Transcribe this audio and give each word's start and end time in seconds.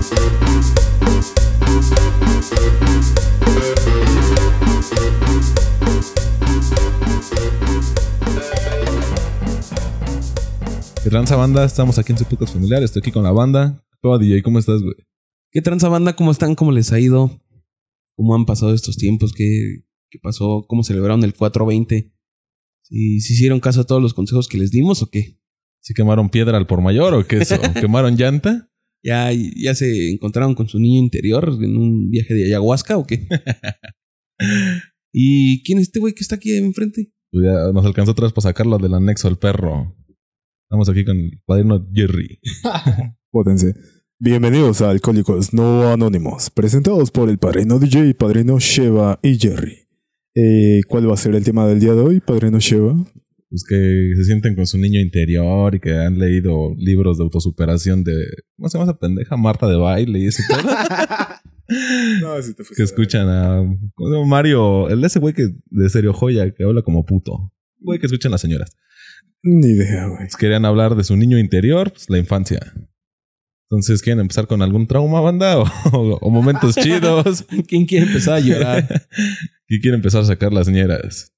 ¿Qué 0.00 0.06
tranza 11.10 11.36
banda? 11.36 11.64
Estamos 11.66 11.98
aquí 11.98 12.12
en 12.12 12.18
su 12.18 12.24
podcast 12.24 12.54
familiar. 12.54 12.82
Estoy 12.82 13.00
aquí 13.00 13.12
con 13.12 13.24
la 13.24 13.32
banda. 13.32 13.84
Todo 14.00 14.18
DJ, 14.18 14.42
¿cómo 14.42 14.58
estás, 14.58 14.80
güey? 14.80 14.94
¿Qué 15.50 15.60
tranza 15.60 15.90
banda? 15.90 16.16
¿Cómo 16.16 16.30
están? 16.30 16.54
¿Cómo 16.54 16.72
les 16.72 16.92
ha 16.92 17.00
ido? 17.00 17.38
¿Cómo 18.16 18.34
han 18.34 18.46
pasado 18.46 18.72
estos 18.72 18.96
tiempos? 18.96 19.34
¿Qué, 19.34 19.84
qué 20.08 20.18
pasó? 20.18 20.64
¿Cómo 20.66 20.82
celebraron 20.82 21.24
el 21.24 21.34
420? 21.34 22.10
¿Y 22.88 23.20
si 23.20 23.34
hicieron 23.34 23.60
caso 23.60 23.82
a 23.82 23.84
todos 23.84 24.00
los 24.00 24.14
consejos 24.14 24.48
que 24.48 24.56
les 24.56 24.70
dimos 24.70 25.02
o 25.02 25.10
qué? 25.10 25.38
¿Se 25.80 25.92
quemaron 25.92 26.30
piedra 26.30 26.56
al 26.56 26.66
por 26.66 26.80
mayor 26.80 27.12
o 27.12 27.26
qué 27.26 27.36
es 27.38 27.50
eso? 27.50 27.60
¿Quemaron 27.74 28.16
llanta? 28.16 28.69
¿Ya, 29.02 29.30
¿Ya 29.32 29.74
se 29.74 30.10
encontraron 30.10 30.54
con 30.54 30.68
su 30.68 30.78
niño 30.78 30.98
interior 30.98 31.56
en 31.60 31.76
un 31.76 32.10
viaje 32.10 32.34
de 32.34 32.44
ayahuasca 32.44 32.98
o 32.98 33.06
qué? 33.06 33.26
¿Y 35.12 35.62
quién 35.62 35.78
es 35.78 35.88
este 35.88 36.00
güey 36.00 36.14
que 36.14 36.22
está 36.22 36.36
aquí 36.36 36.56
enfrente? 36.56 37.12
Pues 37.32 37.44
ya 37.44 37.72
nos 37.72 37.84
alcanzó 37.84 38.12
otra 38.12 38.24
vez 38.24 38.32
para 38.32 38.48
sacarlo 38.48 38.78
del 38.78 38.94
anexo 38.94 39.28
al 39.28 39.38
perro. 39.38 39.96
Estamos 40.64 40.88
aquí 40.88 41.04
con 41.04 41.16
el 41.16 41.42
padrino 41.46 41.88
Jerry. 41.92 42.38
Pótense. 43.30 43.74
Bienvenidos 44.18 44.82
a 44.82 44.90
Alcohólicos 44.90 45.54
No 45.54 45.90
Anónimos, 45.90 46.50
presentados 46.50 47.10
por 47.10 47.30
el 47.30 47.38
padrino 47.38 47.78
DJ, 47.78 48.14
padrino 48.14 48.58
Sheva 48.58 49.18
y 49.22 49.38
Jerry. 49.38 49.88
Eh, 50.34 50.82
¿Cuál 50.86 51.08
va 51.08 51.14
a 51.14 51.16
ser 51.16 51.34
el 51.34 51.42
tema 51.42 51.66
del 51.66 51.80
día 51.80 51.94
de 51.94 52.02
hoy, 52.02 52.20
padrino 52.20 52.58
Sheva? 52.58 52.94
Pues 53.50 53.64
que 53.68 54.12
se 54.16 54.24
sienten 54.24 54.54
con 54.54 54.66
su 54.66 54.78
niño 54.78 55.00
interior 55.00 55.74
y 55.74 55.80
que 55.80 55.92
han 55.92 56.18
leído 56.18 56.72
libros 56.78 57.18
de 57.18 57.24
autosuperación 57.24 58.04
de. 58.04 58.14
¿Cómo 58.56 58.68
se 58.68 58.78
llama 58.78 58.90
esa 58.92 58.98
pendeja? 59.00 59.36
Marta 59.36 59.68
de 59.68 59.76
baile 59.76 60.20
y 60.20 60.26
ese 60.26 60.42
todo. 60.48 60.62
No, 62.20 62.42
si 62.42 62.52
te 62.54 62.64
que 62.76 62.82
escuchan 62.82 63.28
a. 63.28 63.58
¿Cómo 63.94 64.10
se 64.10 64.16
llama? 64.16 64.26
Mario, 64.26 64.88
el 64.88 65.00
de 65.00 65.06
ese 65.06 65.20
güey 65.20 65.34
que 65.34 65.50
de 65.66 65.88
serio 65.88 66.12
joya, 66.12 66.52
que 66.52 66.64
habla 66.64 66.82
como 66.82 67.04
puto. 67.06 67.52
Güey 67.78 68.00
que 68.00 68.06
escuchan 68.06 68.32
las 68.32 68.40
señoras. 68.40 68.72
Ni 69.44 69.68
idea, 69.68 70.06
güey. 70.06 70.18
Pues 70.18 70.36
querían 70.36 70.64
hablar 70.64 70.96
de 70.96 71.04
su 71.04 71.16
niño 71.16 71.38
interior, 71.38 71.92
pues 71.92 72.10
la 72.10 72.18
infancia. 72.18 72.58
Entonces, 73.70 74.02
¿quieren 74.02 74.20
empezar 74.20 74.48
con 74.48 74.62
algún 74.62 74.88
trauma, 74.88 75.20
banda? 75.20 75.58
¿O, 75.60 75.62
o- 75.92 76.18
o 76.20 76.30
momentos 76.30 76.74
chidos? 76.82 77.46
¿Quién 77.68 77.86
quiere 77.86 78.06
empezar 78.06 78.34
a 78.34 78.40
llorar? 78.40 79.06
¿Y 79.68 79.80
quiere 79.80 79.96
empezar 79.96 80.22
a 80.22 80.26
sacar 80.26 80.52
las 80.52 80.68
ñeras? 80.68 81.32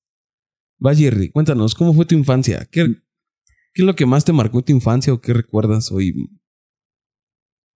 Va, 0.85 0.95
Jerry, 0.95 1.31
cuéntanos, 1.31 1.75
¿cómo 1.75 1.95
fue 1.95 2.05
tu 2.07 2.15
infancia? 2.17 2.67
¿Qué, 2.71 2.87
¿Qué 3.75 3.83
es 3.83 3.87
lo 3.87 3.95
que 3.95 4.07
más 4.07 4.25
te 4.25 4.33
marcó 4.33 4.63
tu 4.63 4.73
infancia 4.73 5.13
o 5.13 5.21
qué 5.21 5.33
recuerdas 5.33 5.93
hoy? 5.93 6.15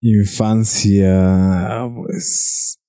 Infancia, 0.02 1.88
pues... 1.96 2.80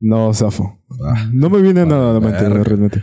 No, 0.00 0.32
Zafo. 0.32 0.80
Ah, 1.04 1.28
No 1.32 1.50
me 1.50 1.60
viene 1.60 1.84
nada 1.84 2.10
a 2.10 2.14
la 2.14 2.20
mente, 2.20 2.48
realmente. 2.48 3.02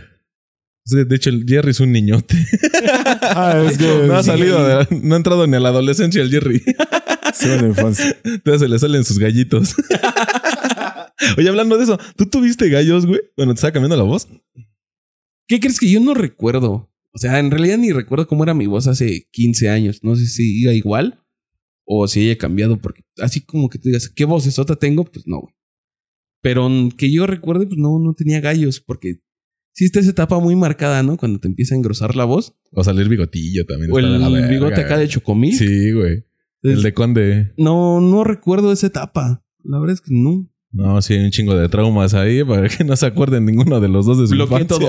de 0.86 1.16
hecho, 1.16 1.30
el 1.30 1.44
Jerry 1.46 1.70
es 1.70 1.80
un 1.80 1.92
niñote. 1.92 2.34
Ah, 3.38 3.62
es 3.68 3.76
que... 3.78 4.04
no 4.06 4.14
ha 4.16 4.22
salido, 4.22 4.62
de- 4.66 5.00
no 5.02 5.14
ha 5.14 5.18
entrado 5.18 5.46
ni 5.46 5.56
a 5.56 5.60
la 5.60 5.68
adolescencia 5.70 6.22
el 6.22 6.30
Jerry. 6.30 6.62
Sí, 7.34 7.48
en 7.50 7.62
la 7.62 7.68
infancia. 7.68 8.16
Entonces 8.24 8.60
se 8.62 8.68
le 8.68 8.78
salen 8.78 9.04
sus 9.04 9.18
gallitos. 9.18 9.74
Oye, 11.38 11.48
hablando 11.48 11.76
de 11.76 11.84
eso, 11.84 11.98
¿tú 12.16 12.26
tuviste 12.26 12.68
gallos, 12.70 13.04
güey? 13.06 13.20
Bueno, 13.36 13.52
te 13.52 13.56
estaba 13.58 13.72
cambiando 13.72 13.96
la 13.96 14.02
voz. 14.04 14.28
¿Qué 15.46 15.60
crees 15.60 15.78
que 15.78 15.90
yo 15.90 16.00
no 16.00 16.14
recuerdo? 16.14 16.90
O 17.12 17.18
sea, 17.18 17.38
en 17.38 17.50
realidad 17.50 17.78
ni 17.78 17.92
recuerdo 17.92 18.26
cómo 18.26 18.44
era 18.44 18.54
mi 18.54 18.66
voz 18.66 18.86
hace 18.86 19.26
15 19.30 19.68
años. 19.68 20.00
No 20.02 20.16
sé 20.16 20.26
si 20.26 20.60
iba 20.60 20.72
igual 20.74 21.22
o 21.84 22.06
si 22.08 22.22
haya 22.22 22.36
cambiado, 22.36 22.78
porque 22.78 23.02
así 23.18 23.40
como 23.40 23.68
que 23.68 23.78
tú 23.78 23.88
digas, 23.88 24.08
¿qué 24.08 24.24
voz 24.24 24.58
otra 24.58 24.76
tengo? 24.76 25.04
Pues 25.04 25.26
no, 25.26 25.40
güey. 25.40 25.54
Pero 26.42 26.68
que 26.96 27.10
yo 27.10 27.26
recuerde, 27.26 27.66
pues 27.66 27.78
no, 27.78 27.98
no 27.98 28.14
tenía 28.14 28.40
gallos, 28.40 28.80
porque 28.80 29.20
sí 29.72 29.84
está 29.84 30.00
esa 30.00 30.10
etapa 30.10 30.38
muy 30.40 30.56
marcada, 30.56 31.02
¿no? 31.02 31.16
Cuando 31.16 31.40
te 31.40 31.48
empieza 31.48 31.74
a 31.74 31.78
engrosar 31.78 32.16
la 32.16 32.24
voz. 32.24 32.54
O 32.72 32.84
salir 32.84 33.08
bigotillo 33.08 33.64
también. 33.66 33.90
O 33.92 33.98
el 33.98 34.48
bigote 34.48 34.80
acá 34.80 34.98
de 34.98 35.08
chocomil. 35.08 35.54
Sí, 35.54 35.92
güey. 35.92 36.24
El 36.62 36.82
de 36.82 36.92
conde. 36.92 37.52
No, 37.56 38.00
no 38.00 38.24
recuerdo 38.24 38.72
esa 38.72 38.88
etapa. 38.88 39.44
La 39.62 39.78
verdad 39.78 39.94
es 39.94 40.00
que 40.00 40.12
no. 40.12 40.50
No, 40.72 41.00
sí, 41.00 41.14
hay 41.14 41.24
un 41.24 41.30
chingo 41.30 41.56
de 41.56 41.68
traumas 41.68 42.14
ahí 42.14 42.44
para 42.44 42.68
que 42.68 42.84
no 42.84 42.96
se 42.96 43.06
acuerden 43.06 43.44
ninguno 43.44 43.80
de 43.80 43.88
los 43.88 44.04
dos 44.04 44.18
de 44.18 44.26
su 44.26 44.34
Bloqueé 44.34 44.64
todo. 44.64 44.88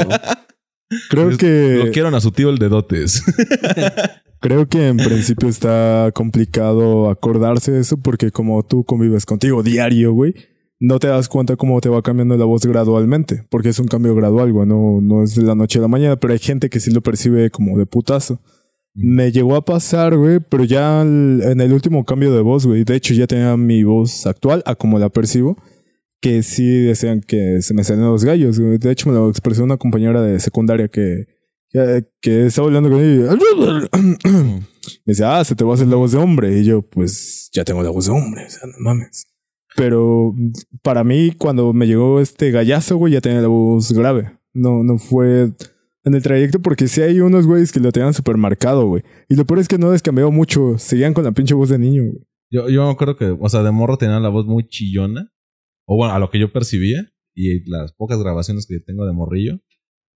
Creo 1.09 1.29
Es- 1.31 1.37
que... 1.37 1.79
Bloquearon 1.83 2.15
a 2.15 2.21
su 2.21 2.31
tío 2.31 2.49
el 2.49 2.57
de 2.57 2.69
dotes. 2.69 3.23
Creo 4.39 4.67
que 4.67 4.87
en 4.87 4.97
principio 4.97 5.49
está 5.49 6.11
complicado 6.13 7.09
acordarse 7.09 7.71
de 7.71 7.79
eso 7.81 7.97
porque 7.97 8.29
como 8.31 8.63
tú 8.63 8.83
convives 8.83 9.25
contigo 9.25 9.63
diario, 9.63 10.13
güey, 10.13 10.35
no 10.79 10.99
te 10.99 11.07
das 11.07 11.27
cuenta 11.27 11.55
cómo 11.55 11.81
te 11.81 11.89
va 11.89 12.03
cambiando 12.03 12.37
la 12.37 12.45
voz 12.45 12.63
gradualmente, 12.65 13.43
porque 13.49 13.69
es 13.69 13.79
un 13.79 13.87
cambio 13.87 14.13
gradual, 14.13 14.53
güey, 14.53 14.67
no, 14.67 14.99
no 15.01 15.23
es 15.23 15.33
de 15.33 15.41
la 15.41 15.55
noche 15.55 15.79
a 15.79 15.81
la 15.81 15.87
mañana, 15.87 16.17
pero 16.17 16.33
hay 16.33 16.39
gente 16.39 16.69
que 16.69 16.79
sí 16.79 16.91
lo 16.91 17.01
percibe 17.01 17.49
como 17.49 17.79
de 17.79 17.87
putazo. 17.87 18.39
Me 18.93 19.31
llegó 19.31 19.55
a 19.55 19.65
pasar, 19.65 20.15
güey, 20.15 20.39
pero 20.39 20.63
ya 20.65 21.01
en 21.01 21.59
el 21.59 21.73
último 21.73 22.05
cambio 22.05 22.31
de 22.31 22.41
voz, 22.41 22.67
güey, 22.67 22.83
de 22.83 22.95
hecho 22.95 23.15
ya 23.15 23.25
tenía 23.25 23.57
mi 23.57 23.83
voz 23.83 24.27
actual 24.27 24.61
a 24.67 24.75
como 24.75 24.99
la 24.99 25.09
percibo, 25.09 25.57
que 26.21 26.43
sí 26.43 26.67
decían 26.83 27.21
que 27.21 27.61
se 27.61 27.73
me 27.73 27.83
salían 27.83 28.07
los 28.07 28.23
gallos. 28.23 28.57
De 28.57 28.91
hecho 28.91 29.09
me 29.09 29.15
lo 29.15 29.29
expresó 29.29 29.63
una 29.63 29.77
compañera 29.77 30.21
de 30.21 30.39
secundaria 30.39 30.87
que, 30.87 31.27
que, 32.21 32.45
estaba 32.45 32.67
hablando 32.67 32.89
con 32.89 33.01
ella. 33.01 33.35
Me 35.05 35.11
dice, 35.11 35.25
ah, 35.25 35.43
se 35.43 35.53
te 35.53 35.65
va 35.65 35.71
a 35.71 35.73
hacer 35.73 35.87
la 35.87 35.97
voz 35.97 36.13
de 36.13 36.17
hombre. 36.17 36.57
Y 36.59 36.63
yo, 36.63 36.81
pues 36.81 37.49
ya 37.53 37.65
tengo 37.65 37.83
la 37.83 37.89
voz 37.89 38.05
de 38.05 38.11
hombre, 38.11 38.45
o 38.45 38.49
sea, 38.49 38.67
no 38.67 38.75
mames. 38.79 39.25
Pero 39.75 40.33
para 40.81 41.03
mí, 41.03 41.33
cuando 41.37 41.73
me 41.73 41.85
llegó 41.87 42.19
este 42.19 42.51
gallazo, 42.51 42.97
güey, 42.97 43.13
ya 43.13 43.21
tenía 43.21 43.41
la 43.41 43.47
voz 43.47 43.91
grave. 43.91 44.31
No, 44.53 44.83
no 44.83 44.97
fue 44.97 45.51
en 46.03 46.15
el 46.15 46.23
trayecto 46.23 46.61
porque 46.61 46.87
sí 46.87 47.01
hay 47.01 47.19
unos 47.19 47.45
güeyes 47.45 47.71
que 47.71 47.79
lo 47.79 47.91
tenían 47.91 48.13
súper 48.13 48.37
marcado, 48.37 48.87
güey. 48.87 49.03
Y 49.29 49.35
lo 49.35 49.45
peor 49.45 49.59
es 49.59 49.67
que 49.67 49.77
no 49.77 49.91
descambió 49.91 50.31
mucho. 50.31 50.77
Seguían 50.77 51.13
con 51.13 51.25
la 51.25 51.31
pinche 51.31 51.53
voz 51.53 51.69
de 51.69 51.77
niño, 51.77 52.03
güey. 52.03 52.25
Yo, 52.49 52.69
yo 52.69 52.85
me 52.85 52.91
acuerdo 52.91 53.17
que, 53.17 53.25
o 53.37 53.49
sea, 53.49 53.61
de 53.61 53.71
morro 53.71 53.97
tenía 53.97 54.19
la 54.19 54.29
voz 54.29 54.45
muy 54.45 54.65
chillona. 54.65 55.31
O 55.87 55.95
bueno, 55.95 56.13
a 56.13 56.19
lo 56.19 56.29
que 56.29 56.39
yo 56.39 56.51
percibía. 56.51 57.11
Y 57.33 57.69
las 57.69 57.93
pocas 57.93 58.19
grabaciones 58.19 58.65
que 58.67 58.79
tengo 58.79 59.05
de 59.05 59.13
morrillo, 59.13 59.59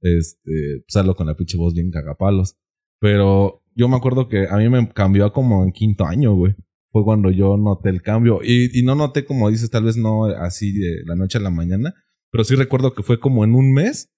este, 0.02 0.84
pues 0.88 0.96
hablo 0.96 1.16
con 1.16 1.28
la 1.28 1.36
pinche 1.36 1.58
voz 1.58 1.74
bien 1.74 1.92
cagapalos. 1.92 2.58
Pero 3.00 3.64
yo 3.76 3.88
me 3.88 3.96
acuerdo 3.96 4.28
que 4.28 4.48
a 4.50 4.58
mí 4.58 4.70
me 4.70 4.90
cambió 4.90 5.32
como 5.32 5.64
en 5.64 5.72
quinto 5.72 6.06
año, 6.06 6.34
güey. 6.34 6.56
Fue 6.92 7.04
cuando 7.04 7.32
yo 7.32 7.58
noté 7.58 7.90
el 7.90 8.02
cambio. 8.02 8.40
Y, 8.44 8.78
y 8.78 8.84
no 8.84 8.96
noté, 8.96 9.24
como 9.24 9.50
dices, 9.50 9.70
tal 9.70 9.86
vez 9.86 9.98
no 9.98 10.26
así 10.26 10.74
de 10.74 11.04
la 11.06 11.16
noche 11.16 11.38
a 11.38 11.42
la 11.42 11.52
mañana. 11.52 11.94
Pero 12.32 12.44
sí 12.44 12.56
recuerdo 12.56 12.94
que 12.94 13.04
fue 13.04 13.20
como 13.20 13.44
en 13.44 13.56
un 13.56 13.74
mes. 13.74 14.12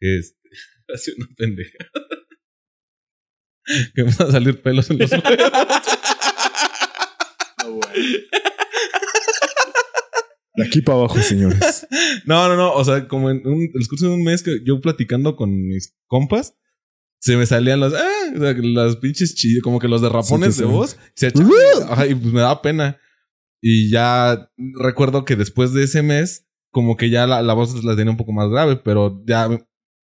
Que 0.00 0.18
este, 0.18 0.38
hace 0.94 1.12
una 1.16 1.26
pendeja. 1.36 1.78
que 3.94 4.00
empezaron 4.00 4.30
a 4.30 4.32
salir 4.32 4.62
pelos 4.62 4.90
en 4.90 4.98
los 4.98 5.12
huevos. 5.12 5.24
De 10.60 10.66
aquí 10.66 10.80
para 10.82 10.98
abajo, 10.98 11.18
señores. 11.20 11.86
No, 12.26 12.48
no, 12.48 12.56
no. 12.56 12.72
O 12.74 12.84
sea, 12.84 13.08
como 13.08 13.30
en 13.30 13.46
un, 13.46 13.62
el 13.62 13.88
curso 13.88 14.06
de 14.08 14.14
un 14.14 14.22
mes 14.24 14.42
que 14.42 14.58
yo 14.64 14.80
platicando 14.80 15.36
con 15.36 15.50
mis 15.66 15.94
compas, 16.06 16.54
se 17.20 17.36
me 17.36 17.46
salían 17.46 17.80
los, 17.80 17.92
ah, 17.94 18.06
o 18.34 18.38
sea, 18.38 18.54
las 18.54 18.96
pinches 18.96 19.34
chillos, 19.34 19.62
como 19.62 19.78
que 19.78 19.88
los 19.88 20.00
derrapones 20.02 20.54
Sí, 20.54 20.62
de 20.62 20.66
voz. 20.68 20.96
Se 21.14 21.28
echaban, 21.28 21.50
ajá, 21.88 22.06
y 22.06 22.14
pues 22.14 22.32
me 22.32 22.40
daba 22.40 22.62
pena. 22.62 22.98
Y 23.62 23.90
ya 23.90 24.50
recuerdo 24.78 25.24
que 25.24 25.36
después 25.36 25.72
de 25.74 25.84
ese 25.84 26.02
mes, 26.02 26.46
como 26.70 26.96
que 26.96 27.10
ya 27.10 27.26
la, 27.26 27.42
la 27.42 27.52
voz 27.52 27.84
la 27.84 27.94
tenía 27.96 28.10
un 28.12 28.16
poco 28.16 28.32
más 28.32 28.48
grave, 28.48 28.76
pero 28.76 29.22
ya 29.26 29.48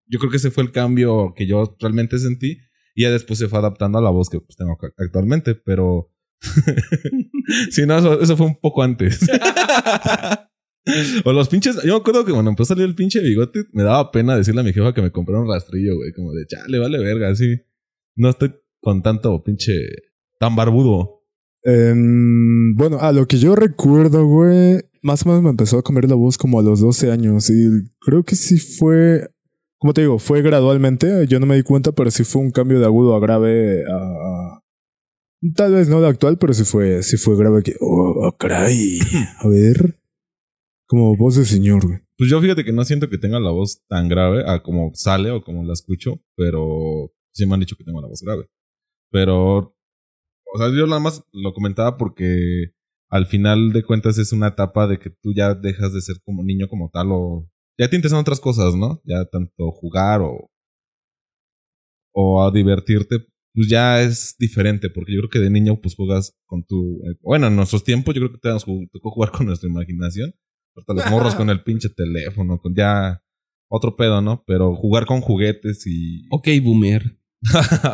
yo 0.09 0.19
creo 0.19 0.29
que 0.29 0.37
ese 0.37 0.51
fue 0.51 0.63
el 0.63 0.71
cambio 0.71 1.33
que 1.35 1.47
yo 1.47 1.75
realmente 1.79 2.19
sentí. 2.19 2.59
Y 2.95 3.03
ya 3.03 3.11
después 3.11 3.37
se 3.39 3.47
fue 3.47 3.59
adaptando 3.59 3.97
a 3.99 4.01
la 4.01 4.09
voz 4.09 4.29
que 4.29 4.39
pues, 4.39 4.55
tengo 4.57 4.77
ac- 4.77 4.93
actualmente, 4.97 5.55
pero. 5.55 6.11
sí, 7.71 7.85
no, 7.85 7.97
eso, 7.97 8.19
eso 8.21 8.35
fue 8.37 8.45
un 8.47 8.59
poco 8.59 8.83
antes. 8.83 9.19
o 11.25 11.33
los 11.33 11.49
pinches. 11.49 11.81
Yo 11.83 11.93
me 11.93 11.99
acuerdo 11.99 12.25
que 12.25 12.31
cuando 12.31 12.49
empezó 12.49 12.73
a 12.73 12.75
salir 12.75 12.89
el 12.89 12.95
pinche 12.95 13.19
bigote, 13.21 13.65
me 13.71 13.83
daba 13.83 14.11
pena 14.11 14.35
decirle 14.35 14.61
a 14.61 14.63
mi 14.63 14.73
jefa 14.73 14.93
que 14.93 15.01
me 15.01 15.11
comprara 15.11 15.41
un 15.41 15.49
rastrillo, 15.49 15.95
güey. 15.95 16.11
Como 16.13 16.33
de 16.33 16.45
chale, 16.47 16.79
vale 16.79 16.99
verga, 16.99 17.29
así. 17.29 17.57
No 18.15 18.29
estoy 18.29 18.53
con 18.79 19.01
tanto 19.03 19.43
pinche. 19.43 19.73
tan 20.39 20.55
barbudo. 20.55 21.23
Em, 21.63 22.75
bueno, 22.75 22.99
a 22.99 23.11
lo 23.11 23.27
que 23.27 23.37
yo 23.37 23.55
recuerdo, 23.55 24.25
güey, 24.25 24.81
más 25.01 25.25
o 25.25 25.29
menos 25.29 25.43
me 25.43 25.49
empezó 25.49 25.77
a 25.77 25.83
cambiar 25.83 26.07
la 26.07 26.15
voz 26.15 26.37
como 26.37 26.59
a 26.59 26.63
los 26.63 26.79
12 26.79 27.11
años 27.11 27.49
y 27.49 27.69
creo 27.99 28.23
que 28.23 28.35
sí 28.35 28.57
fue, 28.57 29.27
como 29.77 29.93
te 29.93 30.01
digo, 30.01 30.19
fue 30.19 30.41
gradualmente, 30.41 31.25
yo 31.27 31.39
no 31.39 31.45
me 31.45 31.55
di 31.55 31.63
cuenta, 31.63 31.91
pero 31.91 32.11
sí 32.11 32.23
fue 32.23 32.41
un 32.41 32.51
cambio 32.51 32.79
de 32.79 32.85
agudo 32.85 33.15
a 33.15 33.19
grave 33.19 33.83
tal 35.55 35.73
vez 35.73 35.87
no 35.87 36.01
de 36.01 36.07
actual, 36.07 36.37
pero 36.37 36.53
sí 36.53 36.63
fue, 36.63 37.03
sí 37.03 37.17
fue 37.17 37.37
grave 37.37 37.63
que, 37.63 37.75
oh, 37.79 38.35
caray, 38.37 38.99
a 39.39 39.47
ver, 39.47 39.96
como 40.87 41.15
voz 41.17 41.35
de 41.35 41.45
señor, 41.45 41.85
güey. 41.85 41.99
Pues 42.17 42.29
yo 42.29 42.41
fíjate 42.41 42.63
que 42.65 42.73
no 42.73 42.83
siento 42.85 43.09
que 43.09 43.17
tenga 43.17 43.39
la 43.39 43.51
voz 43.51 43.83
tan 43.87 44.09
grave 44.09 44.43
a 44.49 44.63
como 44.63 44.91
sale 44.95 45.31
o 45.31 45.43
como 45.43 45.63
la 45.63 45.73
escucho, 45.73 46.21
pero 46.35 47.11
sí 47.33 47.45
me 47.45 47.53
han 47.53 47.59
dicho 47.61 47.75
que 47.77 47.83
tengo 47.83 48.01
la 48.01 48.07
voz 48.07 48.21
grave. 48.21 48.47
Pero, 49.11 49.57
o 50.53 50.57
sea, 50.57 50.69
yo 50.75 50.87
nada 50.87 50.99
más 51.01 51.23
lo 51.33 51.53
comentaba 51.53 51.97
porque 51.97 52.71
al 53.09 53.25
final 53.27 53.71
de 53.73 53.83
cuentas 53.83 54.17
es 54.17 54.33
una 54.33 54.49
etapa 54.49 54.87
de 54.87 54.99
que 54.99 55.09
tú 55.11 55.33
ya 55.35 55.53
dejas 55.55 55.93
de 55.93 56.01
ser 56.01 56.17
como 56.25 56.43
niño 56.43 56.67
como 56.69 56.89
tal 56.91 57.09
o 57.11 57.49
ya 57.79 57.89
te 57.89 57.95
interesan 57.95 58.19
otras 58.19 58.39
cosas, 58.39 58.75
¿no? 58.75 59.01
Ya 59.05 59.25
tanto 59.25 59.71
jugar 59.71 60.21
o 60.21 60.49
o 62.13 62.43
a 62.43 62.51
divertirte, 62.51 63.17
pues 63.53 63.69
ya 63.69 64.01
es 64.01 64.35
diferente, 64.39 64.89
porque 64.89 65.13
yo 65.13 65.19
creo 65.21 65.29
que 65.29 65.39
de 65.39 65.49
niño 65.49 65.79
pues 65.81 65.95
juegas 65.95 66.35
con 66.45 66.63
tu... 66.63 67.01
eh, 67.09 67.15
Bueno, 67.21 67.47
en 67.47 67.55
nuestros 67.55 67.83
tiempos 67.83 68.15
yo 68.15 68.21
creo 68.21 68.31
que 68.33 68.39
te 68.39 68.49
tocó 68.91 69.11
jugar 69.11 69.31
con 69.31 69.45
nuestra 69.47 69.69
imaginación. 69.69 70.33
Ahorita 70.77 70.93
los 70.93 71.11
morros 71.11 71.35
con 71.35 71.49
el 71.49 71.63
pinche 71.63 71.89
teléfono, 71.89 72.59
con 72.59 72.75
ya 72.75 73.21
otro 73.69 73.95
pedo, 73.95 74.21
¿no? 74.21 74.43
Pero 74.47 74.75
jugar 74.75 75.05
con 75.05 75.21
juguetes 75.21 75.85
y... 75.87 76.27
Ok, 76.31 76.47
boomer. 76.63 77.17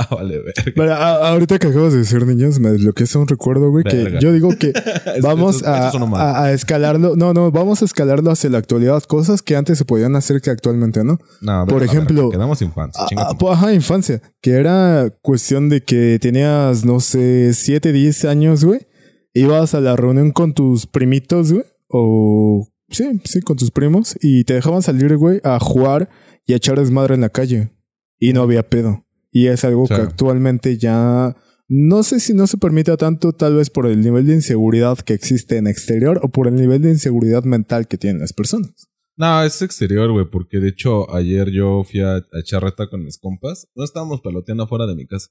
vale, 0.10 0.38
verga. 0.38 0.54
Pero 0.74 0.94
a- 0.94 1.30
ahorita 1.30 1.60
que 1.60 1.68
acabas 1.68 1.92
de 1.92 2.00
decir 2.00 2.26
niños, 2.26 2.60
me 2.60 2.70
desbloqueé 2.72 3.06
un 3.16 3.28
recuerdo, 3.28 3.70
güey, 3.72 3.84
que 3.84 4.18
yo 4.22 4.32
digo 4.32 4.50
que 4.58 4.72
vamos 5.22 5.58
Eso- 5.58 5.68
a, 5.70 5.90
eso 5.90 6.16
a- 6.16 6.44
a 6.46 6.52
escalarlo. 6.54 7.16
No, 7.18 7.34
no, 7.34 7.52
vamos 7.52 7.82
a 7.82 7.86
escalarlo 7.86 8.32
hacia 8.32 8.50
la 8.50 8.58
actualidad. 8.60 9.04
Cosas 9.04 9.42
que 9.42 9.56
antes 9.58 9.78
se 9.78 9.84
podían 9.86 10.16
hacer 10.16 10.40
que 10.42 10.50
actualmente 10.50 11.04
no. 11.04 11.20
No, 11.42 11.66
por 11.68 11.82
a 11.82 11.86
ejemplo, 11.86 12.16
verga, 12.30 12.32
Quedamos 12.38 12.62
infancia. 12.62 13.04
Tu 13.10 13.38
pues, 13.38 13.54
ajá, 13.54 13.74
infancia. 13.74 14.22
Que 14.42 14.52
era 14.52 15.14
cuestión 15.22 15.68
de 15.70 15.84
que 15.84 16.20
tenías, 16.22 16.86
no 16.86 17.00
sé, 17.02 17.54
7, 17.54 17.92
10 17.92 18.26
años, 18.26 18.64
güey. 18.64 18.88
Ibas 19.34 19.74
a 19.74 19.82
la 19.82 19.96
reunión 19.98 20.32
con 20.32 20.54
tus 20.54 20.86
primitos, 20.88 21.52
güey. 21.52 21.66
O. 21.90 22.70
Sí, 22.94 23.20
sí, 23.26 23.42
con 23.42 23.58
tus 23.58 23.72
primos. 23.72 24.16
Y 24.22 24.44
te 24.44 24.54
dejaban 24.54 24.82
salir, 24.82 25.18
güey, 25.18 25.42
a 25.44 25.60
jugar 25.60 26.10
y 26.46 26.54
a 26.54 26.58
echar 26.58 26.80
desmadre 26.80 27.16
en 27.16 27.22
la 27.22 27.30
calle. 27.30 27.72
Y 28.20 28.34
no 28.34 28.44
había 28.44 28.70
pedo. 28.70 29.06
Y 29.32 29.48
es 29.48 29.66
algo 29.66 29.88
que 29.88 29.96
actualmente 29.96 30.78
ya. 30.78 31.36
No 31.68 32.04
sé 32.04 32.20
si 32.20 32.34
no 32.34 32.46
se 32.46 32.58
permite 32.58 32.96
tanto, 32.98 33.34
tal 33.34 33.56
vez 33.56 33.70
por 33.70 33.88
el 33.88 34.02
nivel 34.02 34.28
de 34.28 34.36
inseguridad 34.36 35.00
que 35.00 35.14
existe 35.14 35.58
en 35.58 35.66
exterior 35.66 36.20
o 36.22 36.30
por 36.30 36.48
el 36.48 36.56
nivel 36.56 36.82
de 36.82 36.92
inseguridad 36.92 37.44
mental 37.44 37.88
que 37.88 37.98
tienen 37.98 38.22
las 38.22 38.34
personas. 38.34 38.90
No, 39.16 39.44
es 39.44 39.62
exterior, 39.62 40.12
güey, 40.12 40.30
porque 40.30 40.60
de 40.60 40.70
hecho 40.70 41.12
ayer 41.14 41.50
yo 41.52 41.84
fui 41.84 42.02
a, 42.02 42.16
a 42.18 42.40
echar 42.40 42.64
reta 42.64 42.88
con 42.90 43.04
mis 43.04 43.18
compas. 43.18 43.68
No 43.76 43.84
estábamos 43.84 44.22
peloteando 44.22 44.64
afuera 44.64 44.86
de 44.86 44.96
mi 44.96 45.08
casa. 45.08 45.30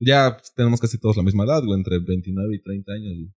Ya 0.00 0.36
tenemos 0.56 0.80
casi 0.80 0.98
todos 0.98 1.16
la 1.16 1.22
misma 1.22 1.44
edad, 1.44 1.62
güey, 1.64 1.78
entre 1.78 1.98
29 1.98 2.56
y 2.56 2.62
30 2.62 2.92
años. 2.92 3.12
güey. 3.16 3.32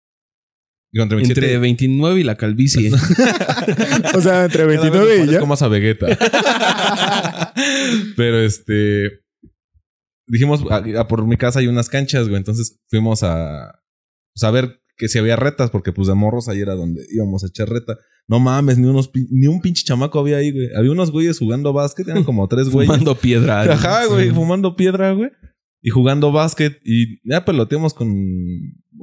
Digo, 0.93 1.03
entre 1.03 1.15
27 1.17 1.45
Entre 1.47 1.57
29 1.59 2.19
y 2.19 2.23
la 2.23 2.35
calvicie. 2.37 2.91
O 4.15 4.21
sea, 4.21 4.45
entre 4.45 4.59
Cada 4.59 4.67
vez 4.67 4.81
29 4.81 5.19
me 5.25 5.25
y 5.25 5.33
ya. 5.33 5.45
más 5.45 5.61
a 5.63 5.67
Vegeta. 5.67 6.05
Pero 8.15 8.39
este. 8.41 9.21
Dijimos, 10.27 10.63
a, 10.69 10.77
a 10.99 11.07
por 11.07 11.25
mi 11.27 11.35
casa 11.37 11.59
hay 11.59 11.67
unas 11.67 11.89
canchas, 11.89 12.25
güey. 12.27 12.37
Entonces 12.37 12.79
fuimos 12.89 13.23
a. 13.23 13.79
Pues 14.35 14.43
a 14.43 14.51
ver 14.51 14.79
que 14.95 15.07
si 15.07 15.17
había 15.19 15.35
retas, 15.35 15.71
porque 15.71 15.91
pues 15.91 16.07
de 16.07 16.13
morros 16.13 16.47
ahí 16.47 16.59
era 16.61 16.75
donde 16.75 17.03
íbamos 17.11 17.43
a 17.43 17.47
echar 17.47 17.69
reta. 17.69 17.97
No 18.27 18.39
mames, 18.39 18.77
ni 18.77 18.87
unos 18.87 19.11
ni 19.31 19.47
un 19.47 19.61
pinche 19.61 19.83
chamaco 19.83 20.19
había 20.19 20.37
ahí, 20.37 20.51
güey. 20.51 20.67
Había 20.77 20.91
unos 20.91 21.11
güeyes 21.11 21.39
jugando 21.39 21.73
básquet, 21.73 22.07
eran 22.07 22.23
como 22.23 22.47
tres 22.47 22.69
güeyes. 22.69 22.89
Fumando 22.91 23.15
piedra. 23.15 23.61
Ajá, 23.63 24.05
güey, 24.05 24.29
Sí. 24.29 24.33
fumando 24.35 24.75
piedra, 24.75 25.11
güey. 25.11 25.29
Y 25.81 25.89
jugando 25.89 26.31
básquet. 26.31 26.79
Y 26.85 27.19
ya 27.29 27.43
peloteamos 27.43 27.93
con 27.93 28.13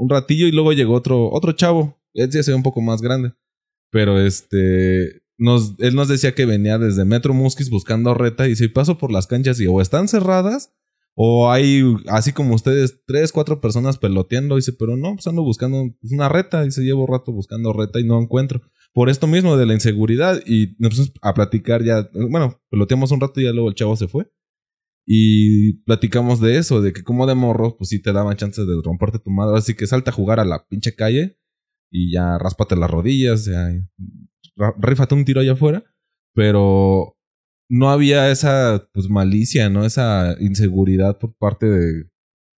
un 0.01 0.09
ratillo 0.09 0.47
y 0.47 0.53
luego 0.53 0.73
llegó 0.73 0.95
otro, 0.95 1.31
otro 1.31 1.53
chavo. 1.53 2.01
Él 2.15 2.31
ya 2.31 2.43
se 2.43 2.51
ve 2.51 2.57
un 2.57 2.63
poco 2.63 2.81
más 2.81 3.03
grande. 3.03 3.35
Pero 3.91 4.19
este. 4.19 5.23
Nos, 5.37 5.75
él 5.79 5.95
nos 5.95 6.09
decía 6.09 6.35
que 6.35 6.47
venía 6.47 6.79
desde 6.79 7.05
Metro 7.05 7.35
Musquis 7.35 7.71
buscando 7.71 8.15
reta. 8.15 8.49
Y 8.49 8.57
si 8.57 8.69
paso 8.69 8.97
por 8.97 9.13
las 9.13 9.27
canchas 9.27 9.61
y 9.61 9.67
o 9.67 9.81
están 9.81 10.09
cerradas. 10.09 10.73
O 11.15 11.51
hay, 11.51 11.83
así 12.07 12.33
como 12.33 12.55
ustedes, 12.55 13.03
tres, 13.07 13.31
cuatro 13.31 13.61
personas 13.61 13.99
peloteando. 13.99 14.57
Dice, 14.57 14.73
pero 14.73 14.97
no, 14.97 15.15
pues 15.15 15.27
ando 15.27 15.43
buscando 15.43 15.95
pues, 16.01 16.13
una 16.13 16.31
reta. 16.31 16.65
Dice, 16.65 16.83
llevo 16.83 17.07
rato 17.07 17.31
buscando 17.31 17.75
reta 17.75 18.01
y 18.01 18.05
no 18.05 18.19
encuentro. 18.19 18.63
Por 18.95 19.11
esto 19.11 19.27
mismo 19.27 19.59
de 19.59 19.67
la 19.67 19.75
inseguridad. 19.75 20.41
Y 20.47 20.77
nos 20.79 20.91
pusimos 20.91 21.13
a 21.21 21.35
platicar 21.35 21.85
ya. 21.85 22.09
Bueno, 22.31 22.59
peloteamos 22.71 23.11
un 23.11 23.21
rato 23.21 23.39
y 23.39 23.45
ya 23.45 23.53
luego 23.53 23.69
el 23.69 23.75
chavo 23.75 23.97
se 23.97 24.09
fue. 24.09 24.31
Y 25.13 25.73
platicamos 25.83 26.41
de 26.41 26.57
eso, 26.57 26.81
de 26.81 26.93
que 26.93 27.03
como 27.03 27.27
de 27.27 27.35
morro, 27.35 27.77
pues 27.77 27.91
sí 27.91 28.01
te 28.01 28.13
daban 28.13 28.37
chances 28.37 28.65
de 28.65 28.81
romperte 28.81 29.19
tu 29.19 29.29
madre. 29.31 29.59
Así 29.59 29.75
que 29.75 29.89
salta 29.89 30.13
a 30.13 30.15
jugar 30.15 30.39
a 30.39 30.45
la 30.45 30.69
pinche 30.69 30.95
calle 30.95 31.37
y 31.91 32.13
ya 32.13 32.39
ráspate 32.39 32.77
las 32.77 32.89
rodillas, 32.93 33.45
ya, 33.47 33.73
rífate 34.79 35.17
un 35.17 35.25
tiro 35.25 35.41
allá 35.41 35.55
afuera. 35.55 35.83
Pero 36.33 37.19
no 37.69 37.91
había 37.91 38.31
esa 38.31 38.89
pues 38.93 39.09
malicia, 39.09 39.69
¿no? 39.69 39.85
Esa 39.85 40.37
inseguridad 40.39 41.19
por 41.19 41.35
parte 41.35 41.67
de 41.67 42.05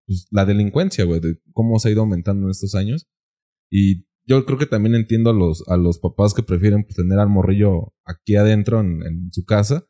pues, 0.07 0.27
la 0.31 0.45
delincuencia, 0.45 1.07
güey, 1.07 1.21
de 1.21 1.39
cómo 1.55 1.79
se 1.79 1.89
ha 1.89 1.93
ido 1.93 2.03
aumentando 2.03 2.45
en 2.45 2.51
estos 2.51 2.75
años. 2.75 3.09
Y 3.71 4.05
yo 4.27 4.45
creo 4.45 4.59
que 4.59 4.67
también 4.67 4.95
entiendo 4.95 5.31
a 5.31 5.33
los, 5.33 5.67
a 5.69 5.79
los 5.79 5.99
papás 5.99 6.35
que 6.35 6.43
prefieren 6.43 6.85
pues, 6.85 6.97
tener 6.97 7.19
al 7.19 7.31
morrillo 7.31 7.95
aquí 8.05 8.37
adentro 8.37 8.81
en, 8.81 9.03
en 9.07 9.33
su 9.33 9.47
casa, 9.47 9.89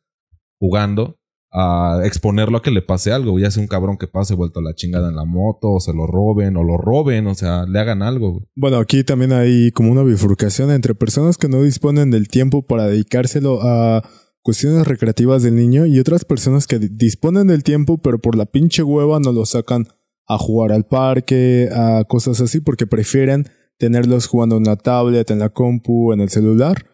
jugando, 0.61 1.19
a 1.53 2.01
exponerlo 2.05 2.57
a 2.59 2.63
que 2.63 2.71
le 2.71 2.81
pase 2.83 3.13
algo, 3.13 3.39
ya 3.39 3.51
sea 3.51 3.61
un 3.63 3.69
cabrón 3.69 3.99
que 3.99 4.07
pase 4.07 4.35
vuelto 4.35 4.61
a 4.61 4.63
la 4.63 4.75
chingada 4.75 5.11
en 5.11 5.17
la 5.17 5.25
moto, 5.25 5.73
o 5.73 5.81
se 5.81 5.93
lo 5.93 6.07
roben, 6.07 6.57
o 6.57 6.65
lo 6.65 6.79
roben, 6.79 7.27
o 7.27 7.35
sea, 7.35 7.67
le 7.67 7.79
hagan 7.79 8.03
algo. 8.03 8.49
Bueno, 8.57 8.79
aquí 8.79 9.05
también 9.05 9.33
hay 9.33 9.71
como 9.73 9.93
una 9.93 10.03
bifurcación 10.03 10.71
entre 10.71 10.95
personas 10.95 11.37
que 11.37 11.49
no 11.49 11.63
disponen 11.63 12.11
del 12.11 12.29
tiempo 12.29 12.63
para 12.67 12.87
dedicárselo 12.87 13.61
a 13.63 14.03
cuestiones 14.41 14.87
recreativas 14.89 15.43
del 15.43 15.55
niño 15.55 15.87
y 15.87 16.01
otras 16.01 16.25
personas 16.25 16.67
que 16.67 16.79
di- 16.79 16.89
disponen 16.89 17.47
del 17.47 17.63
tiempo 17.63 17.99
pero 17.99 18.19
por 18.19 18.35
la 18.35 18.47
pinche 18.47 18.83
hueva 18.83 19.21
no 19.21 19.31
lo 19.31 19.45
sacan 19.47 19.87
a 20.27 20.39
jugar 20.39 20.73
al 20.73 20.87
parque, 20.87 21.69
a 21.73 22.03
cosas 22.09 22.41
así 22.41 22.61
porque 22.61 22.87
prefieren 22.87 23.47
tenerlos 23.79 24.27
jugando 24.27 24.57
en 24.57 24.65
la 24.65 24.77
tablet, 24.77 25.31
en 25.31 25.39
la 25.39 25.51
compu, 25.51 26.13
en 26.13 26.21
el 26.21 26.29
celular 26.31 26.87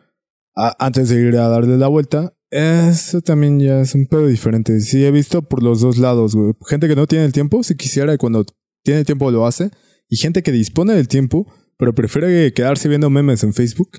antes 0.79 1.09
de 1.11 1.21
ir 1.21 1.37
a 1.37 1.49
darle 1.49 1.79
la 1.79 1.87
vuelta. 1.89 2.35
Eso 2.51 3.21
también 3.21 3.61
ya 3.61 3.81
es 3.81 3.95
un 3.95 4.07
pedo 4.07 4.27
diferente. 4.27 4.81
Sí, 4.81 5.05
he 5.05 5.11
visto 5.11 5.43
por 5.43 5.63
los 5.63 5.81
dos 5.81 5.99
lados, 5.99 6.35
güey. 6.35 6.55
Gente 6.67 6.89
que 6.89 6.97
no 6.97 7.07
tiene 7.07 7.25
el 7.25 7.33
tiempo, 7.33 7.63
si 7.63 7.77
quisiera, 7.77 8.17
cuando 8.17 8.47
tiene 8.83 9.01
el 9.01 9.07
tiempo 9.07 9.31
lo 9.31 9.47
hace. 9.47 9.71
Y 10.09 10.17
gente 10.17 10.43
que 10.43 10.53
dispone 10.53 10.95
del 10.95 11.09
tiempo, 11.09 11.53
pero 11.77 11.95
prefiere 11.95 12.53
quedarse 12.53 12.89
viendo 12.89 13.11
memes 13.11 13.45
en 13.45 13.53
Facebook 13.53 13.91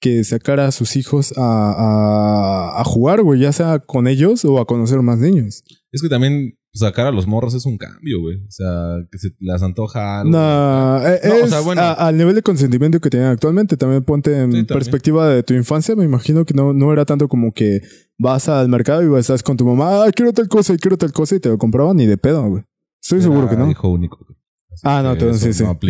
que 0.00 0.22
sacar 0.24 0.60
a 0.60 0.70
sus 0.70 0.96
hijos 0.96 1.34
a, 1.36 1.42
a, 1.42 2.80
a 2.80 2.84
jugar, 2.84 3.22
güey, 3.22 3.40
ya 3.40 3.52
sea 3.52 3.80
con 3.80 4.06
ellos 4.06 4.44
o 4.44 4.58
a 4.60 4.66
conocer 4.66 5.02
más 5.02 5.18
niños. 5.18 5.64
Es 5.90 6.02
que 6.02 6.08
también 6.08 6.57
sacar 6.72 7.06
a 7.06 7.10
los 7.10 7.26
morros 7.26 7.54
es 7.54 7.66
un 7.66 7.76
cambio, 7.78 8.20
güey. 8.20 8.36
O 8.36 8.50
sea, 8.50 8.96
que 9.10 9.18
se 9.18 9.30
les 9.40 9.62
antoja 9.62 10.20
algo. 10.20 10.30
No, 10.30 10.98
eh, 11.06 11.20
No, 11.24 11.34
o 11.34 11.36
es 11.44 11.50
sea, 11.50 11.60
bueno. 11.60 11.82
a- 11.82 11.92
al 11.92 12.16
nivel 12.16 12.34
de 12.34 12.42
consentimiento 12.42 13.00
que 13.00 13.10
tienen 13.10 13.28
actualmente. 13.28 13.76
También 13.76 14.04
ponte 14.04 14.30
en 14.32 14.36
Sí, 14.52 14.58
también. 14.58 14.66
perspectiva 14.66 15.28
de 15.28 15.42
tu 15.42 15.54
infancia. 15.54 15.96
Me 15.96 16.04
imagino 16.04 16.44
que 16.44 16.54
no, 16.54 16.72
no 16.72 16.92
era 16.92 17.04
tanto 17.04 17.28
como 17.28 17.52
que 17.52 17.80
vas 18.18 18.48
al 18.48 18.68
mercado 18.68 19.02
y 19.02 19.18
estás 19.20 19.42
con 19.42 19.56
tu 19.56 19.64
mamá, 19.64 20.04
ah, 20.04 20.10
quiero 20.12 20.32
tal 20.32 20.48
cosa 20.48 20.76
quiero 20.76 20.96
tal 20.96 21.12
cosa 21.12 21.36
y 21.36 21.40
te 21.40 21.48
lo 21.48 21.58
compraban 21.58 21.96
ni 21.96 22.06
de 22.06 22.16
pedo, 22.16 22.42
güey. 22.48 22.62
Estoy 23.02 23.22
seguro 23.22 23.48
que 23.48 23.56
no. 23.56 23.70
hijo 23.70 23.88
único. 23.88 24.18
güey. 24.24 24.37
Ah, 24.82 25.02
no, 25.02 25.12
entonces 25.12 25.56
sí, 25.56 25.62
no 25.64 25.78
sí. 25.80 25.88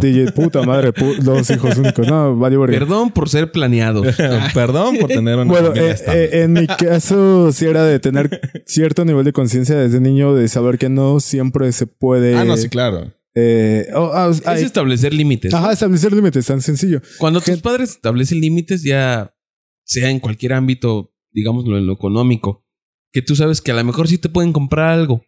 DJ, 0.00 0.32
puta 0.32 0.62
madre, 0.62 0.92
pu- 0.92 1.18
dos 1.18 1.48
hijos 1.50 1.76
únicos. 1.78 2.06
No, 2.06 2.36
vale. 2.36 2.56
Perdón 2.66 3.10
por 3.10 3.28
ser 3.28 3.50
planeados. 3.52 4.06
Perdón 4.54 4.96
por 4.98 5.08
tener 5.08 5.36
una 5.36 5.44
Bueno, 5.44 5.72
eh, 5.74 5.96
eh, 6.06 6.28
en 6.42 6.52
mi 6.52 6.66
caso 6.66 7.52
sí 7.52 7.66
era 7.66 7.84
de 7.84 7.98
tener 8.00 8.40
cierto 8.66 9.04
nivel 9.04 9.24
de 9.24 9.32
conciencia 9.32 9.76
desde 9.76 10.00
niño, 10.00 10.34
de 10.34 10.48
saber 10.48 10.78
que 10.78 10.88
no 10.88 11.20
siempre 11.20 11.70
se 11.72 11.86
puede... 11.86 12.36
ah, 12.36 12.44
no, 12.44 12.56
sí, 12.56 12.68
claro. 12.68 13.12
eh, 13.34 13.86
oh, 13.94 14.10
ah, 14.14 14.28
Es 14.30 14.46
ay, 14.46 14.64
establecer 14.64 15.12
límites. 15.14 15.52
ajá, 15.54 15.72
establecer 15.72 16.12
límites, 16.12 16.46
tan 16.46 16.60
sencillo. 16.60 17.00
Cuando 17.18 17.40
tus 17.40 17.60
padres 17.60 17.90
establecen 17.90 18.40
límites, 18.40 18.82
ya 18.82 19.34
sea 19.84 20.10
en 20.10 20.20
cualquier 20.20 20.52
ámbito, 20.54 21.12
digámoslo 21.32 21.78
en 21.78 21.86
lo 21.86 21.92
económico, 21.92 22.64
que 23.12 23.22
tú 23.22 23.34
sabes 23.36 23.60
que 23.60 23.72
a 23.72 23.74
lo 23.74 23.84
mejor 23.84 24.08
sí 24.08 24.18
te 24.18 24.28
pueden 24.28 24.52
comprar 24.52 24.88
algo, 24.90 25.24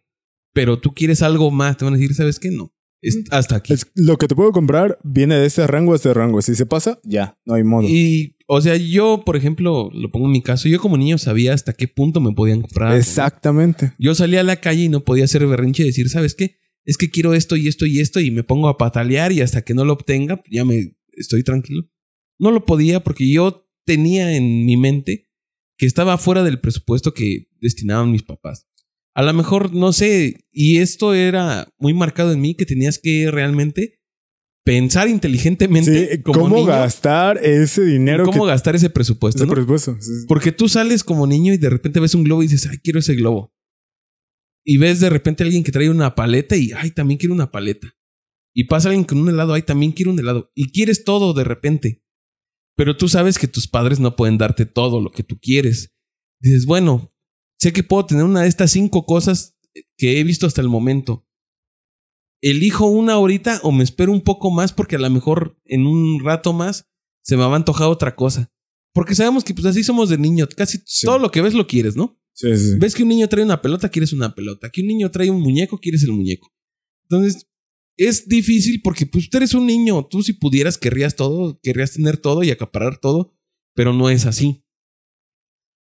pero 0.53 0.79
tú 0.79 0.93
quieres 0.93 1.21
algo 1.21 1.49
más, 1.51 1.77
te 1.77 1.85
van 1.85 1.93
a 1.93 1.97
decir, 1.97 2.13
¿sabes 2.15 2.39
qué? 2.39 2.49
No. 2.51 2.72
Es 3.03 3.19
hasta 3.31 3.57
aquí. 3.57 3.73
Es- 3.73 3.85
lo 3.95 4.17
que 4.17 4.27
te 4.27 4.35
puedo 4.35 4.51
comprar 4.51 4.97
viene 5.03 5.35
de 5.35 5.45
este 5.45 5.67
rango 5.67 5.93
a 5.93 5.95
este 5.97 6.13
rango. 6.13 6.41
Si 6.41 6.55
se 6.55 6.65
pasa, 6.65 6.99
ya, 7.03 7.37
no 7.45 7.53
hay 7.53 7.63
modo. 7.63 7.87
Y, 7.87 8.37
o 8.47 8.59
sea, 8.61 8.75
yo, 8.77 9.23
por 9.25 9.35
ejemplo, 9.35 9.89
lo 9.93 10.09
pongo 10.11 10.25
en 10.27 10.31
mi 10.31 10.41
caso, 10.41 10.67
yo 10.69 10.79
como 10.79 10.97
niño 10.97 11.17
sabía 11.17 11.53
hasta 11.53 11.73
qué 11.73 11.87
punto 11.87 12.19
me 12.21 12.31
podían 12.33 12.61
comprar. 12.61 12.97
Exactamente. 12.97 13.93
Yo 13.99 14.15
salía 14.15 14.39
a 14.39 14.43
la 14.43 14.57
calle 14.57 14.83
y 14.83 14.89
no 14.89 15.03
podía 15.03 15.25
hacer 15.25 15.45
berrinche 15.45 15.83
y 15.83 15.87
decir, 15.87 16.09
¿sabes 16.09 16.33
qué? 16.35 16.57
Es 16.85 16.97
que 16.97 17.09
quiero 17.09 17.33
esto 17.33 17.55
y 17.55 17.67
esto 17.67 17.85
y 17.85 17.99
esto 17.99 18.19
y 18.19 18.31
me 18.31 18.43
pongo 18.43 18.67
a 18.67 18.77
patalear 18.77 19.31
y 19.31 19.41
hasta 19.41 19.61
que 19.61 19.73
no 19.73 19.85
lo 19.85 19.93
obtenga, 19.93 20.37
pues 20.37 20.49
ya 20.51 20.65
me 20.65 20.95
estoy 21.13 21.43
tranquilo. 21.43 21.83
No 22.39 22.51
lo 22.51 22.65
podía 22.65 23.03
porque 23.03 23.31
yo 23.31 23.69
tenía 23.85 24.35
en 24.35 24.65
mi 24.65 24.75
mente 24.77 25.29
que 25.77 25.85
estaba 25.85 26.17
fuera 26.17 26.43
del 26.43 26.59
presupuesto 26.59 27.13
que 27.13 27.47
destinaban 27.59 28.11
mis 28.11 28.23
papás. 28.23 28.67
A 29.15 29.21
lo 29.21 29.33
mejor, 29.33 29.73
no 29.73 29.93
sé, 29.93 30.47
y 30.51 30.77
esto 30.79 31.13
era 31.13 31.67
muy 31.77 31.93
marcado 31.93 32.31
en 32.31 32.41
mí 32.41 32.55
que 32.55 32.65
tenías 32.65 32.99
que 32.99 33.29
realmente 33.29 33.99
pensar 34.65 35.07
inteligentemente 35.07 36.15
Sí, 36.15 36.21
como 36.23 36.39
¿Cómo 36.39 36.55
niño, 36.55 36.67
gastar 36.67 37.37
ese 37.43 37.83
dinero 37.83 38.25
cómo 38.25 38.45
que 38.45 38.51
gastar 38.51 38.75
ese 38.75 38.89
presupuesto. 38.89 39.39
ese 39.39 39.45
¿no? 39.45 39.53
presupuesto? 39.53 39.97
Sí. 39.99 40.25
Porque 40.27 40.51
tú 40.51 40.69
sales 40.69 41.03
como 41.03 41.27
niño 41.27 41.53
y 41.53 41.57
de 41.57 41.69
repente 41.69 41.99
ves 41.99 42.15
un 42.15 42.23
globo 42.23 42.43
y 42.43 42.47
dices, 42.47 42.69
ay, 42.71 42.77
quiero 42.79 42.99
ese 42.99 43.15
globo. 43.15 43.53
Y 44.65 44.77
ves 44.77 44.99
de 45.01 45.09
repente 45.09 45.43
a 45.43 45.45
alguien 45.45 45.63
que 45.63 45.73
trae 45.73 45.89
una 45.89 46.15
paleta 46.15 46.55
y, 46.55 46.71
ay, 46.71 46.91
también 46.91 47.17
quiero 47.17 47.35
una 47.35 47.51
paleta. 47.51 47.93
y 48.55 48.65
pasa 48.65 48.89
alguien 48.89 49.03
con 49.03 49.17
un 49.17 49.29
helado, 49.29 49.53
ay, 49.53 49.63
también 49.63 49.91
quiero 49.91 50.11
un 50.11 50.19
helado. 50.19 50.51
Y 50.55 50.71
quieres 50.71 51.03
todo 51.03 51.33
de 51.33 51.43
repente. 51.43 52.03
Pero 52.75 52.95
tú 52.97 53.09
sabes 53.09 53.37
que 53.37 53.47
tus 53.47 53.67
padres 53.67 53.99
no 53.99 54.15
pueden 54.15 54.37
darte 54.37 54.65
todo 54.65 55.01
lo 55.01 55.11
que 55.11 55.23
tú 55.23 55.37
quieres. 55.39 55.93
Dices, 56.39 56.65
bueno, 56.65 57.12
sé 57.63 57.73
que 57.73 57.83
puedo 57.83 58.05
tener 58.05 58.23
una 58.23 58.41
de 58.41 58.47
estas 58.49 58.71
cinco 58.71 59.05
cosas 59.05 59.55
que 59.97 60.19
he 60.19 60.23
visto 60.23 60.45
hasta 60.45 60.61
el 60.61 60.69
momento. 60.69 61.25
¿Elijo 62.41 62.87
una 62.87 63.13
ahorita 63.13 63.61
o 63.63 63.71
me 63.71 63.83
espero 63.83 64.11
un 64.11 64.21
poco 64.21 64.51
más 64.51 64.73
porque 64.73 64.97
a 64.97 64.99
lo 64.99 65.09
mejor 65.09 65.57
en 65.65 65.85
un 65.87 66.19
rato 66.23 66.51
más 66.53 66.89
se 67.23 67.37
me 67.37 67.43
va 67.43 67.53
a 67.53 67.55
antojar 67.55 67.87
otra 67.87 68.15
cosa? 68.15 68.51
Porque 68.93 69.15
sabemos 69.15 69.43
que 69.43 69.53
pues 69.53 69.65
así 69.65 69.83
somos 69.83 70.09
de 70.09 70.17
niño. 70.17 70.47
Casi 70.55 70.79
Sí. 70.85 71.05
todo 71.07 71.19
lo 71.19 71.31
que 71.31 71.41
ves 71.41 71.53
lo 71.53 71.65
quieres, 71.67 71.95
¿no? 71.95 72.19
Sí, 72.33 72.55
sí. 72.57 72.75
Ves 72.79 72.95
que 72.95 73.03
un 73.03 73.09
niño 73.09 73.27
trae 73.29 73.43
una 73.43 73.61
pelota, 73.61 73.89
quieres 73.89 74.11
una 74.11 74.35
pelota. 74.35 74.69
Que 74.69 74.81
un 74.81 74.87
niño 74.87 75.09
trae 75.09 75.29
un 75.29 75.41
muñeco, 75.41 75.79
quieres 75.79 76.03
el 76.03 76.11
muñeco. 76.11 76.51
Entonces, 77.03 77.47
es 77.97 78.27
difícil 78.27 78.81
porque 78.83 79.05
pues 79.05 79.29
tú 79.29 79.37
eres 79.37 79.53
un 79.53 79.65
niño. 79.65 80.05
Tú 80.09 80.21
si 80.21 80.33
pudieras 80.33 80.77
querrías 80.77 81.15
todo, 81.15 81.59
querrías 81.63 81.93
tener 81.93 82.17
todo 82.17 82.43
y 82.43 82.51
acaparar 82.51 82.99
todo, 82.99 83.33
pero 83.73 83.93
no 83.93 84.09
es 84.09 84.25
así. 84.25 84.62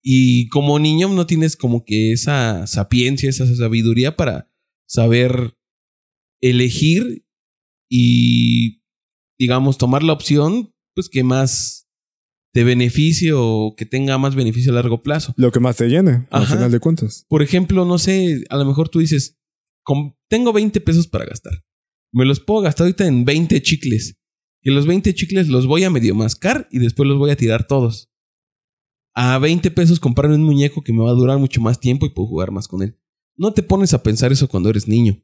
Y 0.03 0.50
como 0.50 0.79
niño 0.79 1.07
no 1.10 1.25
tienes 1.25 1.55
como 1.55 1.86
que 1.86 2.12
esa 2.12 2.67
sapiencia, 2.67 3.29
esa 3.29 3.45
sabiduría 3.55 4.15
para 4.17 4.51
saber 4.86 5.55
elegir 6.41 7.25
y, 7.89 8.81
digamos, 9.39 9.77
tomar 9.77 10.03
la 10.03 10.13
opción 10.13 10.74
pues 10.95 11.10
que 11.10 11.24
más 11.24 11.88
te 12.53 12.63
beneficie 12.63 13.31
o 13.33 13.74
que 13.75 13.86
tenga 13.86 14.17
más 14.19 14.36
beneficio 14.36 14.72
a 14.72 14.75
largo 14.75 15.01
plazo. 15.01 15.33
Lo 15.38 15.51
que 15.51 15.60
más 15.60 15.77
te 15.77 15.88
llene, 15.89 16.27
al 16.29 16.45
final 16.45 16.72
de 16.72 16.79
cuentas. 16.79 17.25
Por 17.27 17.41
ejemplo, 17.41 17.86
no 17.86 17.98
sé, 17.98 18.43
a 18.50 18.57
lo 18.57 18.65
mejor 18.65 18.89
tú 18.89 19.00
dices, 19.00 19.39
"Com- 19.83 20.15
tengo 20.29 20.53
20 20.53 20.79
pesos 20.81 21.07
para 21.07 21.25
gastar. 21.25 21.63
Me 22.13 22.25
los 22.25 22.39
puedo 22.39 22.62
gastar 22.62 22.86
ahorita 22.86 23.07
en 23.07 23.25
20 23.25 23.60
chicles. 23.63 24.19
Y 24.62 24.69
los 24.72 24.86
20 24.86 25.13
chicles 25.15 25.48
los 25.48 25.65
voy 25.65 25.83
a 25.83 25.89
medio 25.89 26.13
mascar 26.13 26.67
y 26.72 26.77
después 26.79 27.10
los 27.10 27.17
voy 27.17 27.31
a 27.31 27.36
tirar 27.36 27.65
todos. 27.67 28.12
A 29.15 29.38
20 29.38 29.70
pesos 29.72 30.00
comprarme 30.00 30.36
un 30.36 30.43
muñeco 30.43 30.84
que 30.84 30.93
me 30.93 31.03
va 31.03 31.12
a 31.12 31.15
durar 31.15 31.38
mucho 31.38 31.62
más 31.62 31.79
tiempo 31.79 32.05
y 32.05 32.10
puedo 32.10 32.27
jugar 32.27 32.51
más 32.51 32.67
con 32.67 32.82
él. 32.82 32.98
No 33.36 33.53
te 33.53 33.63
pones 33.63 33.93
a 33.93 34.03
pensar 34.03 34.32
eso 34.32 34.48
cuando 34.48 34.70
eres 34.70 34.88
niño. 34.88 35.24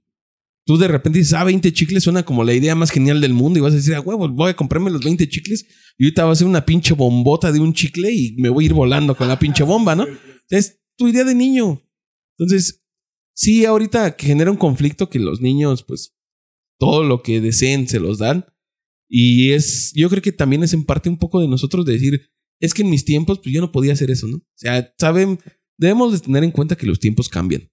Tú 0.66 0.78
de 0.78 0.88
repente 0.88 1.20
dices, 1.20 1.34
ah, 1.34 1.44
20 1.44 1.74
chicles 1.74 2.04
suena 2.04 2.24
como 2.24 2.44
la 2.44 2.54
idea 2.54 2.76
más 2.76 2.92
genial 2.92 3.22
del 3.22 3.34
mundo 3.34 3.58
y 3.58 3.62
vas 3.62 3.74
a 3.74 3.78
decir, 3.78 3.96
ah, 3.96 4.02
huevo, 4.02 4.30
voy 4.30 4.52
a 4.52 4.56
comprarme 4.56 4.92
los 4.92 5.04
20 5.04 5.28
chicles 5.28 5.66
y 5.98 6.06
ahorita 6.06 6.26
va 6.26 6.32
a 6.34 6.36
ser 6.36 6.48
una 6.48 6.66
pinche 6.66 6.94
bombota 6.94 7.52
de 7.52 7.60
un 7.60 7.74
chicle 7.74 8.12
y 8.14 8.36
me 8.38 8.50
voy 8.50 8.66
a 8.66 8.68
ir 8.68 8.74
volando 8.74 9.16
con 9.16 9.28
la 9.28 9.40
pinche 9.40 9.64
bomba, 9.64 9.96
¿no? 9.96 10.06
Es 10.50 10.80
tu 10.96 11.08
idea 11.08 11.24
de 11.24 11.34
niño. 11.34 11.82
Entonces, 12.38 12.84
sí, 13.34 13.66
ahorita 13.66 14.16
que 14.16 14.28
genera 14.28 14.52
un 14.52 14.58
conflicto 14.58 15.10
que 15.10 15.18
los 15.18 15.42
niños, 15.42 15.84
pues, 15.84 16.16
todo 16.78 17.04
lo 17.04 17.24
que 17.24 17.42
deseen 17.42 17.88
se 17.88 18.00
los 18.00 18.20
dan. 18.20 18.46
Y 19.10 19.52
es, 19.54 19.92
yo 19.96 20.10
creo 20.10 20.22
que 20.22 20.32
también 20.32 20.64
es 20.64 20.74
en 20.74 20.86
parte 20.86 21.10
un 21.10 21.18
poco 21.18 21.42
de 21.42 21.48
nosotros 21.48 21.86
de 21.86 21.94
decir, 21.94 22.30
es 22.60 22.74
que 22.74 22.82
en 22.82 22.90
mis 22.90 23.06
tiempos, 23.06 23.40
pues 23.40 23.54
yo 23.54 23.62
no 23.62 23.72
podía 23.72 23.94
hacer 23.94 24.12
eso, 24.12 24.28
¿no? 24.28 24.38
O 24.38 24.46
sea, 24.56 24.94
saben, 25.00 25.40
debemos 25.78 26.12
de 26.12 26.20
tener 26.20 26.44
en 26.44 26.52
cuenta 26.52 26.76
que 26.76 26.88
los 26.88 27.00
tiempos 27.00 27.30
cambian. 27.30 27.70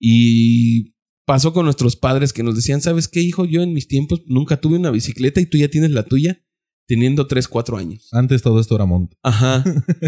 Y 0.00 0.94
pasó 1.26 1.52
con 1.52 1.64
nuestros 1.64 1.96
padres 1.96 2.32
que 2.32 2.42
nos 2.42 2.56
decían, 2.56 2.80
¿sabes 2.80 3.08
qué, 3.08 3.20
hijo? 3.20 3.44
Yo 3.44 3.62
en 3.62 3.72
mis 3.72 3.88
tiempos 3.88 4.22
nunca 4.26 4.60
tuve 4.60 4.76
una 4.76 4.90
bicicleta 4.90 5.40
y 5.40 5.46
tú 5.46 5.58
ya 5.58 5.68
tienes 5.68 5.90
la 5.90 6.04
tuya 6.04 6.42
teniendo 6.86 7.26
3, 7.26 7.46
4 7.48 7.76
años. 7.76 8.08
Antes 8.12 8.42
todo 8.42 8.58
esto 8.58 8.74
era 8.74 8.86
monte. 8.86 9.16
Ajá. 9.22 9.62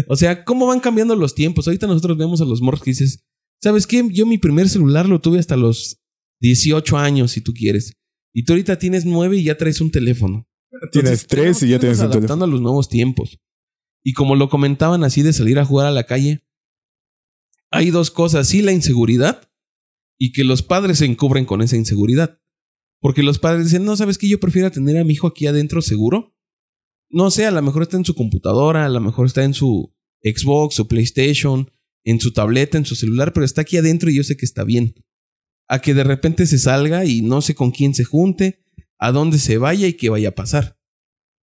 O 0.07 0.15
sea, 0.15 0.43
¿cómo 0.43 0.65
van 0.65 0.79
cambiando 0.79 1.15
los 1.15 1.35
tiempos? 1.35 1.67
Ahorita 1.67 1.87
nosotros 1.87 2.17
vemos 2.17 2.41
a 2.41 2.45
los 2.45 2.61
morros 2.61 2.81
que 2.81 2.91
dices, 2.91 3.23
¿sabes 3.61 3.85
qué? 3.85 4.03
Yo 4.11 4.25
mi 4.25 4.39
primer 4.39 4.67
celular 4.67 5.07
lo 5.07 5.21
tuve 5.21 5.37
hasta 5.37 5.55
los 5.55 6.01
18 6.41 6.97
años, 6.97 7.31
si 7.31 7.41
tú 7.41 7.53
quieres. 7.53 7.93
Y 8.33 8.45
tú 8.45 8.53
ahorita 8.53 8.79
tienes 8.79 9.05
9 9.05 9.37
y 9.37 9.43
ya 9.43 9.57
traes 9.57 9.79
un 9.79 9.91
teléfono. 9.91 10.47
Tienes 10.91 11.27
tres 11.27 11.61
y 11.63 11.69
ya 11.69 11.79
tienes 11.79 11.99
un 11.99 12.05
teléfono. 12.05 12.19
Adaptando 12.19 12.45
a 12.45 12.47
los 12.47 12.61
nuevos 12.61 12.89
tiempos. 12.89 13.37
Y 14.03 14.13
como 14.13 14.35
lo 14.35 14.49
comentaban 14.49 15.03
así 15.03 15.21
de 15.21 15.33
salir 15.33 15.59
a 15.59 15.65
jugar 15.65 15.87
a 15.87 15.91
la 15.91 16.05
calle, 16.05 16.47
hay 17.71 17.91
dos 17.91 18.11
cosas. 18.11 18.47
Sí, 18.47 18.61
la 18.61 18.71
inseguridad 18.71 19.49
y 20.17 20.33
que 20.33 20.43
los 20.43 20.61
padres 20.61 20.99
se 20.99 21.05
encubren 21.05 21.45
con 21.45 21.61
esa 21.61 21.77
inseguridad. 21.77 22.39
Porque 22.99 23.23
los 23.23 23.39
padres 23.39 23.65
dicen, 23.65 23.85
no, 23.85 23.95
¿sabes 23.97 24.19
qué? 24.19 24.27
Yo 24.27 24.39
prefiero 24.39 24.69
tener 24.69 24.97
a 24.97 25.03
mi 25.03 25.13
hijo 25.13 25.25
aquí 25.25 25.47
adentro 25.47 25.81
seguro. 25.81 26.37
No 27.09 27.31
sé, 27.31 27.45
a 27.45 27.51
lo 27.51 27.61
mejor 27.61 27.81
está 27.81 27.97
en 27.97 28.05
su 28.05 28.13
computadora, 28.13 28.85
a 28.85 28.89
lo 28.89 29.01
mejor 29.01 29.25
está 29.25 29.43
en 29.43 29.55
su 29.55 29.95
Xbox, 30.23 30.75
su 30.75 30.87
PlayStation, 30.87 31.71
en 32.03 32.19
su 32.19 32.33
tableta, 32.33 32.77
en 32.77 32.85
su 32.85 32.95
celular, 32.95 33.33
pero 33.33 33.45
está 33.45 33.61
aquí 33.61 33.77
adentro 33.77 34.09
y 34.09 34.17
yo 34.17 34.23
sé 34.23 34.37
que 34.37 34.45
está 34.45 34.63
bien. 34.63 34.93
A 35.67 35.79
que 35.79 35.93
de 35.93 36.03
repente 36.03 36.45
se 36.45 36.59
salga 36.59 37.05
y 37.05 37.21
no 37.21 37.41
sé 37.41 37.55
con 37.55 37.71
quién 37.71 37.95
se 37.95 38.03
junte, 38.03 38.63
a 38.99 39.11
dónde 39.11 39.39
se 39.39 39.57
vaya 39.57 39.87
y 39.87 39.93
qué 39.93 40.09
vaya 40.09 40.29
a 40.29 40.35
pasar. 40.35 40.79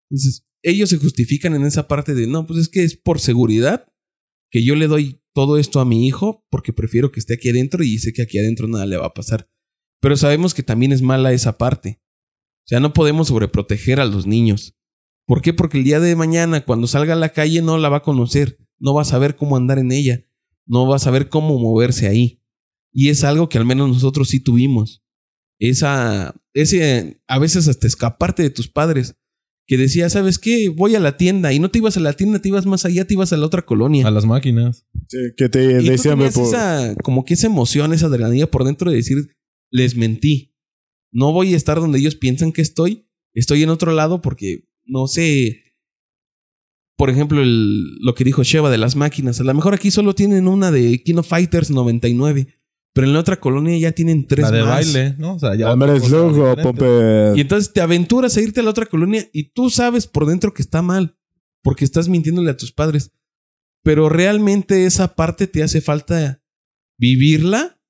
Entonces, 0.08 0.47
ellos 0.62 0.90
se 0.90 0.98
justifican 0.98 1.54
en 1.54 1.64
esa 1.64 1.88
parte 1.88 2.14
de, 2.14 2.26
no, 2.26 2.46
pues 2.46 2.60
es 2.60 2.68
que 2.68 2.84
es 2.84 2.96
por 2.96 3.20
seguridad 3.20 3.92
que 4.50 4.64
yo 4.64 4.74
le 4.74 4.86
doy 4.86 5.20
todo 5.34 5.58
esto 5.58 5.80
a 5.80 5.84
mi 5.84 6.06
hijo 6.06 6.44
porque 6.50 6.72
prefiero 6.72 7.12
que 7.12 7.20
esté 7.20 7.34
aquí 7.34 7.50
adentro 7.50 7.84
y 7.84 7.98
sé 7.98 8.12
que 8.12 8.22
aquí 8.22 8.38
adentro 8.38 8.66
nada 8.66 8.86
le 8.86 8.96
va 8.96 9.06
a 9.06 9.14
pasar. 9.14 9.50
Pero 10.00 10.16
sabemos 10.16 10.54
que 10.54 10.62
también 10.62 10.92
es 10.92 11.02
mala 11.02 11.32
esa 11.32 11.58
parte. 11.58 12.00
O 12.64 12.68
sea, 12.68 12.80
no 12.80 12.92
podemos 12.92 13.28
sobreproteger 13.28 14.00
a 14.00 14.04
los 14.04 14.26
niños. 14.26 14.76
¿Por 15.26 15.42
qué? 15.42 15.52
Porque 15.52 15.78
el 15.78 15.84
día 15.84 16.00
de 16.00 16.16
mañana, 16.16 16.64
cuando 16.64 16.86
salga 16.86 17.12
a 17.14 17.16
la 17.16 17.30
calle, 17.30 17.62
no 17.62 17.78
la 17.78 17.88
va 17.88 17.98
a 17.98 18.02
conocer, 18.02 18.58
no 18.78 18.94
va 18.94 19.02
a 19.02 19.06
saber 19.06 19.36
cómo 19.36 19.56
andar 19.56 19.78
en 19.78 19.92
ella, 19.92 20.24
no 20.66 20.86
va 20.86 20.96
a 20.96 21.00
saber 21.00 21.28
cómo 21.28 21.58
moverse 21.58 22.08
ahí. 22.08 22.42
Y 22.92 23.10
es 23.10 23.24
algo 23.24 23.48
que 23.48 23.58
al 23.58 23.64
menos 23.64 23.88
nosotros 23.88 24.28
sí 24.28 24.40
tuvimos. 24.40 25.04
Esa, 25.58 26.34
ese, 26.54 27.20
a 27.26 27.38
veces 27.38 27.68
hasta 27.68 27.86
escaparte 27.86 28.42
de 28.42 28.50
tus 28.50 28.68
padres, 28.68 29.16
que 29.68 29.76
decía, 29.76 30.08
¿sabes 30.10 30.38
qué? 30.38 30.70
Voy 30.70 30.94
a 30.94 31.00
la 31.00 31.16
tienda 31.18 31.52
y 31.52 31.58
no 31.60 31.70
te 31.70 31.78
ibas 31.78 31.96
a 31.96 32.00
la 32.00 32.14
tienda, 32.14 32.40
te 32.40 32.48
ibas 32.48 32.64
más 32.66 32.84
allá, 32.86 33.04
te 33.06 33.14
ibas 33.14 33.32
a 33.32 33.36
la 33.36 33.46
otra 33.46 33.64
colonia. 33.66 34.06
A 34.06 34.10
las 34.10 34.24
máquinas. 34.24 34.86
Sí, 35.08 35.18
que 35.36 35.48
te 35.50 35.80
Y 35.82 35.84
tú 35.84 35.90
decían, 35.92 36.16
tenías 36.16 36.34
por- 36.34 36.46
esa, 36.48 36.94
como 37.04 37.24
que 37.24 37.34
esa 37.34 37.46
emoción, 37.48 37.92
esa 37.92 38.06
adrenalina 38.06 38.46
por 38.46 38.64
dentro 38.64 38.90
de 38.90 38.96
decir, 38.96 39.18
les 39.70 39.94
mentí. 39.94 40.54
No 41.12 41.32
voy 41.32 41.52
a 41.52 41.56
estar 41.56 41.78
donde 41.80 41.98
ellos 41.98 42.16
piensan 42.16 42.50
que 42.52 42.62
estoy. 42.62 43.06
Estoy 43.34 43.62
en 43.62 43.68
otro 43.68 43.92
lado 43.92 44.22
porque, 44.22 44.64
no 44.86 45.06
sé, 45.06 45.62
por 46.96 47.10
ejemplo, 47.10 47.42
el- 47.42 47.98
lo 48.00 48.14
que 48.14 48.24
dijo 48.24 48.42
Sheva 48.42 48.70
de 48.70 48.78
las 48.78 48.96
máquinas. 48.96 49.38
A 49.40 49.44
lo 49.44 49.54
mejor 49.54 49.74
aquí 49.74 49.90
solo 49.90 50.14
tienen 50.14 50.48
una 50.48 50.70
de 50.70 51.02
Kino 51.02 51.22
Fighters 51.22 51.70
99, 51.70 52.57
pero 52.94 53.06
en 53.06 53.12
la 53.12 53.20
otra 53.20 53.38
colonia 53.38 53.76
ya 53.78 53.92
tienen 53.92 54.26
tres 54.26 54.44
La 54.44 54.50
de 54.50 54.60
más. 54.62 54.70
baile, 54.70 55.14
¿no? 55.18 55.34
O 55.34 55.38
sea, 55.38 55.54
ya. 55.54 55.72
Hombre, 55.72 55.96
es 55.96 56.10
loco. 56.10 56.56
Pompe. 56.62 57.32
Y 57.36 57.40
entonces 57.40 57.72
te 57.72 57.80
aventuras 57.80 58.36
a 58.36 58.40
irte 58.40 58.60
a 58.60 58.62
la 58.62 58.70
otra 58.70 58.86
colonia 58.86 59.28
y 59.32 59.50
tú 59.50 59.70
sabes 59.70 60.06
por 60.06 60.26
dentro 60.26 60.52
que 60.54 60.62
está 60.62 60.82
mal, 60.82 61.16
porque 61.62 61.84
estás 61.84 62.08
mintiéndole 62.08 62.50
a 62.50 62.56
tus 62.56 62.72
padres. 62.72 63.12
Pero 63.84 64.08
realmente 64.08 64.84
esa 64.86 65.14
parte 65.14 65.46
te 65.46 65.62
hace 65.62 65.80
falta 65.80 66.42
vivirla 66.98 67.80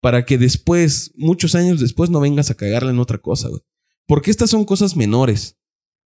para 0.00 0.24
que 0.24 0.38
después, 0.38 1.12
muchos 1.16 1.54
años 1.54 1.80
después, 1.80 2.10
no 2.10 2.20
vengas 2.20 2.50
a 2.50 2.54
cagarla 2.54 2.90
en 2.90 2.98
otra 2.98 3.18
cosa, 3.18 3.48
güey. 3.48 3.60
Porque 4.06 4.30
estas 4.30 4.50
son 4.50 4.64
cosas 4.64 4.96
menores. 4.96 5.58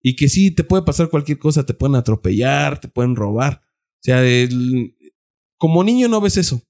Y 0.03 0.15
que 0.15 0.29
sí, 0.29 0.51
te 0.51 0.63
puede 0.63 0.83
pasar 0.83 1.09
cualquier 1.09 1.39
cosa, 1.39 1.65
te 1.65 1.73
pueden 1.73 1.95
atropellar, 1.95 2.79
te 2.79 2.87
pueden 2.87 3.15
robar. 3.15 3.61
O 3.63 4.03
sea, 4.03 4.23
el- 4.23 4.95
como 5.57 5.83
niño 5.83 6.07
no 6.07 6.21
ves 6.21 6.37
eso. 6.37 6.61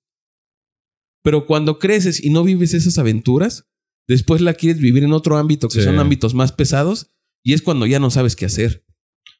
Pero 1.27 1.45
cuando 1.45 1.77
creces 1.77 2.23
y 2.23 2.29
no 2.29 2.41
vives 2.45 2.73
esas 2.73 2.97
aventuras, 2.97 3.67
después 4.07 4.39
la 4.39 4.53
quieres 4.53 4.81
vivir 4.81 5.03
en 5.03 5.11
otro 5.11 5.35
ámbito, 5.35 5.67
que 5.67 5.79
Sí. 5.79 5.83
son 5.83 5.99
ámbitos 5.99 6.33
más 6.33 6.53
pesados, 6.53 7.11
y 7.43 7.51
es 7.51 7.61
cuando 7.61 7.85
ya 7.85 7.99
no 7.99 8.09
sabes 8.11 8.37
qué 8.37 8.45
hacer. 8.45 8.85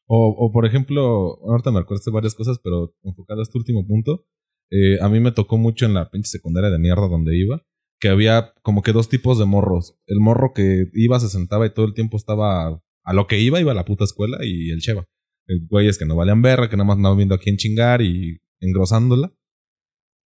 O, 0.06 0.36
o, 0.38 0.52
por 0.52 0.66
ejemplo, 0.66 1.40
ahorita 1.50 1.72
me 1.72 1.80
de 1.80 2.12
varias 2.12 2.36
cosas, 2.36 2.60
pero 2.62 2.94
enfocado 3.04 3.40
a 3.40 3.44
este 3.44 3.58
último 3.58 3.88
punto, 3.88 4.26
eh, 4.70 4.98
a 5.00 5.08
mí 5.08 5.22
me 5.22 5.32
tocó 5.32 5.58
mucho 5.58 5.86
en 5.86 5.94
la 5.94 6.12
pinche 6.12 6.28
secundaria 6.30 6.70
de 6.70 6.78
mierda 6.78 7.08
donde 7.08 7.38
iba, 7.38 7.64
que 8.02 8.10
había 8.10 8.54
como 8.64 8.82
que 8.82 8.92
dos 8.92 9.08
tipos 9.08 9.40
de 9.40 9.46
morros. 9.46 9.96
El 10.08 10.20
morro 10.20 10.52
que 10.54 10.88
iba, 10.94 11.22
se 11.22 11.30
sentaba 11.30 11.66
y 11.68 11.74
todo 11.74 11.86
el 11.86 11.94
tiempo 11.94 12.18
estaba 12.18 12.82
a 13.06 13.14
lo 13.14 13.28
que 13.28 13.40
iba, 13.40 13.62
iba 13.62 13.72
a 13.72 13.76
la 13.76 13.86
puta 13.86 14.04
escuela 14.04 14.40
y 14.44 14.72
el 14.72 14.82
cheva. 14.82 15.06
El 15.48 15.66
güeyes 15.70 15.98
que 15.98 16.06
no 16.06 16.18
valían 16.18 16.42
verga, 16.42 16.70
que 16.70 16.76
nada 16.76 16.88
más 16.88 16.98
andaban 16.98 17.18
viendo 17.18 17.36
a 17.36 17.40
quién 17.40 17.56
chingar 17.56 18.02
y 18.02 18.42
engrosándola. 18.60 19.34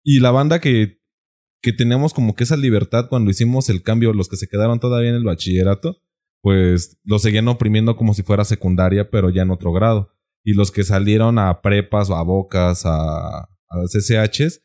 Y 0.03 0.21
la 0.21 0.31
banda 0.31 0.59
que, 0.59 1.00
que 1.63 1.73
teníamos 1.73 2.15
como 2.15 2.35
que 2.35 2.45
esa 2.45 2.57
libertad 2.57 3.09
cuando 3.09 3.31
hicimos 3.31 3.69
el 3.69 3.83
cambio, 3.83 4.13
los 4.13 4.29
que 4.29 4.37
se 4.37 4.49
quedaron 4.49 4.81
todavía 4.81 5.11
en 5.11 5.17
el 5.17 5.25
bachillerato, 5.25 5.99
pues 6.43 6.99
lo 7.05 7.19
seguían 7.19 7.49
oprimiendo 7.49 7.97
como 7.97 8.15
si 8.15 8.23
fuera 8.23 8.45
secundaria, 8.45 9.11
pero 9.11 9.31
ya 9.31 9.43
en 9.43 9.51
otro 9.51 9.73
grado. 9.73 10.13
Y 10.45 10.55
los 10.55 10.71
que 10.71 10.85
salieron 10.85 11.39
a 11.39 11.61
prepas 11.61 12.09
o 12.09 12.17
a 12.17 12.23
bocas, 12.23 12.87
a, 12.87 13.41
a 13.41 13.85
CCHs, 13.93 14.63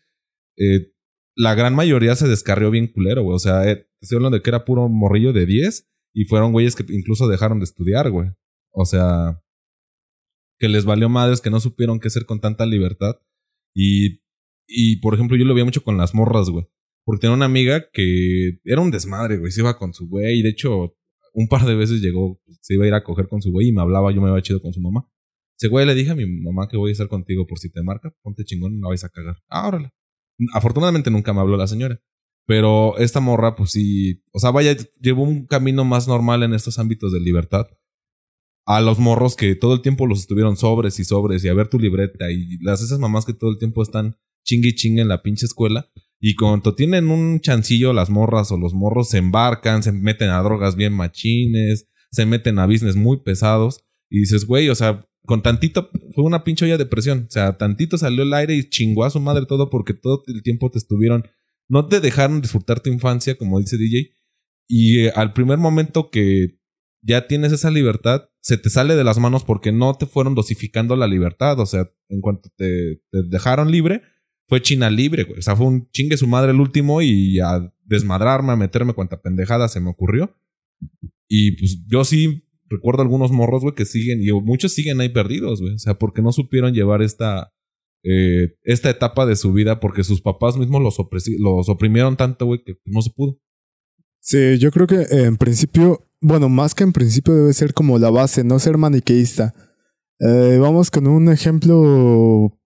eh, 0.57 0.93
la 1.35 1.53
gran 1.53 1.75
mayoría 1.75 2.15
se 2.15 2.29
descarrió 2.29 2.71
bien 2.71 2.87
culero, 2.87 3.23
güey. 3.23 3.35
O 3.35 3.39
sea, 3.39 3.69
eh, 3.69 3.89
estoy 4.01 4.17
hablando 4.17 4.37
de 4.37 4.43
que 4.43 4.49
era 4.49 4.63
puro 4.63 4.87
morrillo 4.87 5.33
de 5.33 5.45
10 5.45 5.89
y 6.13 6.25
fueron 6.25 6.53
güeyes 6.53 6.75
que 6.75 6.85
incluso 6.93 7.27
dejaron 7.27 7.59
de 7.59 7.65
estudiar, 7.65 8.09
güey. 8.09 8.29
O 8.71 8.85
sea, 8.85 9.41
que 10.57 10.69
les 10.69 10.85
valió 10.85 11.09
madres, 11.09 11.41
que 11.41 11.49
no 11.49 11.59
supieron 11.59 11.99
qué 11.99 12.07
hacer 12.07 12.25
con 12.25 12.39
tanta 12.39 12.65
libertad. 12.65 13.15
Y, 13.75 14.21
y 14.65 15.01
por 15.01 15.13
ejemplo, 15.13 15.35
yo 15.35 15.43
lo 15.43 15.53
veía 15.53 15.65
mucho 15.65 15.83
con 15.83 15.97
las 15.97 16.15
morras, 16.15 16.49
güey. 16.49 16.65
Porque 17.05 17.21
tenía 17.21 17.35
una 17.35 17.45
amiga 17.45 17.87
que 17.93 18.59
era 18.65 18.81
un 18.81 18.91
desmadre, 18.91 19.37
güey. 19.37 19.51
Se 19.51 19.61
iba 19.61 19.77
con 19.77 19.93
su 19.93 20.07
güey. 20.09 20.39
Y 20.39 20.41
de 20.41 20.49
hecho, 20.49 20.95
un 21.33 21.47
par 21.47 21.65
de 21.65 21.75
veces 21.75 22.01
llegó, 22.01 22.41
se 22.61 22.73
iba 22.73 22.85
a 22.85 22.87
ir 22.87 22.93
a 22.93 23.03
coger 23.03 23.27
con 23.27 23.41
su 23.41 23.51
güey 23.51 23.67
y 23.67 23.71
me 23.71 23.81
hablaba, 23.81 24.11
yo 24.11 24.21
me 24.21 24.29
iba 24.29 24.41
chido 24.41 24.61
con 24.61 24.73
su 24.73 24.81
mamá. 24.81 25.07
Ese 25.57 25.67
güey 25.67 25.85
le 25.85 25.95
dije 25.95 26.11
a 26.11 26.15
mi 26.15 26.25
mamá 26.25 26.67
que 26.67 26.77
voy 26.77 26.89
a 26.89 26.91
estar 26.93 27.07
contigo 27.07 27.45
por 27.45 27.59
si 27.59 27.69
te 27.69 27.83
marca, 27.83 28.13
ponte 28.21 28.43
chingón, 28.43 28.79
no 28.79 28.89
vais 28.89 29.03
a 29.03 29.09
cagar. 29.09 29.37
Ah, 29.47 29.67
órale. 29.67 29.91
Afortunadamente 30.53 31.11
nunca 31.11 31.33
me 31.33 31.41
habló 31.41 31.55
la 31.57 31.67
señora. 31.67 32.01
Pero 32.47 32.97
esta 32.97 33.19
morra, 33.19 33.55
pues 33.55 33.71
sí, 33.71 34.23
o 34.31 34.39
sea, 34.39 34.51
vaya, 34.51 34.75
llevó 35.01 35.23
un 35.23 35.45
camino 35.45 35.83
más 35.83 36.07
normal 36.07 36.43
en 36.43 36.53
estos 36.53 36.77
ámbitos 36.77 37.11
de 37.11 37.19
libertad. 37.19 37.65
A 38.65 38.81
los 38.81 38.99
morros 38.99 39.35
que 39.35 39.55
todo 39.55 39.73
el 39.73 39.81
tiempo 39.81 40.07
los 40.07 40.19
estuvieron 40.19 40.55
sobres 40.57 40.99
y 40.99 41.03
sobres 41.03 41.43
y 41.43 41.49
a 41.49 41.53
ver 41.53 41.67
tu 41.67 41.79
libreta 41.79 42.31
y 42.31 42.57
las 42.63 42.81
esas 42.81 42.99
mamás 42.99 43.25
que 43.25 43.33
todo 43.33 43.51
el 43.51 43.57
tiempo 43.57 43.83
están 43.83 44.17
chingue 44.43 44.69
y 44.69 44.75
chingue 44.75 45.01
en 45.01 45.07
la 45.07 45.21
pinche 45.21 45.45
escuela. 45.45 45.91
Y 46.19 46.35
cuando 46.35 46.75
tienen 46.75 47.09
un 47.09 47.39
chancillo, 47.39 47.93
las 47.93 48.09
morras 48.09 48.51
o 48.51 48.57
los 48.57 48.73
morros 48.73 49.09
se 49.09 49.17
embarcan, 49.17 49.83
se 49.83 49.91
meten 49.91 50.29
a 50.29 50.41
drogas 50.41 50.75
bien 50.75 50.93
machines, 50.93 51.87
se 52.11 52.25
meten 52.25 52.59
a 52.59 52.65
business 52.65 52.95
muy 52.95 53.21
pesados. 53.21 53.83
Y 54.09 54.21
dices, 54.21 54.45
güey, 54.45 54.69
o 54.69 54.75
sea, 54.75 55.05
con 55.25 55.41
tantito, 55.41 55.89
fue 56.13 56.23
una 56.23 56.43
pinche 56.43 56.65
olla 56.65 56.77
de 56.77 56.85
presión. 56.85 57.25
O 57.27 57.31
sea, 57.31 57.57
tantito 57.57 57.97
salió 57.97 58.23
el 58.23 58.33
aire 58.33 58.55
y 58.55 58.69
chingó 58.69 59.03
a 59.03 59.09
su 59.09 59.19
madre 59.19 59.45
todo 59.45 59.69
porque 59.69 59.93
todo 59.93 60.23
el 60.27 60.41
tiempo 60.43 60.69
te 60.71 60.77
estuvieron, 60.77 61.25
no 61.67 61.87
te 61.87 61.99
dejaron 61.99 62.41
disfrutar 62.41 62.79
tu 62.79 62.89
infancia, 62.89 63.35
como 63.37 63.59
dice 63.59 63.77
DJ. 63.77 64.15
Y 64.67 64.99
eh, 64.99 65.11
al 65.15 65.33
primer 65.33 65.57
momento 65.57 66.09
que 66.09 66.59
ya 67.01 67.27
tienes 67.27 67.51
esa 67.51 67.69
libertad, 67.69 68.29
se 68.41 68.57
te 68.57 68.69
sale 68.69 68.95
de 68.95 69.03
las 69.03 69.19
manos 69.19 69.43
porque 69.43 69.71
no 69.71 69.95
te 69.95 70.05
fueron 70.05 70.33
dosificando 70.33 70.95
la 70.95 71.07
libertad. 71.07 71.59
O 71.59 71.65
sea, 71.65 71.89
en 72.09 72.21
cuanto 72.21 72.49
te, 72.55 73.01
te 73.11 73.23
dejaron 73.29 73.71
libre, 73.71 74.01
fue 74.47 74.61
China 74.61 74.89
libre, 74.89 75.23
güey. 75.23 75.39
O 75.39 75.41
sea, 75.41 75.55
fue 75.55 75.65
un 75.67 75.89
chingue 75.91 76.17
su 76.17 76.27
madre 76.27 76.51
el 76.51 76.59
último 76.59 77.01
y 77.01 77.39
a 77.39 77.71
desmadrarme, 77.83 78.51
a 78.51 78.55
meterme 78.55 78.93
cuanta 78.93 79.21
pendejada 79.21 79.67
se 79.67 79.79
me 79.79 79.89
ocurrió. 79.89 80.35
Y 81.27 81.53
pues 81.57 81.83
yo 81.87 82.03
sí 82.03 82.43
recuerdo 82.67 83.01
algunos 83.01 83.31
morros, 83.31 83.61
güey, 83.61 83.75
que 83.75 83.85
siguen, 83.85 84.21
y 84.21 84.31
muchos 84.31 84.73
siguen 84.73 84.99
ahí 85.01 85.09
perdidos, 85.09 85.61
güey. 85.61 85.75
O 85.75 85.79
sea, 85.79 85.95
porque 85.95 86.21
no 86.21 86.31
supieron 86.31 86.73
llevar 86.73 87.01
esta, 87.01 87.53
eh, 88.03 88.55
esta 88.63 88.89
etapa 88.89 89.25
de 89.25 89.35
su 89.35 89.53
vida 89.53 89.79
porque 89.79 90.03
sus 90.03 90.21
papás 90.21 90.57
mismos 90.57 90.81
los, 90.81 91.69
oprimieron 91.69 92.17
tanto, 92.17 92.45
güey, 92.45 92.63
que 92.63 92.75
no 92.85 93.01
se 93.01 93.09
pudo. 93.11 93.39
Sí, 94.19 94.57
yo 94.59 94.71
creo 94.71 94.87
que 94.87 95.01
eh, 95.01 95.25
en 95.25 95.37
principio, 95.37 96.07
bueno, 96.21 96.49
más 96.49 96.73
que 96.73 96.83
en 96.83 96.93
principio 96.93 97.33
debe 97.33 97.53
ser 97.53 97.73
como 97.73 97.99
la 97.99 98.09
base, 98.09 98.43
no 98.43 98.59
ser 98.59 98.77
maniqueísta. 98.77 99.53
Eh, 100.19 100.57
vamos 100.59 100.89
con 100.89 101.07
un 101.07 101.29
ejemplo 101.31 102.57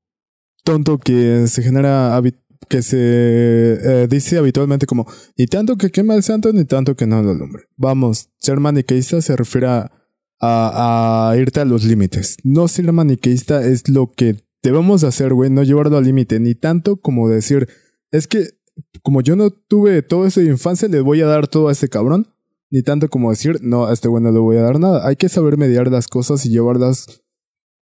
tonto 0.70 1.00
que 1.00 1.48
se 1.48 1.64
genera 1.64 2.22
que 2.68 2.84
se 2.84 2.98
eh, 3.00 4.08
dice 4.08 4.38
habitualmente 4.38 4.86
como 4.86 5.08
ni 5.36 5.48
tanto 5.48 5.78
que 5.78 5.90
quema 5.90 6.14
el 6.14 6.22
santo 6.22 6.54
ni 6.54 6.64
tanto 6.64 6.96
que 6.96 7.08
no 7.08 7.24
lo 7.24 7.32
alumbre. 7.32 7.64
Vamos, 7.76 8.30
ser 8.38 8.60
maniqueísta 8.60 9.20
se 9.22 9.36
refiere 9.36 9.66
a, 9.66 9.92
a, 10.40 11.36
irte 11.38 11.60
a 11.60 11.66
los 11.66 11.86
límites. 11.86 12.38
No 12.44 12.68
ser 12.68 12.92
maniqueísta 12.92 13.66
es 13.66 13.90
lo 13.90 14.12
que 14.12 14.44
debemos 14.62 15.04
hacer, 15.04 15.34
güey, 15.34 15.50
no 15.50 15.64
llevarlo 15.64 15.98
al 15.98 16.04
límite, 16.04 16.40
ni 16.40 16.54
tanto 16.54 16.98
como 16.98 17.28
decir, 17.30 17.68
es 18.12 18.28
que 18.28 18.50
como 19.02 19.22
yo 19.22 19.36
no 19.36 19.50
tuve 19.50 20.04
todo 20.04 20.28
eso 20.28 20.40
de 20.40 20.48
infancia, 20.48 20.88
le 20.88 21.02
voy 21.02 21.22
a 21.22 21.26
dar 21.26 21.48
todo 21.48 21.70
a 21.70 21.72
este 21.72 21.90
cabrón, 21.90 22.28
ni 22.70 22.84
tanto 22.84 23.10
como 23.10 23.32
decir, 23.32 23.58
no, 23.64 23.88
a 23.88 23.94
este 23.94 24.08
güey 24.08 24.22
no 24.22 24.32
le 24.32 24.40
voy 24.40 24.58
a 24.58 24.62
dar 24.62 24.80
nada. 24.80 25.08
Hay 25.08 25.16
que 25.16 25.30
saber 25.30 25.58
mediar 25.58 25.90
las 25.90 26.08
cosas 26.08 26.46
y 26.46 26.50
llevarlas 26.50 27.24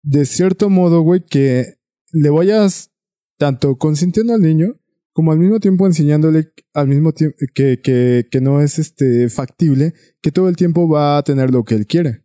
de 0.04 0.26
cierto 0.26 0.70
modo, 0.70 1.02
güey, 1.02 1.26
que 1.26 1.77
le 2.12 2.30
vayas 2.30 2.92
tanto 3.38 3.78
consintiendo 3.78 4.34
al 4.34 4.42
niño 4.42 4.80
como 5.14 5.32
al 5.32 5.40
mismo 5.40 5.60
tiempo 5.60 5.88
enseñándole 5.88 6.52
al 6.76 6.88
mismo 6.88 7.12
tiempo 7.12 7.36
que, 7.56 7.82
que, 7.82 8.28
que, 8.30 8.40
no 8.40 8.62
es 8.62 8.78
este 8.78 9.30
factible, 9.30 9.94
que 10.22 10.32
todo 10.32 10.48
el 10.48 10.56
tiempo 10.56 10.88
va 10.88 11.18
a 11.18 11.24
tener 11.24 11.50
lo 11.52 11.64
que 11.64 11.74
él 11.74 11.88
quiere. 11.88 12.24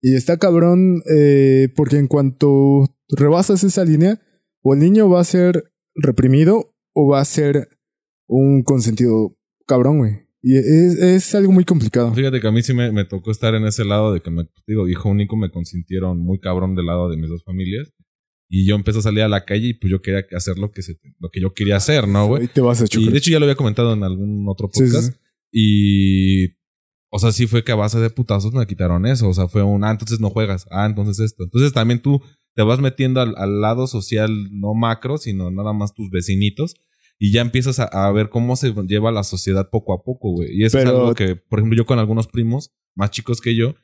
Y 0.00 0.14
está 0.14 0.36
cabrón 0.36 1.02
eh, 1.10 1.68
porque 1.74 1.96
en 1.96 2.06
cuanto 2.06 2.94
rebasas 3.08 3.64
esa 3.64 3.84
línea, 3.84 4.20
o 4.62 4.74
el 4.74 4.78
niño 4.78 5.10
va 5.10 5.20
a 5.20 5.24
ser 5.24 5.72
reprimido 5.96 6.76
o 6.92 7.08
va 7.08 7.20
a 7.20 7.24
ser 7.24 7.70
un 8.28 8.62
consentido 8.62 9.36
cabrón, 9.66 9.98
güey. 9.98 10.28
Y 10.40 10.56
es, 10.56 10.94
es, 10.96 11.34
algo 11.34 11.50
muy 11.50 11.64
complicado. 11.64 12.14
Fíjate 12.14 12.40
que 12.40 12.46
a 12.46 12.52
mí 12.52 12.62
sí 12.62 12.72
me, 12.72 12.92
me, 12.92 13.04
tocó 13.04 13.32
estar 13.32 13.56
en 13.56 13.64
ese 13.64 13.84
lado 13.84 14.12
de 14.12 14.20
que 14.20 14.30
me, 14.30 14.48
digo, 14.66 14.88
hijo 14.88 15.08
único, 15.08 15.36
me 15.36 15.50
consintieron 15.50 16.20
muy 16.20 16.38
cabrón 16.38 16.76
del 16.76 16.86
lado 16.86 17.10
de 17.10 17.16
mis 17.16 17.28
dos 17.28 17.42
familias. 17.42 17.92
Y 18.48 18.66
yo 18.66 18.76
empecé 18.76 19.00
a 19.00 19.02
salir 19.02 19.22
a 19.22 19.28
la 19.28 19.44
calle 19.44 19.68
y 19.68 19.74
pues 19.74 19.90
yo 19.90 20.00
quería 20.00 20.24
hacer 20.34 20.58
lo 20.58 20.70
que, 20.70 20.82
se, 20.82 20.98
lo 21.18 21.30
que 21.30 21.40
yo 21.40 21.52
quería 21.52 21.76
hacer, 21.76 22.08
¿no, 22.08 22.26
güey? 22.26 22.48
te 22.48 22.60
vas 22.60 22.80
a 22.80 22.86
Y 22.90 23.10
de 23.10 23.18
hecho 23.18 23.30
ya 23.30 23.38
lo 23.38 23.44
había 23.44 23.56
comentado 23.56 23.92
en 23.92 24.02
algún 24.02 24.46
otro 24.48 24.68
podcast. 24.68 25.14
Y... 25.52 26.56
O 27.10 27.18
sea, 27.18 27.32
sí 27.32 27.46
fue 27.46 27.64
que 27.64 27.72
a 27.72 27.74
base 27.74 27.98
de 28.00 28.10
putazos 28.10 28.52
me 28.52 28.66
quitaron 28.66 29.06
eso. 29.06 29.30
O 29.30 29.32
sea, 29.32 29.48
fue 29.48 29.62
un, 29.62 29.82
ah, 29.82 29.90
entonces 29.90 30.20
no 30.20 30.28
juegas. 30.28 30.66
Ah, 30.70 30.84
entonces 30.84 31.18
esto. 31.20 31.44
Entonces 31.44 31.72
también 31.72 32.02
tú 32.02 32.20
te 32.54 32.62
vas 32.62 32.80
metiendo 32.80 33.22
al, 33.22 33.34
al 33.38 33.62
lado 33.62 33.86
social, 33.86 34.30
no 34.50 34.74
macro, 34.74 35.16
sino 35.16 35.50
nada 35.50 35.72
más 35.72 35.94
tus 35.94 36.10
vecinitos. 36.10 36.74
Y 37.18 37.32
ya 37.32 37.40
empiezas 37.40 37.80
a, 37.80 37.84
a, 37.84 38.12
ver 38.12 38.28
cómo 38.28 38.56
se 38.56 38.74
lleva 38.86 39.10
la 39.10 39.24
sociedad 39.24 39.70
poco 39.70 39.94
a 39.94 40.02
poco, 40.02 40.32
güey. 40.32 40.50
Y 40.52 40.64
eso 40.64 40.78
es 40.78 40.84
algo 40.84 41.14
que, 41.14 41.34
por 41.34 41.60
ejemplo, 41.60 41.76
yo 41.76 41.86
con 41.86 41.98
algunos 41.98 42.28
primos 42.28 42.74
más 42.94 43.10
chicos 43.10 43.40
que 43.40 43.56
yo, 43.56 43.74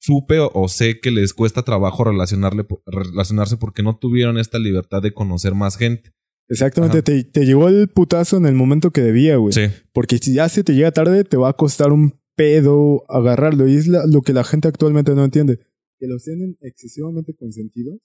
supe 0.00 0.38
o, 0.40 0.68
sé 0.68 1.00
que 1.00 1.10
les 1.10 1.34
cuesta 1.34 1.62
trabajo 1.62 2.04
relacionarle, 2.04 2.66
relacionarse 2.86 3.56
porque 3.56 3.82
no 3.82 3.98
tuvieron 3.98 4.38
esta 4.38 4.58
libertad 4.58 5.02
de 5.02 5.12
conocer 5.12 5.54
más 5.54 5.76
gente. 5.76 6.12
Exactamente, 6.48 7.02
te, 7.02 7.24
te, 7.24 7.44
llegó 7.44 7.68
el 7.68 7.88
putazo 7.88 8.38
en 8.38 8.46
el 8.46 8.54
momento 8.54 8.90
que 8.90 9.02
debía, 9.02 9.36
güey. 9.36 9.52
Sí. 9.52 9.66
Porque 9.92 10.18
si 10.18 10.32
ya 10.32 10.48
se 10.48 10.64
te 10.64 10.74
llega 10.74 10.92
tarde, 10.92 11.24
te 11.24 11.36
va 11.36 11.50
a 11.50 11.52
costar 11.52 11.92
un 11.92 12.18
pedo 12.36 13.04
agarrarlo. 13.10 13.68
Y 13.68 13.74
es 13.74 13.86
lo 13.86 14.22
que 14.22 14.32
la 14.32 14.44
gente 14.44 14.68
actualmente 14.68 15.14
no 15.14 15.24
entiende. 15.24 15.58
Que 15.98 16.06
los 16.06 16.22
tienen 16.24 16.56
excesivamente 16.60 17.34
consentidos 17.34 18.00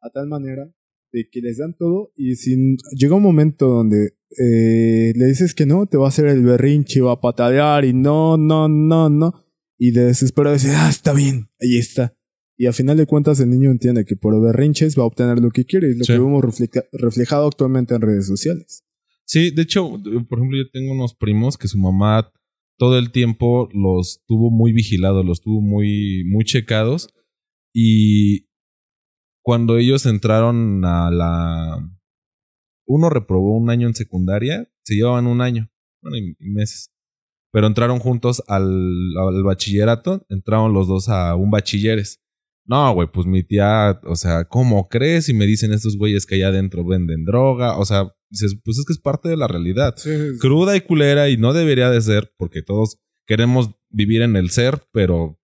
a 0.00 0.10
tal 0.10 0.28
manera 0.28 0.70
de 1.12 1.28
que 1.30 1.40
les 1.40 1.58
dan 1.58 1.74
todo 1.76 2.12
y 2.14 2.36
si 2.36 2.76
llega 2.92 3.14
un 3.14 3.22
momento 3.22 3.66
donde 3.66 4.18
eh, 4.38 5.12
le 5.16 5.24
dices 5.24 5.54
que 5.54 5.64
no, 5.64 5.86
te 5.86 5.96
va 5.96 6.04
a 6.04 6.08
hacer 6.08 6.26
el 6.26 6.42
berrinche, 6.42 7.00
va 7.00 7.12
a 7.12 7.20
patalear 7.20 7.84
y 7.84 7.94
no, 7.94 8.36
no, 8.36 8.68
no, 8.68 9.08
no. 9.08 9.32
Y 9.78 9.92
de 9.92 10.06
desesperado 10.06 10.54
dice, 10.54 10.74
ah, 10.74 10.88
está 10.90 11.12
bien, 11.12 11.48
ahí 11.60 11.76
está. 11.78 12.16
Y 12.56 12.66
a 12.66 12.72
final 12.72 12.96
de 12.96 13.06
cuentas 13.06 13.38
el 13.38 13.50
niño 13.50 13.70
entiende 13.70 14.04
que 14.04 14.16
por 14.16 14.40
berrinches 14.42 14.98
va 14.98 15.04
a 15.04 15.06
obtener 15.06 15.38
lo 15.38 15.50
que 15.50 15.64
quiere, 15.64 15.90
es 15.90 15.98
lo 15.98 16.04
que 16.04 16.18
vemos 16.18 16.44
reflejado 16.92 17.46
actualmente 17.46 17.94
en 17.94 18.00
redes 18.00 18.26
sociales. 18.26 18.84
Sí, 19.24 19.50
de 19.50 19.62
hecho, 19.62 19.90
por 20.28 20.38
ejemplo, 20.38 20.58
yo 20.58 20.68
tengo 20.72 20.92
unos 20.92 21.14
primos 21.14 21.56
que 21.56 21.68
su 21.68 21.78
mamá 21.78 22.32
todo 22.78 22.98
el 22.98 23.12
tiempo 23.12 23.68
los 23.72 24.24
tuvo 24.26 24.50
muy 24.50 24.72
vigilados, 24.72 25.24
los 25.24 25.40
tuvo 25.40 25.60
muy, 25.60 26.24
muy 26.24 26.44
checados. 26.44 27.14
Y 27.72 28.48
cuando 29.42 29.78
ellos 29.78 30.06
entraron 30.06 30.84
a 30.84 31.10
la... 31.10 31.90
Uno 32.86 33.10
reprobó 33.10 33.56
un 33.56 33.70
año 33.70 33.86
en 33.86 33.94
secundaria, 33.94 34.68
se 34.82 34.94
llevaban 34.94 35.26
un 35.26 35.42
año, 35.42 35.70
bueno, 36.00 36.16
y 36.16 36.50
meses 36.50 36.90
pero 37.50 37.66
entraron 37.66 37.98
juntos 37.98 38.42
al, 38.46 38.72
bachillerato, 39.44 40.24
entraron 40.28 40.72
los 40.72 40.88
dos 40.88 41.08
a 41.08 41.34
un 41.34 41.50
bachilleres. 41.50 42.20
No, 42.64 42.92
güey, 42.92 43.08
pues 43.10 43.26
mi 43.26 43.42
tía, 43.42 43.98
o 44.04 44.14
sea, 44.14 44.44
¿cómo 44.44 44.88
crees? 44.88 45.30
Y 45.30 45.34
me 45.34 45.46
dicen 45.46 45.72
estos 45.72 45.96
güeyes 45.96 46.26
que 46.26 46.34
allá 46.34 46.48
adentro 46.48 46.84
venden 46.84 47.24
droga, 47.24 47.78
o 47.78 47.84
sea, 47.86 48.12
dices, 48.28 48.58
pues 48.62 48.78
es 48.78 48.84
que 48.84 48.92
es 48.92 48.98
parte 48.98 49.28
de 49.30 49.38
la 49.38 49.48
realidad. 49.48 49.94
Cruda 50.38 50.76
y 50.76 50.82
culera 50.82 51.30
y 51.30 51.38
no 51.38 51.54
debería 51.54 51.88
de 51.88 52.00
ser, 52.02 52.30
porque 52.36 52.60
todos 52.62 52.98
queremos 53.26 53.70
vivir 53.88 54.20
en 54.20 54.36
el 54.36 54.50
ser, 54.50 54.82
pero, 54.92 55.40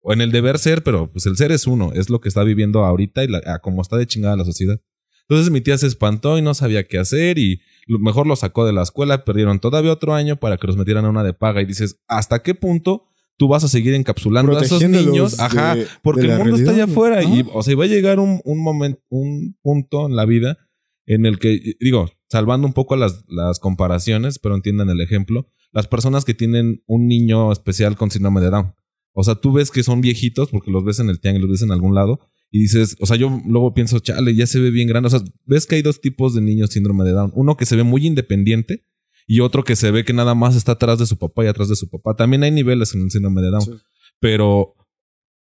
o 0.00 0.12
en 0.14 0.22
el 0.22 0.32
deber 0.32 0.58
ser, 0.58 0.82
pero 0.82 1.12
pues 1.12 1.26
el 1.26 1.36
ser 1.36 1.52
es 1.52 1.66
uno, 1.66 1.92
es 1.92 2.08
lo 2.08 2.20
que 2.20 2.28
está 2.28 2.42
viviendo 2.42 2.84
ahorita 2.84 3.22
y 3.22 3.28
la, 3.28 3.58
como 3.58 3.82
está 3.82 3.98
de 3.98 4.06
chingada 4.06 4.36
la 4.36 4.44
sociedad. 4.44 4.80
Entonces 5.28 5.52
mi 5.52 5.60
tía 5.60 5.78
se 5.78 5.86
espantó 5.86 6.38
y 6.38 6.42
no 6.42 6.54
sabía 6.54 6.86
qué 6.86 6.98
hacer 6.98 7.38
y 7.38 7.60
mejor 7.86 8.26
lo 8.26 8.36
sacó 8.36 8.64
de 8.64 8.72
la 8.72 8.82
escuela, 8.82 9.24
perdieron 9.24 9.58
todavía 9.60 9.92
otro 9.92 10.14
año 10.14 10.36
para 10.36 10.56
que 10.56 10.66
los 10.66 10.76
metieran 10.76 11.04
a 11.04 11.10
una 11.10 11.24
de 11.24 11.32
paga 11.32 11.62
y 11.62 11.66
dices, 11.66 12.00
¿hasta 12.06 12.42
qué 12.42 12.54
punto 12.54 13.04
tú 13.36 13.48
vas 13.48 13.64
a 13.64 13.68
seguir 13.68 13.94
encapsulando 13.94 14.56
a 14.56 14.62
esos 14.62 14.82
niños? 14.88 15.40
Ajá, 15.40 15.76
porque 16.02 16.26
el 16.26 16.38
mundo 16.38 16.56
está 16.56 16.72
allá 16.72 16.84
afuera 16.84 17.22
y, 17.22 17.44
o 17.52 17.62
sea, 17.62 17.76
va 17.76 17.84
a 17.84 17.88
llegar 17.88 18.20
un, 18.20 18.40
un 18.44 18.62
momento, 18.62 19.00
un 19.08 19.56
punto 19.62 20.06
en 20.06 20.16
la 20.16 20.24
vida 20.24 20.58
en 21.06 21.26
el 21.26 21.38
que, 21.38 21.74
digo, 21.80 22.08
salvando 22.30 22.66
un 22.66 22.72
poco 22.72 22.96
las, 22.96 23.24
las 23.28 23.58
comparaciones, 23.58 24.38
pero 24.38 24.54
entiendan 24.54 24.88
el 24.88 25.00
ejemplo, 25.00 25.48
las 25.72 25.88
personas 25.88 26.24
que 26.24 26.34
tienen 26.34 26.82
un 26.86 27.06
niño 27.06 27.50
especial 27.50 27.96
con 27.96 28.10
síndrome 28.10 28.40
de 28.40 28.50
Down. 28.50 28.74
O 29.14 29.24
sea, 29.24 29.34
tú 29.34 29.52
ves 29.52 29.70
que 29.70 29.82
son 29.82 30.00
viejitos 30.00 30.50
porque 30.50 30.70
los 30.70 30.84
ves 30.84 31.00
en 31.00 31.10
el 31.10 31.20
tianguis, 31.20 31.42
los 31.42 31.50
ves 31.50 31.62
en 31.62 31.72
algún 31.72 31.94
lado 31.94 32.20
y 32.54 32.60
dices, 32.60 32.96
o 33.00 33.06
sea, 33.06 33.16
yo 33.16 33.40
luego 33.46 33.72
pienso, 33.74 33.98
chale, 33.98 34.34
ya 34.36 34.46
se 34.46 34.60
ve 34.60 34.70
bien 34.70 34.86
grande. 34.86 35.06
O 35.06 35.10
sea, 35.10 35.20
ves 35.46 35.66
que 35.66 35.76
hay 35.76 35.82
dos 35.82 36.00
tipos 36.02 36.34
de 36.34 36.42
niños 36.42 36.70
síndrome 36.70 37.02
de 37.04 37.12
Down. 37.12 37.32
Uno 37.34 37.56
que 37.56 37.64
se 37.66 37.74
ve 37.76 37.82
muy 37.82 38.06
independiente 38.06 38.84
y 39.26 39.40
otro 39.40 39.64
que 39.64 39.74
se 39.74 39.90
ve 39.90 40.04
que 40.04 40.12
nada 40.12 40.34
más 40.34 40.54
está 40.54 40.72
atrás 40.72 40.98
de 40.98 41.06
su 41.06 41.16
papá 41.18 41.44
y 41.44 41.48
atrás 41.48 41.68
de 41.70 41.76
su 41.76 41.88
papá. 41.88 42.14
También 42.14 42.42
hay 42.42 42.50
niveles 42.50 42.94
en 42.94 43.00
el 43.02 43.10
síndrome 43.10 43.40
de 43.40 43.50
Down. 43.50 43.80
Pero 44.20 44.74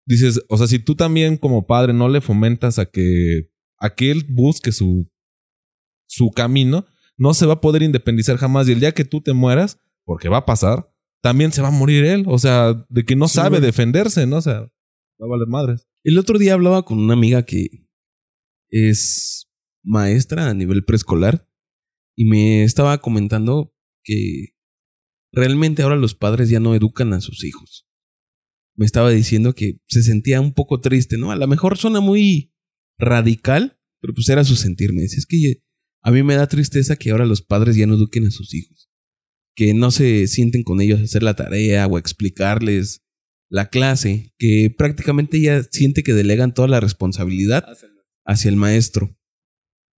dices, 0.06 0.40
o 0.48 0.56
sea, 0.56 0.68
si 0.68 0.78
tú 0.78 0.94
también 0.94 1.36
como 1.36 1.66
padre 1.66 1.92
no 1.92 2.08
le 2.08 2.20
fomentas 2.20 2.78
a 2.78 2.86
que, 2.86 3.50
a 3.78 3.90
que 3.94 4.12
él 4.12 4.24
busque 4.28 4.70
su, 4.70 5.10
su 6.06 6.30
camino, 6.30 6.86
no 7.16 7.34
se 7.34 7.44
va 7.46 7.54
a 7.54 7.60
poder 7.60 7.82
independizar 7.82 8.36
jamás. 8.36 8.68
Y 8.68 8.72
el 8.72 8.80
día 8.80 8.92
que 8.92 9.04
tú 9.04 9.20
te 9.20 9.32
mueras, 9.32 9.78
porque 10.04 10.28
va 10.28 10.38
a 10.38 10.46
pasar, 10.46 10.88
también 11.22 11.50
se 11.52 11.60
va 11.60 11.68
a 11.68 11.72
morir 11.72 12.04
él. 12.04 12.24
O 12.28 12.38
sea, 12.38 12.86
de 12.88 13.04
que 13.04 13.16
no 13.16 13.26
Sí, 13.26 13.34
sabe 13.34 13.58
güey. 13.58 13.62
defenderse, 13.62 14.26
¿no? 14.26 14.36
O 14.36 14.42
sea, 14.42 14.70
madres. 15.46 15.86
El 16.02 16.18
otro 16.18 16.38
día 16.38 16.54
hablaba 16.54 16.84
con 16.84 16.98
una 16.98 17.14
amiga 17.14 17.44
que 17.44 17.86
es 18.70 19.50
maestra 19.82 20.48
a 20.48 20.54
nivel 20.54 20.84
preescolar 20.84 21.48
y 22.16 22.24
me 22.24 22.64
estaba 22.64 23.00
comentando 23.00 23.74
que 24.02 24.54
realmente 25.32 25.82
ahora 25.82 25.96
los 25.96 26.14
padres 26.14 26.48
ya 26.48 26.60
no 26.60 26.74
educan 26.74 27.12
a 27.12 27.20
sus 27.20 27.44
hijos. 27.44 27.86
Me 28.76 28.86
estaba 28.86 29.10
diciendo 29.10 29.54
que 29.54 29.80
se 29.88 30.02
sentía 30.02 30.40
un 30.40 30.54
poco 30.54 30.80
triste, 30.80 31.18
¿no? 31.18 31.30
A 31.30 31.36
lo 31.36 31.46
mejor 31.46 31.76
suena 31.76 32.00
muy 32.00 32.54
radical, 32.98 33.78
pero 34.00 34.14
pues 34.14 34.28
era 34.28 34.44
su 34.44 34.56
sentir. 34.56 34.90
Es 34.98 35.26
que 35.26 35.62
a 36.02 36.10
mí 36.10 36.22
me 36.22 36.34
da 36.34 36.46
tristeza 36.46 36.96
que 36.96 37.10
ahora 37.10 37.26
los 37.26 37.42
padres 37.42 37.76
ya 37.76 37.86
no 37.86 37.94
eduquen 37.94 38.26
a 38.26 38.30
sus 38.30 38.54
hijos. 38.54 38.90
Que 39.54 39.74
no 39.74 39.90
se 39.90 40.26
sienten 40.28 40.62
con 40.62 40.80
ellos 40.80 41.00
a 41.00 41.04
hacer 41.04 41.22
la 41.22 41.34
tarea 41.34 41.86
o 41.86 41.96
a 41.96 42.00
explicarles 42.00 43.02
la 43.50 43.68
clase, 43.68 44.32
que 44.38 44.72
prácticamente 44.76 45.36
ella 45.38 45.62
siente 45.70 46.02
que 46.02 46.14
delegan 46.14 46.54
toda 46.54 46.68
la 46.68 46.80
responsabilidad 46.80 47.64
hacia 48.24 48.48
el 48.48 48.56
maestro. 48.56 49.16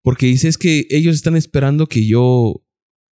Porque 0.03 0.25
dice 0.27 0.47
es 0.47 0.57
que 0.57 0.87
ellos 0.89 1.15
están 1.15 1.35
esperando 1.35 1.87
que 1.87 2.07
yo 2.07 2.65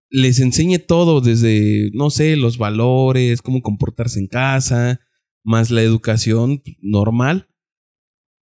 les 0.10 0.40
enseñe 0.40 0.78
todo 0.80 1.20
desde, 1.22 1.90
no 1.94 2.10
sé, 2.12 2.36
los 2.38 2.58
valores, 2.58 3.42
cómo 3.42 3.62
comportarse 3.62 4.20
en 4.20 4.28
casa, 4.28 5.02
más 5.44 5.70
la 5.72 5.82
educación 5.82 6.62
normal. 6.82 7.50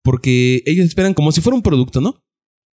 Porque 0.03 0.63
ellos 0.67 0.87
esperan 0.87 1.15
como 1.15 1.31
si 1.31 1.41
fuera 1.41 1.57
un 1.57 1.63
producto, 1.63 2.01
¿no? 2.01 2.25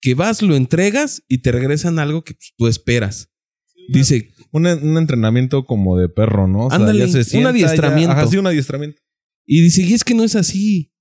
Que 0.02 0.16
vas, 0.16 0.42
lo 0.42 0.56
entregas 0.56 1.24
y 1.28 1.40
te 1.40 1.52
regresan 1.52 2.00
algo 2.00 2.24
que 2.24 2.34
pues, 2.34 2.54
tú 2.58 2.68
esperas. 2.68 3.30
Dice, 3.90 4.32
Un, 4.52 4.66
un 4.66 4.98
entrenamiento 4.98 5.66
como 5.66 5.98
de 5.98 6.10
perro, 6.10 6.48
¿no? 6.48 6.66
O 6.68 6.70
sea, 6.70 6.78
Ándale, 6.80 7.00
ya 7.00 7.08
se 7.10 7.18
un 7.20 7.24
sienta, 7.26 7.52
ya- 7.52 7.66
adiestramiento. 7.68 8.12
ajá, 8.14 8.28
sí, 8.28 8.38
un 8.38 8.48
adiestramiento. 8.48 9.00
Y 9.52 9.62
dice, 9.62 9.82
y 9.82 9.96
es 9.96 10.04
que 10.04 10.14
no 10.14 10.24
es 10.24 10.36
así. 10.36 10.94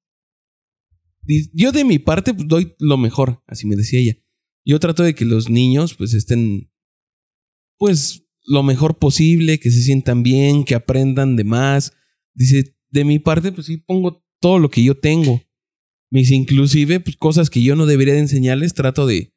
Yo 1.53 1.71
de 1.71 1.85
mi 1.85 1.99
parte 1.99 2.33
pues, 2.33 2.49
doy 2.49 2.75
lo 2.79 2.97
mejor, 2.97 3.43
así 3.47 3.67
me 3.67 3.77
decía 3.77 4.01
ella. 4.01 4.17
Yo 4.65 4.81
trato 4.81 5.03
de 5.03 5.15
que 5.15 5.27
los 5.27 5.51
niños 5.51 5.93
pues 5.93 6.15
estén 6.15 6.73
pues 7.77 8.27
lo 8.47 8.63
mejor 8.63 8.99
posible, 8.99 9.61
que 9.61 9.71
se 9.71 9.83
sientan 9.83 10.23
bien, 10.23 10.65
que 10.65 10.75
aprendan 10.75 11.37
de 11.37 11.45
más. 11.45 11.93
Dice, 12.35 12.75
de 12.89 13.05
mi 13.05 13.19
parte 13.19 13.53
pues 13.53 13.67
sí 13.67 13.77
pongo 13.77 14.25
todo 14.41 14.59
lo 14.59 14.71
que 14.71 14.83
yo 14.83 14.99
tengo. 14.99 15.43
Me 16.11 16.21
dice, 16.21 16.35
inclusive 16.35 17.01
pues 17.01 17.17
cosas 17.17 17.51
que 17.51 17.63
yo 17.63 17.77
no 17.77 17.85
debería 17.85 18.15
de 18.15 18.21
enseñarles, 18.21 18.73
trato 18.73 19.07
de, 19.07 19.35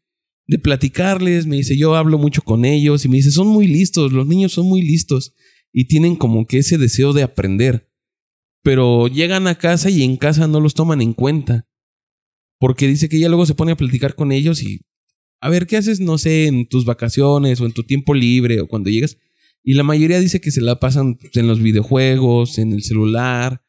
de 0.48 0.58
platicarles. 0.58 1.48
Me 1.48 1.58
dice, 1.58 1.76
yo 1.76 1.96
hablo 1.96 2.18
mucho 2.18 2.44
con 2.44 2.64
ellos 2.64 3.04
y 3.04 3.10
me 3.10 3.18
dice, 3.18 3.32
son 3.32 3.48
muy 3.48 3.68
listos, 3.68 4.14
los 4.14 4.26
niños 4.26 4.54
son 4.54 4.68
muy 4.68 4.82
listos 4.82 5.34
y 5.74 5.90
tienen 5.90 6.16
como 6.16 6.48
que 6.48 6.60
ese 6.60 6.78
deseo 6.78 7.12
de 7.12 7.24
aprender 7.24 7.91
pero 8.64 9.08
llegan 9.08 9.48
a 9.48 9.56
casa 9.56 9.90
y 9.90 10.04
en 10.04 10.18
casa 10.18 10.48
no 10.48 10.60
los 10.60 10.74
toman 10.74 11.02
en 11.02 11.14
cuenta. 11.14 11.68
Porque 12.60 12.88
dice 12.88 13.10
que 13.10 13.18
ella 13.18 13.30
luego 13.30 13.46
se 13.46 13.56
pone 13.56 13.72
a 13.72 13.78
platicar 13.78 14.16
con 14.16 14.32
ellos 14.32 14.62
y 14.62 14.82
a 15.42 15.50
ver, 15.50 15.66
¿qué 15.66 15.78
haces? 15.78 16.00
No 16.00 16.20
sé, 16.20 16.46
en 16.46 16.68
tus 16.68 16.86
vacaciones 16.86 17.60
o 17.60 17.66
en 17.66 17.74
tu 17.74 17.84
tiempo 17.84 18.14
libre 18.14 18.62
o 18.62 18.68
cuando 18.68 18.92
llegas. 18.92 19.18
Y 19.64 19.74
la 19.74 19.84
mayoría 19.84 20.20
dice 20.20 20.40
que 20.40 20.52
se 20.52 20.62
la 20.62 20.80
pasan 20.80 21.18
en 21.34 21.48
los 21.48 21.60
videojuegos, 21.60 22.60
en 22.60 22.72
el 22.74 22.84
celular. 22.84 23.64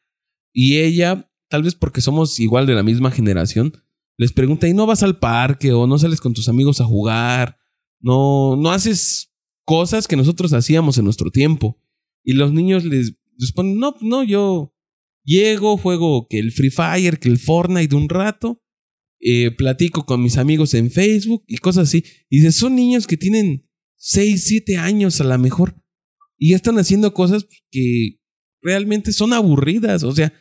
Y 0.53 0.77
ella, 0.77 1.31
tal 1.49 1.63
vez 1.63 1.73
porque 1.73 2.01
somos 2.01 2.39
igual 2.39 2.67
de 2.67 2.75
la 2.75 2.83
misma 2.83 3.09
generación, 3.09 3.73
les 4.17 4.31
pregunta, 4.31 4.67
¿y 4.67 4.73
no 4.73 4.85
vas 4.85 5.01
al 5.01 5.17
parque 5.17 5.71
o 5.71 5.87
no 5.87 5.97
sales 5.97 6.21
con 6.21 6.35
tus 6.35 6.47
amigos 6.47 6.79
a 6.79 6.85
jugar? 6.85 7.57
No, 7.99 8.55
no 8.55 8.71
haces 8.71 9.33
cosas 9.65 10.07
que 10.07 10.15
nosotros 10.15 10.53
hacíamos 10.53 10.99
en 10.99 11.05
nuestro 11.05 11.31
tiempo. 11.31 11.79
Y 12.23 12.33
los 12.33 12.53
niños 12.53 12.85
les 12.85 13.15
responden, 13.39 13.79
no, 13.79 13.95
no, 14.01 14.23
yo 14.23 14.72
llego, 15.23 15.77
juego 15.77 16.27
que 16.29 16.39
el 16.39 16.51
Free 16.51 16.69
Fire, 16.69 17.19
que 17.19 17.29
el 17.29 17.39
Fortnite 17.39 17.95
un 17.95 18.09
rato, 18.09 18.61
eh, 19.19 19.51
platico 19.51 20.05
con 20.05 20.21
mis 20.21 20.37
amigos 20.37 20.73
en 20.73 20.91
Facebook 20.91 21.43
y 21.47 21.57
cosas 21.57 21.87
así. 21.87 22.03
Y 22.29 22.39
dice, 22.39 22.51
son 22.51 22.75
niños 22.75 23.07
que 23.07 23.17
tienen 23.17 23.69
6, 23.95 24.43
7 24.45 24.77
años 24.77 25.21
a 25.21 25.23
lo 25.23 25.37
mejor. 25.37 25.81
Y 26.37 26.53
están 26.53 26.77
haciendo 26.77 27.13
cosas 27.13 27.47
que 27.71 28.19
realmente 28.61 29.13
son 29.13 29.31
aburridas. 29.31 30.03
O 30.03 30.13
sea, 30.13 30.33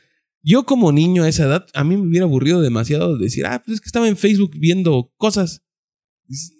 yo 0.43 0.67
como 0.67 0.91
niño 0.91 1.23
a 1.23 1.29
esa 1.29 1.45
edad, 1.45 1.67
a 1.75 1.85
mí 1.85 1.97
me 1.97 2.09
hubiera 2.09 2.25
aburrido 2.25 2.61
demasiado 2.61 3.17
de 3.17 3.25
decir, 3.25 3.47
ah, 3.47 3.63
pues 3.65 3.77
es 3.77 3.81
que 3.81 3.87
estaba 3.87 4.09
en 4.09 4.17
Facebook 4.17 4.53
viendo 4.59 5.13
cosas. 5.17 5.63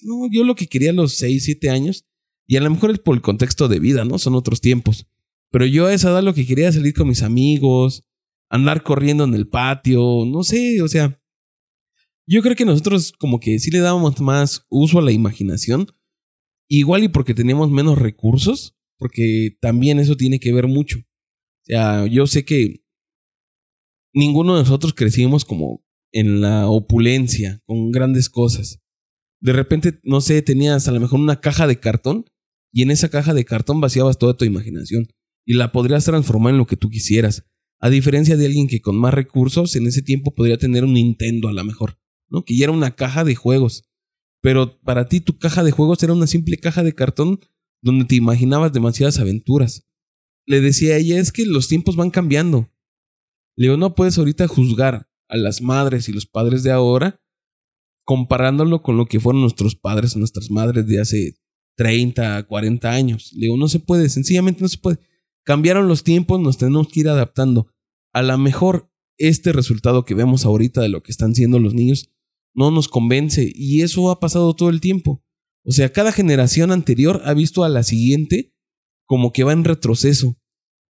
No, 0.03 0.29
yo 0.31 0.45
lo 0.45 0.55
que 0.55 0.69
quería 0.69 0.91
a 0.91 0.95
los 0.95 1.15
6, 1.15 1.43
7 1.45 1.71
años, 1.71 2.07
y 2.47 2.57
a 2.57 2.61
lo 2.61 2.71
mejor 2.71 2.93
es 2.93 2.99
por 2.99 3.17
el 3.17 3.23
contexto 3.23 3.67
de 3.67 3.81
vida, 3.81 4.05
¿no? 4.05 4.19
Son 4.19 4.35
otros 4.35 4.61
tiempos. 4.61 5.07
Pero 5.51 5.67
yo 5.67 5.87
a 5.87 5.95
esa 5.95 6.11
edad 6.11 6.23
lo 6.23 6.35
que 6.35 6.47
quería 6.47 6.67
era 6.67 6.73
salir 6.73 6.95
con 6.95 7.09
mis 7.09 7.23
amigos, 7.23 8.05
andar 8.53 8.83
corriendo 8.83 9.25
en 9.25 9.33
el 9.35 9.49
patio, 9.49 10.25
no 10.27 10.43
sé, 10.43 10.83
o 10.83 10.89
sea, 10.89 11.19
yo 12.29 12.43
creo 12.43 12.55
que 12.55 12.67
nosotros 12.67 13.13
como 13.19 13.41
que 13.41 13.59
sí 13.59 13.71
le 13.71 13.79
dábamos 13.79 14.21
más 14.21 14.67
uso 14.69 14.99
a 14.99 15.03
la 15.03 15.11
imaginación, 15.11 15.87
igual 16.69 17.03
y 17.03 17.09
porque 17.09 17.33
teníamos 17.33 17.71
menos 17.71 17.99
recursos, 17.99 18.77
porque 18.99 19.57
también 19.63 19.99
eso 19.99 20.17
tiene 20.17 20.39
que 20.39 20.53
ver 20.53 20.69
mucho. 20.69 20.99
O 20.99 21.65
sea, 21.65 22.07
yo 22.07 22.27
sé 22.27 22.45
que 22.45 22.85
ninguno 24.13 24.55
de 24.55 24.63
nosotros 24.63 24.93
crecimos 24.93 25.47
como 25.47 25.83
en 26.13 26.43
la 26.43 26.69
opulencia, 26.69 27.63
con 27.65 27.91
grandes 27.91 28.29
cosas. 28.29 28.83
De 29.41 29.55
repente, 29.55 29.99
no 30.05 30.21
sé, 30.21 30.43
tenías 30.43 30.89
a 30.89 30.93
lo 30.93 31.01
mejor 31.01 31.21
una 31.21 31.41
caja 31.41 31.67
de 31.67 31.81
cartón 31.81 32.27
y 32.71 32.83
en 32.83 32.91
esa 32.91 33.09
caja 33.09 33.33
de 33.33 33.47
cartón 33.47 33.81
vaciabas 33.81 34.19
toda 34.19 34.37
tu 34.37 34.45
imaginación 34.45 35.09
y 35.47 35.55
la 35.55 35.73
podrías 35.73 36.05
transformar 36.05 36.53
en 36.53 36.59
lo 36.59 36.67
que 36.67 36.77
tú 36.77 36.91
quisieras. 36.91 37.47
A 37.83 37.91
diferencia 37.91 38.37
de 38.37 38.47
alguien 38.47 38.69
que 38.69 38.81
con 38.81 38.97
más 38.97 39.13
recursos 39.13 39.75
en 39.75 39.89
ese 39.89 40.03
tiempo 40.03 40.35
podría 40.35 40.57
tener 40.57 40.85
un 40.85 40.95
Nintendo 40.95 41.49
a 41.49 41.53
lo 41.53 41.65
mejor, 41.65 41.99
¿no? 42.29 42.45
Que 42.45 42.57
ya 42.57 42.65
era 42.65 42.73
una 42.73 42.95
caja 42.95 43.25
de 43.25 43.35
juegos. 43.35 43.91
Pero 44.41 44.81
para 44.81 45.09
ti 45.09 45.21
tu 45.21 45.37
caja 45.37 45.65
de 45.65 45.73
juegos 45.73 46.01
era 46.03 46.13
una 46.13 46.29
simple 46.29 46.59
caja 46.59 46.85
de 46.85 46.95
cartón 46.95 47.41
donde 47.81 48.05
te 48.05 48.15
imaginabas 48.15 48.73
demasiadas 48.73 49.19
aventuras. 49.19 49.89
Le 50.47 50.61
decía 50.61 50.95
a 50.95 50.99
ella, 50.99 51.19
es 51.19 51.33
que 51.33 51.45
los 51.45 51.67
tiempos 51.67 51.97
van 51.97 52.11
cambiando. 52.11 52.71
Le 53.57 53.67
digo, 53.67 53.77
no 53.77 53.97
puedes 53.97 54.17
ahorita 54.17 54.47
juzgar 54.47 55.11
a 55.29 55.37
las 55.37 55.61
madres 55.61 56.09
y 56.09 56.13
los 56.13 56.27
padres 56.27 56.63
de 56.63 56.71
ahora 56.71 57.21
comparándolo 58.05 58.83
con 58.83 58.97
lo 58.97 59.07
que 59.07 59.21
fueron 59.21 59.43
nuestros 59.43 59.77
padres 59.77 60.17
nuestras 60.17 60.51
madres 60.51 60.87
de 60.87 61.01
hace 61.01 61.37
30, 61.77 62.45
40 62.45 62.91
años. 62.91 63.33
Le 63.33 63.47
digo, 63.47 63.57
no 63.57 63.69
se 63.69 63.81
puede, 63.81 64.09
sencillamente 64.09 64.61
no 64.63 64.69
se 64.69 64.79
puede. 64.79 64.99
Cambiaron 65.45 65.89
los 65.89 66.05
tiempos, 66.05 66.41
nos 66.41 66.59
tenemos 66.59 66.89
que 66.89 67.01
ir 67.01 67.09
adaptando. 67.09 67.72
A 68.13 68.23
lo 68.23 68.37
mejor 68.39 68.91
este 69.19 69.53
resultado 69.53 70.05
que 70.05 70.15
vemos 70.15 70.45
ahorita 70.45 70.81
de 70.81 70.89
lo 70.89 71.03
que 71.03 71.13
están 71.13 71.35
siendo 71.35 71.59
los 71.59 71.75
niños 71.75 72.11
no 72.55 72.71
nos 72.71 72.89
convence 72.89 73.51
y 73.55 73.83
eso 73.83 74.11
ha 74.11 74.21
pasado 74.21 74.55
todo 74.55 74.69
el 74.69 74.81
tiempo. 74.81 75.25
O 75.65 75.73
sea, 75.73 75.93
cada 75.93 76.13
generación 76.13 76.71
anterior 76.73 77.23
ha 77.25 77.35
visto 77.35 77.65
a 77.65 77.69
la 77.69 77.83
siguiente 77.83 78.55
como 79.07 79.33
que 79.33 79.45
va 79.45 79.53
en 79.53 79.65
retroceso. 79.65 80.39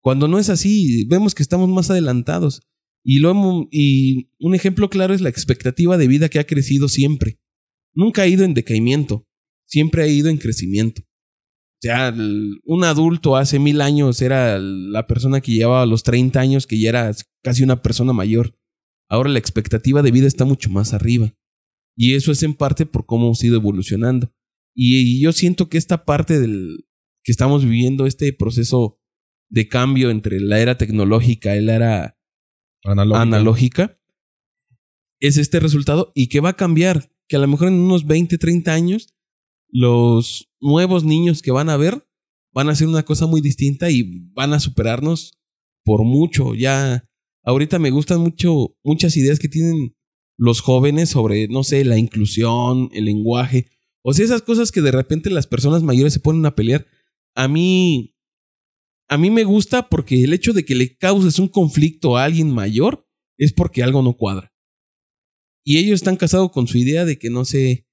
Cuando 0.00 0.28
no 0.28 0.38
es 0.38 0.48
así, 0.48 1.04
vemos 1.04 1.34
que 1.34 1.42
estamos 1.42 1.68
más 1.68 1.90
adelantados. 1.90 2.62
Y, 3.04 3.18
lo 3.18 3.68
y 3.70 4.30
un 4.38 4.54
ejemplo 4.54 4.88
claro 4.88 5.14
es 5.14 5.20
la 5.20 5.28
expectativa 5.28 5.96
de 5.98 6.08
vida 6.08 6.28
que 6.28 6.38
ha 6.38 6.46
crecido 6.46 6.88
siempre. 6.88 7.40
Nunca 7.94 8.22
ha 8.22 8.26
ido 8.26 8.44
en 8.44 8.54
decaimiento, 8.54 9.26
siempre 9.66 10.02
ha 10.02 10.06
ido 10.06 10.28
en 10.28 10.38
crecimiento. 10.38 11.02
O 11.82 11.88
sea, 11.88 12.08
el- 12.08 12.60
un 12.64 12.84
adulto 12.84 13.36
hace 13.36 13.58
mil 13.58 13.80
años 13.80 14.22
era 14.22 14.58
la 14.60 15.08
persona 15.08 15.40
que 15.40 15.52
llevaba 15.52 15.84
los 15.84 16.04
30 16.04 16.38
años, 16.40 16.66
que 16.68 16.78
ya 16.78 16.90
era 16.90 17.10
casi 17.42 17.64
una 17.64 17.82
persona 17.82 18.12
mayor. 18.12 18.56
Ahora 19.08 19.30
la 19.30 19.40
expectativa 19.40 20.00
de 20.00 20.12
vida 20.12 20.28
está 20.28 20.44
mucho 20.44 20.70
más 20.70 20.94
arriba. 20.94 21.34
Y 21.96 22.14
eso 22.14 22.30
es 22.30 22.42
en 22.44 22.54
parte 22.54 22.86
por 22.86 23.04
cómo 23.04 23.26
hemos 23.26 23.42
ido 23.42 23.56
evolucionando. 23.56 24.32
Y, 24.74 25.20
yo 25.20 25.32
siento 25.32 25.68
que 25.68 25.76
esta 25.76 26.04
parte 26.04 26.38
del 26.40 26.86
que 27.24 27.32
estamos 27.32 27.64
viviendo, 27.64 28.06
este 28.06 28.32
proceso 28.32 29.00
de 29.50 29.68
cambio 29.68 30.10
entre 30.10 30.40
la 30.40 30.60
era 30.60 30.78
tecnológica 30.78 31.56
y 31.56 31.60
la 31.62 31.74
era 31.74 32.18
Analógica. 32.84 33.22
analógica, 33.22 34.00
es 35.20 35.36
este 35.36 35.60
resultado 35.60 36.12
y 36.14 36.28
que 36.28 36.40
va 36.40 36.50
a 36.50 36.56
cambiar, 36.56 37.12
que 37.28 37.36
a 37.36 37.38
lo 37.40 37.48
mejor 37.48 37.68
en 37.68 37.74
unos 37.74 38.06
20, 38.06 38.38
30 38.38 38.72
años, 38.72 39.14
los 39.72 40.50
nuevos 40.60 41.02
niños 41.02 41.42
que 41.42 41.50
van 41.50 41.70
a 41.70 41.76
ver 41.76 42.06
van 42.52 42.68
a 42.68 42.72
hacer 42.72 42.86
una 42.86 43.02
cosa 43.02 43.26
muy 43.26 43.40
distinta 43.40 43.90
y 43.90 44.04
van 44.32 44.52
a 44.52 44.60
superarnos 44.60 45.38
por 45.84 46.04
mucho. 46.04 46.54
Ya, 46.54 47.08
ahorita 47.42 47.78
me 47.78 47.90
gustan 47.90 48.20
mucho 48.20 48.76
muchas 48.84 49.16
ideas 49.16 49.38
que 49.38 49.48
tienen 49.48 49.96
los 50.36 50.60
jóvenes 50.60 51.08
sobre, 51.08 51.48
no 51.48 51.64
sé, 51.64 51.84
la 51.84 51.98
inclusión, 51.98 52.90
el 52.92 53.06
lenguaje, 53.06 53.68
o 54.02 54.12
sea, 54.12 54.24
esas 54.24 54.42
cosas 54.42 54.72
que 54.72 54.80
de 54.80 54.90
repente 54.90 55.30
las 55.30 55.46
personas 55.46 55.82
mayores 55.82 56.12
se 56.12 56.20
ponen 56.20 56.44
a 56.44 56.54
pelear. 56.54 56.86
A 57.34 57.48
mí, 57.48 58.16
a 59.08 59.16
mí 59.16 59.30
me 59.30 59.44
gusta 59.44 59.88
porque 59.88 60.24
el 60.24 60.32
hecho 60.32 60.52
de 60.52 60.64
que 60.64 60.74
le 60.74 60.96
causes 60.96 61.38
un 61.38 61.48
conflicto 61.48 62.16
a 62.16 62.24
alguien 62.24 62.50
mayor 62.50 63.06
es 63.38 63.52
porque 63.52 63.82
algo 63.82 64.02
no 64.02 64.16
cuadra. 64.16 64.52
Y 65.64 65.78
ellos 65.78 65.94
están 65.94 66.16
casados 66.16 66.50
con 66.50 66.66
su 66.66 66.78
idea 66.78 67.04
de 67.04 67.18
que 67.18 67.30
no 67.30 67.44
sé, 67.44 67.86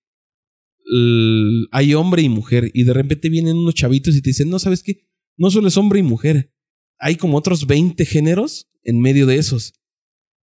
hay 1.72 1.94
hombre 1.94 2.22
y 2.22 2.30
mujer 2.30 2.72
y 2.74 2.84
de 2.84 2.94
repente 2.94 3.30
vienen 3.30 3.58
unos 3.58 3.76
chavitos 3.76 4.16
y 4.16 4.22
te 4.22 4.32
dicen, 4.32 4.50
no 4.50 4.60
sabes 4.60 4.84
qué, 4.84 5.08
no 5.38 5.52
solo 5.52 5.68
es 5.68 5.78
hombre 5.78 6.00
y 6.00 6.04
mujer, 6.04 6.52
hay 7.00 7.16
como 7.16 7.38
otros 7.38 7.68
20 7.68 8.04
géneros 8.06 8.70
en 8.84 9.00
medio 9.00 9.26
de 9.26 9.38
esos. 9.38 9.74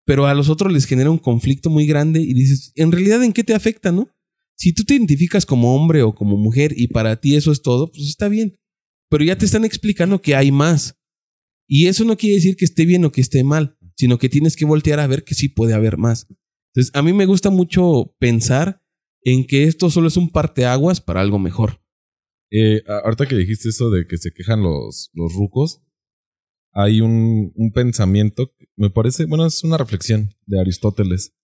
Pero 0.04 0.26
a 0.26 0.34
los 0.34 0.48
otros 0.48 0.72
les 0.72 0.86
genera 0.86 1.10
un 1.10 1.18
conflicto 1.18 1.68
muy 1.68 1.86
grande 1.86 2.20
y 2.20 2.32
dices, 2.32 2.72
en 2.76 2.92
realidad, 2.92 3.22
¿en 3.24 3.32
qué 3.32 3.42
te 3.42 3.54
afecta, 3.54 3.90
no? 3.90 4.08
Si 4.56 4.72
tú 4.72 4.84
te 4.84 4.94
identificas 4.94 5.44
como 5.44 5.74
hombre 5.74 6.02
o 6.02 6.14
como 6.14 6.36
mujer 6.36 6.72
y 6.76 6.88
para 6.88 7.20
ti 7.20 7.34
eso 7.34 7.52
es 7.52 7.60
todo, 7.60 7.90
pues 7.90 8.08
está 8.08 8.28
bien. 8.28 8.56
Pero 9.10 9.24
ya 9.24 9.36
te 9.36 9.44
están 9.44 9.64
explicando 9.64 10.22
que 10.22 10.34
hay 10.34 10.52
más. 10.52 10.96
Y 11.68 11.88
eso 11.88 12.04
no 12.04 12.16
quiere 12.16 12.36
decir 12.36 12.56
que 12.56 12.64
esté 12.64 12.86
bien 12.86 13.04
o 13.04 13.12
que 13.12 13.20
esté 13.20 13.42
mal, 13.42 13.76
sino 13.96 14.18
que 14.18 14.28
tienes 14.28 14.56
que 14.56 14.64
voltear 14.64 15.00
a 15.00 15.06
ver 15.06 15.24
que 15.24 15.34
sí 15.34 15.48
puede 15.48 15.74
haber 15.74 15.98
más. 15.98 16.26
Entonces, 16.72 16.94
a 16.94 17.02
mí 17.02 17.12
me 17.12 17.26
gusta 17.26 17.50
mucho 17.50 18.14
pensar 18.18 18.82
en 19.26 19.44
que 19.44 19.64
esto 19.64 19.90
solo 19.90 20.06
es 20.06 20.16
un 20.16 20.30
parteaguas 20.30 21.00
para 21.00 21.20
algo 21.20 21.40
mejor. 21.40 21.80
Eh, 22.52 22.84
ahorita 22.86 23.26
que 23.26 23.34
dijiste 23.34 23.70
eso 23.70 23.90
de 23.90 24.06
que 24.06 24.18
se 24.18 24.30
quejan 24.32 24.62
los, 24.62 25.10
los 25.14 25.34
rucos, 25.34 25.82
hay 26.72 27.00
un, 27.00 27.52
un 27.56 27.72
pensamiento, 27.72 28.52
me 28.76 28.88
parece, 28.88 29.24
bueno, 29.24 29.44
es 29.44 29.64
una 29.64 29.78
reflexión 29.78 30.30
de 30.46 30.60
Aristóteles. 30.60 31.34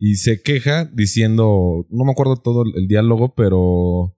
Y 0.00 0.14
se 0.14 0.40
queja 0.40 0.86
diciendo, 0.86 1.86
no 1.90 2.04
me 2.06 2.12
acuerdo 2.12 2.36
todo 2.36 2.64
el 2.74 2.88
diálogo, 2.88 3.34
pero 3.34 4.16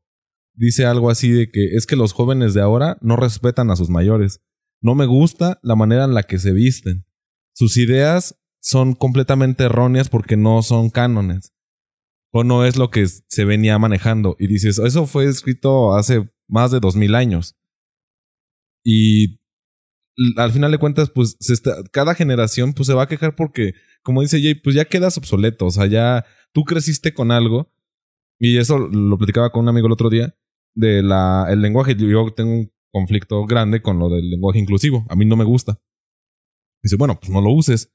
dice 0.54 0.84
algo 0.84 1.10
así 1.10 1.30
de 1.32 1.50
que 1.50 1.74
es 1.74 1.86
que 1.86 1.96
los 1.96 2.12
jóvenes 2.12 2.54
de 2.54 2.60
ahora 2.60 2.96
no 3.00 3.16
respetan 3.16 3.72
a 3.72 3.76
sus 3.76 3.90
mayores. 3.90 4.40
No 4.80 4.94
me 4.94 5.06
gusta 5.06 5.58
la 5.64 5.74
manera 5.74 6.04
en 6.04 6.14
la 6.14 6.22
que 6.22 6.38
se 6.38 6.52
visten. 6.52 7.06
Sus 7.54 7.76
ideas 7.76 8.38
son 8.60 8.94
completamente 8.94 9.64
erróneas 9.64 10.08
porque 10.08 10.36
no 10.36 10.62
son 10.62 10.90
cánones. 10.90 11.54
O 12.32 12.44
no 12.44 12.64
es 12.64 12.76
lo 12.76 12.90
que 12.90 13.06
se 13.06 13.44
venía 13.44 13.78
manejando. 13.78 14.36
Y 14.38 14.46
dices, 14.46 14.78
eso 14.78 15.06
fue 15.06 15.26
escrito 15.26 15.94
hace 15.94 16.30
más 16.48 16.70
de 16.70 16.80
dos 16.80 16.96
mil 16.96 17.14
años. 17.14 17.56
Y 18.84 19.40
al 20.36 20.52
final 20.52 20.70
de 20.70 20.78
cuentas, 20.78 21.10
pues 21.10 21.36
cada 21.92 22.14
generación 22.14 22.72
pues, 22.72 22.86
se 22.86 22.94
va 22.94 23.04
a 23.04 23.08
quejar 23.08 23.34
porque, 23.36 23.74
como 24.02 24.22
dice 24.22 24.40
Jay, 24.40 24.54
pues 24.54 24.76
ya 24.76 24.84
quedas 24.84 25.18
obsoleto. 25.18 25.66
O 25.66 25.70
sea, 25.70 25.86
ya 25.86 26.24
tú 26.52 26.64
creciste 26.64 27.14
con 27.14 27.30
algo. 27.30 27.72
Y 28.38 28.58
eso 28.58 28.78
lo 28.78 29.18
platicaba 29.18 29.50
con 29.50 29.62
un 29.62 29.68
amigo 29.68 29.86
el 29.86 29.92
otro 29.92 30.08
día. 30.08 30.36
De 30.74 31.02
la, 31.02 31.46
el 31.50 31.60
lenguaje. 31.60 31.96
Yo 31.96 32.32
tengo 32.32 32.52
un 32.52 32.72
conflicto 32.92 33.44
grande 33.44 33.82
con 33.82 33.98
lo 33.98 34.08
del 34.08 34.30
lenguaje 34.30 34.58
inclusivo. 34.58 35.04
A 35.08 35.16
mí 35.16 35.24
no 35.24 35.36
me 35.36 35.44
gusta. 35.44 35.80
Dice, 36.82 36.96
bueno, 36.96 37.18
pues 37.20 37.30
no 37.30 37.40
lo 37.40 37.52
uses. 37.52 37.92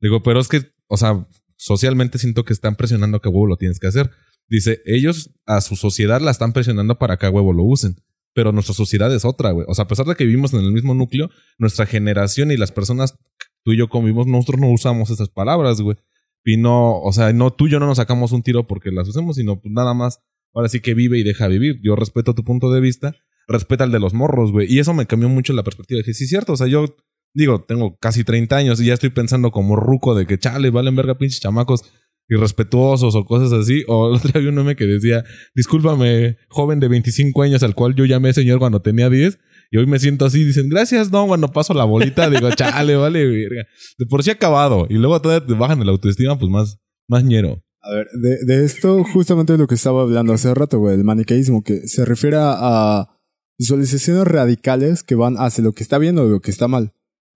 Digo, 0.00 0.22
pero 0.22 0.40
es 0.40 0.48
que, 0.48 0.72
o 0.88 0.96
sea, 0.96 1.26
socialmente 1.56 2.18
siento 2.18 2.44
que 2.44 2.52
están 2.52 2.76
presionando 2.76 3.20
que 3.20 3.28
a 3.28 3.32
huevo 3.32 3.46
lo 3.46 3.56
tienes 3.56 3.78
que 3.78 3.86
hacer. 3.86 4.10
Dice, 4.48 4.82
ellos 4.84 5.30
a 5.46 5.60
su 5.60 5.76
sociedad 5.76 6.20
la 6.20 6.30
están 6.30 6.52
presionando 6.52 6.98
para 6.98 7.16
que 7.16 7.26
a 7.26 7.30
huevo 7.30 7.52
lo 7.52 7.64
usen 7.64 7.96
pero 8.34 8.52
nuestra 8.52 8.74
sociedad 8.74 9.14
es 9.14 9.24
otra, 9.24 9.52
güey. 9.52 9.64
O 9.68 9.74
sea, 9.74 9.84
a 9.84 9.88
pesar 9.88 10.06
de 10.06 10.16
que 10.16 10.24
vivimos 10.24 10.52
en 10.52 10.60
el 10.60 10.72
mismo 10.72 10.94
núcleo, 10.94 11.30
nuestra 11.56 11.86
generación 11.86 12.50
y 12.50 12.56
las 12.56 12.72
personas, 12.72 13.16
tú 13.62 13.72
y 13.72 13.78
yo 13.78 13.88
convivimos, 13.88 14.26
nosotros 14.26 14.60
no 14.60 14.70
usamos 14.70 15.10
esas 15.10 15.28
palabras, 15.28 15.80
güey. 15.80 15.96
Y 16.44 16.56
no, 16.58 17.00
o 17.00 17.12
sea, 17.12 17.32
no, 17.32 17.52
tú 17.52 17.68
y 17.68 17.70
yo 17.70 17.80
no 17.80 17.86
nos 17.86 17.96
sacamos 17.96 18.32
un 18.32 18.42
tiro 18.42 18.66
porque 18.66 18.90
las 18.90 19.08
usemos, 19.08 19.36
sino 19.36 19.60
pues 19.60 19.72
nada 19.72 19.94
más, 19.94 20.20
ahora 20.52 20.68
sí 20.68 20.80
que 20.80 20.94
vive 20.94 21.18
y 21.18 21.22
deja 21.22 21.46
vivir. 21.46 21.80
Yo 21.82 21.96
respeto 21.96 22.34
tu 22.34 22.44
punto 22.44 22.70
de 22.70 22.80
vista, 22.80 23.14
respeta 23.46 23.84
el 23.84 23.92
de 23.92 24.00
los 24.00 24.12
morros, 24.12 24.50
güey. 24.50 24.70
Y 24.70 24.80
eso 24.80 24.92
me 24.92 25.06
cambió 25.06 25.28
mucho 25.28 25.52
la 25.52 25.62
perspectiva. 25.62 25.98
Dije, 25.98 26.12
sí, 26.12 26.26
cierto, 26.26 26.52
o 26.52 26.56
sea, 26.56 26.66
yo 26.66 26.96
digo, 27.34 27.64
tengo 27.66 27.96
casi 27.98 28.24
30 28.24 28.56
años 28.56 28.80
y 28.80 28.86
ya 28.86 28.94
estoy 28.94 29.10
pensando 29.10 29.50
como 29.50 29.76
ruco 29.76 30.14
de 30.14 30.26
que, 30.26 30.38
chale, 30.38 30.70
valen 30.70 30.96
verga 30.96 31.18
pinches 31.18 31.40
chamacos 31.40 31.82
irrespetuosos 32.28 33.14
o 33.14 33.24
cosas 33.24 33.52
así. 33.52 33.84
O 33.88 34.08
el 34.08 34.16
otro 34.16 34.28
día 34.28 34.38
había 34.38 34.50
un 34.50 34.56
meme 34.56 34.76
que 34.76 34.86
decía, 34.86 35.24
discúlpame, 35.54 36.38
joven 36.48 36.80
de 36.80 36.88
25 36.88 37.42
años 37.42 37.62
al 37.62 37.74
cual 37.74 37.94
yo 37.94 38.04
llamé 38.04 38.32
señor 38.32 38.58
cuando 38.58 38.80
tenía 38.80 39.10
10. 39.10 39.38
Y 39.70 39.76
hoy 39.78 39.86
me 39.86 39.98
siento 39.98 40.24
así, 40.24 40.44
dicen, 40.44 40.68
gracias, 40.68 41.10
no, 41.10 41.26
cuando 41.26 41.48
paso 41.48 41.74
la 41.74 41.84
bolita, 41.84 42.30
digo, 42.30 42.50
chale, 42.52 42.96
vale, 42.96 43.26
verga. 43.26 43.64
De 43.98 44.06
por 44.06 44.22
sí 44.22 44.30
acabado. 44.30 44.86
Y 44.88 44.94
luego 44.94 45.20
todavía 45.20 45.46
te 45.46 45.54
bajan 45.54 45.82
el 45.82 45.88
autoestima, 45.88 46.38
pues 46.38 46.50
más, 46.50 46.78
más 47.08 47.24
ñero. 47.24 47.62
A 47.80 47.90
ver, 47.90 48.06
de, 48.14 48.44
de 48.46 48.64
esto 48.64 49.04
justamente 49.04 49.58
lo 49.58 49.66
que 49.66 49.74
estaba 49.74 50.02
hablando 50.02 50.32
hace 50.32 50.54
rato, 50.54 50.78
güey, 50.78 50.94
el 50.94 51.04
maniqueísmo, 51.04 51.62
que 51.62 51.86
se 51.86 52.04
refiere 52.06 52.36
a 52.40 53.10
visualizaciones 53.58 54.26
radicales 54.26 55.02
que 55.02 55.14
van 55.14 55.36
hacia 55.36 55.62
lo 55.62 55.72
que 55.72 55.82
está 55.82 55.98
bien 55.98 56.18
o 56.18 56.24
lo 56.24 56.40
que 56.40 56.50
está 56.50 56.66
mal. 56.66 56.94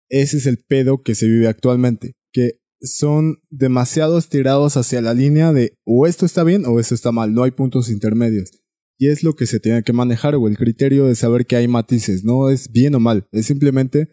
Ese 0.09 0.37
es 0.37 0.45
el 0.45 0.57
pedo 0.57 1.01
que 1.03 1.15
se 1.15 1.27
vive 1.27 1.47
actualmente, 1.47 2.13
que 2.31 2.59
son 2.81 3.37
demasiado 3.49 4.17
estirados 4.17 4.77
hacia 4.77 5.01
la 5.01 5.13
línea 5.13 5.53
de 5.53 5.73
o 5.85 6.07
esto 6.07 6.25
está 6.25 6.43
bien 6.43 6.65
o 6.65 6.79
esto 6.79 6.93
está 6.93 7.11
mal, 7.11 7.33
no 7.33 7.43
hay 7.43 7.51
puntos 7.51 7.89
intermedios. 7.89 8.51
Y 8.97 9.07
es 9.07 9.23
lo 9.23 9.35
que 9.35 9.45
se 9.45 9.59
tiene 9.59 9.83
que 9.83 9.91
manejar, 9.91 10.35
o 10.35 10.47
el 10.47 10.57
criterio 10.57 11.05
de 11.05 11.15
saber 11.15 11.45
que 11.45 11.57
hay 11.57 11.67
matices, 11.67 12.23
no 12.23 12.49
es 12.49 12.71
bien 12.71 12.95
o 12.95 12.99
mal, 12.99 13.27
es 13.31 13.45
simplemente 13.45 14.09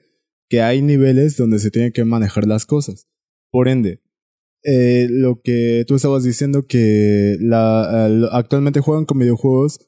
que 0.48 0.60
hay 0.60 0.82
niveles 0.82 1.36
donde 1.36 1.58
se 1.58 1.70
tienen 1.70 1.92
que 1.92 2.04
manejar 2.04 2.46
las 2.46 2.66
cosas. 2.66 3.06
Por 3.50 3.68
ende, 3.68 4.02
eh, 4.64 5.06
lo 5.10 5.40
que 5.42 5.84
tú 5.86 5.94
estabas 5.94 6.24
diciendo 6.24 6.66
que 6.66 7.36
la, 7.40 8.06
actualmente 8.32 8.80
juegan 8.80 9.04
con 9.04 9.18
videojuegos 9.18 9.80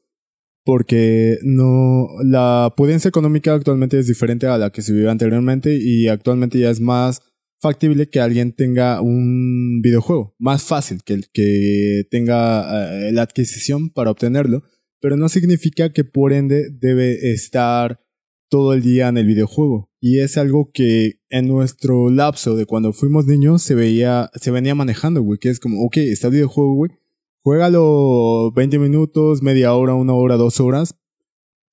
porque 0.65 1.39
no 1.43 2.09
la 2.25 2.73
prudencia 2.77 3.09
económica 3.09 3.55
actualmente 3.55 3.99
es 3.99 4.07
diferente 4.07 4.47
a 4.47 4.59
la 4.59 4.71
que 4.71 4.83
se 4.83 4.93
vivía 4.93 5.11
anteriormente 5.11 5.77
y 5.81 6.09
actualmente 6.09 6.59
ya 6.59 6.71
es 6.71 6.81
más 6.81 7.23
factible 7.61 8.09
que 8.09 8.21
alguien 8.21 8.53
tenga 8.53 9.01
un 9.01 9.81
videojuego, 9.83 10.35
más 10.39 10.63
fácil 10.65 11.03
que 11.05 11.15
el 11.15 11.27
que 11.33 12.05
tenga 12.11 13.09
eh, 13.09 13.13
la 13.13 13.23
adquisición 13.23 13.91
para 13.91 14.11
obtenerlo, 14.11 14.65
pero 15.01 15.17
no 15.17 15.29
significa 15.29 15.93
que 15.93 16.05
por 16.05 16.33
ende 16.33 16.69
debe 16.71 17.33
estar 17.33 18.01
todo 18.51 18.73
el 18.73 18.83
día 18.83 19.09
en 19.09 19.19
el 19.19 19.27
videojuego. 19.27 19.91
Y 20.01 20.21
es 20.21 20.37
algo 20.37 20.71
que 20.73 21.21
en 21.31 21.49
nuestro 21.49 22.11
lapso 22.11 22.55
de 22.55 22.67
cuando 22.67 22.93
fuimos 22.93 23.27
niños 23.27 23.63
se 23.63 23.75
veía, 23.75 24.31
se 24.35 24.51
venía 24.51 24.75
manejando, 24.75 25.23
güey, 25.23 25.39
que 25.39 25.49
es 25.49 25.59
como, 25.59 25.83
ok, 25.85 25.97
está 25.97 26.29
el 26.29 26.35
videojuego, 26.35 26.75
güey, 26.75 26.91
juégalo 27.45 28.51
20 28.53 28.79
minutos, 28.79 29.43
media 29.43 29.75
hora, 29.75 29.95
una 29.95 30.15
hora, 30.15 30.37
dos 30.37 30.61
horas, 30.61 30.97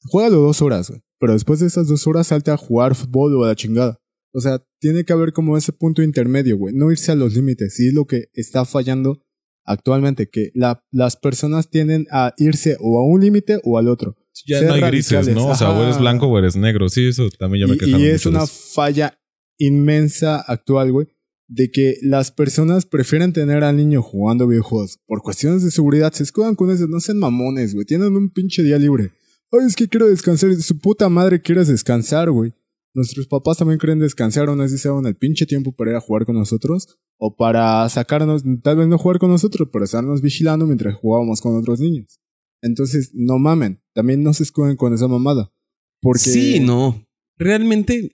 juégalo 0.03 0.37
dos 0.37 0.61
horas, 0.61 0.89
güey. 0.89 1.01
Pero 1.19 1.33
después 1.33 1.59
de 1.59 1.67
esas 1.67 1.87
dos 1.87 2.05
horas 2.07 2.27
salte 2.27 2.51
a 2.51 2.57
jugar 2.57 2.95
fútbol 2.95 3.35
o 3.35 3.43
a 3.43 3.47
la 3.47 3.55
chingada. 3.55 3.99
O 4.33 4.41
sea, 4.41 4.63
tiene 4.79 5.03
que 5.03 5.13
haber 5.13 5.33
como 5.33 5.57
ese 5.57 5.71
punto 5.71 6.01
intermedio, 6.01 6.57
güey. 6.57 6.73
No 6.73 6.91
irse 6.91 7.11
a 7.11 7.15
los 7.15 7.35
límites. 7.35 7.79
Y 7.79 7.89
es 7.89 7.93
lo 7.93 8.05
que 8.05 8.25
está 8.33 8.65
fallando 8.65 9.21
actualmente, 9.63 10.29
que 10.29 10.51
la, 10.55 10.83
las 10.91 11.15
personas 11.15 11.69
tienden 11.69 12.07
a 12.11 12.33
irse 12.37 12.75
o 12.79 12.97
a 12.99 13.05
un 13.05 13.21
límite 13.21 13.59
o 13.63 13.77
al 13.77 13.87
otro. 13.87 14.15
Ya 14.47 14.61
no 14.61 14.73
hay 14.73 14.81
grises, 14.81 15.27
¿no? 15.29 15.47
O 15.47 15.55
sea, 15.55 15.71
o 15.71 15.83
eres 15.83 15.99
blanco 15.99 16.27
o 16.27 16.39
eres 16.39 16.55
negro. 16.55 16.89
Sí, 16.89 17.07
eso 17.07 17.29
también 17.37 17.67
yo 17.67 17.73
me 17.73 17.77
Y, 17.85 18.03
y 18.03 18.07
es 18.07 18.25
una 18.25 18.47
falla 18.47 19.19
inmensa 19.57 20.39
actual, 20.39 20.91
güey, 20.91 21.07
de 21.51 21.69
que 21.69 21.97
las 22.01 22.31
personas 22.31 22.85
prefieren 22.85 23.33
tener 23.33 23.65
al 23.65 23.75
niño 23.75 24.01
jugando 24.01 24.47
videojuegos. 24.47 24.99
Por 25.05 25.21
cuestiones 25.21 25.63
de 25.63 25.71
seguridad, 25.71 26.13
se 26.13 26.23
escudan 26.23 26.55
con 26.55 26.71
eso. 26.71 26.87
No 26.87 27.01
sean 27.01 27.19
mamones, 27.19 27.73
güey. 27.73 27.85
Tienen 27.85 28.15
un 28.15 28.29
pinche 28.29 28.63
día 28.63 28.77
libre. 28.77 29.11
Ay, 29.51 29.67
es 29.67 29.75
que 29.75 29.89
quiero 29.89 30.07
descansar. 30.07 30.55
Su 30.55 30.79
puta 30.79 31.09
madre 31.09 31.41
quieres 31.41 31.67
descansar, 31.67 32.31
güey. 32.31 32.53
Nuestros 32.93 33.27
papás 33.27 33.57
también 33.57 33.79
quieren 33.79 33.99
descansar 33.99 34.47
sé 34.47 34.69
si 34.69 34.77
se 34.77 34.89
el 34.89 35.15
pinche 35.17 35.45
tiempo 35.45 35.73
para 35.73 35.91
ir 35.91 35.97
a 35.97 36.01
jugar 36.01 36.25
con 36.25 36.35
nosotros 36.35 36.99
o 37.17 37.35
para 37.35 37.87
sacarnos, 37.89 38.43
tal 38.63 38.77
vez 38.77 38.87
no 38.87 38.97
jugar 38.97 39.19
con 39.19 39.29
nosotros, 39.29 39.69
pero 39.71 39.85
estarnos 39.85 40.21
vigilando 40.21 40.65
mientras 40.65 40.95
jugábamos 40.95 41.41
con 41.41 41.55
otros 41.57 41.79
niños. 41.79 42.19
Entonces, 42.61 43.11
no 43.13 43.39
mamen, 43.39 43.81
también 43.93 44.23
no 44.23 44.33
se 44.33 44.43
escuden 44.43 44.75
con 44.75 44.93
esa 44.93 45.07
mamada. 45.07 45.53
Porque... 46.01 46.19
Sí, 46.19 46.59
no. 46.59 47.05
Realmente 47.37 48.13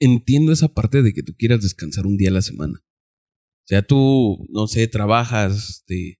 entiendo 0.00 0.52
esa 0.52 0.68
parte 0.68 1.02
de 1.02 1.12
que 1.12 1.22
tú 1.22 1.34
quieras 1.36 1.62
descansar 1.62 2.06
un 2.06 2.16
día 2.16 2.30
a 2.30 2.34
la 2.34 2.42
semana. 2.42 2.80
O 2.82 3.68
sea, 3.68 3.82
tú, 3.82 4.46
no 4.50 4.66
sé, 4.66 4.86
trabajas, 4.88 5.84
de... 5.88 6.18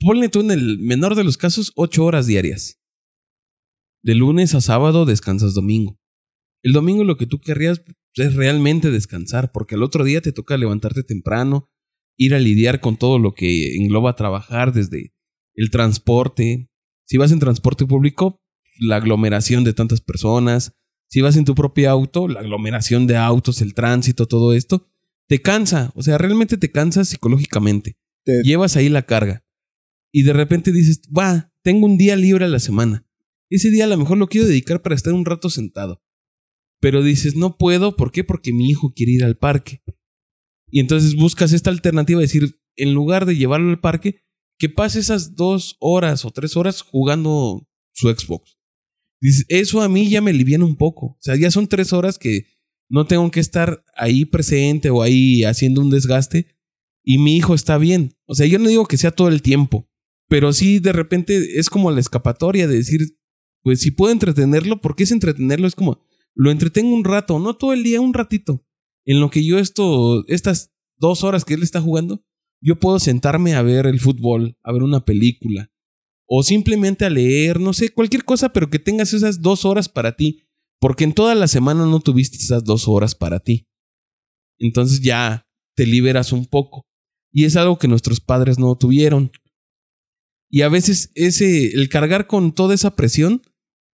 Ponle 0.00 0.28
tú 0.28 0.40
en 0.40 0.52
el 0.52 0.78
menor 0.78 1.16
de 1.16 1.24
los 1.24 1.36
casos 1.36 1.72
ocho 1.74 2.04
horas 2.04 2.26
diarias. 2.26 2.80
De 4.04 4.14
lunes 4.14 4.54
a 4.54 4.60
sábado 4.60 5.04
descansas 5.04 5.54
domingo. 5.54 5.98
El 6.62 6.72
domingo 6.72 7.02
lo 7.02 7.16
que 7.16 7.26
tú 7.26 7.40
querrías 7.40 7.82
es 8.14 8.34
realmente 8.34 8.90
descansar, 8.90 9.50
porque 9.52 9.74
al 9.74 9.82
otro 9.82 10.04
día 10.04 10.20
te 10.20 10.32
toca 10.32 10.56
levantarte 10.56 11.02
temprano, 11.02 11.68
ir 12.16 12.34
a 12.34 12.38
lidiar 12.38 12.80
con 12.80 12.96
todo 12.96 13.18
lo 13.18 13.34
que 13.34 13.76
engloba 13.76 14.16
trabajar 14.16 14.72
desde 14.72 15.12
el 15.54 15.70
transporte. 15.70 16.70
Si 17.04 17.16
vas 17.16 17.32
en 17.32 17.40
transporte 17.40 17.86
público, 17.86 18.40
la 18.80 18.96
aglomeración 18.96 19.64
de 19.64 19.72
tantas 19.72 20.00
personas. 20.00 20.77
Si 21.08 21.20
vas 21.20 21.36
en 21.36 21.44
tu 21.44 21.54
propio 21.54 21.90
auto, 21.90 22.28
la 22.28 22.40
aglomeración 22.40 23.06
de 23.06 23.16
autos, 23.16 23.62
el 23.62 23.74
tránsito, 23.74 24.26
todo 24.26 24.52
esto, 24.52 24.88
te 25.26 25.40
cansa. 25.40 25.90
O 25.94 26.02
sea, 26.02 26.18
realmente 26.18 26.56
te 26.56 26.70
cansa 26.70 27.04
psicológicamente. 27.04 27.96
Llevas 28.44 28.76
ahí 28.76 28.90
la 28.90 29.02
carga. 29.02 29.44
Y 30.12 30.22
de 30.22 30.34
repente 30.34 30.70
dices, 30.70 31.02
va, 31.16 31.52
tengo 31.62 31.86
un 31.86 31.96
día 31.96 32.14
libre 32.16 32.44
a 32.44 32.48
la 32.48 32.58
semana. 32.58 33.06
Ese 33.50 33.70
día 33.70 33.84
a 33.84 33.88
lo 33.88 33.96
mejor 33.96 34.18
lo 34.18 34.28
quiero 34.28 34.46
dedicar 34.46 34.82
para 34.82 34.94
estar 34.94 35.14
un 35.14 35.24
rato 35.24 35.48
sentado. 35.48 36.02
Pero 36.80 37.02
dices, 37.02 37.36
no 37.36 37.56
puedo, 37.56 37.96
¿por 37.96 38.12
qué? 38.12 38.22
Porque 38.24 38.52
mi 38.52 38.68
hijo 38.68 38.92
quiere 38.94 39.12
ir 39.12 39.24
al 39.24 39.36
parque. 39.36 39.82
Y 40.70 40.80
entonces 40.80 41.14
buscas 41.14 41.52
esta 41.52 41.70
alternativa, 41.70 42.20
de 42.20 42.26
decir, 42.26 42.60
en 42.76 42.92
lugar 42.92 43.24
de 43.24 43.36
llevarlo 43.36 43.70
al 43.70 43.80
parque, 43.80 44.22
que 44.58 44.68
pase 44.68 45.00
esas 45.00 45.34
dos 45.34 45.76
horas 45.80 46.24
o 46.24 46.30
tres 46.30 46.56
horas 46.56 46.82
jugando 46.82 47.66
su 47.92 48.08
Xbox. 48.10 48.57
Eso 49.20 49.82
a 49.82 49.88
mí 49.88 50.08
ya 50.08 50.20
me 50.20 50.30
aliviana 50.30 50.64
un 50.64 50.76
poco. 50.76 51.06
O 51.06 51.18
sea, 51.20 51.36
ya 51.36 51.50
son 51.50 51.66
tres 51.66 51.92
horas 51.92 52.18
que 52.18 52.46
no 52.88 53.06
tengo 53.06 53.30
que 53.30 53.40
estar 53.40 53.84
ahí 53.96 54.24
presente 54.24 54.90
o 54.90 55.02
ahí 55.02 55.44
haciendo 55.44 55.80
un 55.80 55.90
desgaste 55.90 56.46
y 57.04 57.18
mi 57.18 57.36
hijo 57.36 57.54
está 57.54 57.78
bien. 57.78 58.14
O 58.26 58.34
sea, 58.34 58.46
yo 58.46 58.58
no 58.58 58.68
digo 58.68 58.86
que 58.86 58.96
sea 58.96 59.10
todo 59.10 59.28
el 59.28 59.42
tiempo, 59.42 59.88
pero 60.28 60.52
sí 60.52 60.78
de 60.78 60.92
repente 60.92 61.58
es 61.58 61.70
como 61.70 61.90
la 61.90 62.00
escapatoria 62.00 62.66
de 62.68 62.76
decir, 62.76 63.00
pues 63.62 63.80
si 63.80 63.90
puedo 63.90 64.12
entretenerlo, 64.12 64.80
¿por 64.80 64.94
qué 64.94 65.04
es 65.04 65.12
entretenerlo? 65.12 65.66
Es 65.66 65.74
como, 65.74 66.00
lo 66.34 66.50
entretengo 66.50 66.94
un 66.94 67.04
rato, 67.04 67.38
no 67.38 67.56
todo 67.56 67.72
el 67.72 67.82
día, 67.82 68.00
un 68.00 68.14
ratito. 68.14 68.64
En 69.04 69.20
lo 69.20 69.30
que 69.30 69.44
yo 69.44 69.58
esto, 69.58 70.26
estas 70.28 70.72
dos 70.98 71.24
horas 71.24 71.44
que 71.44 71.54
él 71.54 71.62
está 71.62 71.80
jugando, 71.80 72.24
yo 72.60 72.78
puedo 72.78 72.98
sentarme 72.98 73.54
a 73.54 73.62
ver 73.62 73.86
el 73.86 74.00
fútbol, 74.00 74.58
a 74.62 74.72
ver 74.72 74.82
una 74.82 75.04
película, 75.04 75.70
o 76.28 76.42
simplemente 76.42 77.06
a 77.06 77.10
leer, 77.10 77.58
no 77.58 77.72
sé, 77.72 77.88
cualquier 77.88 78.24
cosa, 78.24 78.52
pero 78.52 78.68
que 78.68 78.78
tengas 78.78 79.14
esas 79.14 79.40
dos 79.40 79.64
horas 79.64 79.88
para 79.88 80.14
ti, 80.14 80.44
porque 80.78 81.04
en 81.04 81.14
toda 81.14 81.34
la 81.34 81.48
semana 81.48 81.86
no 81.86 82.00
tuviste 82.00 82.36
esas 82.36 82.62
dos 82.64 82.86
horas 82.86 83.14
para 83.14 83.40
ti. 83.40 83.66
Entonces 84.58 85.00
ya 85.00 85.48
te 85.74 85.86
liberas 85.86 86.32
un 86.32 86.44
poco. 86.44 86.86
Y 87.32 87.44
es 87.44 87.56
algo 87.56 87.78
que 87.78 87.88
nuestros 87.88 88.20
padres 88.20 88.58
no 88.58 88.76
tuvieron. 88.76 89.32
Y 90.50 90.62
a 90.62 90.68
veces 90.68 91.10
ese, 91.14 91.72
el 91.72 91.88
cargar 91.88 92.26
con 92.26 92.52
toda 92.52 92.74
esa 92.74 92.94
presión 92.94 93.42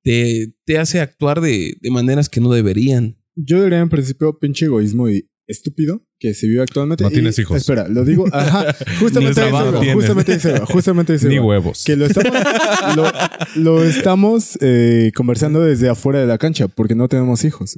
te, 0.04 0.56
te 0.66 0.80
hace 0.80 1.02
actuar 1.02 1.40
de, 1.40 1.78
de 1.82 1.92
maneras 1.92 2.30
que 2.30 2.42
no 2.42 2.52
deberían. 2.52 3.18
Yo 3.36 3.64
diría 3.64 3.80
en 3.80 3.90
principio 3.90 4.40
pinche 4.40 4.66
egoísmo 4.66 5.10
y 5.10 5.30
estúpido 5.48 6.06
que 6.24 6.34
se 6.34 6.48
vive 6.48 6.62
actualmente. 6.62 7.04
No 7.04 7.10
Y- 7.10 7.14
tienes 7.14 7.38
hijos. 7.38 7.58
Espera, 7.58 7.86
lo 7.90 8.06
digo. 8.06 8.26
Ajá. 8.32 8.74
Justamente 9.00 9.42
tienes. 9.42 10.62
Justamente 10.70 11.20
se 11.20 11.28
Ni 11.28 11.38
huevos. 11.38 11.84
Que 11.86 11.98
lo 11.98 12.06
estamos, 12.06 12.32
lo, 12.96 13.04
lo 13.56 13.84
estamos 13.84 14.58
eh, 14.62 15.12
conversando 15.16 15.62
desde 15.62 15.90
afuera 15.90 16.20
de 16.20 16.28
la 16.28 16.38
cancha 16.38 16.70
porque 16.70 16.96
no 16.96 17.10
tenemos 17.10 17.44
hijos. 17.44 17.78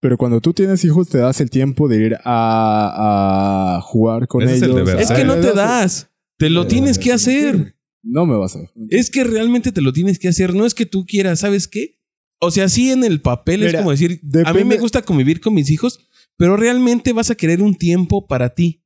Pero 0.00 0.16
cuando 0.16 0.40
tú 0.40 0.54
tienes 0.54 0.84
hijos, 0.86 1.08
te 1.10 1.18
das 1.18 1.40
el 1.42 1.50
tiempo 1.50 1.86
de 1.88 1.96
ir 2.02 2.14
a, 2.24 3.76
a 3.76 3.80
jugar 3.82 4.26
con 4.26 4.42
Ese 4.42 4.56
es 4.56 4.62
el 4.62 4.70
ellos. 4.70 4.86
deber 4.86 5.02
Es 5.02 5.10
que 5.10 5.24
no 5.24 5.36
te 5.36 5.52
das. 5.52 6.08
Te 6.38 6.48
lo 6.50 6.62
Eh, 6.62 6.66
tienes 6.66 6.98
que 6.98 7.12
hacer. 7.12 7.74
No 8.02 8.24
me 8.24 8.36
vas 8.36 8.56
a. 8.56 8.60
Es 8.88 9.10
que 9.10 9.24
realmente 9.24 9.72
te 9.72 9.80
lo 9.82 9.92
tienes 9.92 10.18
que 10.18 10.28
hacer. 10.28 10.54
No 10.54 10.64
es 10.64 10.74
que 10.74 10.86
tú 10.86 11.04
quieras, 11.06 11.40
¿sabes 11.40 11.68
qué? 11.68 11.98
O 12.40 12.50
sea, 12.50 12.68
sí 12.68 12.90
en 12.90 13.02
el 13.04 13.20
papel 13.22 13.62
es 13.62 13.74
como 13.74 13.90
decir, 13.90 14.20
a 14.44 14.52
mí 14.52 14.64
me 14.64 14.76
gusta 14.78 15.02
convivir 15.02 15.40
con 15.40 15.54
mis 15.54 15.70
hijos, 15.70 16.05
pero 16.36 16.56
realmente 16.56 17.12
vas 17.12 17.30
a 17.30 17.34
querer 17.34 17.62
un 17.62 17.74
tiempo 17.74 18.26
para 18.26 18.54
ti. 18.54 18.82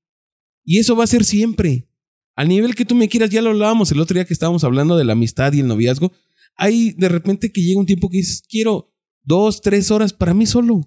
Y 0.65 0.79
eso 0.79 0.97
va 0.97 1.05
a 1.05 1.09
ser 1.09 1.25
siempre. 1.25 1.89
Al 2.37 2.49
nivel 2.49 2.75
que 2.75 2.85
tú 2.85 2.95
me 2.95 3.09
quieras, 3.09 3.31
ya 3.31 3.43
lo 3.43 3.51
hablábamos 3.51 3.91
el 3.93 4.01
otro 4.01 4.15
día 4.15 4.25
que 4.25 4.33
estábamos 4.33 4.65
hablando 4.65 4.97
de 4.97 5.05
la 5.05 5.13
amistad 5.13 5.53
y 5.53 5.61
el 5.61 5.67
noviazgo. 5.67 6.13
Hay 6.57 6.93
de 6.93 7.09
repente 7.09 7.53
que 7.53 7.63
llega 7.63 7.81
un 7.81 7.87
tiempo 7.87 8.09
que 8.09 8.19
dices, 8.19 8.43
quiero 8.49 8.93
dos, 9.23 9.61
tres 9.61 9.91
horas 9.91 10.13
para 10.13 10.35
mí 10.35 10.47
solo. 10.47 10.81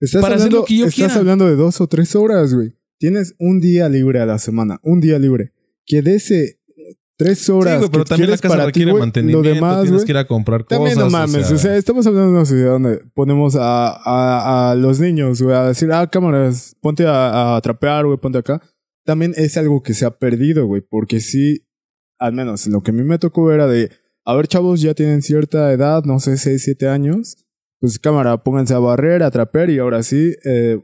Estás, 0.00 0.22
para 0.22 0.36
hacer 0.36 0.46
hablando, 0.46 0.58
lo 0.58 0.64
que 0.64 0.76
yo 0.76 0.86
estás 0.86 0.94
quiera. 0.94 1.14
hablando 1.14 1.46
de 1.46 1.56
dos 1.56 1.80
o 1.80 1.86
tres 1.88 2.14
horas, 2.14 2.54
güey. 2.54 2.74
Tienes 2.98 3.34
un 3.38 3.60
día 3.60 3.88
libre 3.88 4.20
a 4.20 4.26
la 4.26 4.38
semana, 4.38 4.80
un 4.82 5.00
día 5.00 5.18
libre. 5.18 5.52
Que 5.86 6.02
de 6.02 6.14
ese 6.16 6.60
tres 7.16 7.48
horas 7.48 7.74
Sí, 7.74 7.78
güey, 7.80 7.90
pero 7.90 8.04
también 8.04 8.30
la 8.30 8.36
casa 8.38 8.48
para 8.56 8.64
ti, 8.72 8.80
requiere 8.80 8.92
mantenimiento. 8.98 9.42
lo 9.48 9.54
demás, 9.54 9.82
tienes 9.82 9.92
güey. 9.92 10.04
que 10.06 10.12
ir 10.12 10.16
a 10.18 10.26
comprar 10.26 10.64
También 10.64 10.94
cosas. 10.94 11.12
no 11.12 11.18
mames, 11.18 11.50
o 11.50 11.58
sea, 11.58 11.76
estamos 11.76 12.06
hablando 12.06 12.28
de 12.28 12.32
una 12.36 12.44
sociedad 12.44 12.70
donde 12.72 13.00
ponemos 13.14 13.56
a, 13.56 13.88
a, 13.90 14.70
a 14.70 14.74
los 14.74 15.00
niños, 15.00 15.40
güey, 15.42 15.54
a 15.56 15.64
decir, 15.68 15.90
ah, 15.92 16.06
cámaras, 16.10 16.76
ponte 16.80 17.06
a, 17.06 17.56
a 17.56 17.60
trapear, 17.60 18.06
güey, 18.06 18.18
ponte 18.18 18.38
acá. 18.38 18.60
También 19.04 19.34
es 19.36 19.56
algo 19.56 19.82
que 19.82 19.94
se 19.94 20.06
ha 20.06 20.10
perdido, 20.18 20.66
güey, 20.66 20.80
porque 20.82 21.20
sí, 21.20 21.66
al 22.18 22.32
menos 22.32 22.66
lo 22.66 22.82
que 22.82 22.90
a 22.90 22.94
mí 22.94 23.02
me 23.04 23.18
tocó 23.18 23.52
era 23.52 23.66
de, 23.66 23.90
a 24.24 24.34
ver, 24.34 24.48
chavos, 24.48 24.80
ya 24.80 24.94
tienen 24.94 25.22
cierta 25.22 25.72
edad, 25.72 26.04
no 26.04 26.18
sé, 26.20 26.36
6, 26.38 26.62
7 26.62 26.88
años, 26.88 27.36
pues 27.80 27.98
cámara, 27.98 28.42
pónganse 28.42 28.72
a 28.74 28.78
barrer, 28.78 29.22
a 29.22 29.30
trapear 29.30 29.68
y 29.70 29.78
ahora 29.78 30.02
sí, 30.02 30.34
eh, 30.44 30.80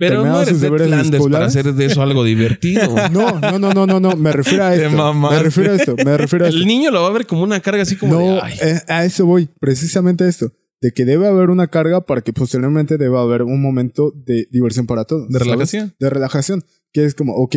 Pero 0.00 0.24
no 0.24 0.36
eres 0.40 0.48
sus 0.48 0.60
de 0.62 0.68
Flanders 0.70 1.28
para 1.28 1.44
hacer 1.46 1.72
de 1.74 1.84
eso 1.84 2.02
algo 2.02 2.24
divertido. 2.24 2.82
no, 3.12 3.38
no, 3.38 3.58
no, 3.58 3.72
no, 3.74 3.86
no, 3.86 4.00
no, 4.00 4.16
me 4.16 4.32
refiero 4.32 4.64
a 4.64 4.74
esto. 4.74 5.14
Me 5.14 5.38
refiero 5.42 5.72
a 5.72 5.76
esto, 5.76 5.94
me 6.04 6.16
refiero 6.16 6.46
a 6.46 6.48
esto. 6.48 6.58
El 6.60 6.66
niño 6.66 6.90
lo 6.90 7.02
va 7.02 7.08
a 7.08 7.12
ver 7.12 7.26
como 7.26 7.42
una 7.42 7.60
carga 7.60 7.82
así 7.82 7.96
como 7.96 8.16
de, 8.16 8.24
No, 8.24 8.40
"Ay". 8.42 8.54
eh, 8.62 8.80
a 8.88 9.04
eso 9.04 9.26
voy, 9.26 9.48
precisamente 9.60 10.24
a 10.24 10.28
esto. 10.28 10.52
De 10.80 10.92
que 10.92 11.04
debe 11.04 11.28
haber 11.28 11.50
una 11.50 11.66
carga 11.68 12.00
para 12.06 12.22
que 12.22 12.32
posteriormente 12.32 12.96
deba 12.96 13.20
haber 13.20 13.42
un 13.42 13.60
momento 13.60 14.12
de 14.16 14.48
diversión 14.50 14.86
para 14.86 15.04
todos. 15.04 15.28
De 15.28 15.34
¿sabes? 15.34 15.46
relajación. 15.46 15.94
De 16.00 16.08
relajación. 16.10 16.64
Que 16.92 17.04
es 17.04 17.14
como, 17.14 17.34
ok, 17.34 17.56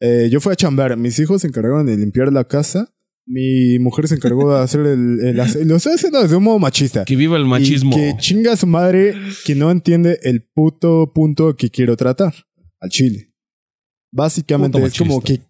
eh, 0.00 0.28
yo 0.32 0.40
fui 0.40 0.52
a 0.54 0.56
chambear, 0.56 0.96
mis 0.96 1.18
hijos 1.18 1.42
se 1.42 1.48
encargaron 1.48 1.84
de 1.86 1.96
limpiar 1.98 2.32
la 2.32 2.44
casa, 2.44 2.94
mi 3.26 3.78
mujer 3.78 4.08
se 4.08 4.16
encargó 4.16 4.54
de 4.54 4.62
hacer 4.62 4.80
el... 4.80 5.20
el 5.20 5.40
ase- 5.40 5.64
lo 5.64 5.76
estoy 5.76 5.94
haciendo 5.94 6.22
desde 6.22 6.36
un 6.36 6.44
modo 6.44 6.58
machista. 6.58 7.04
que 7.04 7.16
viva 7.16 7.36
el 7.36 7.46
machismo. 7.46 7.96
Y 7.96 8.00
que 8.00 8.14
chinga 8.18 8.52
a 8.52 8.56
su 8.56 8.66
madre 8.66 9.14
que 9.44 9.54
no 9.54 9.70
entiende 9.70 10.18
el 10.22 10.42
puto 10.42 11.12
punto 11.14 11.56
que 11.56 11.70
quiero 11.70 11.96
tratar. 11.96 12.34
Al 12.80 12.90
chile. 12.90 13.32
Básicamente 14.12 14.78
Puto 14.78 14.86
es 14.86 14.98
como 14.98 15.20
que 15.22 15.40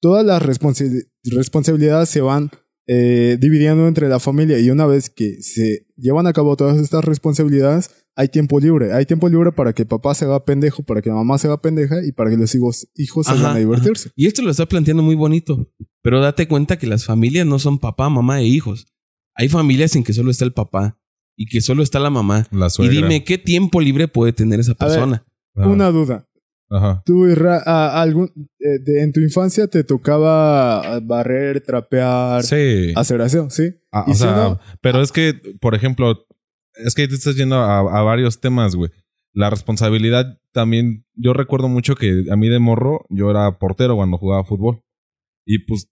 todas 0.00 0.24
las 0.24 0.42
responsabilidades 0.42 2.08
se 2.08 2.20
van 2.20 2.50
eh, 2.88 3.36
dividiendo 3.40 3.86
entre 3.86 4.08
la 4.08 4.18
familia 4.18 4.58
y 4.58 4.70
una 4.70 4.86
vez 4.86 5.08
que 5.08 5.40
se 5.40 5.86
llevan 5.96 6.26
a 6.26 6.32
cabo 6.32 6.56
todas 6.56 6.78
estas 6.78 7.04
responsabilidades, 7.04 7.90
hay 8.16 8.28
tiempo 8.28 8.58
libre. 8.58 8.92
Hay 8.92 9.06
tiempo 9.06 9.28
libre 9.28 9.52
para 9.52 9.72
que 9.72 9.86
papá 9.86 10.14
se 10.14 10.24
haga 10.24 10.44
pendejo, 10.44 10.82
para 10.82 11.00
que 11.00 11.10
mamá 11.10 11.38
se 11.38 11.46
haga 11.46 11.60
pendeja 11.62 12.04
y 12.04 12.12
para 12.12 12.30
que 12.30 12.36
los 12.36 12.54
hijos, 12.54 12.88
hijos 12.96 13.28
Ajá, 13.28 13.36
salgan 13.36 13.56
a 13.56 13.58
divertirse. 13.60 14.10
Y 14.16 14.26
esto 14.26 14.42
lo 14.42 14.50
está 14.50 14.66
planteando 14.66 15.02
muy 15.02 15.14
bonito. 15.14 15.70
Pero 16.02 16.20
date 16.20 16.48
cuenta 16.48 16.78
que 16.78 16.86
las 16.86 17.04
familias 17.04 17.46
no 17.46 17.58
son 17.58 17.78
papá, 17.78 18.08
mamá 18.08 18.40
e 18.40 18.44
hijos. 18.44 18.86
Hay 19.34 19.48
familias 19.48 19.94
en 19.96 20.04
que 20.04 20.12
solo 20.12 20.30
está 20.30 20.44
el 20.44 20.52
papá 20.52 20.98
y 21.36 21.46
que 21.46 21.60
solo 21.60 21.82
está 21.82 21.98
la 22.00 22.10
mamá. 22.10 22.46
La 22.50 22.68
Y 22.78 22.88
dime 22.88 23.24
qué 23.24 23.38
tiempo 23.38 23.80
libre 23.80 24.08
puede 24.08 24.32
tener 24.32 24.60
esa 24.60 24.72
A 24.72 24.84
ver. 24.86 24.94
persona. 24.94 25.24
Una 25.54 25.90
duda. 25.90 26.28
Ajá. 26.70 27.02
¿Tú, 27.04 27.28
Isra, 27.28 27.62
a- 27.66 28.00
algún, 28.00 28.30
eh, 28.58 28.78
de- 28.82 29.02
en 29.02 29.12
tu 29.12 29.20
infancia 29.20 29.66
te 29.68 29.84
tocaba 29.84 30.98
barrer, 31.00 31.60
trapear, 31.60 32.42
Sí. 32.42 32.92
hacer 32.96 33.20
aseo, 33.20 33.50
sí? 33.50 33.74
Ah, 33.92 34.04
Y 34.06 34.12
o 34.12 34.14
si 34.14 34.20
sea, 34.20 34.32
no- 34.34 34.60
pero 34.80 35.02
es 35.02 35.12
que, 35.12 35.34
por 35.60 35.74
ejemplo, 35.74 36.26
es 36.74 36.94
que 36.94 37.06
te 37.08 37.14
estás 37.14 37.36
yendo 37.36 37.56
a, 37.56 37.78
a 37.80 38.02
varios 38.02 38.40
temas, 38.40 38.74
güey. 38.74 38.90
La 39.34 39.50
responsabilidad 39.50 40.38
también, 40.52 41.04
yo 41.14 41.34
recuerdo 41.34 41.68
mucho 41.68 41.94
que 41.94 42.24
a 42.30 42.36
mí 42.36 42.48
de 42.48 42.58
morro, 42.58 43.04
yo 43.10 43.30
era 43.30 43.58
portero 43.58 43.96
cuando 43.96 44.16
jugaba 44.16 44.44
fútbol. 44.44 44.82
Y 45.44 45.60
pues, 45.66 45.88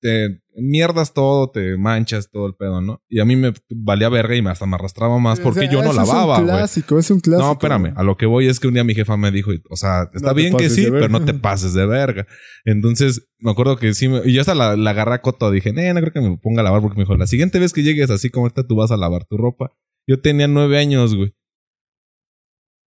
te 0.00 0.40
mierdas 0.56 1.14
todo, 1.14 1.50
te 1.50 1.76
manchas 1.78 2.28
todo 2.30 2.46
el 2.48 2.54
pedo, 2.56 2.80
¿no? 2.80 3.00
Y 3.08 3.20
a 3.20 3.24
mí 3.24 3.36
me 3.36 3.52
valía 3.70 4.08
verga 4.08 4.34
y 4.34 4.42
me 4.42 4.50
hasta 4.50 4.66
me 4.66 4.74
arrastraba 4.74 5.16
más 5.20 5.38
O 5.38 5.42
porque 5.44 5.60
sea, 5.60 5.70
yo 5.70 5.82
no 5.82 5.92
lavaba, 5.92 6.34
Es 6.34 6.40
un 6.40 6.44
güey. 6.46 6.56
clásico, 6.56 6.98
es 6.98 7.10
un 7.12 7.20
clásico. 7.20 7.46
No, 7.46 7.52
espérame. 7.52 7.92
A 7.96 8.02
lo 8.02 8.16
que 8.16 8.26
voy 8.26 8.48
es 8.48 8.58
que 8.58 8.66
un 8.66 8.74
día 8.74 8.82
mi 8.82 8.94
jefa 8.96 9.16
me 9.16 9.30
dijo, 9.30 9.52
o 9.70 9.76
sea, 9.76 10.10
está 10.12 10.30
No 10.30 10.34
bien 10.34 10.56
que 10.56 10.70
sí, 10.70 10.86
pero 10.90 11.08
no 11.08 11.24
te 11.24 11.34
pases 11.34 11.72
de 11.72 11.86
verga. 11.86 12.26
Entonces, 12.64 13.28
me 13.38 13.52
acuerdo 13.52 13.76
que 13.76 13.94
sí, 13.94 14.08
me- 14.08 14.22
y 14.24 14.32
yo 14.32 14.40
hasta 14.40 14.56
la, 14.56 14.76
la 14.76 14.90
agarré 14.90 15.14
a 15.14 15.20
coto. 15.22 15.50
Dije, 15.52 15.70
eh, 15.70 15.94
no 15.94 16.00
creo 16.00 16.12
que 16.12 16.20
me 16.20 16.36
ponga 16.36 16.62
a 16.62 16.64
lavar 16.64 16.82
porque 16.82 16.96
me 16.96 17.02
dijo, 17.04 17.14
la 17.16 17.26
siguiente 17.28 17.60
vez 17.60 17.72
que 17.72 17.82
llegues 17.84 18.10
así 18.10 18.28
como 18.28 18.48
esta, 18.48 18.66
tú 18.66 18.74
vas 18.76 18.90
a 18.90 18.96
lavar 18.96 19.24
tu 19.26 19.36
ropa. 19.36 19.70
Yo 20.08 20.20
tenía 20.20 20.48
nueve 20.48 20.78
años, 20.78 21.14
güey. 21.14 21.32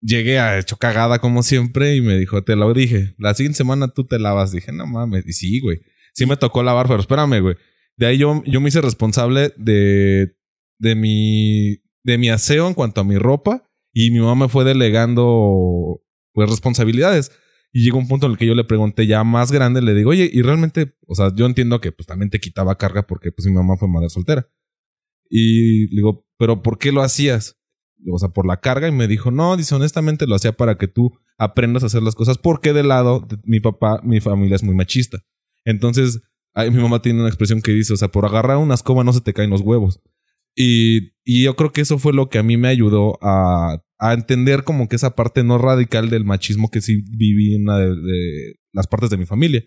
Llegué 0.02 0.38
a 0.40 0.60
hecho 0.60 0.78
cagada 0.78 1.20
como 1.20 1.42
siempre 1.42 1.96
y 1.96 2.02
me 2.02 2.18
dijo, 2.18 2.44
te 2.44 2.56
lo 2.56 2.74
dije, 2.74 3.16
la 3.18 3.34
siguiente 3.34 3.58
semana 3.58 3.88
tú 3.88 4.06
te 4.06 4.20
lavas. 4.20 4.52
Dije, 4.52 4.72
no 4.72 4.86
mames. 4.86 5.26
Y 5.26 5.34
sí, 5.34 5.60
güey. 5.62 5.80
Sí 6.16 6.26
me 6.26 6.38
tocó 6.38 6.64
lavar, 6.64 6.88
pero 6.88 7.02
espérame, 7.02 7.42
güey. 7.42 7.56
De 7.98 8.08
ahí 8.08 8.18
yo, 8.18 8.42
yo 8.46 8.62
me 8.62 8.70
hice 8.70 8.82
responsable 8.82 9.54
de, 9.58 10.36
de 10.80 10.96
mi, 10.96 11.78
de 12.04 12.18
mi 12.18 12.30
aseo 12.30 12.68
en 12.68 12.74
cuanto 12.74 13.02
a 13.02 13.04
mi 13.04 13.18
ropa 13.18 13.70
y 13.94 14.12
mi 14.12 14.20
mamá 14.20 14.46
me 14.46 14.50
fue 14.50 14.64
delegando 14.64 16.02
pues 16.34 16.50
responsabilidades. 16.50 17.32
Y 17.72 17.84
llegó 17.84 17.98
un 17.98 18.08
punto 18.08 18.26
en 18.26 18.34
el 18.34 18.38
que 18.38 18.46
yo 18.46 18.56
le 18.56 18.64
pregunté 18.64 19.06
ya 19.06 19.24
más 19.26 19.52
grande, 19.52 19.82
le 19.82 19.94
digo, 19.94 20.12
oye, 20.12 20.30
y 20.32 20.42
realmente, 20.42 20.96
o 21.08 21.16
sea, 21.16 21.34
yo 21.36 21.46
entiendo 21.46 21.82
que 21.82 21.92
pues 21.92 22.08
también 22.08 22.30
te 22.30 22.40
quitaba 22.40 22.78
carga 22.78 23.06
porque 23.06 23.34
pues 23.34 23.46
mi 23.48 23.54
mamá 23.54 23.76
fue 23.76 23.90
madre 23.90 24.10
soltera. 24.10 24.48
Y 25.30 25.88
le 25.88 25.96
digo, 25.98 26.26
pero 26.38 26.62
¿por 26.62 26.78
qué 26.78 26.94
lo 26.94 27.02
hacías? 27.02 27.60
O 28.10 28.18
sea, 28.18 28.30
por 28.30 28.46
la 28.46 28.62
carga. 28.62 28.88
Y 28.88 28.94
me 28.94 29.08
dijo, 29.10 29.32
no, 29.32 29.58
dice, 29.58 29.76
honestamente 29.76 30.28
lo 30.28 30.36
hacía 30.36 30.54
para 30.54 30.78
que 30.78 30.88
tú 30.88 31.12
aprendas 31.38 31.84
a 31.84 31.88
hacer 31.88 32.02
las 32.02 32.16
cosas 32.16 32.38
porque 32.38 32.72
de 32.72 32.84
lado 32.84 33.28
mi 33.44 33.60
papá, 33.60 34.00
mi 34.04 34.22
familia 34.22 34.56
es 34.56 34.64
muy 34.64 34.76
machista. 34.76 35.20
Entonces, 35.66 36.22
mi 36.56 36.82
mamá 36.82 37.02
tiene 37.02 37.20
una 37.20 37.28
expresión 37.28 37.62
que 37.62 37.72
dice, 37.72 37.94
o 37.94 37.98
sea, 37.98 38.08
por 38.08 38.26
agarrar 38.26 38.58
una 38.58 38.76
escoba 38.76 39.04
no 39.04 39.12
se 39.12 39.22
te 39.22 39.34
caen 39.34 39.50
los 39.50 39.62
huevos. 39.62 40.02
Y, 40.56 41.12
y 41.26 41.44
yo 41.44 41.56
creo 41.56 41.74
que 41.74 41.82
eso 41.82 42.00
fue 42.00 42.14
lo 42.14 42.30
que 42.30 42.38
a 42.38 42.44
mí 42.44 42.56
me 42.56 42.70
ayudó 42.70 43.20
a, 43.22 43.84
a 44.00 44.14
entender 44.14 44.64
como 44.64 44.88
que 44.88 44.96
esa 44.96 45.16
parte 45.16 45.44
no 45.44 45.58
radical 45.58 46.10
del 46.10 46.24
machismo 46.24 46.72
que 46.72 46.80
sí 46.80 47.04
viví 47.18 47.56
en 47.56 47.64
una 47.64 47.80
de, 47.80 47.90
de 47.90 48.56
las 48.72 48.88
partes 48.88 49.10
de 49.10 49.18
mi 49.18 49.26
familia. 49.26 49.66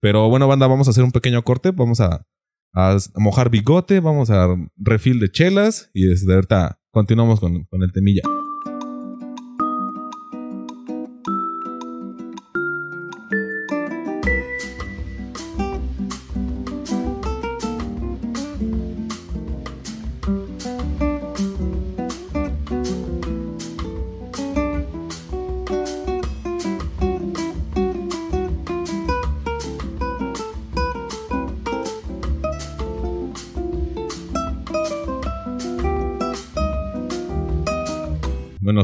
Pero 0.00 0.28
bueno, 0.28 0.46
banda, 0.46 0.68
vamos 0.68 0.86
a 0.86 0.90
hacer 0.90 1.02
un 1.02 1.10
pequeño 1.10 1.42
corte. 1.42 1.72
Vamos 1.72 2.00
a, 2.00 2.24
a 2.72 2.96
mojar 3.16 3.50
bigote, 3.50 3.98
vamos 3.98 4.30
a 4.30 4.48
refil 4.76 5.18
de 5.18 5.30
chelas 5.30 5.90
y 5.92 6.04
desde 6.04 6.32
ahorita 6.34 6.80
continuamos 6.92 7.40
con, 7.40 7.64
con 7.64 7.82
el 7.82 7.92
temilla. 7.92 8.22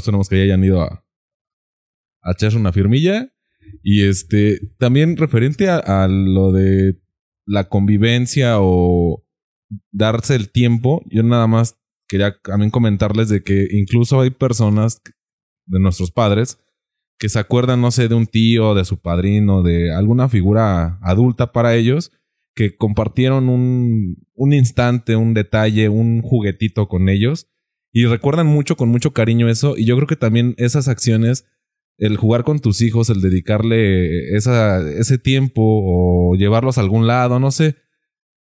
Esperemos 0.05 0.29
que 0.29 0.37
ya 0.37 0.43
hayan 0.45 0.65
ido 0.65 0.83
a, 0.83 1.05
a 2.23 2.33
echarse 2.33 2.57
una 2.57 2.73
firmilla. 2.73 3.31
Y 3.83 4.05
este, 4.05 4.61
también 4.79 5.17
referente 5.17 5.69
a, 5.69 5.79
a 5.79 6.09
lo 6.09 6.53
de 6.53 7.01
la 7.47 7.69
convivencia 7.69 8.57
o 8.61 9.25
darse 9.91 10.35
el 10.35 10.51
tiempo, 10.51 11.03
yo 11.11 11.23
nada 11.23 11.47
más 11.47 11.79
quería 12.07 12.37
también 12.43 12.71
comentarles 12.71 13.29
de 13.29 13.43
que 13.43 13.67
incluso 13.71 14.21
hay 14.21 14.31
personas 14.31 15.01
de 15.67 15.81
nuestros 15.81 16.11
padres 16.11 16.59
que 17.19 17.29
se 17.29 17.39
acuerdan, 17.39 17.81
no 17.81 17.91
sé, 17.91 18.09
de 18.09 18.15
un 18.15 18.27
tío, 18.27 18.75
de 18.75 18.85
su 18.85 19.01
padrino, 19.01 19.63
de 19.63 19.95
alguna 19.95 20.29
figura 20.29 20.99
adulta 21.01 21.53
para 21.53 21.75
ellos, 21.75 22.13
que 22.55 22.77
compartieron 22.77 23.49
un, 23.49 24.17
un 24.35 24.53
instante, 24.53 25.17
un 25.17 25.33
detalle, 25.33 25.89
un 25.89 26.23
juguetito 26.23 26.89
con 26.89 27.09
ellos 27.09 27.54
y 27.97 28.07
recuerdan 28.07 28.49
mucho, 28.49 28.77
con 28.77 28.89
mucho 28.89 29.13
cariño 29.13 29.49
eso. 29.49 29.77
Y 29.79 29.85
yo 29.85 29.95
creo 29.95 30.09
que 30.09 30.17
también 30.17 30.57
esas 30.59 30.89
acciones, 30.89 31.47
el 31.97 32.17
jugar 32.17 32.43
con 32.43 32.59
tus 32.59 32.83
hijos, 32.83 33.09
el 33.09 33.21
dedicarle 33.21 34.35
esa, 34.37 34.81
ese 34.99 35.17
tiempo 35.17 35.63
o 35.63 36.35
llevarlos 36.35 36.77
a 36.77 36.81
algún 36.81 37.07
lado, 37.07 37.39
no 37.39 37.53
sé, 37.53 37.77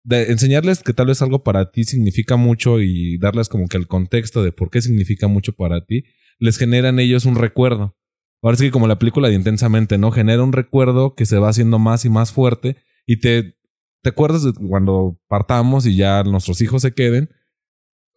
de 0.05 0.31
enseñarles 0.31 0.85
que 0.85 0.95
tal 0.95 1.09
vez 1.09 1.21
algo 1.21 1.43
para 1.43 1.73
ti 1.73 1.83
significa 1.83 2.37
mucho 2.37 2.81
y 2.81 3.19
darles 3.19 3.49
como 3.49 3.67
que 3.67 3.77
el 3.77 3.89
contexto 3.89 4.45
de 4.45 4.53
por 4.53 4.71
qué 4.71 4.81
significa 4.83 5.27
mucho 5.27 5.53
para 5.53 5.85
ti, 5.85 6.05
les 6.39 6.57
generan 6.57 7.01
ellos 7.01 7.25
un 7.25 7.35
recuerdo. 7.35 7.97
Ahora 8.43 8.57
sí 8.57 8.67
que 8.67 8.71
como 8.71 8.87
la 8.87 9.01
película 9.01 9.29
de 9.29 9.35
Intensamente, 9.35 9.99
¿no? 9.99 10.13
Genera 10.13 10.45
un 10.45 10.53
recuerdo 10.53 11.17
que 11.17 11.27
se 11.27 11.39
va 11.39 11.49
haciendo 11.49 11.81
más 11.81 12.05
y 12.05 12.09
más 12.09 12.31
fuerte 12.31 12.77
y 13.05 13.19
te, 13.19 13.57
te 14.03 14.11
acuerdas 14.11 14.45
de 14.45 14.53
cuando 14.53 15.21
partamos 15.27 15.87
y 15.87 15.97
ya 15.97 16.23
nuestros 16.23 16.61
hijos 16.61 16.83
se 16.83 16.95
queden, 16.95 17.31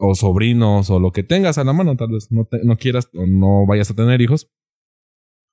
o 0.05 0.15
sobrinos, 0.15 0.89
o 0.89 0.99
lo 0.99 1.11
que 1.11 1.23
tengas 1.23 1.57
a 1.57 1.63
la 1.63 1.73
mano, 1.73 1.95
tal 1.95 2.09
vez 2.11 2.27
no, 2.31 2.45
te- 2.45 2.63
no 2.63 2.77
quieras 2.77 3.09
o 3.13 3.25
no 3.25 3.65
vayas 3.65 3.89
a 3.91 3.95
tener 3.95 4.21
hijos, 4.21 4.49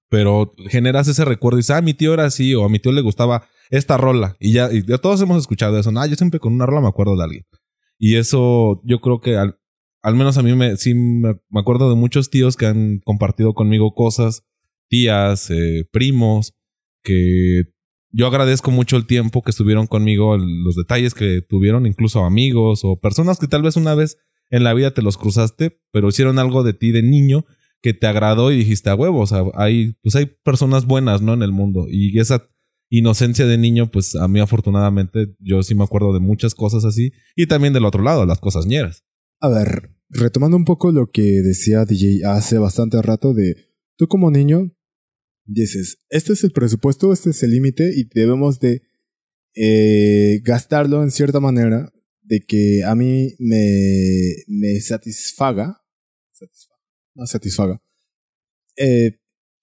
pero 0.08 0.54
generas 0.68 1.06
ese 1.08 1.24
recuerdo 1.24 1.58
y 1.58 1.60
dices, 1.60 1.76
ah, 1.76 1.82
mi 1.82 1.94
tío 1.94 2.14
era 2.14 2.24
así, 2.24 2.54
o 2.54 2.64
a 2.64 2.68
mi 2.68 2.78
tío 2.80 2.92
le 2.92 3.00
gustaba 3.00 3.46
esta 3.70 3.96
rola, 3.96 4.36
y 4.40 4.52
ya, 4.52 4.72
y 4.72 4.84
ya 4.84 4.98
todos 4.98 5.20
hemos 5.22 5.38
escuchado 5.38 5.78
eso, 5.78 5.90
ah, 5.96 6.06
yo 6.06 6.16
siempre 6.16 6.40
con 6.40 6.52
una 6.52 6.66
rola 6.66 6.80
me 6.80 6.88
acuerdo 6.88 7.16
de 7.16 7.22
alguien. 7.24 7.44
Y 7.98 8.16
eso 8.16 8.80
yo 8.84 9.00
creo 9.00 9.20
que 9.20 9.36
al, 9.36 9.58
al 10.02 10.14
menos 10.16 10.36
a 10.38 10.42
mí 10.42 10.54
me, 10.56 10.76
sí 10.76 10.94
me, 10.94 11.34
me 11.50 11.60
acuerdo 11.60 11.88
de 11.90 11.94
muchos 11.96 12.30
tíos 12.30 12.56
que 12.56 12.66
han 12.66 12.98
compartido 13.04 13.54
conmigo 13.54 13.94
cosas, 13.94 14.42
tías, 14.88 15.50
eh, 15.50 15.84
primos, 15.92 16.54
que 17.04 17.62
yo 18.12 18.26
agradezco 18.26 18.72
mucho 18.72 18.96
el 18.96 19.06
tiempo 19.06 19.42
que 19.42 19.50
estuvieron 19.50 19.86
conmigo, 19.86 20.34
el- 20.34 20.64
los 20.64 20.74
detalles 20.74 21.14
que 21.14 21.40
tuvieron, 21.48 21.86
incluso 21.86 22.24
amigos 22.24 22.80
o 22.82 22.98
personas 22.98 23.38
que 23.38 23.46
tal 23.46 23.62
vez 23.62 23.76
una 23.76 23.94
vez 23.94 24.16
en 24.50 24.64
la 24.64 24.74
vida 24.74 24.92
te 24.92 25.02
los 25.02 25.16
cruzaste, 25.16 25.80
pero 25.92 26.08
hicieron 26.08 26.38
algo 26.38 26.62
de 26.62 26.74
ti 26.74 26.92
de 26.92 27.02
niño 27.02 27.46
que 27.82 27.94
te 27.94 28.06
agradó 28.06 28.52
y 28.52 28.56
dijiste 28.58 28.90
a 28.90 28.94
huevo, 28.94 29.20
o 29.20 29.26
sea, 29.26 29.42
hay, 29.54 29.94
pues 30.02 30.14
hay 30.16 30.26
personas 30.26 30.84
buenas, 30.84 31.22
¿no? 31.22 31.32
En 31.32 31.42
el 31.42 31.52
mundo. 31.52 31.86
Y 31.88 32.18
esa 32.18 32.50
inocencia 32.90 33.46
de 33.46 33.56
niño, 33.56 33.90
pues 33.90 34.16
a 34.16 34.28
mí 34.28 34.40
afortunadamente 34.40 35.34
yo 35.38 35.62
sí 35.62 35.74
me 35.74 35.84
acuerdo 35.84 36.12
de 36.12 36.20
muchas 36.20 36.54
cosas 36.54 36.84
así 36.84 37.12
y 37.36 37.46
también 37.46 37.72
del 37.72 37.84
otro 37.84 38.02
lado, 38.02 38.26
las 38.26 38.40
cosas 38.40 38.66
ñeras. 38.66 39.04
A 39.40 39.48
ver, 39.48 39.94
retomando 40.10 40.56
un 40.56 40.64
poco 40.64 40.92
lo 40.92 41.10
que 41.10 41.22
decía 41.22 41.84
DJ 41.84 42.26
hace 42.26 42.58
bastante 42.58 43.00
rato 43.00 43.32
de 43.32 43.54
tú 43.96 44.08
como 44.08 44.30
niño 44.30 44.72
dices, 45.46 46.02
este 46.10 46.32
es 46.32 46.44
el 46.44 46.52
presupuesto, 46.52 47.12
este 47.12 47.30
es 47.30 47.42
el 47.42 47.52
límite 47.52 47.92
y 47.94 48.04
debemos 48.12 48.60
de 48.60 48.82
eh, 49.54 50.40
gastarlo 50.44 51.02
en 51.02 51.10
cierta 51.10 51.40
manera 51.40 51.92
de 52.30 52.40
que 52.40 52.84
a 52.84 52.94
mí 52.94 53.34
me, 53.40 54.36
me 54.46 54.80
satisfaga, 54.80 55.82
satisfaga, 56.30 57.26
satisfaga. 57.26 57.82
Eh, 58.76 59.18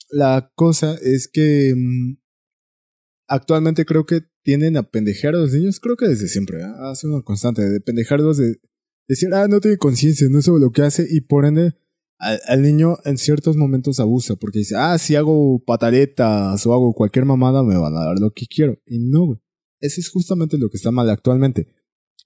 la 0.09 0.51
cosa 0.53 0.97
es 1.01 1.29
que 1.31 1.73
mm, 1.73 2.17
actualmente 3.29 3.85
creo 3.85 4.05
que 4.05 4.23
tienden 4.43 4.75
a 4.75 4.83
pendejear 4.83 5.33
a 5.35 5.39
los 5.39 5.53
niños, 5.53 5.79
creo 5.79 5.95
que 5.95 6.09
desde 6.09 6.27
siempre, 6.27 6.59
¿eh? 6.59 6.73
una 7.03 7.21
constante 7.21 7.61
de 7.61 7.79
pendejarlos 7.79 8.37
de 8.37 8.59
decir, 9.07 9.33
ah, 9.33 9.47
no 9.47 9.61
tiene 9.61 9.77
conciencia, 9.77 10.27
no 10.29 10.41
sabe 10.41 10.59
lo 10.59 10.71
que 10.71 10.81
hace, 10.81 11.07
y 11.09 11.21
por 11.21 11.45
ende, 11.45 11.73
al, 12.17 12.61
niño 12.61 12.97
en 13.05 13.17
ciertos 13.17 13.55
momentos 13.55 14.01
abusa, 14.01 14.35
porque 14.35 14.59
dice, 14.59 14.75
ah, 14.77 14.97
si 14.97 15.15
hago 15.15 15.63
pataletas 15.65 16.65
o 16.65 16.73
hago 16.73 16.93
cualquier 16.93 17.23
mamada, 17.23 17.63
me 17.63 17.77
van 17.77 17.95
a 17.95 18.03
dar 18.03 18.19
lo 18.19 18.31
que 18.31 18.45
quiero. 18.45 18.77
Y 18.85 18.99
no, 18.99 19.25
güey. 19.25 19.39
Ese 19.79 20.01
es 20.01 20.09
justamente 20.09 20.57
lo 20.57 20.69
que 20.69 20.77
está 20.77 20.89
mal 20.89 21.07
actualmente. 21.09 21.76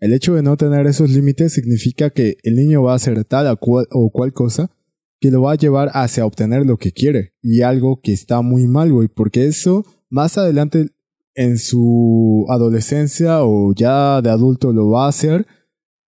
El 0.02 0.14
hecho 0.14 0.34
de 0.34 0.42
no 0.42 0.58
tener 0.58 0.88
esos 0.88 1.12
límites 1.12 1.54
significa 1.54 2.10
que 2.10 2.38
el 2.42 2.56
niño 2.56 2.82
va 2.82 2.94
a 2.94 2.96
hacer 2.96 3.24
tal 3.24 3.56
o 3.56 4.10
cual, 4.10 4.34
cosa 4.34 4.72
que 5.20 5.30
lo 5.30 5.44
va 5.44 5.52
a 5.52 5.56
llevar 5.56 5.92
hacia 5.94 6.26
obtener 6.26 6.66
lo 6.66 6.78
que 6.78 6.92
quiere. 6.92 7.36
Y 7.44 7.62
algo 7.62 8.02
que 8.02 8.12
está 8.12 8.42
muy 8.42 8.68
mal, 8.68 8.92
güey, 8.92 9.08
porque 9.08 9.46
eso 9.46 9.86
más 10.10 10.40
adelante 10.40 10.90
en 11.36 11.60
su 11.60 12.48
adolescencia 12.50 13.44
o 13.44 13.76
ya 13.76 14.24
de 14.24 14.32
adulto 14.32 14.74
lo 14.74 14.90
va 14.90 15.06
a 15.06 15.10
hacer 15.10 15.46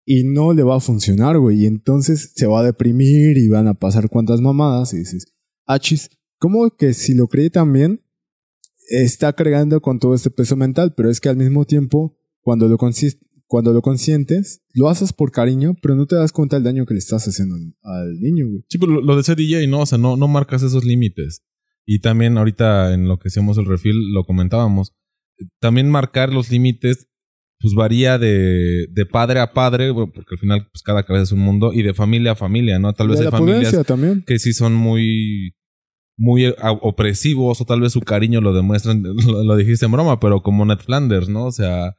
y 0.06 0.24
no 0.24 0.54
le 0.54 0.64
va 0.64 0.78
a 0.78 0.80
funcionar, 0.80 1.38
güey. 1.38 1.62
Y 1.62 1.66
entonces 1.68 2.32
se 2.36 2.48
va 2.48 2.62
a 2.62 2.64
deprimir 2.64 3.38
y 3.38 3.48
van 3.48 3.68
a 3.68 3.76
pasar 3.76 4.10
cuantas 4.10 4.42
mamadas 4.42 4.92
y 4.96 4.98
dices, 4.98 5.28
achis, 5.68 6.10
¿cómo 6.40 6.76
que 6.76 6.96
si 6.96 7.14
lo 7.14 7.28
cree 7.28 7.52
también 7.52 8.02
está 8.90 9.34
cargando 9.34 9.80
con 9.82 10.00
todo 10.00 10.16
este 10.16 10.32
peso 10.32 10.56
mental? 10.56 10.96
Pero 10.98 11.12
es 11.12 11.22
que 11.22 11.30
al 11.30 11.38
mismo 11.38 11.66
tiempo, 11.66 12.18
cuando 12.42 12.68
lo, 12.68 12.80
cuando 13.54 13.72
lo 13.72 13.84
consientes, 13.84 14.64
lo 14.74 14.90
haces 14.90 15.14
por 15.14 15.30
cariño, 15.32 15.76
pero 15.80 15.94
no 15.96 16.08
te 16.08 16.16
das 16.16 16.32
cuenta 16.32 16.56
del 16.56 16.64
daño 16.64 16.88
que 16.88 16.96
le 16.96 16.98
estás 16.98 17.28
haciendo 17.28 17.56
al- 17.84 18.20
niño, 18.20 18.48
güey. 18.50 18.64
Sí, 18.68 18.80
pero 18.80 18.94
lo, 18.94 19.02
lo 19.02 19.16
de 19.16 19.22
ser 19.22 19.36
DJ, 19.38 19.68
no, 19.68 19.82
o 19.82 19.86
sea, 19.86 20.00
no, 20.00 20.18
no 20.18 20.28
marcas 20.28 20.64
esos 20.64 20.84
límites. 20.84 21.44
Y 21.86 22.00
también 22.00 22.36
ahorita 22.40 22.96
en 22.96 23.08
lo 23.08 23.20
que 23.20 23.28
hacíamos 23.28 23.60
el 23.60 23.68
refil 23.68 23.94
lo 24.12 24.24
comentábamos. 24.24 24.96
También 25.60 25.88
marcar 25.92 26.34
los 26.34 26.50
límites, 26.50 27.10
pues 27.60 27.76
varía 27.76 28.18
de, 28.18 28.88
de 28.90 29.06
padre 29.06 29.40
a 29.40 29.54
padre, 29.54 29.94
porque 29.94 30.32
al 30.32 30.40
final 30.40 30.68
pues 30.74 30.82
cada 30.82 31.04
cabeza 31.04 31.22
es 31.26 31.32
un 31.34 31.42
mundo, 31.42 31.74
y 31.74 31.84
de 31.84 31.94
familia 31.94 32.32
a 32.32 32.36
familia, 32.36 32.80
¿no? 32.80 32.92
Tal 32.94 33.08
vez 33.10 33.20
De 33.20 33.26
hay 33.26 33.32
familias 33.32 33.86
también. 33.86 34.24
que 34.26 34.40
sí 34.40 34.54
son 34.54 34.74
muy 34.74 35.54
muy 36.18 36.46
a- 36.46 36.72
opresivos 36.82 37.62
o 37.62 37.66
tal 37.66 37.82
vez 37.82 37.92
su 37.94 38.02
cariño 38.02 38.42
lo 38.42 38.52
demuestran, 38.52 39.04
lo, 39.28 39.44
lo 39.44 39.56
dijiste 39.56 39.86
en 39.86 39.92
broma, 39.92 40.20
pero 40.20 40.42
como 40.42 40.66
Ned 40.66 40.80
Flanders, 40.80 41.30
¿no? 41.30 41.46
O 41.46 41.52
sea, 41.52 41.96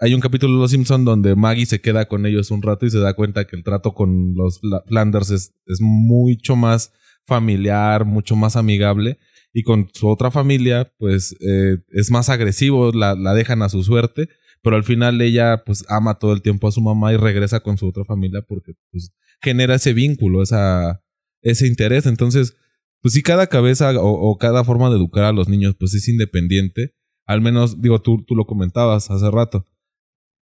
hay 0.00 0.14
un 0.14 0.20
capítulo 0.20 0.54
de 0.54 0.58
Los 0.60 0.70
Simpson 0.70 1.04
donde 1.04 1.36
Maggie 1.36 1.66
se 1.66 1.80
queda 1.80 2.06
con 2.06 2.24
ellos 2.24 2.50
un 2.50 2.62
rato 2.62 2.86
y 2.86 2.90
se 2.90 2.98
da 2.98 3.12
cuenta 3.14 3.46
que 3.46 3.54
el 3.54 3.62
trato 3.62 3.92
con 3.92 4.34
los 4.34 4.60
Fla- 4.60 4.82
Flanders 4.86 5.30
es, 5.30 5.52
mucho 5.80 6.56
más 6.56 6.92
familiar, 7.26 8.06
mucho 8.06 8.34
más 8.34 8.56
amigable 8.56 9.18
y 9.52 9.62
con 9.62 9.88
su 9.92 10.08
otra 10.08 10.30
familia 10.30 10.90
pues 10.98 11.36
eh, 11.40 11.76
es 11.90 12.10
más 12.10 12.30
agresivo, 12.30 12.92
la, 12.92 13.14
dejan 13.34 13.62
a 13.62 13.68
su 13.68 13.82
suerte, 13.82 14.28
pero 14.62 14.76
al 14.76 14.84
final 14.84 15.20
ella 15.20 15.62
pues 15.64 15.84
ama 15.88 16.18
todo 16.18 16.32
el 16.32 16.40
tiempo 16.40 16.66
a 16.66 16.72
su 16.72 16.80
mamá 16.80 17.12
y 17.12 17.16
regresa 17.18 17.60
con 17.60 17.76
su 17.76 17.86
otra 17.86 18.04
familia 18.04 18.40
porque 18.48 18.72
pues 18.90 19.12
genera 19.42 19.74
ese 19.74 19.92
vínculo, 19.92 20.42
esa, 20.42 21.02
ese 21.42 21.66
interés. 21.66 22.06
Entonces, 22.06 22.56
pues 23.02 23.14
si 23.14 23.22
cada 23.22 23.46
cabeza 23.48 23.90
o, 24.00 24.30
o 24.30 24.38
cada 24.38 24.64
forma 24.64 24.88
de 24.88 24.96
educar 24.96 25.24
a 25.24 25.32
los 25.32 25.48
niños 25.48 25.76
pues 25.78 25.94
es 25.94 26.08
independiente, 26.08 26.94
al 27.26 27.42
menos, 27.42 27.80
digo, 27.80 28.00
tú, 28.00 28.24
tú 28.26 28.34
lo 28.34 28.44
comentabas 28.44 29.10
hace 29.10 29.30
rato, 29.30 29.66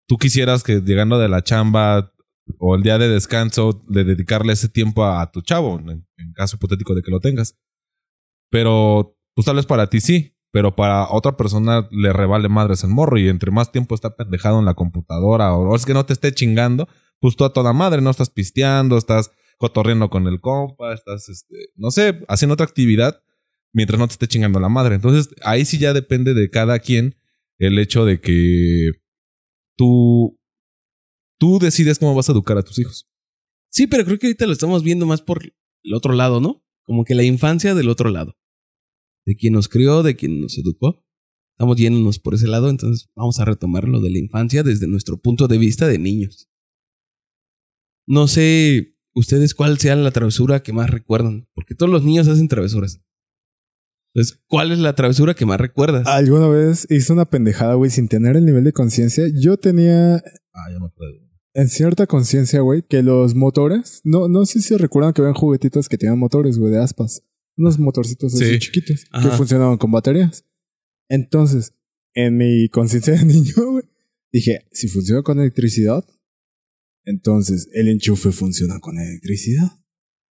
tú 0.08 0.16
quisieras 0.16 0.64
que 0.64 0.80
llegando 0.80 1.18
de 1.18 1.28
la 1.28 1.42
chamba 1.42 2.12
o 2.58 2.74
el 2.74 2.82
día 2.82 2.98
de 2.98 3.08
descanso, 3.08 3.84
de 3.88 4.04
dedicarle 4.04 4.54
ese 4.54 4.68
tiempo 4.68 5.04
a, 5.04 5.30
tu 5.30 5.42
chavo, 5.42 5.78
en, 5.78 6.06
caso 6.34 6.56
hipotético 6.56 6.94
de 6.94 7.02
que 7.02 7.10
lo 7.10 7.20
tengas. 7.20 7.56
Pero, 8.50 9.16
pues 9.34 9.44
tal 9.44 9.56
vez 9.56 9.66
para 9.66 9.88
ti 9.88 10.00
sí, 10.00 10.34
pero 10.50 10.74
para 10.74 11.10
otra 11.10 11.36
persona 11.36 11.86
le 11.90 12.12
revale 12.14 12.48
madres 12.48 12.82
el 12.82 12.90
morro 12.90 13.18
y 13.18 13.28
entre 13.28 13.50
más 13.50 13.70
tiempo 13.70 13.94
está 13.94 14.16
pendejado 14.16 14.58
en 14.58 14.64
la 14.64 14.74
computadora 14.74 15.54
o, 15.54 15.68
o 15.68 15.76
es 15.76 15.84
que 15.84 15.92
no 15.92 16.06
te 16.06 16.14
esté 16.14 16.32
chingando, 16.32 16.88
pues 17.20 17.36
tú 17.36 17.44
a 17.44 17.52
toda 17.52 17.74
madre 17.74 18.00
no 18.00 18.08
estás 18.08 18.30
pisteando, 18.30 18.96
estás 18.96 19.30
cotorreando 19.58 20.08
con 20.08 20.26
el 20.26 20.40
compa, 20.40 20.94
estás, 20.94 21.28
este, 21.28 21.54
no 21.76 21.90
sé, 21.90 22.24
haciendo 22.28 22.54
otra 22.54 22.64
actividad 22.64 23.22
mientras 23.74 23.98
no 23.98 24.06
te 24.06 24.12
esté 24.12 24.26
chingando 24.26 24.58
la 24.58 24.70
madre. 24.70 24.94
Entonces, 24.94 25.34
ahí 25.42 25.66
sí 25.66 25.78
ya 25.78 25.92
depende 25.92 26.32
de 26.32 26.48
cada 26.48 26.78
quien 26.78 27.16
el 27.58 27.78
hecho 27.78 28.06
de 28.06 28.20
que 28.20 28.92
tú, 29.78 30.38
tú 31.38 31.58
decides 31.58 31.98
cómo 31.98 32.14
vas 32.14 32.28
a 32.28 32.32
educar 32.32 32.58
a 32.58 32.62
tus 32.62 32.78
hijos. 32.78 33.08
Sí, 33.70 33.86
pero 33.86 34.04
creo 34.04 34.18
que 34.18 34.26
ahorita 34.26 34.46
lo 34.46 34.52
estamos 34.52 34.82
viendo 34.82 35.06
más 35.06 35.22
por 35.22 35.42
el 35.44 35.94
otro 35.94 36.12
lado, 36.12 36.40
¿no? 36.40 36.64
Como 36.84 37.04
que 37.04 37.14
la 37.14 37.22
infancia 37.22 37.74
del 37.74 37.88
otro 37.88 38.10
lado. 38.10 38.36
De 39.24 39.36
quien 39.36 39.52
nos 39.52 39.68
crió, 39.68 40.02
de 40.02 40.16
quien 40.16 40.40
nos 40.40 40.58
educó. 40.58 41.04
Estamos 41.54 41.76
yéndonos 41.76 42.18
por 42.18 42.34
ese 42.34 42.46
lado, 42.46 42.70
entonces 42.70 43.08
vamos 43.14 43.40
a 43.40 43.44
retomar 43.44 43.88
lo 43.88 44.00
de 44.00 44.10
la 44.10 44.18
infancia 44.18 44.62
desde 44.62 44.86
nuestro 44.86 45.18
punto 45.18 45.48
de 45.48 45.58
vista 45.58 45.86
de 45.86 45.98
niños. 45.98 46.48
No 48.06 48.26
sé 48.26 48.96
ustedes 49.14 49.54
cuál 49.54 49.78
sea 49.78 49.96
la 49.96 50.12
travesura 50.12 50.62
que 50.62 50.72
más 50.72 50.88
recuerdan, 50.88 51.48
porque 51.54 51.74
todos 51.74 51.90
los 51.90 52.04
niños 52.04 52.28
hacen 52.28 52.48
travesuras. 52.48 53.00
Entonces, 54.18 54.40
¿cuál 54.48 54.72
es 54.72 54.78
la 54.80 54.94
travesura 54.94 55.34
que 55.34 55.46
más 55.46 55.60
recuerdas? 55.60 56.06
Alguna 56.06 56.48
vez 56.48 56.86
hice 56.90 57.12
una 57.12 57.24
pendejada, 57.24 57.74
güey, 57.74 57.90
sin 57.90 58.08
tener 58.08 58.36
el 58.36 58.44
nivel 58.44 58.64
de 58.64 58.72
conciencia. 58.72 59.24
Yo 59.40 59.56
tenía 59.58 60.16
Ah, 60.16 60.70
ya 60.72 60.78
me 60.80 60.86
acuerdo. 60.86 61.14
en 61.54 61.68
cierta 61.68 62.06
conciencia, 62.06 62.60
güey, 62.60 62.82
que 62.82 63.02
los 63.02 63.34
motores, 63.34 64.00
no, 64.04 64.26
no 64.28 64.44
sé 64.46 64.60
si 64.60 64.76
recuerdan 64.76 65.12
que 65.12 65.22
habían 65.22 65.34
juguetitos 65.34 65.88
que 65.88 65.98
tenían 65.98 66.18
motores, 66.18 66.58
güey, 66.58 66.72
de 66.72 66.78
aspas. 66.80 67.22
Unos 67.56 67.78
motorcitos 67.78 68.34
así 68.34 68.44
Sí. 68.44 68.58
chiquitos 68.58 69.04
que 69.22 69.28
funcionaban 69.30 69.78
con 69.78 69.90
baterías. 69.92 70.44
Entonces, 71.08 71.74
en 72.14 72.36
mi 72.36 72.68
conciencia 72.70 73.14
de 73.14 73.24
niño, 73.24 73.52
güey, 73.70 73.84
dije, 74.32 74.66
si 74.72 74.88
funciona 74.88 75.22
con 75.22 75.38
electricidad, 75.40 76.04
entonces 77.04 77.68
el 77.72 77.88
enchufe 77.88 78.32
funciona 78.32 78.78
con 78.80 78.98
electricidad. 78.98 79.68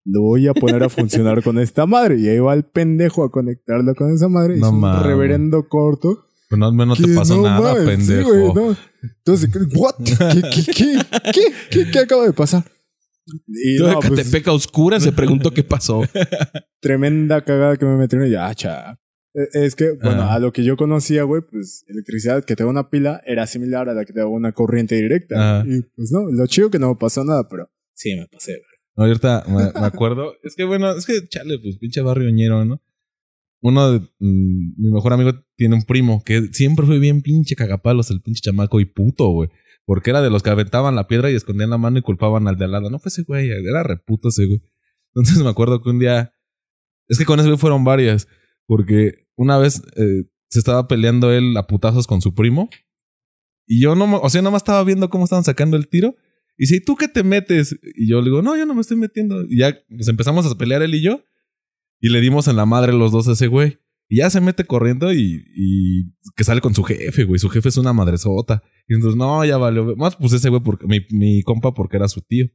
Lo 0.06 0.22
voy 0.22 0.47
a 0.47 0.53
poner 0.53 0.84
a 0.84 0.89
funcionar 0.89 1.41
con 1.43 1.58
esta 1.60 1.86
madre. 1.86 2.20
Y 2.20 2.28
ahí 2.30 2.39
va 2.39 2.53
el 2.53 2.64
pendejo 2.64 3.24
a 3.24 3.32
conectarlo 3.32 3.95
con 3.95 4.14
esa 4.14 4.28
madre. 4.30 4.58
No 4.58 4.68
es 4.68 4.74
un 4.74 5.03
reverendo 5.03 5.68
corto. 5.68 6.28
Pero 6.47 6.72
no, 6.72 6.86
no 6.86 6.95
te 6.95 7.08
pasó 7.16 7.38
no 7.38 7.43
nada, 7.43 7.74
mames, 7.74 8.06
sí, 8.06 8.12
pendejo. 8.14 8.30
güey, 8.30 8.53
no. 8.53 8.78
Entonces, 9.01 9.49
¿what? 9.76 9.95
¿Qué, 10.06 10.14
qué, 10.16 10.74
qué, 10.74 10.99
qué, 11.34 11.51
qué, 11.72 11.91
qué 11.91 11.99
acaba 11.99 12.24
de 12.26 12.34
pasar? 12.34 12.64
Y 13.47 13.78
Toda 13.80 13.93
no, 13.93 13.99
pues, 14.01 14.12
Catepec 14.20 14.47
oscura 14.49 14.99
se 14.99 15.12
preguntó 15.12 15.51
qué 15.51 15.64
pasó. 15.64 16.03
tremenda 16.80 17.43
cagada 17.43 17.78
que 17.78 17.86
me 17.86 17.97
metieron 17.97 18.28
y 18.28 18.32
ya, 18.32 18.53
cha. 18.53 18.91
Eh, 19.34 19.47
Es 19.66 19.76
que, 19.76 19.93
bueno, 20.03 20.22
Ah. 20.24 20.36
a 20.36 20.39
lo 20.39 20.53
que 20.53 20.64
yo 20.64 20.78
conocía, 20.78 21.24
güey, 21.24 21.41
pues 21.49 21.84
electricidad 21.88 22.43
que 22.45 22.56
te 22.56 22.64
da 22.64 22.70
una 22.70 22.89
pila 22.91 23.22
era 23.26 23.47
similar 23.47 23.89
a 23.89 23.95
la 23.95 24.06
que 24.06 24.14
te 24.14 24.20
da 24.20 24.28
una 24.28 24.51
corriente 24.51 24.95
directa. 24.95 25.62
Ah. 25.62 25.64
Y 25.66 25.82
pues 25.82 26.12
no, 26.12 26.30
lo 26.32 26.45
chido 26.45 26.70
que 26.70 26.78
no 26.78 26.89
me 26.89 26.95
pasó 26.95 27.24
nada, 27.26 27.47
pero 27.49 27.72
sí 27.95 28.16
me 28.16 28.28
pasé, 28.28 28.51
güey. 28.51 28.74
No, 28.96 29.04
ahorita 29.04 29.43
me, 29.48 29.86
acuerdo. 29.86 30.34
Es 30.43 30.56
que 30.56 30.64
bueno, 30.64 30.91
es 30.91 31.06
que 31.06 31.28
chale, 31.28 31.60
pues 31.60 31.78
pinche 31.78 32.02
barrio 32.02 32.30
ñero, 32.32 32.64
¿no? 32.66 32.82
Uno 33.62 33.91
de 33.91 34.00
mm, 34.20 34.82
mi 34.82 34.91
mejor 34.91 35.14
amigo 35.14 35.32
tiene 35.56 35.76
un 35.76 35.84
primo 35.84 36.24
que 36.24 36.50
siempre 36.54 36.86
fue 36.86 37.00
bien 37.00 37.22
pinche 37.22 37.56
cagapalos, 37.56 38.12
el 38.12 38.22
pinche 38.22 38.41
chamaco 38.41 38.80
y 38.80 38.86
puto, 38.86 39.28
güey. 39.30 39.50
Porque 39.86 40.10
era 40.10 40.22
de 40.22 40.30
los 40.30 40.43
que 40.43 40.50
aventaban 40.50 40.96
la 40.96 41.08
piedra 41.08 41.30
y 41.30 41.36
escondían 41.36 41.70
la 41.70 41.78
mano 41.78 42.00
y 42.00 42.02
culpaban 42.02 42.48
al 42.48 42.58
de 42.58 42.66
al 42.66 42.72
lado. 42.72 42.89
No 42.89 43.00
fue 43.00 43.10
ese 43.10 43.24
güey, 43.24 43.50
era 43.50 43.84
reputo 43.84 44.30
ese 44.30 44.46
güey. 44.46 44.62
Entonces 45.14 45.43
me 45.43 45.50
acuerdo 45.50 45.82
que 45.82 45.89
un 45.89 46.00
día. 46.00 46.34
Es 47.08 47.18
que 47.18 47.26
con 47.26 47.39
ese 47.39 47.50
güey 47.50 47.60
fueron 47.60 47.84
varias. 47.84 48.28
Porque 48.66 49.28
una 49.36 49.58
vez 49.58 49.84
eh, 49.96 50.24
se 50.50 50.60
estaba 50.60 50.88
peleando 50.88 51.32
él 51.32 51.56
a 51.58 51.68
putazos 51.68 52.08
con 52.08 52.22
su 52.22 52.34
primo. 52.34 52.70
Y 53.68 53.82
yo 53.82 53.96
no, 53.96 54.20
o 54.20 54.30
sea, 54.30 54.41
nada 54.41 54.52
más 54.52 54.62
estaba 54.62 54.84
viendo 54.84 55.10
cómo 55.10 55.26
estaban 55.26 55.43
sacando 55.43 55.78
el 55.78 55.88
tiro. 55.88 56.16
Y 56.58 56.64
dice, 56.64 56.78
¿y 56.78 56.80
tú 56.80 56.95
qué 56.95 57.08
te 57.08 57.24
metes? 57.24 57.78
Y 57.95 58.10
yo 58.10 58.20
le 58.20 58.26
digo, 58.26 58.41
no, 58.41 58.56
yo 58.56 58.66
no 58.66 58.74
me 58.74 58.82
estoy 58.82 58.97
metiendo. 58.97 59.43
Y 59.43 59.60
ya 59.60 59.78
pues 59.89 60.08
empezamos 60.08 60.45
a 60.45 60.58
pelear 60.58 60.82
él 60.82 60.95
y 60.95 61.01
yo. 61.01 61.24
Y 61.99 62.10
le 62.10 62.22
dimos 62.22 62.47
en 62.47 62.56
la 62.56 62.66
madre 62.66 62.93
los 62.93 63.12
dos 63.12 63.28
a 63.28 63.34
ese 63.34 63.47
güey. 63.47 63.80
Y 64.08 64.18
ya 64.18 64.30
se 64.30 64.39
mete 64.39 64.66
corriendo 64.66 65.12
y, 65.12 65.43
y 65.56 66.14
que 66.36 66.43
sale 66.43 66.62
con 66.62 66.76
su 66.76 66.84
jefe, 66.84 67.24
güey. 67.24 67.39
Su 67.39 67.49
jefe 67.49 67.70
es 67.70 67.78
una 67.78 67.93
madresota. 67.93 68.64
Y 68.88 68.93
entonces, 68.93 69.18
no, 69.18 69.43
ya 69.43 69.58
valió. 69.58 69.95
Más 69.95 70.16
pues 70.16 70.34
ese 70.34 70.49
güey, 70.49 70.62
porque, 70.62 70.86
mi, 70.86 70.99
mi 71.10 71.41
compa, 71.41 71.74
porque 71.74 71.97
era 71.97 72.08
su 72.08 72.22
tío. 72.22 72.45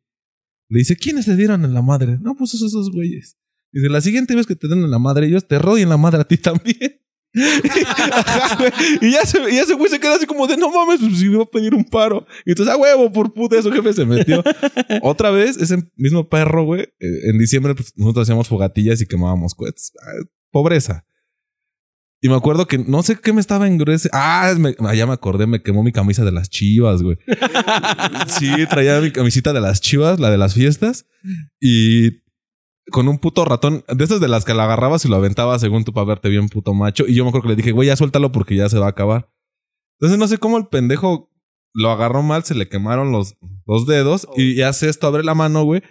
Le 0.68 0.78
dice, 0.78 0.96
¿quiénes 0.96 1.26
le 1.26 1.36
dieron 1.36 1.64
en 1.64 1.74
la 1.74 1.82
madre? 1.82 2.18
No, 2.20 2.36
pues 2.36 2.54
esos 2.54 2.72
dos 2.72 2.90
güeyes. 2.92 3.36
Dice, 3.72 3.88
la 3.88 4.00
siguiente 4.00 4.36
vez 4.36 4.46
que 4.46 4.54
te 4.54 4.68
den 4.68 4.84
en 4.84 4.90
la 4.90 5.00
madre, 5.00 5.26
ellos 5.26 5.48
te 5.48 5.58
roden 5.58 5.88
la 5.88 5.96
madre 5.96 6.20
a 6.20 6.24
ti 6.24 6.36
también. 6.38 7.00
Ajá, 7.34 8.56
güey. 8.56 8.72
y 9.00 9.12
ya, 9.12 9.24
se, 9.24 9.38
y 9.50 9.58
ese 9.58 9.74
güey 9.74 9.90
se 9.90 10.00
queda 10.00 10.16
así 10.16 10.26
como 10.26 10.46
de 10.46 10.56
no 10.56 10.70
mames, 10.70 11.00
pues 11.00 11.18
si 11.18 11.26
me 11.28 11.34
iba 11.34 11.42
a 11.44 11.46
pedir 11.46 11.74
un 11.74 11.84
paro. 11.84 12.26
Y 12.44 12.50
entonces, 12.50 12.74
a 12.74 12.76
huevo, 12.76 13.12
por 13.12 13.32
puta, 13.32 13.60
su 13.62 13.70
jefe 13.72 13.92
se 13.92 14.04
metió. 14.06 14.42
Otra 15.02 15.30
vez, 15.30 15.56
ese 15.56 15.78
mismo 15.96 16.28
perro, 16.28 16.64
güey, 16.64 16.82
eh, 16.82 17.30
en 17.30 17.38
diciembre 17.38 17.74
pues, 17.74 17.92
nosotros 17.96 18.24
hacíamos 18.24 18.48
fogatillas 18.48 19.00
y 19.00 19.06
quemábamos 19.06 19.54
cohetes. 19.54 19.92
Ah, 20.02 20.24
Pobreza. 20.50 21.04
Y 22.22 22.28
me 22.28 22.34
acuerdo 22.34 22.66
que 22.66 22.76
no 22.76 23.02
sé 23.02 23.16
qué 23.16 23.32
me 23.32 23.40
estaba 23.40 23.66
engruese. 23.66 24.10
Ah, 24.12 24.52
me- 24.58 24.74
ah, 24.80 24.94
ya 24.94 25.06
me 25.06 25.14
acordé, 25.14 25.46
me 25.46 25.62
quemó 25.62 25.82
mi 25.82 25.90
camisa 25.92 26.22
de 26.24 26.32
las 26.32 26.50
chivas, 26.50 27.02
güey. 27.02 27.16
Sí, 28.26 28.50
traía 28.68 29.00
mi 29.00 29.10
camisita 29.10 29.52
de 29.54 29.60
las 29.62 29.80
chivas, 29.80 30.20
la 30.20 30.30
de 30.30 30.36
las 30.36 30.52
fiestas. 30.54 31.06
Y 31.60 32.10
con 32.90 33.08
un 33.08 33.18
puto 33.18 33.44
ratón, 33.44 33.84
de 33.88 34.04
esas 34.04 34.20
de 34.20 34.28
las 34.28 34.44
que 34.44 34.54
la 34.54 34.64
agarrabas 34.64 35.04
y 35.04 35.08
lo 35.08 35.16
aventabas 35.16 35.60
según 35.60 35.84
tú 35.84 35.92
para 35.92 36.04
verte 36.06 36.28
bien 36.28 36.48
puto 36.48 36.74
macho. 36.74 37.06
Y 37.06 37.14
yo 37.14 37.24
me 37.24 37.28
acuerdo 37.30 37.44
que 37.44 37.50
le 37.50 37.56
dije, 37.56 37.72
güey, 37.72 37.86
ya 37.88 37.96
suéltalo 37.96 38.32
porque 38.32 38.56
ya 38.56 38.68
se 38.68 38.78
va 38.78 38.86
a 38.86 38.90
acabar. 38.90 39.30
Entonces 39.98 40.18
no 40.18 40.28
sé 40.28 40.38
cómo 40.38 40.58
el 40.58 40.66
pendejo 40.68 41.30
lo 41.72 41.90
agarró 41.90 42.22
mal, 42.22 42.42
se 42.44 42.54
le 42.54 42.68
quemaron 42.68 43.12
los 43.12 43.36
dos 43.66 43.86
dedos 43.86 44.26
y 44.36 44.60
hace 44.62 44.88
esto, 44.88 45.06
abre 45.06 45.22
la 45.24 45.34
mano, 45.34 45.64
güey. 45.64 45.82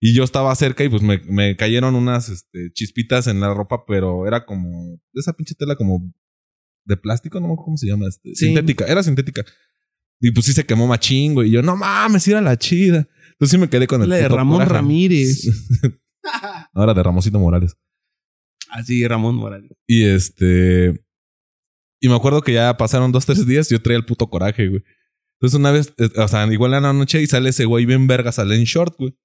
Y 0.00 0.14
yo 0.14 0.22
estaba 0.24 0.54
cerca 0.54 0.84
y 0.84 0.88
pues 0.88 1.02
me, 1.02 1.18
me 1.28 1.56
cayeron 1.56 1.94
unas 1.94 2.28
este, 2.28 2.70
chispitas 2.72 3.26
en 3.26 3.40
la 3.40 3.52
ropa, 3.52 3.84
pero 3.86 4.26
era 4.26 4.44
como 4.46 4.68
de 5.12 5.20
esa 5.20 5.32
pinche 5.32 5.54
tela 5.54 5.74
como 5.76 6.12
de 6.84 6.96
plástico, 6.96 7.40
no 7.40 7.48
me 7.48 7.52
acuerdo 7.54 7.64
cómo 7.66 7.76
se 7.76 7.86
llama, 7.88 8.06
este, 8.08 8.34
Sí. 8.34 8.46
sintética, 8.46 8.84
era 8.86 9.02
sintética. 9.02 9.44
Y 10.20 10.32
pues 10.32 10.46
sí 10.46 10.52
se 10.52 10.64
quemó 10.64 10.86
machín, 10.86 11.34
güey. 11.34 11.48
Y 11.48 11.52
yo, 11.52 11.62
no 11.62 11.76
mames, 11.76 12.26
era 12.26 12.40
la 12.40 12.56
chida. 12.56 13.06
Entonces 13.32 13.50
sí 13.50 13.58
me 13.58 13.68
quedé 13.68 13.86
con 13.86 14.02
el 14.02 14.08
La 14.08 14.16
de 14.16 14.28
Ramón 14.28 14.58
coraje. 14.58 14.72
Ramírez. 14.72 15.46
Ahora 16.74 16.94
de 16.94 17.02
Ramosito 17.02 17.38
Morales. 17.38 17.76
Así, 18.70 19.06
Ramón 19.06 19.36
Morales. 19.36 19.70
Y 19.86 20.04
este. 20.04 21.04
Y 22.00 22.08
me 22.08 22.14
acuerdo 22.14 22.42
que 22.42 22.52
ya 22.52 22.76
pasaron 22.76 23.10
dos, 23.12 23.26
tres 23.26 23.46
días 23.46 23.70
y 23.70 23.74
yo 23.74 23.82
traía 23.82 23.98
el 23.98 24.04
puto 24.04 24.28
coraje, 24.28 24.68
güey. 24.68 24.82
Entonces 25.40 25.58
una 25.58 25.70
vez, 25.70 25.94
eh, 25.98 26.08
o 26.16 26.28
sea, 26.28 26.46
igual 26.52 26.74
en 26.74 26.82
la 26.82 26.92
noche 26.92 27.22
y 27.22 27.26
sale 27.26 27.50
ese 27.50 27.64
güey 27.64 27.86
bien 27.86 28.06
verga, 28.06 28.32
sale 28.32 28.56
en 28.56 28.64
short, 28.64 28.96
güey. 28.98 29.16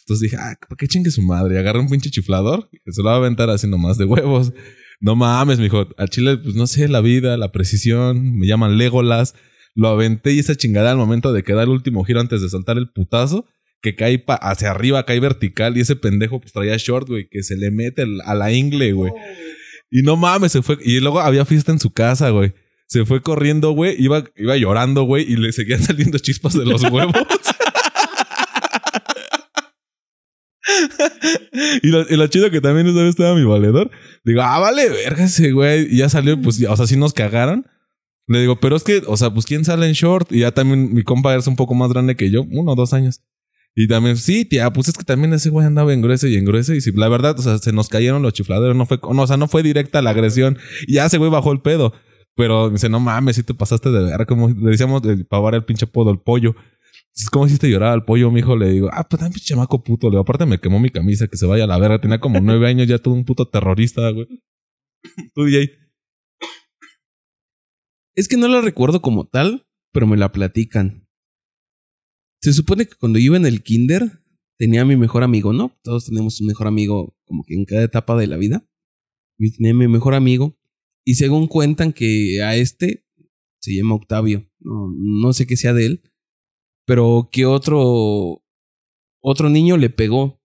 Entonces 0.00 0.30
dije, 0.30 0.36
ah, 0.38 0.56
¿para 0.60 0.76
qué 0.78 0.86
chingue 0.88 1.10
su 1.10 1.22
madre? 1.22 1.56
Y 1.56 1.58
agarré 1.58 1.80
un 1.80 1.88
pinche 1.88 2.10
chiflador 2.10 2.68
que 2.70 2.92
se 2.92 3.02
lo 3.02 3.08
va 3.08 3.14
a 3.14 3.16
aventar 3.16 3.50
así 3.50 3.66
nomás 3.66 3.98
de 3.98 4.04
huevos. 4.04 4.52
No 5.00 5.16
mames, 5.16 5.58
mijo. 5.58 5.86
Al 5.96 6.08
chile, 6.08 6.38
pues 6.38 6.54
no 6.54 6.66
sé, 6.66 6.88
la 6.88 7.00
vida, 7.00 7.36
la 7.36 7.52
precisión, 7.52 8.36
me 8.38 8.46
llaman 8.46 8.78
Legolas. 8.78 9.34
Lo 9.74 9.88
aventé 9.88 10.32
y 10.32 10.38
esa 10.38 10.56
chingada 10.56 10.90
al 10.90 10.96
momento 10.96 11.32
de 11.32 11.42
que 11.42 11.52
da 11.52 11.62
el 11.62 11.68
último 11.68 12.04
giro 12.04 12.20
antes 12.20 12.40
de 12.40 12.48
soltar 12.48 12.78
el 12.78 12.90
putazo, 12.90 13.46
que 13.82 13.94
cae 13.94 14.18
pa- 14.18 14.34
hacia 14.34 14.70
arriba, 14.70 15.04
cae 15.06 15.20
vertical 15.20 15.76
y 15.76 15.80
ese 15.80 15.96
pendejo 15.96 16.40
pues 16.40 16.52
traía 16.52 16.76
short, 16.76 17.08
güey, 17.08 17.28
que 17.28 17.42
se 17.42 17.56
le 17.56 17.70
mete 17.70 18.04
a 18.24 18.34
la 18.34 18.52
ingle, 18.52 18.92
güey. 18.92 19.12
Y 19.90 20.02
no 20.02 20.16
mames, 20.16 20.52
se 20.52 20.62
fue. 20.62 20.78
Y 20.82 21.00
luego 21.00 21.20
había 21.20 21.44
fiesta 21.44 21.72
en 21.72 21.80
su 21.80 21.92
casa, 21.92 22.30
güey. 22.30 22.54
Se 22.86 23.04
fue 23.04 23.22
corriendo, 23.22 23.72
güey. 23.72 23.94
Iba, 24.02 24.24
iba 24.36 24.56
llorando, 24.56 25.02
güey. 25.04 25.30
Y 25.30 25.36
le 25.36 25.52
seguían 25.52 25.82
saliendo 25.82 26.18
chispas 26.18 26.54
de 26.54 26.64
los 26.64 26.82
huevos. 26.84 27.14
y, 31.82 31.88
lo, 31.88 32.02
y 32.02 32.28
chido 32.28 32.50
que 32.50 32.60
también 32.60 32.86
esa 32.86 33.00
vez 33.00 33.10
estaba 33.10 33.34
mi 33.34 33.44
valedor. 33.44 33.90
Digo, 34.24 34.42
ah, 34.42 34.58
vale, 34.58 34.88
verga 34.88 35.24
ese 35.24 35.52
güey. 35.52 35.86
Y 35.92 35.98
ya 35.98 36.08
salió, 36.08 36.40
pues, 36.40 36.62
o 36.64 36.76
sea, 36.76 36.86
sí 36.86 36.96
nos 36.96 37.12
cagaron. 37.12 37.66
Le 38.26 38.40
digo, 38.40 38.60
pero 38.60 38.76
es 38.76 38.84
que, 38.84 39.02
o 39.06 39.16
sea, 39.16 39.30
pues, 39.30 39.46
¿quién 39.46 39.64
sale 39.64 39.86
en 39.86 39.94
short? 39.94 40.30
Y 40.32 40.40
ya 40.40 40.52
también 40.52 40.92
mi 40.92 41.02
compa 41.02 41.34
es 41.34 41.46
un 41.46 41.56
poco 41.56 41.74
más 41.74 41.90
grande 41.90 42.16
que 42.16 42.30
yo, 42.30 42.42
uno 42.50 42.72
o 42.72 42.74
dos 42.74 42.92
años. 42.92 43.22
Y 43.74 43.86
también, 43.86 44.16
sí, 44.16 44.44
tía, 44.44 44.72
pues 44.72 44.88
es 44.88 44.96
que 44.96 45.04
también 45.04 45.32
ese 45.32 45.50
güey 45.50 45.66
andaba 45.66 45.92
en 45.92 46.02
gruese 46.02 46.28
y 46.28 46.36
en 46.36 46.44
gruese. 46.44 46.76
Y 46.76 46.80
si 46.80 46.90
la 46.92 47.08
verdad, 47.08 47.38
o 47.38 47.42
sea, 47.42 47.58
se 47.58 47.72
nos 47.72 47.88
cayeron 47.88 48.22
los 48.22 48.32
chifladeros. 48.32 48.76
No 48.76 48.86
fue, 48.86 48.98
no, 49.14 49.22
o 49.22 49.26
sea, 49.26 49.36
no 49.36 49.46
fue 49.46 49.62
directa 49.62 50.02
la 50.02 50.10
agresión. 50.10 50.58
Y 50.86 50.94
ya 50.94 51.06
ese 51.06 51.18
güey 51.18 51.30
bajó 51.30 51.52
el 51.52 51.60
pedo. 51.60 51.92
Pero 52.34 52.70
dice, 52.70 52.88
no 52.88 53.00
mames, 53.00 53.36
si 53.36 53.42
te 53.42 53.54
pasaste 53.54 53.90
de 53.90 54.04
ver. 54.04 54.26
Como 54.26 54.48
le 54.48 54.70
decíamos 54.70 55.02
de 55.02 55.24
pavar 55.24 55.54
el 55.54 55.64
pinche 55.64 55.86
podo, 55.86 56.10
el 56.10 56.20
pollo. 56.20 56.54
Dices, 57.14 57.30
¿Cómo 57.30 57.46
hiciste 57.46 57.68
llorar 57.68 57.92
al 57.92 58.04
pollo, 58.04 58.30
mijo? 58.30 58.56
Le 58.56 58.70
digo, 58.70 58.90
ah, 58.92 59.06
pues 59.08 59.20
también 59.20 59.40
chamaco 59.44 59.82
puto. 59.82 60.08
Le 60.08 60.12
digo, 60.12 60.22
aparte 60.22 60.46
me 60.46 60.60
quemó 60.60 60.78
mi 60.78 60.90
camisa, 60.90 61.26
que 61.26 61.36
se 61.36 61.46
vaya 61.46 61.64
a 61.64 61.66
la 61.66 61.78
verga. 61.78 62.00
Tenía 62.00 62.20
como 62.20 62.40
nueve 62.40 62.68
años 62.68 62.86
ya 62.86 62.98
todo 62.98 63.14
un 63.14 63.24
puto 63.24 63.48
terrorista, 63.48 64.08
güey. 64.10 64.26
Tú, 65.34 65.44
DJ. 65.44 65.72
Es 68.14 68.28
que 68.28 68.36
no 68.36 68.48
la 68.48 68.60
recuerdo 68.60 69.02
como 69.02 69.26
tal, 69.26 69.66
pero 69.92 70.06
me 70.06 70.16
la 70.16 70.30
platican. 70.30 71.07
Se 72.40 72.52
supone 72.52 72.86
que 72.86 72.94
cuando 72.94 73.18
iba 73.18 73.36
en 73.36 73.46
el 73.46 73.62
kinder, 73.62 74.22
tenía 74.58 74.82
a 74.82 74.84
mi 74.84 74.96
mejor 74.96 75.22
amigo, 75.22 75.52
¿no? 75.52 75.76
Todos 75.82 76.06
tenemos 76.06 76.40
un 76.40 76.46
mejor 76.46 76.66
amigo 76.66 77.16
como 77.24 77.44
que 77.44 77.54
en 77.54 77.64
cada 77.64 77.84
etapa 77.84 78.16
de 78.16 78.26
la 78.26 78.36
vida. 78.36 78.68
Y 79.38 79.52
tenía 79.52 79.72
a 79.72 79.76
mi 79.76 79.88
mejor 79.88 80.14
amigo. 80.14 80.58
Y 81.04 81.14
según 81.14 81.46
cuentan 81.46 81.92
que 81.92 82.42
a 82.42 82.56
este 82.56 83.06
se 83.60 83.74
llama 83.74 83.94
Octavio. 83.94 84.48
No, 84.60 84.88
no 84.96 85.32
sé 85.32 85.46
qué 85.46 85.56
sea 85.56 85.72
de 85.72 85.86
él. 85.86 86.02
Pero 86.86 87.28
que 87.32 87.46
otro, 87.46 88.44
otro 89.20 89.50
niño 89.50 89.76
le 89.76 89.90
pegó. 89.90 90.42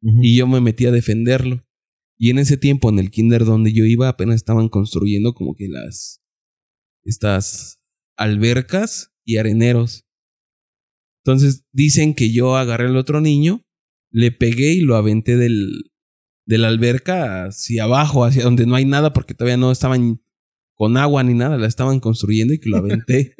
Y 0.00 0.36
yo 0.36 0.46
me 0.46 0.60
metí 0.60 0.86
a 0.86 0.92
defenderlo. 0.92 1.64
Y 2.16 2.30
en 2.30 2.38
ese 2.38 2.56
tiempo, 2.56 2.88
en 2.88 2.98
el 2.98 3.10
kinder 3.10 3.44
donde 3.44 3.72
yo 3.72 3.84
iba, 3.84 4.08
apenas 4.08 4.36
estaban 4.36 4.68
construyendo 4.68 5.34
como 5.34 5.54
que 5.54 5.68
las. 5.68 6.22
estas 7.04 7.80
albercas 8.16 9.12
y 9.24 9.36
areneros. 9.36 10.07
Entonces 11.28 11.66
dicen 11.72 12.14
que 12.14 12.32
yo 12.32 12.56
agarré 12.56 12.86
al 12.86 12.96
otro 12.96 13.20
niño, 13.20 13.62
le 14.10 14.32
pegué 14.32 14.72
y 14.72 14.80
lo 14.80 14.96
aventé 14.96 15.36
del, 15.36 15.68
de 16.46 16.56
la 16.56 16.68
alberca 16.68 17.44
hacia 17.44 17.84
abajo, 17.84 18.24
hacia 18.24 18.44
donde 18.44 18.64
no 18.64 18.74
hay 18.74 18.86
nada, 18.86 19.12
porque 19.12 19.34
todavía 19.34 19.58
no 19.58 19.70
estaban 19.70 20.22
con 20.74 20.96
agua 20.96 21.22
ni 21.24 21.34
nada, 21.34 21.58
la 21.58 21.66
estaban 21.66 22.00
construyendo 22.00 22.54
y 22.54 22.60
que 22.60 22.70
lo 22.70 22.78
aventé. 22.78 23.34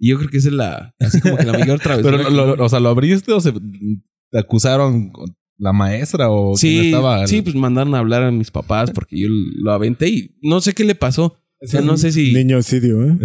y 0.00 0.08
yo 0.10 0.18
creo 0.18 0.30
que 0.30 0.38
esa 0.38 0.48
es 0.48 0.54
la. 0.54 0.94
Así 0.98 1.20
como 1.20 1.36
que 1.36 1.44
la 1.44 1.52
mayor 1.58 1.78
travesura. 1.78 2.16
Pero, 2.18 2.30
lo- 2.30 2.56
lo- 2.56 2.64
o 2.64 2.68
sea, 2.68 2.80
¿lo 2.80 2.88
abriste 2.88 3.32
o 3.32 3.40
se 3.40 3.52
te 3.52 4.38
acusaron 4.38 5.12
la 5.56 5.72
maestra 5.72 6.30
o 6.30 6.56
Sí, 6.56 6.86
estaba? 6.86 7.26
sí, 7.26 7.42
pues 7.42 7.54
mandaron 7.54 7.94
a 7.94 7.98
hablar 7.98 8.22
a 8.24 8.30
mis 8.32 8.50
papás 8.50 8.90
porque 8.90 9.18
yo 9.20 9.28
lo 9.30 9.72
aventé 9.72 10.08
y 10.08 10.36
no 10.42 10.60
sé 10.60 10.72
qué 10.74 10.84
le 10.84 10.94
pasó. 10.94 11.36
O 11.60 11.66
sea, 11.66 11.80
no 11.80 11.96
sé 11.96 12.12
si, 12.12 12.32
Niñocidio, 12.32 13.04
¿eh? 13.04 13.18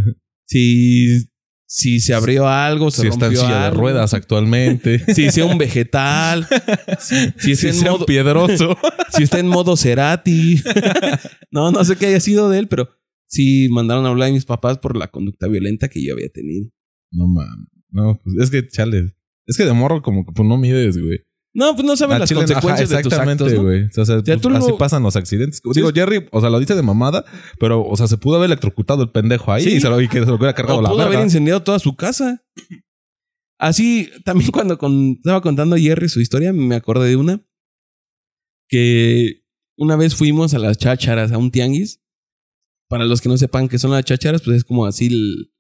si, 0.46 1.26
si 1.76 2.00
se 2.00 2.14
abrió 2.14 2.48
algo, 2.48 2.92
se 2.92 3.02
Si 3.02 3.08
está 3.08 3.26
en 3.26 3.32
rompió 3.32 3.42
silla 3.42 3.60
de 3.62 3.66
algo, 3.66 3.82
ruedas 3.82 4.14
actualmente. 4.14 5.02
Si 5.16 5.26
hice 5.26 5.42
un 5.42 5.58
vegetal. 5.58 6.48
Si, 7.00 7.16
si 7.40 7.52
está 7.54 7.74
si 7.74 7.80
en 7.80 7.84
modo, 7.86 8.00
un 8.02 8.06
piedroso. 8.06 8.78
si 9.10 9.24
está 9.24 9.40
en 9.40 9.48
modo 9.48 9.76
Cerati. 9.76 10.62
no, 11.50 11.72
no 11.72 11.84
sé 11.84 11.96
qué 11.96 12.06
haya 12.06 12.20
sido 12.20 12.52
de 12.52 12.60
él, 12.60 12.68
pero 12.68 12.90
sí 13.26 13.70
mandaron 13.72 14.06
a 14.06 14.10
hablar 14.10 14.30
a 14.30 14.34
mis 14.34 14.46
papás 14.46 14.78
por 14.78 14.96
la 14.96 15.08
conducta 15.08 15.48
violenta 15.48 15.88
que 15.88 16.06
yo 16.06 16.14
había 16.14 16.30
tenido. 16.30 16.70
no 17.10 17.26
mames. 17.26 17.68
No, 17.90 18.20
pues 18.24 18.36
es 18.40 18.52
que 18.52 18.68
chale. 18.68 19.16
Es 19.48 19.58
que 19.58 19.66
de 19.66 19.74
morro 19.74 20.04
como 20.04 20.28
que 20.28 20.32
pues 20.32 20.48
no 20.48 20.58
mides, 20.58 21.00
güey. 21.00 21.22
No, 21.56 21.74
pues 21.76 21.86
no 21.86 21.96
saben 21.96 22.18
las 22.20 22.28
chile, 22.30 22.40
consecuencias 22.42 22.92
ajá, 22.92 23.36
de 23.36 23.56
güey. 23.58 23.84
O 23.96 24.06
sea, 24.06 24.18
Ya 24.18 24.24
pues, 24.24 24.42
tú 24.42 24.50
lo- 24.50 24.58
así 24.58 24.72
pasan 24.80 25.04
los 25.04 25.16
accidentes. 25.16 25.62
Digo, 25.74 25.92
Jerry, 25.94 26.26
o 26.32 26.42
sea, 26.42 26.50
lo 26.50 26.60
dice 26.60 26.74
de 26.76 26.82
mamada, 26.82 27.24
pero, 27.60 27.84
o 27.86 27.96
sea, 27.96 28.08
se 28.08 28.18
pudo 28.18 28.38
haber 28.38 28.48
electrocutado 28.48 29.04
el 29.04 29.12
pendejo 29.12 29.52
ahí 29.52 29.64
Sí. 29.64 29.70
y, 29.76 29.80
se 29.80 29.88
lo, 29.90 30.02
y 30.02 30.08
que 30.08 30.20
se 30.22 30.26
lo 30.26 30.36
hubiera 30.36 30.54
cargado 30.56 30.80
O 30.80 30.82
la 30.82 30.90
pudo 30.90 31.04
haber 31.04 31.20
incendiado 31.20 31.62
toda 31.62 31.78
su 31.78 31.96
casa. 31.96 32.44
Así, 33.60 34.10
también 34.26 34.50
cuando 34.52 34.78
con- 34.80 35.12
estaba 35.18 35.42
contando 35.42 35.78
Jerry 35.78 36.10
su 36.10 36.20
historia, 36.22 36.54
me 36.54 36.76
acordé 36.76 37.10
de 37.10 37.16
una. 37.18 37.46
Que 38.68 39.44
una 39.78 39.96
vez 39.96 40.16
fuimos 40.16 40.54
a 40.54 40.60
las 40.60 40.78
chácharas, 40.78 41.32
a 41.32 41.38
un 41.38 41.52
tianguis. 41.52 42.02
Para 42.90 43.06
los 43.06 43.22
que 43.22 43.30
no 43.30 43.38
sepan 43.38 43.70
qué 43.70 43.78
son 43.80 43.92
las 43.92 44.06
chácharas, 44.06 44.42
pues 44.42 44.58
es 44.58 44.64
como 44.64 44.86
así 44.86 45.08
el- 45.08 45.52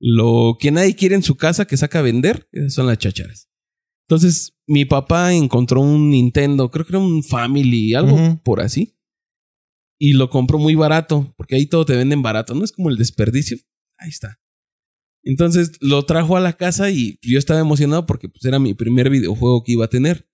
lo 0.00 0.56
que 0.58 0.70
nadie 0.72 0.96
quiere 0.96 1.14
en 1.14 1.22
su 1.22 1.36
casa 1.36 1.66
que 1.66 1.76
saca 1.76 1.98
a 1.98 2.02
vender. 2.02 2.48
Esas 2.52 2.74
son 2.74 2.86
las 2.86 2.98
chácharas. 2.98 3.48
Entonces, 4.12 4.54
mi 4.66 4.84
papá 4.84 5.32
encontró 5.32 5.80
un 5.80 6.10
Nintendo, 6.10 6.70
creo 6.70 6.84
que 6.84 6.92
era 6.92 6.98
un 6.98 7.24
Family, 7.24 7.94
algo 7.94 8.38
por 8.44 8.60
así. 8.60 8.94
Y 9.98 10.12
lo 10.12 10.28
compró 10.28 10.58
muy 10.58 10.74
barato, 10.74 11.32
porque 11.38 11.56
ahí 11.56 11.64
todo 11.64 11.86
te 11.86 11.96
venden 11.96 12.20
barato, 12.20 12.54
no 12.54 12.62
es 12.62 12.72
como 12.72 12.90
el 12.90 12.98
desperdicio. 12.98 13.56
Ahí 13.96 14.10
está. 14.10 14.38
Entonces 15.24 15.78
lo 15.80 16.04
trajo 16.04 16.36
a 16.36 16.40
la 16.40 16.52
casa 16.52 16.90
y 16.90 17.18
yo 17.22 17.38
estaba 17.38 17.60
emocionado 17.60 18.04
porque 18.04 18.28
pues, 18.28 18.44
era 18.44 18.58
mi 18.58 18.74
primer 18.74 19.08
videojuego 19.08 19.62
que 19.64 19.72
iba 19.72 19.86
a 19.86 19.90
tener. 19.90 20.28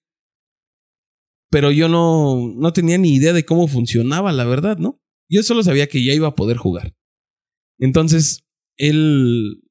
Pero 1.48 1.70
yo 1.70 1.88
no, 1.88 2.52
no 2.56 2.72
tenía 2.72 2.98
ni 2.98 3.14
idea 3.14 3.32
de 3.32 3.44
cómo 3.44 3.68
funcionaba, 3.68 4.32
la 4.32 4.44
verdad, 4.44 4.78
¿no? 4.78 5.00
Yo 5.30 5.44
solo 5.44 5.62
sabía 5.62 5.86
que 5.86 6.04
ya 6.04 6.14
iba 6.14 6.26
a 6.26 6.34
poder 6.34 6.56
jugar. 6.56 6.96
Entonces, 7.78 8.44
él 8.76 9.62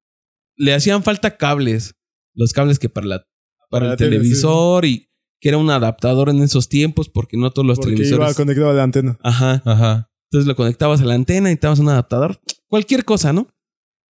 le 0.56 0.74
hacían 0.74 1.04
falta 1.04 1.36
cables, 1.36 1.96
los 2.34 2.54
cables 2.54 2.80
que 2.80 2.88
para, 2.88 3.08
la, 3.08 3.28
para 3.70 3.92
el 3.94 3.98
sí. 3.98 4.04
televisor 4.06 4.86
y 4.86 5.10
que 5.40 5.50
era 5.50 5.58
un 5.58 5.70
adaptador 5.70 6.30
en 6.30 6.42
esos 6.42 6.68
tiempos 6.70 7.10
porque 7.10 7.38
no 7.38 7.52
todos 7.52 7.66
los 7.68 7.78
Porque 7.78 7.92
iba 7.92 7.98
televisores. 8.04 8.36
conectado 8.36 8.70
a 8.70 8.74
la 8.74 8.84
antena. 8.84 9.18
Ajá. 9.22 9.62
Ajá. 9.66 10.10
Entonces 10.32 10.48
lo 10.48 10.56
conectabas 10.56 11.02
a 11.02 11.06
la 11.06 11.14
antena 11.14 11.52
y 11.52 11.56
te 11.56 11.68
dabas 11.68 11.80
un 11.80 11.90
adaptador. 11.90 12.40
Cualquier 12.68 13.06
cosa, 13.06 13.34
¿no? 13.34 13.48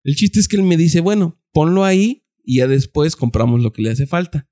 El 0.03 0.15
chiste 0.15 0.39
es 0.39 0.47
que 0.47 0.57
él 0.57 0.63
me 0.63 0.77
dice, 0.77 0.99
bueno, 0.99 1.39
ponlo 1.53 1.83
ahí 1.85 2.25
y 2.43 2.57
ya 2.57 2.67
después 2.67 3.15
compramos 3.15 3.61
lo 3.61 3.71
que 3.71 3.81
le 3.83 3.91
hace 3.91 4.07
falta. 4.07 4.49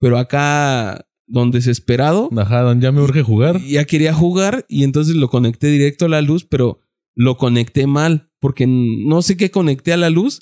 Pero 0.00 0.18
acá, 0.18 1.06
don 1.26 1.50
desesperado, 1.52 2.28
Ajá, 2.36 2.62
don, 2.62 2.80
ya 2.80 2.90
me 2.90 3.00
urge 3.02 3.22
jugar. 3.22 3.60
ya 3.62 3.84
quería 3.84 4.12
jugar 4.12 4.66
y 4.68 4.82
entonces 4.84 5.14
lo 5.14 5.28
conecté 5.28 5.68
directo 5.68 6.06
a 6.06 6.08
la 6.08 6.22
luz, 6.22 6.44
pero 6.44 6.80
lo 7.14 7.36
conecté 7.36 7.86
mal 7.86 8.30
porque 8.40 8.66
no 8.66 9.22
sé 9.22 9.36
qué 9.36 9.50
conecté 9.50 9.92
a 9.92 9.96
la 9.96 10.10
luz 10.10 10.40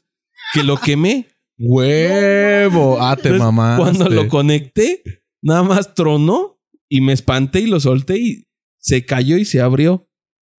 que 0.54 0.62
lo 0.62 0.76
quemé. 0.78 1.28
¡Huevo! 1.58 2.98
Ah, 3.00 3.16
te 3.16 3.32
mamaste. 3.32 3.82
Cuando 3.82 4.08
lo 4.08 4.28
conecté, 4.28 5.02
nada 5.42 5.62
más 5.62 5.94
tronó 5.94 6.60
y 6.88 7.00
me 7.00 7.12
espanté 7.12 7.60
y 7.60 7.66
lo 7.66 7.80
solté 7.80 8.18
y 8.18 8.44
se 8.78 9.04
cayó 9.04 9.36
y 9.36 9.44
se 9.44 9.60
abrió. 9.60 10.08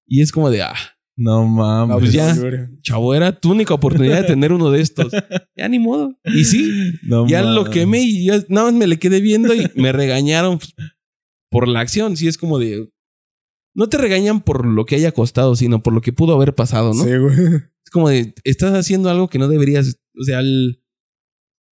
Y 0.07 0.21
es 0.21 0.31
como 0.31 0.49
de, 0.49 0.61
ah, 0.63 0.75
No 1.17 1.45
mames. 1.47 1.97
pues 1.99 2.13
ya. 2.13 2.35
chavo, 2.81 3.13
era 3.15 3.31
tu 3.39 3.51
única 3.51 3.73
oportunidad 3.73 4.21
de 4.21 4.27
tener 4.27 4.51
uno 4.53 4.71
de 4.71 4.81
estos. 4.81 5.11
Ya 5.55 5.67
ni 5.69 5.79
modo. 5.79 6.17
Y 6.25 6.43
sí, 6.45 6.93
No 7.03 7.27
ya 7.27 7.41
lo 7.43 7.65
quemé 7.69 8.01
y 8.01 8.25
ya 8.25 8.43
nada 8.49 8.67
más 8.67 8.73
me 8.73 8.87
le 8.87 8.97
quedé 8.99 9.21
viendo 9.21 9.53
y 9.53 9.67
me 9.75 9.91
regañaron 9.91 10.57
pues, 10.59 10.73
por 11.51 11.67
la 11.67 11.79
acción. 11.81 12.17
Sí, 12.17 12.27
es 12.27 12.37
como 12.37 12.59
de. 12.59 12.89
No 13.75 13.87
te 13.87 13.97
regañan 13.97 14.41
por 14.41 14.65
lo 14.65 14.85
que 14.85 14.95
haya 14.95 15.11
costado, 15.11 15.55
sino 15.55 15.81
por 15.83 15.93
lo 15.93 16.01
que 16.01 16.11
pudo 16.11 16.33
haber 16.35 16.55
pasado, 16.55 16.93
¿no? 16.93 17.03
Sí, 17.03 17.15
güey. 17.17 17.55
Es 17.85 17.91
como 17.91 18.09
de, 18.09 18.33
estás 18.43 18.73
haciendo 18.73 19.09
algo 19.09 19.29
que 19.29 19.39
no 19.39 19.47
deberías. 19.47 19.95
O 20.19 20.23
sea, 20.23 20.39
al- 20.39 20.81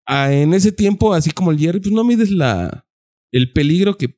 a- 0.05 0.33
en 0.33 0.53
ese 0.53 0.71
tiempo, 0.71 1.13
así 1.13 1.31
como 1.31 1.51
el 1.51 1.59
Jerry, 1.59 1.79
pues 1.79 1.91
no 1.93 2.03
mides 2.03 2.31
la, 2.31 2.85
el 3.31 3.51
peligro 3.53 3.97
que 3.97 4.17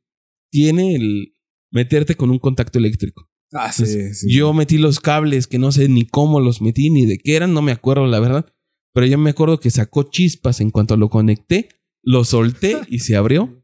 tiene 0.51 0.95
el 0.95 1.33
meterte 1.71 2.15
con 2.15 2.29
un 2.31 2.39
contacto 2.39 2.79
eléctrico. 2.79 3.29
Ah, 3.51 3.71
sí, 3.71 3.85
sí. 4.13 4.33
Yo 4.33 4.51
metí 4.53 4.77
los 4.77 4.99
cables 4.99 5.45
que 5.47 5.59
no 5.59 5.71
sé 5.71 5.87
ni 5.87 6.05
cómo 6.07 6.39
los 6.39 6.61
metí 6.61 6.89
ni 6.89 7.05
de 7.05 7.17
qué 7.19 7.35
eran, 7.35 7.53
no 7.53 7.61
me 7.61 7.71
acuerdo 7.71 8.07
la 8.07 8.19
verdad. 8.19 8.45
Pero 8.93 9.07
yo 9.07 9.17
me 9.17 9.31
acuerdo 9.31 9.59
que 9.59 9.69
sacó 9.71 10.03
chispas 10.03 10.61
en 10.61 10.69
cuanto 10.71 10.97
lo 10.97 11.09
conecté, 11.09 11.69
lo 12.03 12.23
solté 12.23 12.77
y 12.87 12.99
se 12.99 13.15
abrió. 13.15 13.63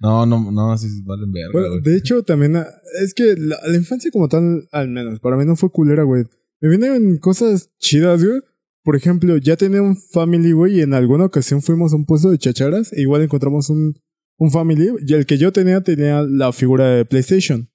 No, 0.00 0.24
no, 0.24 0.50
no, 0.50 0.72
así 0.72 0.88
valen 1.04 1.30
verga, 1.32 1.50
Bueno, 1.52 1.80
de 1.82 1.96
hecho, 1.98 2.22
también 2.22 2.56
ah, 2.56 2.66
es 3.02 3.12
que 3.12 3.34
la, 3.36 3.58
la 3.66 3.76
infancia 3.76 4.10
como 4.10 4.28
tal, 4.28 4.66
al 4.72 4.88
menos, 4.88 5.20
para 5.20 5.36
mí 5.36 5.44
no 5.44 5.54
fue 5.56 5.70
culera, 5.70 6.02
güey. 6.02 6.24
Me 6.60 6.70
vienen 6.70 7.18
cosas 7.18 7.70
chidas, 7.78 8.24
güey. 8.24 8.40
Por 8.86 8.94
ejemplo, 8.94 9.36
ya 9.38 9.56
tenía 9.56 9.82
un 9.82 9.96
family, 9.96 10.52
güey, 10.52 10.78
y 10.78 10.80
en 10.82 10.94
alguna 10.94 11.24
ocasión 11.24 11.60
fuimos 11.60 11.92
a 11.92 11.96
un 11.96 12.04
puesto 12.06 12.30
de 12.30 12.38
chacharas 12.38 12.92
e 12.92 13.00
igual 13.00 13.20
encontramos 13.20 13.68
un, 13.68 13.94
un 14.38 14.50
family. 14.52 14.90
Y 15.04 15.12
el 15.14 15.26
que 15.26 15.38
yo 15.38 15.52
tenía 15.52 15.80
tenía 15.80 16.22
la 16.22 16.52
figura 16.52 16.88
de 16.90 17.04
PlayStation. 17.04 17.68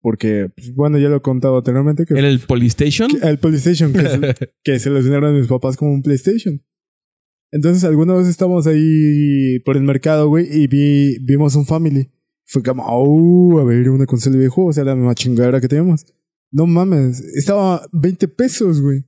Porque, 0.00 0.50
pues, 0.54 0.72
bueno, 0.76 0.98
ya 1.00 1.08
lo 1.08 1.16
he 1.16 1.20
contado 1.20 1.58
anteriormente 1.58 2.06
que 2.06 2.14
Era 2.16 2.28
el 2.28 2.38
Polystation. 2.38 3.08
que- 3.08 3.26
el 3.28 3.38
PlayStation, 3.40 3.92
que, 3.92 4.08
se, 4.08 4.34
que 4.62 4.78
se 4.78 4.90
los 4.90 5.02
dieron 5.04 5.24
a 5.24 5.32
mis 5.36 5.48
papás 5.48 5.76
como 5.76 5.92
un 5.94 6.02
PlayStation. 6.02 6.62
Entonces, 7.50 7.82
alguna 7.82 8.14
vez 8.14 8.28
estábamos 8.28 8.68
ahí 8.68 9.58
por 9.64 9.76
el 9.76 9.82
mercado, 9.82 10.28
güey, 10.28 10.46
y 10.48 10.68
vi, 10.68 11.18
vimos 11.22 11.56
un 11.56 11.66
Family. 11.66 12.08
Fue 12.46 12.62
como, 12.62 12.84
oh, 12.86 13.58
a 13.58 13.64
ver, 13.64 13.90
una 13.90 14.06
consola 14.06 14.34
de 14.34 14.38
videojuegos, 14.38 14.70
o 14.70 14.76
sea, 14.76 14.84
la 14.84 14.94
misma 14.94 15.14
chingadera 15.16 15.60
que 15.60 15.66
teníamos. 15.66 16.06
No 16.52 16.66
mames, 16.68 17.20
estaba 17.34 17.84
20 17.92 18.28
pesos, 18.28 18.80
güey. 18.80 19.04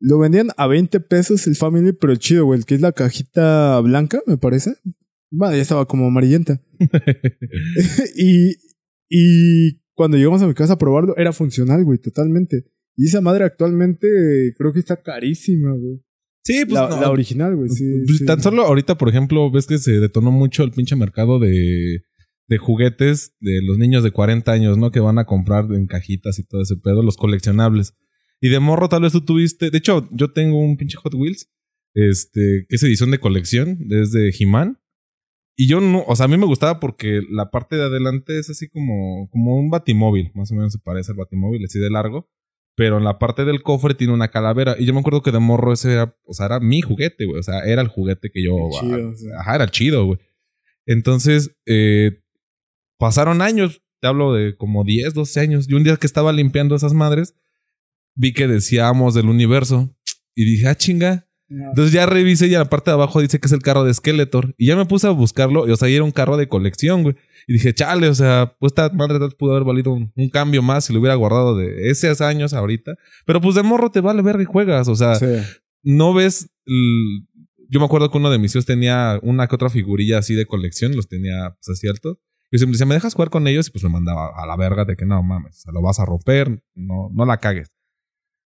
Lo 0.00 0.18
vendían 0.18 0.48
a 0.56 0.66
20 0.66 1.00
pesos 1.00 1.46
el 1.46 1.56
Family, 1.56 1.92
pero 1.92 2.14
chido, 2.16 2.44
güey, 2.44 2.60
el 2.60 2.66
que 2.66 2.74
es 2.74 2.80
la 2.80 2.92
cajita 2.92 3.80
blanca, 3.80 4.22
me 4.26 4.36
parece. 4.36 4.74
Bueno, 5.30 5.56
ya 5.56 5.62
estaba 5.62 5.86
como 5.86 6.06
amarillenta. 6.06 6.62
y, 8.16 8.54
y 9.08 9.80
cuando 9.94 10.16
llegamos 10.16 10.42
a 10.42 10.46
mi 10.46 10.54
casa 10.54 10.74
a 10.74 10.78
probarlo, 10.78 11.16
era 11.16 11.32
funcional, 11.32 11.84
güey, 11.84 11.98
totalmente. 11.98 12.64
Y 12.96 13.06
esa 13.06 13.20
madre 13.20 13.44
actualmente 13.44 14.06
creo 14.56 14.72
que 14.72 14.78
está 14.80 15.02
carísima, 15.02 15.72
güey. 15.72 16.00
Sí, 16.44 16.64
pues 16.64 16.74
La, 16.74 16.88
no. 16.88 17.00
la 17.00 17.10
original, 17.10 17.56
güey, 17.56 17.68
sí. 17.68 17.84
Pues 18.06 18.18
sí. 18.18 18.24
Tan 18.24 18.40
solo 18.40 18.62
ahorita, 18.64 18.96
por 18.96 19.08
ejemplo, 19.08 19.50
ves 19.50 19.66
que 19.66 19.78
se 19.78 19.92
detonó 20.00 20.30
mucho 20.30 20.62
el 20.62 20.70
pinche 20.70 20.96
mercado 20.96 21.38
de, 21.38 22.02
de 22.48 22.58
juguetes 22.58 23.34
de 23.40 23.60
los 23.62 23.78
niños 23.78 24.02
de 24.02 24.10
40 24.10 24.50
años, 24.50 24.78
¿no? 24.78 24.90
Que 24.90 25.00
van 25.00 25.18
a 25.18 25.26
comprar 25.26 25.66
en 25.72 25.86
cajitas 25.86 26.38
y 26.38 26.44
todo 26.44 26.62
ese 26.62 26.76
pedo, 26.76 27.02
los 27.02 27.16
coleccionables. 27.16 27.94
Y 28.40 28.48
de 28.48 28.60
morro 28.60 28.88
tal 28.88 29.02
vez 29.02 29.12
tú 29.12 29.20
tuviste, 29.24 29.70
de 29.70 29.78
hecho, 29.78 30.08
yo 30.12 30.32
tengo 30.32 30.60
un 30.60 30.76
pinche 30.76 30.96
Hot 30.96 31.14
Wheels, 31.14 31.50
este, 31.94 32.66
que 32.68 32.76
es 32.76 32.82
edición 32.82 33.10
de 33.10 33.18
colección, 33.18 33.78
es 33.90 34.12
de 34.12 34.32
He-Man. 34.38 34.78
Y 35.56 35.66
yo 35.66 35.80
no, 35.80 36.04
o 36.06 36.14
sea, 36.14 36.26
a 36.26 36.28
mí 36.28 36.36
me 36.38 36.46
gustaba 36.46 36.78
porque 36.78 37.20
la 37.28 37.50
parte 37.50 37.74
de 37.74 37.82
adelante 37.82 38.38
es 38.38 38.48
así 38.48 38.68
como, 38.68 39.28
como 39.30 39.56
un 39.56 39.70
batimóvil, 39.70 40.30
más 40.34 40.52
o 40.52 40.54
menos 40.54 40.72
se 40.72 40.78
parece 40.78 41.10
al 41.10 41.18
batimóvil, 41.18 41.64
así 41.64 41.80
de 41.80 41.90
largo. 41.90 42.30
Pero 42.76 42.98
en 42.98 43.04
la 43.04 43.18
parte 43.18 43.44
del 43.44 43.64
cofre 43.64 43.94
tiene 43.94 44.12
una 44.12 44.28
calavera. 44.28 44.76
Y 44.78 44.86
yo 44.86 44.94
me 44.94 45.00
acuerdo 45.00 45.20
que 45.20 45.32
de 45.32 45.40
morro 45.40 45.72
ese 45.72 45.92
era, 45.92 46.16
o 46.24 46.32
sea, 46.32 46.46
era 46.46 46.60
mi 46.60 46.80
juguete, 46.80 47.24
güey. 47.24 47.40
O 47.40 47.42
sea, 47.42 47.64
era 47.64 47.82
el 47.82 47.88
juguete 47.88 48.30
que 48.30 48.40
yo. 48.40 48.54
Qué 48.54 48.86
chido. 48.86 49.12
Ajá, 49.36 49.56
era 49.56 49.66
chido, 49.66 50.06
güey. 50.06 50.20
Entonces, 50.86 51.56
eh, 51.66 52.22
pasaron 52.96 53.42
años, 53.42 53.82
te 54.00 54.06
hablo 54.06 54.32
de 54.32 54.56
como 54.56 54.84
10, 54.84 55.12
12 55.12 55.40
años. 55.40 55.68
Y 55.68 55.74
un 55.74 55.82
día 55.82 55.96
que 55.96 56.06
estaba 56.06 56.32
limpiando 56.32 56.76
esas 56.76 56.94
madres, 56.94 57.34
vi 58.18 58.32
que 58.32 58.46
decíamos 58.48 59.14
del 59.14 59.28
universo. 59.28 59.94
Y 60.34 60.44
dije, 60.44 60.68
ah, 60.68 60.74
chinga. 60.74 61.24
Entonces 61.50 61.92
ya 61.94 62.04
revisé 62.04 62.46
y 62.48 62.52
en 62.52 62.58
la 62.58 62.68
parte 62.68 62.90
de 62.90 62.94
abajo 62.96 63.22
dice 63.22 63.40
que 63.40 63.46
es 63.46 63.52
el 63.52 63.62
carro 63.62 63.82
de 63.84 63.94
Skeletor. 63.94 64.54
Y 64.58 64.66
ya 64.66 64.76
me 64.76 64.84
puse 64.84 65.06
a 65.06 65.10
buscarlo. 65.10 65.66
Y, 65.66 65.70
o 65.70 65.76
sea, 65.76 65.88
y 65.88 65.94
era 65.94 66.04
un 66.04 66.10
carro 66.10 66.36
de 66.36 66.46
colección, 66.48 67.02
güey. 67.04 67.16
Y 67.46 67.54
dije, 67.54 67.72
chale, 67.72 68.08
o 68.08 68.14
sea, 68.14 68.54
pues 68.60 68.72
esta 68.72 68.90
madre 68.90 69.18
tal 69.18 69.32
pudo 69.32 69.52
haber 69.52 69.64
valido 69.64 69.92
un, 69.92 70.12
un 70.14 70.28
cambio 70.28 70.60
más 70.62 70.84
si 70.84 70.92
lo 70.92 71.00
hubiera 71.00 71.14
guardado 71.14 71.56
de 71.56 71.88
esos 71.90 72.20
años 72.20 72.52
ahorita. 72.52 72.96
Pero 73.24 73.40
pues 73.40 73.54
de 73.54 73.62
morro 73.62 73.90
te 73.90 74.00
vale 74.02 74.20
verga 74.20 74.42
y 74.42 74.46
juegas. 74.46 74.88
O 74.88 74.94
sea, 74.96 75.14
Sí. 75.14 75.26
no 75.82 76.12
ves. 76.12 76.50
Yo 77.70 77.80
me 77.80 77.86
acuerdo 77.86 78.10
que 78.10 78.18
uno 78.18 78.30
de 78.30 78.38
mis 78.38 78.54
hijos 78.54 78.66
tenía 78.66 79.18
una 79.22 79.46
que 79.46 79.54
otra 79.54 79.70
figurilla 79.70 80.18
así 80.18 80.34
de 80.34 80.46
colección, 80.46 80.94
los 80.96 81.08
tenía, 81.08 81.56
pues 81.60 81.78
así 81.78 81.88
alto. 81.88 82.20
Yo 82.50 82.58
siempre 82.58 82.72
decía, 82.74 82.86
¿me 82.86 82.94
dejas 82.94 83.14
jugar 83.14 83.28
con 83.30 83.46
ellos? 83.46 83.68
Y 83.68 83.70
pues 83.70 83.84
me 83.84 83.90
mandaba 83.90 84.30
a 84.36 84.46
la 84.46 84.56
verga 84.56 84.84
de 84.86 84.96
que 84.96 85.04
no 85.04 85.22
mames, 85.22 85.56
o 85.58 85.60
sea, 85.60 85.72
lo 85.72 85.82
vas 85.82 86.00
a 86.00 86.06
romper, 86.06 86.62
no, 86.74 87.10
no 87.12 87.24
la 87.26 87.36
cagues. 87.38 87.70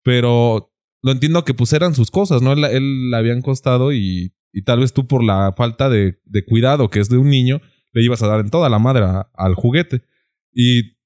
Pero 0.04 0.74
lo 1.02 1.12
entiendo 1.12 1.44
que 1.46 1.54
pues 1.54 1.74
eran 1.74 1.96
sus 1.96 2.12
cosas, 2.12 2.42
¿no? 2.42 2.54
Él, 2.54 2.64
él 2.66 3.14
habían 3.14 3.42
costado 3.42 3.94
y, 3.94 4.34
y 4.54 4.64
tal 4.64 4.80
vez 4.80 4.94
tú 4.94 5.08
por 5.08 5.24
la 5.24 5.54
falta 5.56 5.90
de, 5.90 6.20
de 6.26 6.46
cuidado 6.46 6.90
que 6.90 7.00
es 7.00 7.10
de 7.10 7.18
un 7.18 7.30
niño, 7.30 7.62
le 7.94 8.04
ibas 8.04 8.22
a 8.24 8.28
dar 8.28 8.40
en 8.40 8.50
toda 8.50 8.70
la 8.70 8.80
madre 8.80 9.06
al 9.34 9.56
juguete. 9.56 10.04
Y 10.54 10.98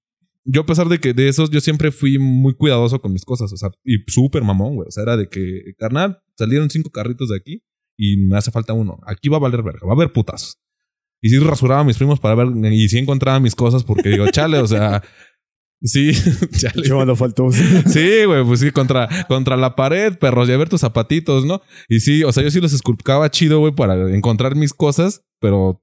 yo 0.45 0.61
a 0.61 0.65
pesar 0.65 0.87
de 0.87 0.99
que 0.99 1.13
de 1.13 1.31
yo 1.51 1.61
siempre 1.61 1.91
fui 1.91 2.19
muy 2.19 2.53
cuidadoso 2.53 3.01
con 3.01 3.11
mis 3.11 3.25
cosas, 3.25 3.51
o 3.51 3.57
sea, 3.57 3.69
y 3.83 3.97
súper 4.07 4.43
mamón, 4.43 4.75
güey. 4.75 4.87
O 4.87 4.91
sea, 4.91 5.03
era 5.03 5.17
de 5.17 5.27
que, 5.27 5.73
carnal, 5.77 6.21
salieron 6.37 6.69
cinco 6.69 6.91
carritos 6.91 7.29
de 7.29 7.37
aquí 7.37 7.63
y 7.97 8.17
me 8.17 8.37
hace 8.37 8.51
falta 8.51 8.73
uno. 8.73 8.99
Aquí 9.05 9.29
va 9.29 9.37
a 9.37 9.41
valer 9.41 9.63
verga, 9.63 9.85
va 9.85 9.93
a 9.93 9.95
haber 9.95 10.13
putazos. 10.13 10.59
Y 11.21 11.29
sí 11.29 11.39
rasuraba 11.39 11.81
a 11.81 11.83
mis 11.83 11.97
primos 11.97 12.19
para 12.19 12.35
ver, 12.35 12.49
y 12.71 12.87
sí 12.87 12.99
encontraba 12.99 13.39
mis 13.39 13.55
cosas 13.55 13.83
porque 13.83 14.09
digo, 14.09 14.29
chale, 14.29 14.59
o 14.59 14.67
sea, 14.67 15.01
sí, 15.85 16.11
chale. 16.57 16.83
Llevando 16.83 17.15
faltoso. 17.15 17.57
Sí, 17.87 18.25
güey, 18.25 18.43
pues 18.45 18.59
sí, 18.59 18.71
contra, 18.71 19.07
contra 19.27 19.55
la 19.57 19.75
pared, 19.75 20.17
perros, 20.17 20.47
ya 20.47 20.57
ver 20.57 20.69
tus 20.69 20.81
zapatitos, 20.81 21.45
¿no? 21.45 21.61
Y 21.87 21.99
sí, 22.01 22.23
o 22.23 22.31
sea, 22.31 22.43
yo 22.43 22.51
sí 22.51 22.59
los 22.59 22.73
esculcaba 22.73 23.29
chido, 23.31 23.59
güey, 23.59 23.73
para 23.73 24.13
encontrar 24.15 24.55
mis 24.55 24.73
cosas, 24.73 25.23
pero 25.39 25.81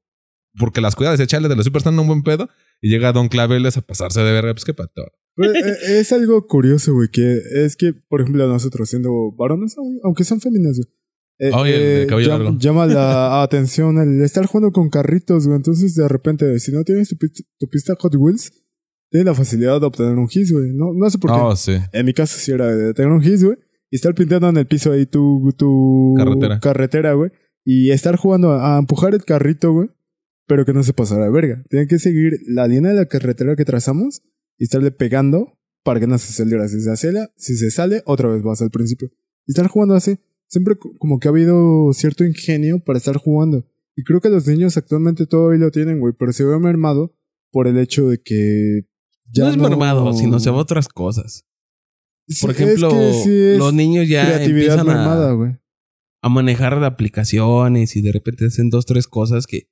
porque 0.59 0.81
las 0.83 0.95
cuidaba, 0.97 1.13
decía, 1.17 1.27
chale, 1.27 1.49
de 1.49 1.57
los 1.57 1.65
super 1.65 1.79
están 1.79 1.95
en 1.95 2.01
un 2.01 2.07
buen 2.09 2.23
pedo. 2.23 2.49
Y 2.83 2.91
llega 2.91 3.13
Don 3.13 3.29
Claveles 3.29 3.77
a 3.77 3.81
pasarse 3.83 4.21
de 4.21 4.33
verga, 4.33 4.53
pues 4.53 4.65
qué 4.65 4.75
pato. 4.75 5.03
Pues, 5.37 5.51
eh, 5.55 6.01
es 6.01 6.13
algo 6.13 6.47
curioso, 6.47 6.93
güey, 6.93 7.09
que 7.11 7.39
es 7.65 7.77
que, 7.77 7.93
por 7.95 8.21
ejemplo, 8.21 8.47
nosotros 8.49 8.91
siendo 8.91 9.11
varones, 9.39 9.77
aunque 10.03 10.25
son 10.25 10.41
féminas, 10.41 10.79
güey, 10.79 10.89
eh, 11.39 11.73
de 11.79 12.03
eh, 12.03 12.07
cabello 12.07 12.29
llam- 12.29 12.43
largo. 12.43 12.59
llama 12.59 12.87
la 12.87 13.43
atención 13.45 13.99
el 13.99 14.21
estar 14.23 14.45
jugando 14.47 14.73
con 14.73 14.91
carritos, 14.91 15.47
güey. 15.47 15.57
Entonces, 15.57 15.95
de 15.95 16.07
repente, 16.09 16.59
si 16.59 16.73
no 16.73 16.83
tienes 16.85 17.09
tu, 17.09 17.17
tu 17.59 17.69
pista 17.69 17.95
Hot 17.99 18.15
Wheels, 18.17 18.53
tienes 19.13 19.27
la 19.27 19.35
facilidad 19.35 19.79
de 19.81 19.87
obtener 19.87 20.15
un 20.19 20.29
his, 20.29 20.53
güey. 20.53 20.73
No, 20.75 20.93
no 20.93 21.09
sé 21.09 21.19
por 21.19 21.31
qué. 21.31 21.39
Oh, 21.41 21.55
sí. 21.55 21.77
En 21.93 22.05
mi 22.07 22.13
caso, 22.13 22.37
sí 22.39 22.51
era 22.51 22.67
de 22.75 22.93
tener 22.95 23.13
un 23.13 23.23
his, 23.23 23.45
güey. 23.45 23.57
Y 23.91 23.97
estar 23.97 24.15
pintando 24.15 24.49
en 24.49 24.57
el 24.57 24.67
piso 24.67 24.91
ahí 24.91 25.07
tu, 25.07 25.53
tu 25.57 26.15
Carretera. 26.17 26.59
carretera, 26.61 27.13
güey. 27.13 27.31
Y 27.65 27.91
estar 27.91 28.17
jugando 28.17 28.51
a, 28.53 28.75
a 28.77 28.79
empujar 28.81 29.15
el 29.15 29.25
carrito, 29.25 29.73
güey. 29.73 29.89
Pero 30.49 30.65
que 30.65 30.73
no 30.73 30.83
se 30.83 30.93
pasara 30.93 31.27
de 31.27 31.31
verga. 31.31 31.63
Tienen 31.71 31.87
que 31.89 31.99
seguir 32.01 32.39
la 32.49 32.67
línea 32.67 32.91
de 32.91 32.97
la 32.97 33.07
carretera 33.07 33.55
que 33.55 33.65
trazamos 33.65 34.23
y 34.59 34.65
estarle 34.65 34.91
pegando 34.91 35.59
para 35.85 36.01
que 36.01 36.07
no 36.07 36.19
se 36.19 36.33
saliera. 36.33 36.67
Si 36.69 36.81
se 36.81 36.97
sale, 36.97 37.29
si 37.37 37.55
se 37.57 37.71
sale 37.71 38.03
otra 38.07 38.29
vez 38.29 38.43
vas 38.43 38.61
al 38.63 38.71
principio. 38.71 39.11
Y 39.47 39.53
estar 39.53 39.69
jugando 39.69 39.95
así. 39.95 40.19
Siempre 40.49 40.77
co- 40.77 40.93
como 40.99 41.19
que 41.19 41.29
ha 41.29 41.31
habido 41.31 41.93
cierto 41.93 42.25
ingenio 42.25 42.81
para 42.85 42.99
estar 42.99 43.17
jugando. 43.19 43.67
Y 43.95 44.05
creo 44.05 44.21
que 44.21 44.31
los 44.31 44.47
niños 44.47 44.77
actualmente 44.77 45.27
todavía 45.27 45.59
lo 45.61 45.71
tienen, 45.71 46.01
güey. 46.01 46.15
Pero 46.19 46.33
se 46.33 46.45
ve 46.45 46.59
mermado 46.59 47.15
por 47.51 47.69
el 47.69 47.77
hecho 47.79 48.09
de 48.09 48.19
que... 48.19 48.87
no 49.37 49.49
es 49.49 49.57
mermado, 49.57 50.13
sino 50.13 50.41
se 50.41 50.51
va 50.51 50.59
a 50.59 50.61
otras 50.63 50.89
cosas. 50.89 51.45
Sí, 52.29 52.41
Por 52.41 52.51
es 52.51 52.61
ejemplo, 52.61 52.91
que 52.91 53.13
sí 53.25 53.31
es 53.31 53.59
los 53.59 53.75
niños 53.75 54.09
ya 54.09 54.25
creatividad 54.27 54.79
empiezan 54.79 54.87
mermada, 54.87 55.31
a, 55.31 55.33
güey. 55.33 55.57
a 56.23 56.29
manejar 56.29 56.83
aplicaciones 56.85 57.97
y 57.97 58.03
de 58.03 58.13
repente 58.13 58.47
hacen 58.47 58.71
dos, 58.71 58.87
tres 58.87 59.07
cosas 59.09 59.47
que 59.47 59.69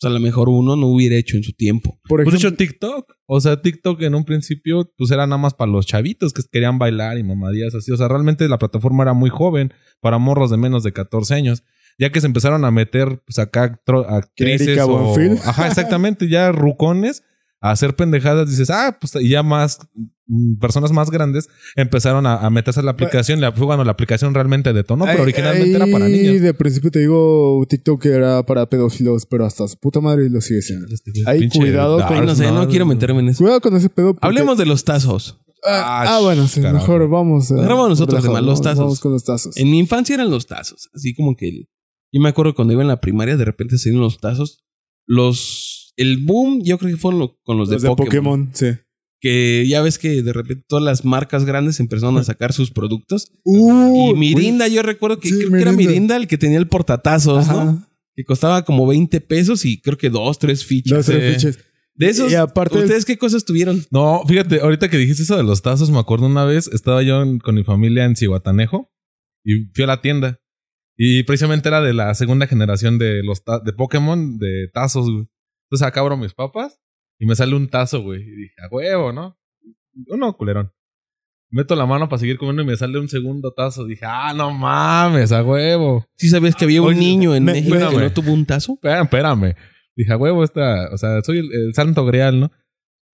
pues, 0.00 0.10
a 0.10 0.14
lo 0.14 0.20
mejor 0.20 0.48
uno 0.48 0.76
no 0.76 0.86
hubiera 0.86 1.16
hecho 1.16 1.36
en 1.36 1.42
su 1.42 1.52
tiempo. 1.52 1.98
Por 2.08 2.22
Pues 2.22 2.34
ejemplo, 2.36 2.48
hecho 2.48 2.56
TikTok. 2.56 3.14
O 3.26 3.40
sea, 3.40 3.60
TikTok 3.60 4.00
en 4.02 4.14
un 4.14 4.24
principio, 4.24 4.92
pues 4.96 5.10
era 5.10 5.26
nada 5.26 5.38
más 5.42 5.54
para 5.54 5.72
los 5.72 5.86
chavitos 5.86 6.32
que 6.32 6.42
querían 6.50 6.78
bailar 6.78 7.18
y 7.18 7.24
mamadías 7.24 7.74
así. 7.74 7.90
O 7.90 7.96
sea, 7.96 8.06
realmente 8.06 8.48
la 8.48 8.58
plataforma 8.58 9.02
era 9.02 9.12
muy 9.12 9.30
joven 9.30 9.72
para 10.00 10.18
morros 10.18 10.50
de 10.50 10.56
menos 10.56 10.84
de 10.84 10.92
14 10.92 11.34
años. 11.34 11.64
Ya 11.98 12.12
que 12.12 12.20
se 12.20 12.28
empezaron 12.28 12.64
a 12.64 12.70
meter, 12.70 13.22
pues 13.26 13.40
acá 13.40 13.80
actrices 14.08 14.68
Erika 14.68 14.86
o... 14.86 15.16
Ajá, 15.44 15.66
exactamente. 15.66 16.28
Ya 16.28 16.52
rucones 16.52 17.24
a 17.60 17.70
hacer 17.72 17.96
pendejadas. 17.96 18.48
Dices, 18.50 18.70
ah, 18.70 18.96
pues 19.00 19.14
y 19.20 19.28
ya 19.30 19.42
más 19.42 19.78
mm, 20.26 20.58
personas 20.58 20.92
más 20.92 21.10
grandes 21.10 21.48
empezaron 21.76 22.26
a, 22.26 22.36
a 22.36 22.50
meterse 22.50 22.80
a 22.80 22.82
la 22.82 22.92
aplicación. 22.92 23.40
La, 23.40 23.52
fue 23.52 23.66
cuando 23.66 23.84
la 23.84 23.92
aplicación 23.92 24.32
realmente 24.34 24.72
detonó, 24.72 25.04
pero 25.06 25.18
Ahí- 25.18 25.22
originalmente 25.22 25.74
era 25.74 25.86
para 25.86 26.08
niños. 26.08 26.40
de 26.40 26.54
principio 26.54 26.90
te 26.90 27.00
digo 27.00 27.64
TikTok 27.68 28.04
era 28.06 28.42
para 28.44 28.66
pedófilos, 28.68 29.26
pero 29.26 29.44
hasta 29.46 29.66
su 29.68 29.76
puta 29.78 30.00
madre 30.00 30.28
lo 30.30 30.40
sigue 30.40 30.62
siendo. 30.62 30.86
Pinche 31.38 31.58
cuidado 31.58 31.98
con- 32.06 32.16
Ay, 32.16 32.26
no 32.26 32.34
sé, 32.34 32.50
no 32.52 32.68
quiero 32.68 32.86
meterme 32.86 33.20
en 33.20 33.28
eso. 33.30 33.38
Cuidado 33.42 33.60
con 33.60 33.74
ese 33.76 33.88
pedo. 33.90 34.14
porque- 34.14 34.26
Hablemos 34.26 34.56
de 34.58 34.66
los 34.66 34.84
tazos. 34.84 35.40
Ah, 35.64 36.04
Ah, 36.06 36.16
ah, 36.16 36.20
bueno, 36.20 36.46
sí, 36.46 36.60
carajo. 36.60 36.78
mejor 36.86 37.08
vamos. 37.10 37.50
vamos 37.50 37.88
nosotros, 37.88 38.20
además, 38.24 38.44
los 38.44 38.62
tazos. 38.62 38.78
Vamos 38.78 39.00
con 39.00 39.10
los 39.12 39.24
tazos. 39.24 39.56
En 39.56 39.68
mi 39.68 39.80
infancia 39.80 40.14
eran 40.14 40.30
los 40.30 40.46
tazos. 40.46 40.88
Así 40.94 41.16
como 41.16 41.34
que 41.34 41.64
yo 42.12 42.20
me 42.20 42.28
acuerdo 42.28 42.54
cuando 42.54 42.72
iba 42.74 42.82
en 42.82 42.86
la 42.88 43.00
primaria, 43.00 43.36
de 43.36 43.44
repente 43.44 43.76
salieron 43.76 44.02
los 44.02 44.18
tazos. 44.20 44.64
Los. 45.04 45.77
El 45.98 46.18
boom, 46.24 46.62
yo 46.64 46.78
creo 46.78 46.96
que 46.96 47.02
lo- 47.10 47.38
con 47.42 47.58
los, 47.58 47.68
los 47.68 47.82
de, 47.82 47.88
Pokémon, 47.88 48.50
sí. 48.54 48.68
Que 49.20 49.66
ya 49.68 49.82
ves 49.82 49.98
que 49.98 50.22
de 50.22 50.32
repente 50.32 50.64
todas 50.68 50.84
las 50.84 51.04
marcas 51.04 51.44
grandes 51.44 51.80
empezaron 51.80 52.16
a 52.18 52.24
sacar 52.24 52.52
sus 52.52 52.70
productos. 52.70 53.32
Uh, 53.44 54.12
y 54.14 54.18
Mirinda, 54.18 54.68
yo 54.68 54.82
recuerdo 54.82 55.18
que 55.18 55.28
Sí, 55.28 55.38
creo 55.38 55.50
que 55.50 55.60
era 55.60 55.72
Mirinda. 55.72 56.16
El 56.16 56.28
que 56.28 56.38
tenía 56.38 56.56
el 56.58 56.68
portatazos, 56.68 57.48
Ajá. 57.48 57.64
¿no? 57.64 57.86
Que 58.14 58.24
costaba 58.24 58.64
como 58.64 58.86
20 58.86 59.20
pesos 59.20 59.64
y 59.64 59.80
creo 59.80 59.98
que 59.98 60.08
dos, 60.08 60.38
tres 60.38 60.64
fichas. 60.64 60.98
Los 60.98 61.06
tres 61.06 61.24
Sí. 61.42 61.46
fiches. 61.48 61.64
De 61.96 62.08
esos, 62.10 62.30
Y 62.30 62.36
aparte- 62.36 62.78
¿ustedes 62.78 63.04
qué 63.04 63.18
cosas 63.18 63.44
tuvieron? 63.44 63.84
No, 63.90 64.22
fíjate, 64.24 64.60
ahorita 64.60 64.88
que 64.88 64.98
dijiste 64.98 65.24
eso 65.24 65.36
de 65.36 65.42
los 65.42 65.62
tazos, 65.62 65.90
me 65.90 65.98
acuerdo 65.98 66.26
una 66.26 66.44
vez, 66.44 66.68
estaba 66.72 67.02
yo 67.02 67.20
en- 67.22 67.40
con 67.40 67.56
mi 67.56 67.64
familia 67.64 68.04
en 68.04 68.14
Cihuatanejo 68.14 68.88
y 69.44 69.64
fui 69.74 69.82
a 69.82 69.88
la 69.88 70.00
tienda. 70.00 70.38
Y 70.96 71.24
precisamente 71.24 71.68
era 71.68 71.80
de 71.80 71.94
la 71.94 72.14
segunda 72.14 72.46
generación 72.46 72.98
de 72.98 73.24
los 73.24 73.42
ta- 73.42 73.58
de 73.58 73.72
Pokémon 73.72 74.38
de 74.38 74.68
tazos, 74.72 75.10
güey. 75.10 75.26
Entonces 75.70 75.86
acá 75.86 76.00
abro 76.00 76.16
mis 76.16 76.34
papas 76.34 76.80
y 77.18 77.26
me 77.26 77.34
sale 77.34 77.54
un 77.54 77.68
tazo, 77.68 78.02
güey. 78.02 78.22
Y 78.22 78.30
dije, 78.30 78.54
a 78.62 78.68
huevo, 78.74 79.12
¿no? 79.12 79.38
Uno, 80.08 80.36
culerón. 80.36 80.72
Meto 81.50 81.74
la 81.76 81.86
mano 81.86 82.08
para 82.08 82.20
seguir 82.20 82.36
comiendo 82.38 82.62
y 82.62 82.66
me 82.66 82.76
sale 82.76 82.98
un 82.98 83.08
segundo 83.08 83.52
tazo. 83.52 83.86
Dije, 83.86 84.04
ah, 84.06 84.32
no 84.34 84.50
mames, 84.52 85.32
a 85.32 85.42
huevo. 85.42 86.04
¿Sí 86.16 86.28
sabías 86.28 86.54
que 86.54 86.64
había 86.66 86.82
un 86.82 86.88
Oye, 86.88 86.98
niño 86.98 87.34
en 87.34 87.44
me- 87.44 87.52
México 87.52 87.74
que 87.90 87.96
no 87.96 88.12
tuvo 88.12 88.32
un 88.32 88.44
tazo? 88.44 88.74
Espérame, 88.74 89.04
espérame. 89.04 89.54
Dije, 89.96 90.12
a 90.12 90.16
huevo, 90.16 90.44
esta, 90.44 90.88
o 90.92 90.98
sea, 90.98 91.20
soy 91.22 91.38
el, 91.38 91.46
el 91.52 91.74
santo 91.74 92.04
grial, 92.04 92.38
¿no? 92.40 92.52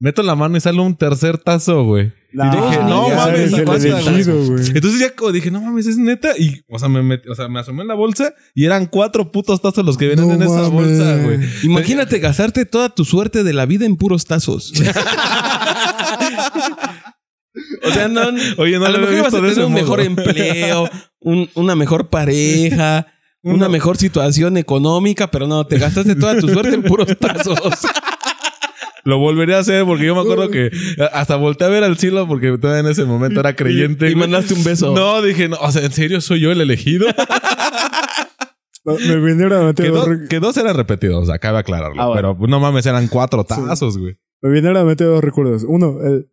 Meto 0.01 0.23
la 0.23 0.35
mano 0.35 0.57
y 0.57 0.61
sale 0.61 0.81
un 0.81 0.97
tercer 0.97 1.39
tazo, 1.39 1.85
güey. 1.85 2.13
Nah, 2.37 2.51
dije, 2.69 2.83
no 2.83 3.09
mames, 3.11 3.53
el 3.53 3.65
güey. 3.65 3.87
elegido, 3.87 4.45
güey. 4.47 4.67
Entonces 4.75 4.99
ya 5.01 5.15
como 5.15 5.31
dije, 5.33 5.51
no 5.53 5.61
mames, 5.61 5.87
es 5.87 5.97
neta. 5.97 6.37
Y, 6.37 6.63
o 6.69 6.79
sea, 6.79 6.89
me 6.89 7.03
metí, 7.03 7.29
o 7.29 7.35
sea, 7.35 7.49
me 7.49 7.61
asomé 7.61 7.83
en 7.83 7.89
la 7.89 7.95
bolsa 7.95 8.35
y 8.55 8.65
eran 8.65 8.87
cuatro 8.87 9.31
putos 9.31 9.63
tazos 9.63 9.85
los 9.85 9.97
que 9.97 10.07
vienen 10.09 10.27
No 10.27 10.35
en 10.35 10.43
esa 10.43 10.69
mames. 10.69 10.71
bolsa, 10.73 11.17
güey. 11.23 11.39
Imagínate 11.63 12.19
gastarte 12.19 12.65
toda 12.67 12.89
tu 12.89 13.05
suerte 13.05 13.45
de 13.45 13.53
la 13.53 13.67
vida 13.67 13.87
en 13.87 13.97
puros 13.97 14.25
tazos. 14.25 14.73
o 17.85 17.91
sea, 17.93 18.09
no. 18.09 18.23
Oye, 18.59 18.79
no 18.79 18.87
a 18.87 18.91
lo 18.91 18.99
mejor 18.99 19.15
ibas 19.15 19.35
a 19.35 19.37
tener 19.41 19.59
un 19.61 19.73
modo. 19.73 19.83
mejor 19.83 20.01
empleo, 20.01 20.89
un- 21.21 21.49
una 21.55 21.77
mejor 21.77 22.09
pareja, 22.11 23.07
Una- 23.43 23.69
mejor 23.69 23.97
situación 23.97 24.57
económica, 24.57 25.31
pero 25.31 25.47
no, 25.47 25.67
te 25.67 25.79
gastaste 25.79 26.17
toda 26.17 26.39
tu 26.41 26.49
suerte 26.49 26.75
en 26.75 26.83
puros 26.83 27.09
tazos. 27.19 27.59
Lo 29.05 29.19
volvería 29.19 29.57
a 29.57 29.61
hacer 29.61 29.85
porque 29.85 30.07
yo 30.07 30.15
me 30.15 30.23
acuerdo 30.23 30.51
que 30.51 30.71
hasta 31.13 31.37
volteé 31.37 31.67
a 31.67 31.71
ver 31.71 31.85
al 31.85 31.99
cielo 31.99 32.27
porque 32.27 32.57
todavía 32.59 32.81
en 32.81 32.87
ese 32.87 33.05
momento 33.05 33.41
era 33.41 33.55
creyente. 33.55 34.11
y 34.11 34.15
mandaste 34.15 34.55
un 34.55 34.65
beso. 34.65 34.95
No, 34.95 35.21
dije, 35.23 35.49
no, 35.49 35.57
o 35.61 35.71
sea, 35.71 35.85
¿en 35.85 35.93
serio 35.93 36.21
soy 36.21 36.41
yo 36.41 36.51
el 36.53 36.61
elegido? 36.61 37.07
Me 38.85 39.17
vinieron 39.17 39.53
a 39.63 39.67
meter 39.67 39.87
que, 39.87 39.91
dos, 39.91 40.07
dos, 40.07 40.29
que 40.29 40.41
dos 40.41 40.57
eran 40.59 40.77
repetidos, 40.77 41.31
acaba 41.31 41.59
de 41.59 41.61
aclararlo. 41.61 42.03
Ah, 42.03 42.07
bueno. 42.09 42.37
Pero 42.37 42.49
no 42.49 42.61
mames, 42.61 42.85
eran 42.85 43.09
cuatro 43.09 43.43
tazos, 43.45 43.97
güey. 43.97 44.17
me 44.43 44.51
vinieron 44.51 44.77
a 44.77 44.85
meter 44.85 45.07
dos 45.07 45.25
recuerdos. 45.25 45.65
Uno, 45.67 45.99
el- 46.05 46.29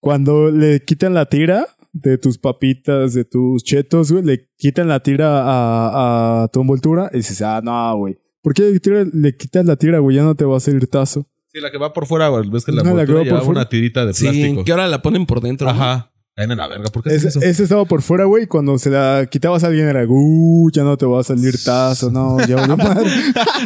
cuando 0.00 0.52
le 0.52 0.84
quitan 0.84 1.12
la 1.14 1.26
tira 1.26 1.66
de 1.92 2.16
tus 2.18 2.38
papitas, 2.38 3.14
de 3.14 3.24
tus 3.24 3.64
chetos, 3.64 4.12
güey, 4.12 4.22
le 4.24 4.48
quitan 4.56 4.86
la 4.86 5.00
tira 5.00 5.42
a, 5.42 6.44
a 6.44 6.48
tu 6.48 6.60
envoltura 6.60 7.10
y 7.12 7.16
dices, 7.16 7.42
ah, 7.42 7.60
no, 7.64 7.96
güey. 7.96 8.16
¿Por 8.42 8.54
qué 8.54 8.62
le, 8.62 8.78
tira- 8.78 9.04
le 9.12 9.36
quitas 9.36 9.66
la 9.66 9.74
tira, 9.74 9.98
güey? 9.98 10.14
Ya 10.16 10.22
no 10.22 10.36
te 10.36 10.44
va 10.44 10.56
a 10.56 10.60
salir 10.60 10.86
tazo. 10.86 11.26
Sí, 11.52 11.60
la 11.60 11.70
que 11.70 11.78
va 11.78 11.92
por 11.92 12.06
fuera, 12.06 12.28
güey. 12.28 12.48
Ves 12.50 12.64
que 12.64 12.72
la 12.72 12.82
la 12.82 13.06
que 13.06 13.12
va 13.12 13.20
por 13.20 13.28
fuera. 13.42 13.46
una 13.60 13.68
tirita 13.68 14.04
de 14.04 14.12
Sí, 14.14 14.24
plástico. 14.24 14.64
que 14.64 14.70
ahora 14.72 14.86
la 14.88 15.00
ponen 15.02 15.24
por 15.26 15.40
dentro. 15.40 15.66
¿no? 15.66 15.72
Ajá. 15.72 16.12
En 16.36 16.56
la 16.56 16.68
verga, 16.68 16.84
¿por 16.92 17.02
qué 17.02 17.16
eso? 17.16 17.40
ese 17.40 17.62
estaba 17.64 17.84
por 17.84 18.00
fuera, 18.00 18.24
güey. 18.24 18.46
Cuando 18.46 18.78
se 18.78 18.90
la 18.90 19.26
quitabas 19.28 19.64
a 19.64 19.66
alguien 19.66 19.88
era, 19.88 20.04
uh, 20.08 20.70
ya 20.72 20.84
no 20.84 20.96
te 20.96 21.04
va 21.04 21.18
a 21.18 21.24
salir 21.24 21.54
tazo. 21.64 22.12
No, 22.12 22.38
ya 22.46 22.54
valió 22.54 22.76
madre. 22.76 23.10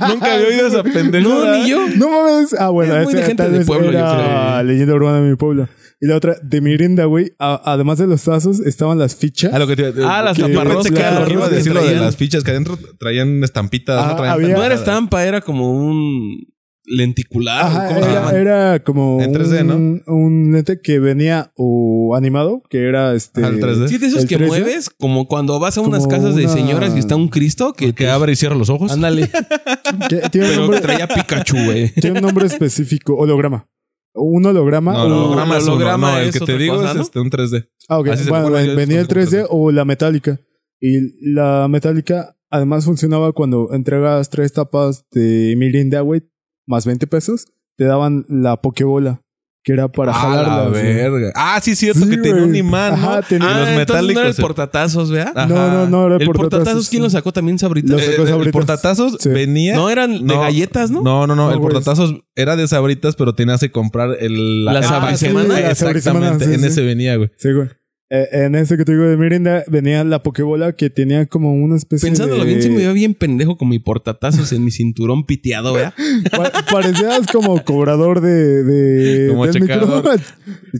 Nunca 0.08 0.32
había 0.34 0.46
oído 0.48 0.68
esa 0.68 0.82
pendejada. 0.82 1.20
No, 1.58 1.62
ni 1.64 1.68
yo. 1.68 1.80
No 1.96 2.08
mames. 2.10 2.54
Ah, 2.58 2.70
bueno, 2.70 2.96
Es 2.96 3.04
muy 3.04 3.12
de 3.12 3.22
gente 3.24 3.42
tal 3.42 3.52
de 3.52 3.58
vez 3.58 3.66
pueblo, 3.66 3.90
era 3.90 4.62
leyenda 4.62 4.94
urbana 4.94 5.20
de 5.20 5.28
mi 5.28 5.36
pueblo. 5.36 5.68
Y 6.00 6.06
la 6.06 6.16
otra, 6.16 6.36
de 6.42 6.60
Mirinda, 6.62 7.04
güey. 7.04 7.32
además 7.38 7.98
de 7.98 8.06
los 8.06 8.22
tazos, 8.24 8.58
estaban 8.60 8.98
las 8.98 9.16
fichas. 9.16 9.52
Ah, 9.52 9.58
lo 9.58 9.66
que 9.66 9.76
te, 9.76 9.92
Ah, 10.04 10.22
las 10.22 10.38
pensé 10.38 10.92
que 10.94 10.98
era 11.00 11.20
lo 11.20 11.26
que 11.26 11.32
iba 11.34 11.44
a 11.44 11.48
que 11.50 11.54
decir 11.56 11.74
lo 11.74 11.80
de 11.80 11.86
traían. 11.88 12.04
las 12.06 12.16
fichas 12.16 12.42
que 12.42 12.52
adentro 12.52 12.78
traían 12.98 13.44
estampitas, 13.44 14.02
Ah, 14.02 14.08
no 14.12 14.16
traían 14.16 14.34
había- 14.34 14.56
No 14.56 14.64
era 14.64 14.74
estampa, 14.74 15.24
era 15.26 15.42
como 15.42 15.70
un 15.72 16.46
lenticular. 16.84 17.64
Ajá, 17.66 17.88
¿Cómo 17.88 18.00
se 18.00 18.06
era, 18.10 18.14
llaman? 18.20 18.36
era 18.36 18.82
como 18.84 19.20
En 19.20 19.32
3D, 19.34 19.74
un, 19.74 20.02
un 20.06 20.52
lente 20.52 20.80
que 20.80 20.98
venía 20.98 21.52
o 21.56 22.14
animado, 22.16 22.62
que 22.68 22.86
era 22.88 23.14
este. 23.14 23.40
El 23.42 23.60
3D. 23.60 23.88
Sí, 23.88 23.98
de 23.98 24.06
esos 24.06 24.26
que 24.26 24.36
3D. 24.38 24.46
mueves, 24.46 24.90
como 24.90 25.26
cuando 25.28 25.58
vas 25.60 25.78
a 25.78 25.80
unas 25.80 26.00
Como 26.04 26.10
casas 26.10 26.34
de 26.34 26.44
una- 26.44 26.52
señoras 26.52 26.94
y 26.96 26.98
está 26.98 27.16
un 27.16 27.28
Cristo 27.28 27.72
que, 27.72 27.94
Que 27.94 28.08
abre 28.08 28.32
y 28.32 28.36
cierra 28.36 28.54
los 28.56 28.70
ojos. 28.70 28.92
Ándale. 28.92 29.28
que 30.08 30.16
tiene, 30.30 30.46
un 30.48 30.52
Pero 30.52 30.60
nombre, 30.62 30.80
traía 30.80 31.08
Pikachu, 31.08 31.56
güey. 31.64 31.90
tiene 32.00 32.18
un 32.18 32.24
nombre 32.26 32.46
específico, 32.46 33.14
holograma. 33.16 33.68
Un 34.14 34.44
holograma. 34.44 34.92
No, 34.92 35.02
o- 35.04 35.24
holograma 35.26 35.58
es 35.58 35.64
holograma 35.66 36.10
No, 36.12 36.18
el 36.18 36.28
es 36.28 36.38
que 36.38 36.44
te 36.44 36.58
digo 36.58 36.76
cosa, 36.76 36.90
es 36.90 36.96
¿no? 36.96 37.02
este, 37.02 37.20
un 37.20 37.30
3D. 37.30 37.68
Ah, 37.88 37.98
ok. 37.98 38.08
Así 38.08 38.28
Bueno, 38.28 38.50
venía 38.50 39.00
el 39.00 39.06
desconozco 39.06 39.36
3D 39.36 39.46
o 39.48 39.70
la 39.70 39.84
metálica. 39.84 40.38
Y 40.80 40.98
la 41.32 41.68
metálica 41.70 42.36
además 42.50 42.84
funcionaba 42.84 43.32
cuando 43.32 43.72
entregas 43.72 44.28
tres 44.28 44.52
tapas 44.52 45.06
de 45.12 45.54
Mirinda, 45.56 46.00
güey, 46.02 46.22
más 46.66 46.86
20 46.86 47.06
pesos, 47.06 47.46
te 47.76 47.84
daban 47.84 48.24
la 48.28 48.56
Pokébola. 48.60 49.20
que 49.64 49.72
era 49.74 49.86
para 49.86 50.10
Ah, 50.10 50.14
jalarla. 50.16 50.56
la 50.64 50.68
verga. 50.70 51.30
Ah, 51.36 51.60
sí, 51.62 51.76
cierto, 51.76 52.00
Sí, 52.00 52.10
que 52.10 52.16
tenía 52.16 52.42
un 52.42 52.52
imán, 52.56 53.00
¿no? 53.00 53.10
Ajá, 53.10 53.22
tenía- 53.22 53.46
Y 53.48 53.52
Ah, 53.52 53.58
los 53.60 53.68
entonces 53.68 53.86
no 53.86 53.92
era 53.92 54.00
el 54.00 54.06
metálicos. 54.16 54.40
portatazos, 54.40 55.10
¿verdad? 55.12 55.32
Ajá. 55.36 55.46
No, 55.46 55.70
no, 55.70 55.86
no, 55.86 56.06
era 56.08 56.16
¿El 56.16 56.26
portatazos 56.32 56.88
quién 56.88 57.00
lo 57.04 57.10
sacó? 57.10 57.32
también 57.32 57.60
Sabritas? 57.60 57.90
Lo 57.92 57.98
Eh, 58.00 58.02
sacó 58.02 58.22
el 58.22 58.28
Sabritas. 58.28 58.52
portatazos 58.52 59.16
Sí. 59.20 59.28
venía. 59.28 59.76
No, 59.76 59.88
eran 59.88 60.14
de 60.14 60.34
No. 60.34 60.40
galletas, 60.40 60.90
¿no? 60.90 61.02
No, 61.02 61.28
no, 61.28 61.36
no. 61.36 61.44
No, 61.46 61.52
el 61.52 61.58
güey. 61.60 61.70
portatazos 61.74 62.16
era 62.34 62.56
de 62.56 62.66
sabritas, 62.66 63.14
pero 63.14 63.36
tenías 63.36 63.60
que 63.60 63.70
comprar 63.70 64.16
el. 64.18 64.64
La 64.64 64.72
el. 64.72 64.76
Sí, 64.78 64.82
la 64.82 64.88
sabrisemana, 64.88 65.70
Exactamente. 65.70 66.44
sí, 66.46 66.54
en 66.54 66.60
sí. 66.62 66.66
ese 66.66 66.82
venía, 66.82 67.14
güey. 67.14 67.30
Sí, 67.38 67.52
güey. 67.52 67.68
Eh, 68.14 68.28
en 68.44 68.54
ese 68.56 68.76
que 68.76 68.84
te 68.84 68.92
digo 68.92 69.04
de 69.04 69.16
Mirinda 69.16 69.64
venía 69.68 70.04
la 70.04 70.22
Pokébola 70.22 70.72
que 70.74 70.90
tenía 70.90 71.24
como 71.24 71.54
una 71.54 71.76
especie 71.76 72.10
Pensándolo 72.10 72.42
de... 72.44 72.48
bien, 72.50 72.62
se 72.62 72.68
me 72.68 72.76
veía 72.76 72.92
bien 72.92 73.14
pendejo 73.14 73.56
con 73.56 73.70
mi 73.70 73.78
portatazos 73.78 74.52
en 74.52 74.62
mi 74.64 74.70
cinturón 74.70 75.24
piteado, 75.24 75.72
¿verdad? 75.72 75.94
Pa- 76.30 76.52
parecías 76.70 77.26
como 77.32 77.64
cobrador 77.64 78.20
de... 78.20 78.64
de 78.64 79.28
Como 79.30 79.46
del 79.46 79.54
checador. 79.54 79.96
micro. 80.04 80.20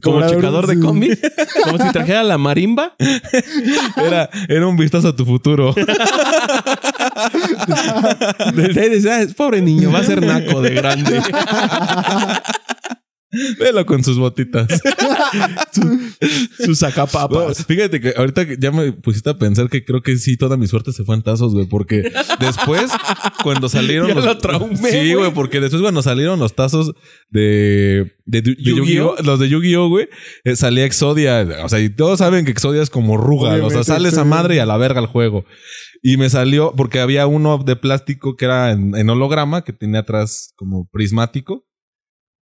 Como 0.02 0.16
Cobrador, 0.16 0.36
checador 0.36 0.66
de 0.66 0.74
sí. 0.74 0.80
cómic. 0.80 1.18
Como 1.64 1.78
si 1.82 1.90
trajera 1.92 2.22
la 2.22 2.36
marimba. 2.36 2.94
Era, 3.96 4.28
era 4.48 4.66
un 4.66 4.76
vistazo 4.76 5.08
a 5.08 5.16
tu 5.16 5.24
futuro. 5.24 5.74
Desde 8.54 8.80
ahí 8.80 8.88
decía, 8.90 9.20
"Ah, 9.22 9.26
pobre 9.36 9.62
niño, 9.62 9.90
va 9.90 10.00
a 10.00 10.04
ser 10.04 10.20
naco 10.24 10.60
de 10.60 10.70
grande. 10.74 11.22
Velo 13.58 13.86
con 13.86 14.04
sus 14.04 14.18
botitas. 14.18 14.68
Sus 16.58 16.78
sacapapas. 16.78 17.64
fíjate 17.66 18.00
que 18.00 18.14
ahorita 18.16 18.46
ya 18.58 18.70
me 18.70 18.92
pusiste 18.92 19.30
a 19.30 19.38
pensar 19.38 19.68
que 19.68 19.84
creo 19.84 20.02
que 20.02 20.16
sí, 20.16 20.36
toda 20.36 20.56
mi 20.56 20.66
suerte 20.66 20.92
se 20.92 21.04
fue 21.04 21.14
en 21.16 21.22
tazos, 21.22 21.54
güey. 21.54 21.66
Porque 21.66 22.12
después, 22.38 22.90
cuando 23.42 23.68
salieron 23.68 24.08
Ya 24.12 24.14
los. 24.14 24.24
lo 24.24 24.38
traumé, 24.38 24.76
sí, 24.90 25.14
güey. 25.14 25.32
porque 25.32 25.60
después 25.60 25.80
cuando 25.82 26.02
salieron 26.02 26.38
los 26.38 26.54
tazos 26.54 26.92
de. 27.30 28.12
De, 28.24 28.42
de 28.42 28.54
Yu-Gi-Oh. 28.58 29.16
Los 29.24 29.40
de 29.40 29.48
Yu-Gi-Oh, 29.48 29.88
güey, 29.88 30.08
eh, 30.44 30.54
salía 30.54 30.84
Exodia. 30.84 31.44
O 31.64 31.68
sea, 31.68 31.80
y 31.80 31.90
todos 31.90 32.18
saben 32.20 32.44
que 32.44 32.52
Exodia 32.52 32.82
es 32.82 32.90
como 32.90 33.16
Rugal. 33.16 33.62
O 33.62 33.70
sea, 33.70 33.82
sale 33.82 34.08
esa 34.10 34.24
madre 34.24 34.56
y 34.56 34.58
a 34.58 34.66
la 34.66 34.76
verga 34.76 35.00
el 35.00 35.06
juego. 35.06 35.44
Y 36.02 36.16
me 36.18 36.28
salió, 36.30 36.72
porque 36.76 37.00
había 37.00 37.26
uno 37.26 37.58
de 37.58 37.76
plástico 37.76 38.36
que 38.36 38.44
era 38.44 38.72
en, 38.72 38.94
en 38.96 39.08
holograma, 39.10 39.62
que 39.64 39.72
tenía 39.72 40.00
atrás 40.00 40.52
como 40.56 40.88
prismático. 40.92 41.64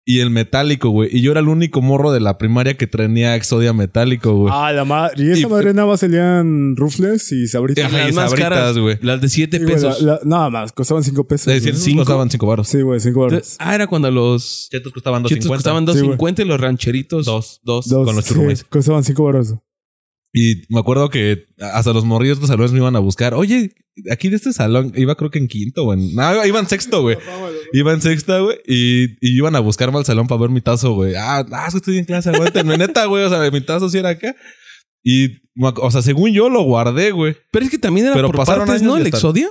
Y 0.06 0.20
el 0.20 0.28
metálico, 0.28 0.90
güey. 0.90 1.08
Y 1.10 1.22
yo 1.22 1.30
era 1.30 1.40
el 1.40 1.48
único 1.48 1.80
morro 1.80 2.12
de 2.12 2.20
la 2.20 2.36
primaria 2.36 2.76
que 2.76 2.86
tenía 2.86 3.36
Exodia 3.36 3.72
metálico, 3.72 4.34
güey. 4.34 4.52
Ah, 4.54 4.70
la 4.70 4.84
madre. 4.84 5.14
Y 5.24 5.30
esa 5.30 5.46
Y- 5.46 5.50
madre 5.50 5.72
nada 5.72 5.88
más 5.88 6.00
salían 6.00 6.76
rufles 6.76 7.32
y 7.32 7.46
sabritas. 7.48 7.86
Ajá, 7.86 7.96
Las 7.98 8.10
y 8.10 8.12
más 8.12 8.30
sabritas, 8.30 8.50
caras, 8.50 8.78
güey. 8.78 8.98
Las 9.00 9.22
de 9.22 9.28
7 9.30 9.56
Sí, 9.56 9.62
güey, 9.62 9.74
pesos. 9.76 10.02
la- 10.02 10.12
la- 10.12 10.20
nada 10.24 10.50
más, 10.50 10.72
costaban 10.72 11.02
5 11.04 11.26
pesos. 11.26 11.46
De 11.46 11.52
güey. 11.58 11.62
100 11.72 11.76
Cinco. 11.76 12.00
costaban 12.00 12.28
5 12.30 12.46
baros. 12.46 12.68
Sí, 12.68 12.82
güey, 12.82 13.00
5 13.00 13.20
baros. 13.20 13.56
Ah, 13.58 13.74
era 13.74 13.86
cuando 13.86 14.10
los 14.10 14.68
Chetos 14.70 14.92
costaban 14.92 15.22
chetos 15.24 15.46
2.50. 15.46 15.54
costaban 15.56 15.86
Sí, 15.86 16.00
güey. 16.00 16.18
2.50 16.18 16.42
y 16.42 16.44
los 16.44 16.60
rancheritos 16.60 17.24
Dos. 17.24 17.60
Dos. 17.64 17.88
Dos, 17.88 18.04
con 18.06 18.14
los 18.16 18.24
sí, 18.26 18.34
churrumais. 18.34 18.64
costaban 18.64 19.04
5 19.04 19.24
baros. 19.24 19.54
Y 20.36 20.62
me 20.68 20.80
acuerdo 20.80 21.10
que 21.10 21.46
hasta 21.60 21.92
los 21.92 22.04
morrillos 22.04 22.38
de 22.38 22.40
los 22.40 22.50
salones 22.50 22.72
me 22.72 22.78
iban 22.78 22.96
a 22.96 22.98
buscar. 22.98 23.34
Oye, 23.34 23.70
aquí 24.10 24.28
de 24.28 24.34
este 24.34 24.52
salón, 24.52 24.92
iba 24.96 25.14
creo 25.14 25.30
que 25.30 25.38
en 25.38 25.46
quinto 25.46 25.84
o 25.84 25.94
en. 25.94 26.12
No, 26.12 26.44
iba 26.44 26.58
en 26.58 26.66
sexto, 26.66 27.02
güey. 27.02 27.16
Iba 27.72 27.92
en 27.92 28.02
sexta, 28.02 28.40
güey. 28.40 28.58
Y, 28.66 29.04
y 29.20 29.36
iban 29.36 29.54
a 29.54 29.60
buscarme 29.60 29.96
al 29.96 30.04
salón 30.04 30.26
para 30.26 30.40
ver 30.40 30.50
mi 30.50 30.60
tazo, 30.60 30.92
güey. 30.94 31.14
Ah, 31.14 31.46
ah, 31.52 31.66
es 31.68 31.74
que 31.74 31.78
estoy 31.78 31.98
en 31.98 32.04
clase, 32.04 32.30
aguántenme. 32.30 32.76
Neta, 32.76 33.06
güey. 33.06 33.22
O 33.22 33.28
sea, 33.28 33.48
mi 33.48 33.60
tazo 33.60 33.88
sí 33.88 33.98
era 33.98 34.08
acá. 34.08 34.34
Y, 35.04 35.36
o 35.60 35.90
sea, 35.92 36.02
según 36.02 36.32
yo 36.32 36.48
lo 36.48 36.62
guardé, 36.62 37.12
güey. 37.12 37.36
Pero 37.52 37.66
es 37.66 37.70
que 37.70 37.78
también 37.78 38.06
era 38.06 38.16
Pero 38.16 38.28
por 38.28 38.38
pasaron 38.38 38.66
partes, 38.66 38.82
años 38.82 38.94
¿no? 38.94 39.00
El 39.00 39.06
Exodia. 39.06 39.50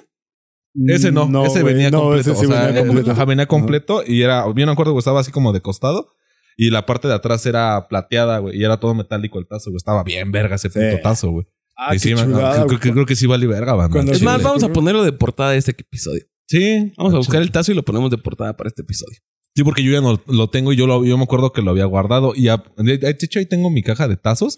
Ese 0.87 1.13
no, 1.13 1.45
ese 1.45 1.61
güey, 1.61 1.75
venía 1.75 1.91
no, 1.91 2.01
completo. 2.01 2.31
ese 2.31 2.39
sí 2.41 2.45
o 2.45 2.49
sea, 2.49 2.65
venía 2.65 2.85
completo. 2.85 3.25
venía 3.25 3.45
completo 3.45 4.03
y 4.05 4.21
era, 4.23 4.51
bien 4.51 4.65
me 4.65 4.73
acuerdo 4.73 4.93
que 4.93 4.99
estaba 4.99 5.21
así 5.21 5.31
como 5.31 5.53
de 5.53 5.61
costado 5.61 6.09
y 6.57 6.69
la 6.69 6.85
parte 6.85 7.07
de 7.07 7.13
atrás 7.13 7.45
era 7.45 7.87
plateada, 7.87 8.39
güey, 8.39 8.57
y 8.59 8.63
era 8.63 8.77
todo 8.79 8.93
metálico 8.95 9.39
el 9.39 9.47
tazo, 9.47 9.69
güey. 9.71 9.77
Estaba 9.77 10.03
bien 10.03 10.31
verga 10.31 10.55
ese 10.55 10.69
Sí. 10.69 10.79
puto 10.79 11.01
tazo, 11.01 11.31
güey. 11.31 11.45
Ah, 11.75 11.95
Y 11.95 11.99
sí, 11.99 12.13
man, 12.13 12.25
chulada, 12.31 12.65
creo, 12.67 12.79
que- 12.79 12.91
creo 12.91 13.05
que 13.05 13.15
sí 13.15 13.25
vale 13.25 13.47
verga, 13.47 13.73
banda. 13.73 13.91
Cuando 13.91 14.11
Es 14.11 14.21
más, 14.21 14.41
vamos 14.43 14.63
a 14.63 14.71
ponerlo 14.71 15.03
de 15.03 15.11
portada 15.11 15.51
de 15.51 15.57
este 15.57 15.71
episodio. 15.71 16.21
Sí. 16.47 16.93
Vamos 16.97 17.13
a 17.13 17.15
Ah, 17.15 17.19
buscar 17.19 17.41
el 17.41 17.51
tazo 17.51 17.71
y 17.71 17.75
lo 17.75 17.83
ponemos 17.83 18.11
de 18.11 18.17
portada 18.19 18.55
para 18.55 18.67
este 18.67 18.83
episodio. 18.83 19.17
Sí, 19.55 19.63
porque 19.63 19.83
yo 19.83 19.91
ya 19.91 20.01
no 20.01 20.21
lo 20.27 20.49
tengo 20.49 20.71
y 20.73 20.75
yo, 20.75 20.87
lo, 20.87 21.03
yo 21.05 21.17
me 21.17 21.23
acuerdo 21.23 21.51
que 21.51 21.61
lo 21.61 21.71
había 21.71 21.85
guardado. 21.85 22.33
Y 22.35 22.47
a- 22.49 22.63
de 22.77 22.99
hecho 23.19 23.39
ahí 23.39 23.45
tengo 23.47 23.69
mi 23.69 23.81
caja 23.83 24.07
de 24.07 24.17
tazos. 24.17 24.57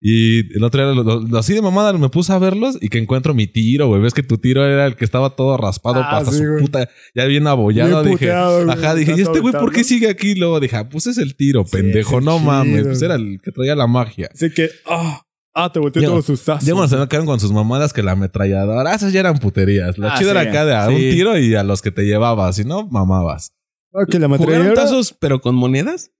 Y 0.00 0.54
el 0.56 0.62
otro 0.64 0.84
día, 0.92 1.02
lo- 1.02 1.20
lo- 1.20 1.38
así 1.38 1.54
de 1.54 1.62
mamada, 1.62 1.92
me 1.94 2.08
puse 2.10 2.30
a 2.32 2.38
verlos 2.38 2.76
y 2.80 2.88
que 2.88 2.98
encuentro 2.98 3.32
mi 3.32 3.46
tiro, 3.46 3.86
güey. 3.88 4.02
Ves 4.02 4.12
que 4.12 4.22
tu 4.22 4.36
tiro 4.36 4.64
era 4.66 4.86
el 4.86 4.96
que 4.96 5.04
estaba 5.04 5.30
todo 5.34 5.56
raspado 5.56 6.00
Ah, 6.02 6.18
hasta 6.18 6.32
sí, 6.32 6.38
su 6.38 6.44
güey. 6.46 6.60
puta, 6.60 6.88
ya 7.14 7.24
bien 7.24 7.46
abollado. 7.46 8.02
Bien 8.02 8.12
dije, 8.14 8.26
puteado, 8.26 8.70
ajá, 8.70 8.94
dije, 8.94 9.14
¿y 9.16 9.22
este 9.22 9.40
güey 9.40 9.52
por 9.54 9.72
qué 9.72 9.82
sigue 9.82 10.08
aquí? 10.10 10.34
Luego 10.34 10.60
dije, 10.60 10.76
ah, 10.76 10.88
pues 10.90 11.06
es 11.06 11.16
el 11.16 11.36
tiro, 11.36 11.64
pendejo, 11.64 12.20
no 12.20 12.36
chido, 12.38 12.50
mames. 12.50 12.82
Pues 12.86 13.00
era 13.02 13.14
el 13.14 13.40
que 13.42 13.50
traía 13.50 13.74
la 13.76 13.86
magia. 13.86 14.28
Así 14.34 14.50
que, 14.52 14.68
ah, 14.86 15.22
ah, 15.54 15.72
te 15.72 15.78
volteé 15.78 16.02
Ya- 16.02 16.08
todos 16.08 16.26
sus 16.26 16.42
tazos. 16.44 16.66
Ya 16.66 16.74
cuando 16.74 16.88
se 16.94 17.00
me 17.00 17.08
quedaron 17.08 17.26
con 17.26 17.40
sus 17.40 17.52
mamadas 17.52 17.94
que 17.94 18.02
la 18.02 18.12
ametralladora, 18.12 18.94
esas 18.94 19.10
ya 19.12 19.20
eran 19.20 19.38
puterías. 19.38 19.96
La 19.96 20.12
Ah, 20.14 20.18
chida 20.18 20.32
sí. 20.32 20.36
era 20.36 20.40
acá 20.50 20.66
de 20.66 20.74
a 20.74 20.88
Sí. 20.88 20.92
un 20.94 21.00
tiro 21.00 21.38
y 21.38 21.54
a 21.54 21.62
los 21.64 21.80
que 21.80 21.90
te 21.90 22.02
llevabas, 22.02 22.56
si 22.56 22.64
no, 22.64 22.86
mamabas. 22.88 23.52
Ah, 23.94 24.04
que 24.10 24.18
la 24.18 24.26
¿Jugaron 24.26 24.48
metralladora. 24.48 24.82
tazos 24.82 25.16
pero 25.18 25.40
con 25.40 25.54
monedas? 25.54 26.10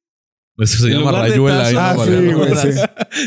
Eso 0.57 0.85
se 0.85 0.91
llama 0.91 1.11
rayuela. 1.11 1.69
Ah, 1.77 1.97
sí, 2.05 2.33
güey, 2.33 2.55
sí. 2.57 2.81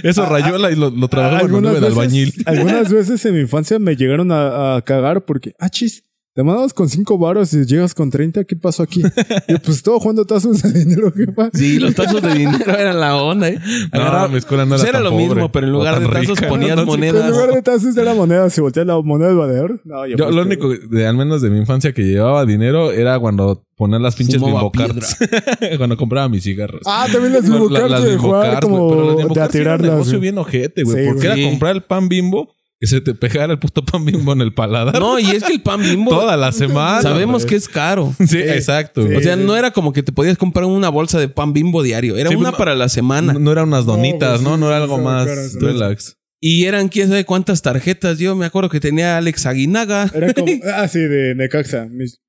Eso 0.04 0.26
rayuela 0.26 0.72
y 0.72 0.76
lo, 0.76 0.90
lo 0.90 1.10
anduve 1.12 1.74
de 1.74 1.80
veces, 1.82 1.86
albañil. 1.98 2.34
algunas 2.46 2.92
veces 2.94 3.26
en 3.26 3.36
mi 3.36 3.42
infancia 3.42 3.80
me 3.80 3.96
llegaron 3.96 4.32
a, 4.32 4.76
a 4.78 4.82
cagar 4.82 5.26
porque, 5.26 5.54
ah, 5.60 5.70
chis, 5.70 6.06
te 6.38 6.44
mandabas 6.44 6.72
con 6.72 6.88
5 6.88 7.18
varos 7.18 7.52
y 7.56 7.66
llegas 7.66 7.96
con 7.96 8.12
30, 8.12 8.44
¿qué 8.44 8.56
pasó 8.56 8.84
aquí? 8.84 9.02
y 9.48 9.58
pues 9.58 9.82
todo 9.82 10.00
jugando 10.00 10.24
tazos 10.24 10.62
de 10.62 10.72
dinero, 10.72 11.12
¿qué 11.12 11.26
pasa? 11.32 11.50
Sí, 11.56 11.80
los 11.80 11.96
tazos 11.96 12.22
de 12.22 12.32
dinero 12.32 12.78
eran 12.78 13.00
la 13.00 13.16
onda, 13.16 13.50
¿eh? 13.50 13.58
No, 13.92 14.00
Agarraba- 14.00 14.28
mi 14.28 14.38
escuela 14.38 14.64
no 14.66 14.70
pues 14.76 14.82
era 14.84 15.00
era 15.00 15.00
tan 15.00 15.04
lo 15.06 15.18
mismo, 15.18 15.52
pero 15.52 15.66
en 15.66 15.74
lugar 15.74 16.00
de 16.00 16.06
tazos 16.08 16.38
rica. 16.38 16.48
ponías 16.48 16.76
No, 16.78 16.86
monedas. 16.86 17.26
En 17.26 17.32
lugar 17.32 17.52
de 17.56 17.62
tazos 17.64 17.98
era 17.98 18.14
moneda, 18.14 18.48
si 18.52 18.62
volteas 18.62 18.86
la 18.86 19.02
moneda 19.02 19.30
del 19.30 19.38
valedor. 19.38 19.82
No, 19.84 20.06
ya 20.06 20.16
Yo 20.16 20.26
pues, 20.26 20.36
lo 20.36 20.44
que- 20.44 20.48
único, 20.68 20.88
de, 20.96 21.08
al 21.08 21.18
menos 21.18 21.42
de 21.42 21.50
mi 21.50 21.58
infancia, 21.58 21.92
que 21.92 22.04
llevaba 22.04 22.46
dinero 22.46 22.92
era 22.92 23.18
cuando 23.18 23.64
poner 23.76 24.00
las 24.02 24.16
pinches 24.16 24.40
bimbo 24.40 24.72
cuando 25.80 25.98
compraba 25.98 26.30
mis 26.30 26.44
cigarros. 26.44 26.82
Ah, 26.86 27.08
también 27.12 27.34
las 27.34 27.48
La- 27.50 27.58
Bimbo 27.58 27.70
las 27.70 28.04
de 28.04 28.10
Bimbo 28.12 28.24
jugar 28.28 28.52
Cards, 28.52 28.68
güey, 28.68 28.78
como 28.80 28.90
pero 28.90 29.34
las 29.36 29.52
de 29.52 29.60
era 29.62 29.76
un 29.76 29.82
negocio 29.82 30.20
bien 30.20 30.38
ojete, 30.38 30.84
güey. 30.84 31.04
Sí, 31.04 31.10
porque 31.12 31.26
era 31.28 31.50
comprar 31.50 31.76
el 31.76 31.82
pan 31.84 32.08
bimbo 32.10 32.54
que 32.80 32.86
se 32.88 33.02
te 33.02 33.16
pegara 33.16 33.54
el 33.54 33.60
puto 33.60 33.84
pan 33.84 34.06
bimbo 34.06 34.34
en 34.34 34.42
el 34.42 34.54
paladar. 34.54 35.00
No, 35.00 35.18
y 35.20 35.26
es 35.26 35.44
que 35.44 35.54
el 35.54 35.62
pan 35.62 35.82
bimbo 35.82 36.12
Toda 36.12 36.38
la 36.38 36.52
semana. 36.52 37.02
sabemos 37.02 37.46
que 37.46 37.56
es 37.56 37.68
caro. 37.68 38.14
Sí, 38.28 38.38
exacto. 38.38 39.08
Sí. 39.08 39.16
O 39.16 39.22
sea, 39.22 39.36
no 39.36 39.56
era 39.56 39.72
como 39.72 39.94
que 39.94 40.04
te 40.04 40.12
podías 40.12 40.38
comprar 40.38 40.66
una 40.66 40.90
bolsa 40.90 41.20
de 41.20 41.28
pan 41.28 41.54
bimbo 41.54 41.82
diario. 41.82 42.16
Era 42.18 42.30
Sí, 42.30 42.36
una 42.36 42.52
no- 42.52 42.58
para 42.58 42.76
la 42.76 42.88
semana. 42.90 43.34
No, 43.34 43.40
no 43.40 43.52
eran 43.52 43.68
unas 43.70 43.86
donitas, 43.86 44.42
güey, 44.42 44.44
¿no? 44.44 44.56
sí, 44.56 44.60
No 44.62 44.68
era 44.68 44.78
algo 44.78 44.98
más 45.00 45.28
relax. 45.56 46.18
Y 46.40 46.66
eran 46.66 46.88
quién 46.90 47.08
sabe 47.10 47.26
cuántas 47.26 47.64
tarjetas. 47.64 48.20
Yo 48.20 48.36
me 48.36 48.46
acuerdo 48.46 48.70
que 48.70 48.80
tenía 48.80 49.18
Alex 49.18 49.48
Aguinaga. 49.48 50.12
Era 50.14 50.34
como, 50.36 50.48
ah, 50.76 50.88
sí, 50.88 51.00
de 51.00 51.34
Necaxa. 51.34 51.88
Mis 51.90 52.22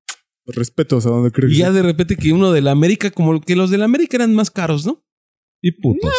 respetos 0.47 1.05
a 1.05 1.09
donde 1.09 1.29
crees. 1.29 1.53
Y 1.53 1.57
ya 1.57 1.71
de 1.71 1.83
repente 1.83 2.15
que 2.15 2.33
uno 2.33 2.51
de 2.51 2.61
la 2.61 2.71
América, 2.71 3.11
como 3.11 3.39
que 3.39 3.55
los 3.55 3.69
de 3.69 3.77
la 3.77 3.85
América 3.85 4.17
eran 4.17 4.33
más 4.33 4.49
caros, 4.49 4.83
¿no? 4.83 5.05
Y 5.61 5.73
putos. 5.73 6.09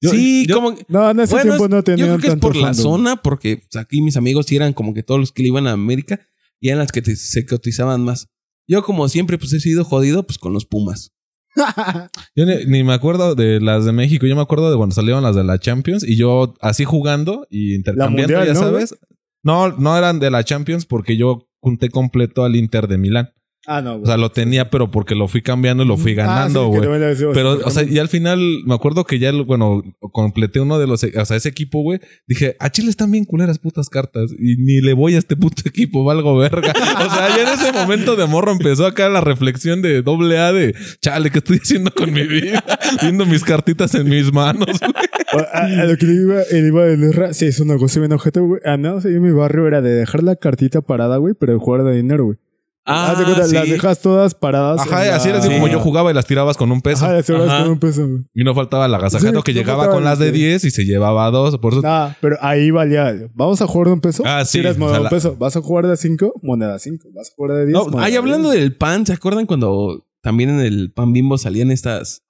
Yo- 0.00 0.10
sí, 0.10 0.46
yo- 0.46 0.56
como 0.56 0.76
No, 0.88 1.10
en 1.10 1.20
ese 1.20 1.34
Bueno, 1.34 1.50
tiempo 1.56 1.68
no 1.68 1.76
yo 1.76 1.82
tenían 1.82 2.08
creo 2.08 2.18
que 2.18 2.26
es 2.26 2.32
tanto 2.32 2.46
por 2.48 2.56
la 2.56 2.74
zona, 2.74 3.16
porque 3.22 3.56
pues, 3.70 3.82
aquí 3.82 4.02
mis 4.02 4.16
amigos 4.16 4.46
sí 4.46 4.56
eran 4.56 4.72
como 4.72 4.92
que 4.94 5.02
todos 5.02 5.18
los 5.20 5.32
que 5.32 5.42
le 5.42 5.48
iban 5.48 5.66
a 5.66 5.72
América 5.72 6.20
y 6.60 6.68
eran 6.68 6.80
las 6.80 6.92
que 6.92 7.02
te- 7.02 7.16
se 7.16 7.46
cotizaban 7.46 8.02
más. 8.04 8.28
Yo, 8.68 8.82
como 8.82 9.08
siempre, 9.08 9.38
pues 9.38 9.52
he 9.52 9.60
sido 9.60 9.84
jodido 9.84 10.26
pues 10.26 10.38
con 10.38 10.52
los 10.52 10.66
Pumas. 10.66 11.12
Yo 12.36 12.44
ni, 12.44 12.66
ni 12.66 12.84
me 12.84 12.92
acuerdo 12.92 13.34
de 13.34 13.60
las 13.60 13.84
de 13.86 13.92
México. 13.92 14.26
Yo 14.26 14.36
me 14.36 14.42
acuerdo 14.42 14.70
de 14.70 14.76
cuando 14.76 14.94
salieron 14.94 15.22
las 15.22 15.34
de 15.36 15.44
la 15.44 15.58
Champions 15.58 16.04
y 16.06 16.16
yo 16.16 16.54
así 16.60 16.84
jugando 16.84 17.46
y 17.50 17.74
intercambiando, 17.74 18.34
Mundial, 18.34 18.46
ya 18.46 18.52
¿no, 18.54 18.60
sabes. 18.60 18.94
No, 19.42 19.68
no 19.78 19.96
eran 19.96 20.18
de 20.20 20.30
la 20.30 20.44
Champions 20.44 20.84
porque 20.84 21.16
yo 21.16 21.48
junté 21.60 21.88
completo 21.88 22.44
al 22.44 22.56
Inter 22.56 22.88
de 22.88 22.98
Milán. 22.98 23.30
Ah, 23.66 23.82
no, 23.82 23.96
O 23.96 24.06
sea, 24.06 24.16
lo 24.16 24.30
tenía, 24.30 24.70
pero 24.70 24.90
porque 24.92 25.16
lo 25.16 25.26
fui 25.26 25.42
cambiando 25.42 25.82
y 25.82 25.86
lo 25.86 25.96
fui 25.96 26.14
ganando, 26.14 26.66
Ah, 26.66 26.74
sí, 26.74 26.80
que 26.80 26.86
güey. 26.86 27.34
Pero, 27.34 27.58
o 27.64 27.70
sea, 27.70 27.82
y 27.82 27.98
al 27.98 28.08
final 28.08 28.38
me 28.64 28.74
acuerdo 28.74 29.04
que 29.04 29.18
ya, 29.18 29.32
bueno, 29.32 29.82
completé 30.12 30.60
uno 30.60 30.78
de 30.78 30.86
los, 30.86 31.02
o 31.02 31.24
sea, 31.24 31.36
ese 31.36 31.48
equipo, 31.48 31.82
güey. 31.82 31.98
Dije, 32.28 32.56
a 32.60 32.70
Chile 32.70 32.90
están 32.90 33.10
bien 33.10 33.24
culeras 33.24 33.58
putas 33.58 33.88
cartas 33.88 34.30
y 34.38 34.56
ni 34.56 34.80
le 34.80 34.92
voy 34.92 35.16
a 35.16 35.18
este 35.18 35.36
puto 35.36 35.62
equipo, 35.68 36.04
valgo 36.04 36.36
verga. 36.36 36.72
O 36.72 37.10
sea, 37.10 37.36
ya 37.36 37.42
en 37.42 37.58
ese 37.58 37.72
momento 37.72 38.14
de 38.14 38.26
morro 38.26 38.52
empezó 38.52 38.86
acá 38.86 39.08
la 39.08 39.20
reflexión 39.20 39.82
de 39.82 40.02
doble 40.02 40.38
A 40.38 40.52
de, 40.52 40.74
chale, 41.00 41.30
¿qué 41.30 41.38
estoy 41.38 41.58
haciendo 41.58 41.90
con 41.90 42.12
mi 42.12 42.24
vida? 42.24 42.64
Viendo 43.02 43.26
mis 43.26 43.42
cartitas 43.42 43.94
en 43.96 44.08
mis 44.08 44.32
manos, 44.32 44.66
güey. 45.32 45.44
A, 45.52 45.84
lo 45.84 45.96
que 45.96 46.06
le 46.06 46.14
iba, 46.14 46.42
el 46.50 46.66
iba 46.66 46.84
de 46.84 47.34
sí, 47.34 47.46
es 47.46 47.58
un 47.58 47.68
negocio 47.68 48.00
bien 48.00 48.12
objeto, 48.12 48.44
güey. 48.44 48.60
A 48.64 48.76
menos 48.76 49.04
ahí 49.04 49.14
en 49.14 49.22
mi 49.22 49.32
barrio 49.32 49.66
era 49.66 49.82
de 49.82 49.90
dejar 49.90 50.22
la 50.22 50.36
cartita 50.36 50.82
parada, 50.82 51.16
güey, 51.16 51.34
pero 51.34 51.52
de 51.52 51.58
jugar 51.58 51.82
de 51.82 51.96
dinero, 51.96 52.26
güey. 52.26 52.38
Haz 52.86 53.18
de 53.18 53.24
cuenta, 53.24 53.42
Ah, 53.42 53.46
sí. 53.48 53.54
las 53.54 53.68
dejas 53.68 54.00
todas 54.00 54.34
paradas. 54.34 54.80
Ajá, 54.80 55.04
la- 55.04 55.16
así 55.16 55.28
era 55.28 55.38
así 55.38 55.48
Sí. 55.48 55.54
como 55.54 55.66
yo 55.68 55.80
jugaba 55.80 56.10
y 56.10 56.14
las 56.14 56.24
tirabas 56.26 56.56
con 56.56 56.70
un 56.70 56.80
peso. 56.82 57.04
Ajá, 57.04 57.14
las 57.14 57.28
horas 57.30 57.48
Ajá. 57.48 57.62
con 57.64 57.72
un 57.72 57.78
peso, 57.80 58.06
güey. 58.06 58.20
Y 58.34 58.44
no 58.44 58.54
faltaba 58.54 58.86
el 58.86 58.94
agasajero 58.94 59.40
Sí, 59.40 59.42
que 59.44 59.52
no 59.52 59.58
llegaba 59.60 59.90
con 59.90 60.04
las 60.04 60.18
de 60.20 60.28
el- 60.28 60.32
10 60.34 60.64
y 60.64 60.70
se 60.70 60.84
llevaba 60.84 61.30
dos. 61.30 61.58
Por 61.58 61.72
eso 61.72 61.82
Nah, 61.82 62.10
pero 62.20 62.36
ahí 62.40 62.70
valía. 62.70 63.12
Vamos 63.34 63.60
a 63.60 63.66
jugar 63.66 63.88
de 63.88 63.92
un 63.94 64.00
peso. 64.00 64.22
Ah, 64.24 64.44
sí, 64.44 64.58
Tiras 64.58 64.76
o 64.76 64.78
moneda 64.78 64.94
sea, 64.96 65.02
la- 65.02 65.08
un 65.08 65.16
peso. 65.16 65.36
Vas 65.36 65.56
a 65.56 65.60
jugar 65.62 65.86
de 65.88 65.96
5, 65.96 66.32
moneda 66.42 66.78
5. 66.78 67.08
Vas 67.14 67.30
a 67.30 67.34
jugar 67.34 67.56
de 67.58 67.66
10. 67.66 67.72
No, 67.76 67.90
de 67.90 68.16
hablando 68.16 68.50
10. 68.50 68.62
del 68.62 68.76
pan, 68.76 69.04
¿se 69.04 69.12
acuerdan 69.14 69.46
cuando 69.46 70.06
también 70.22 70.50
en 70.50 70.60
el 70.60 70.92
pan 70.92 71.12
bimbo 71.12 71.38
salían 71.38 71.70
estas 71.70 72.22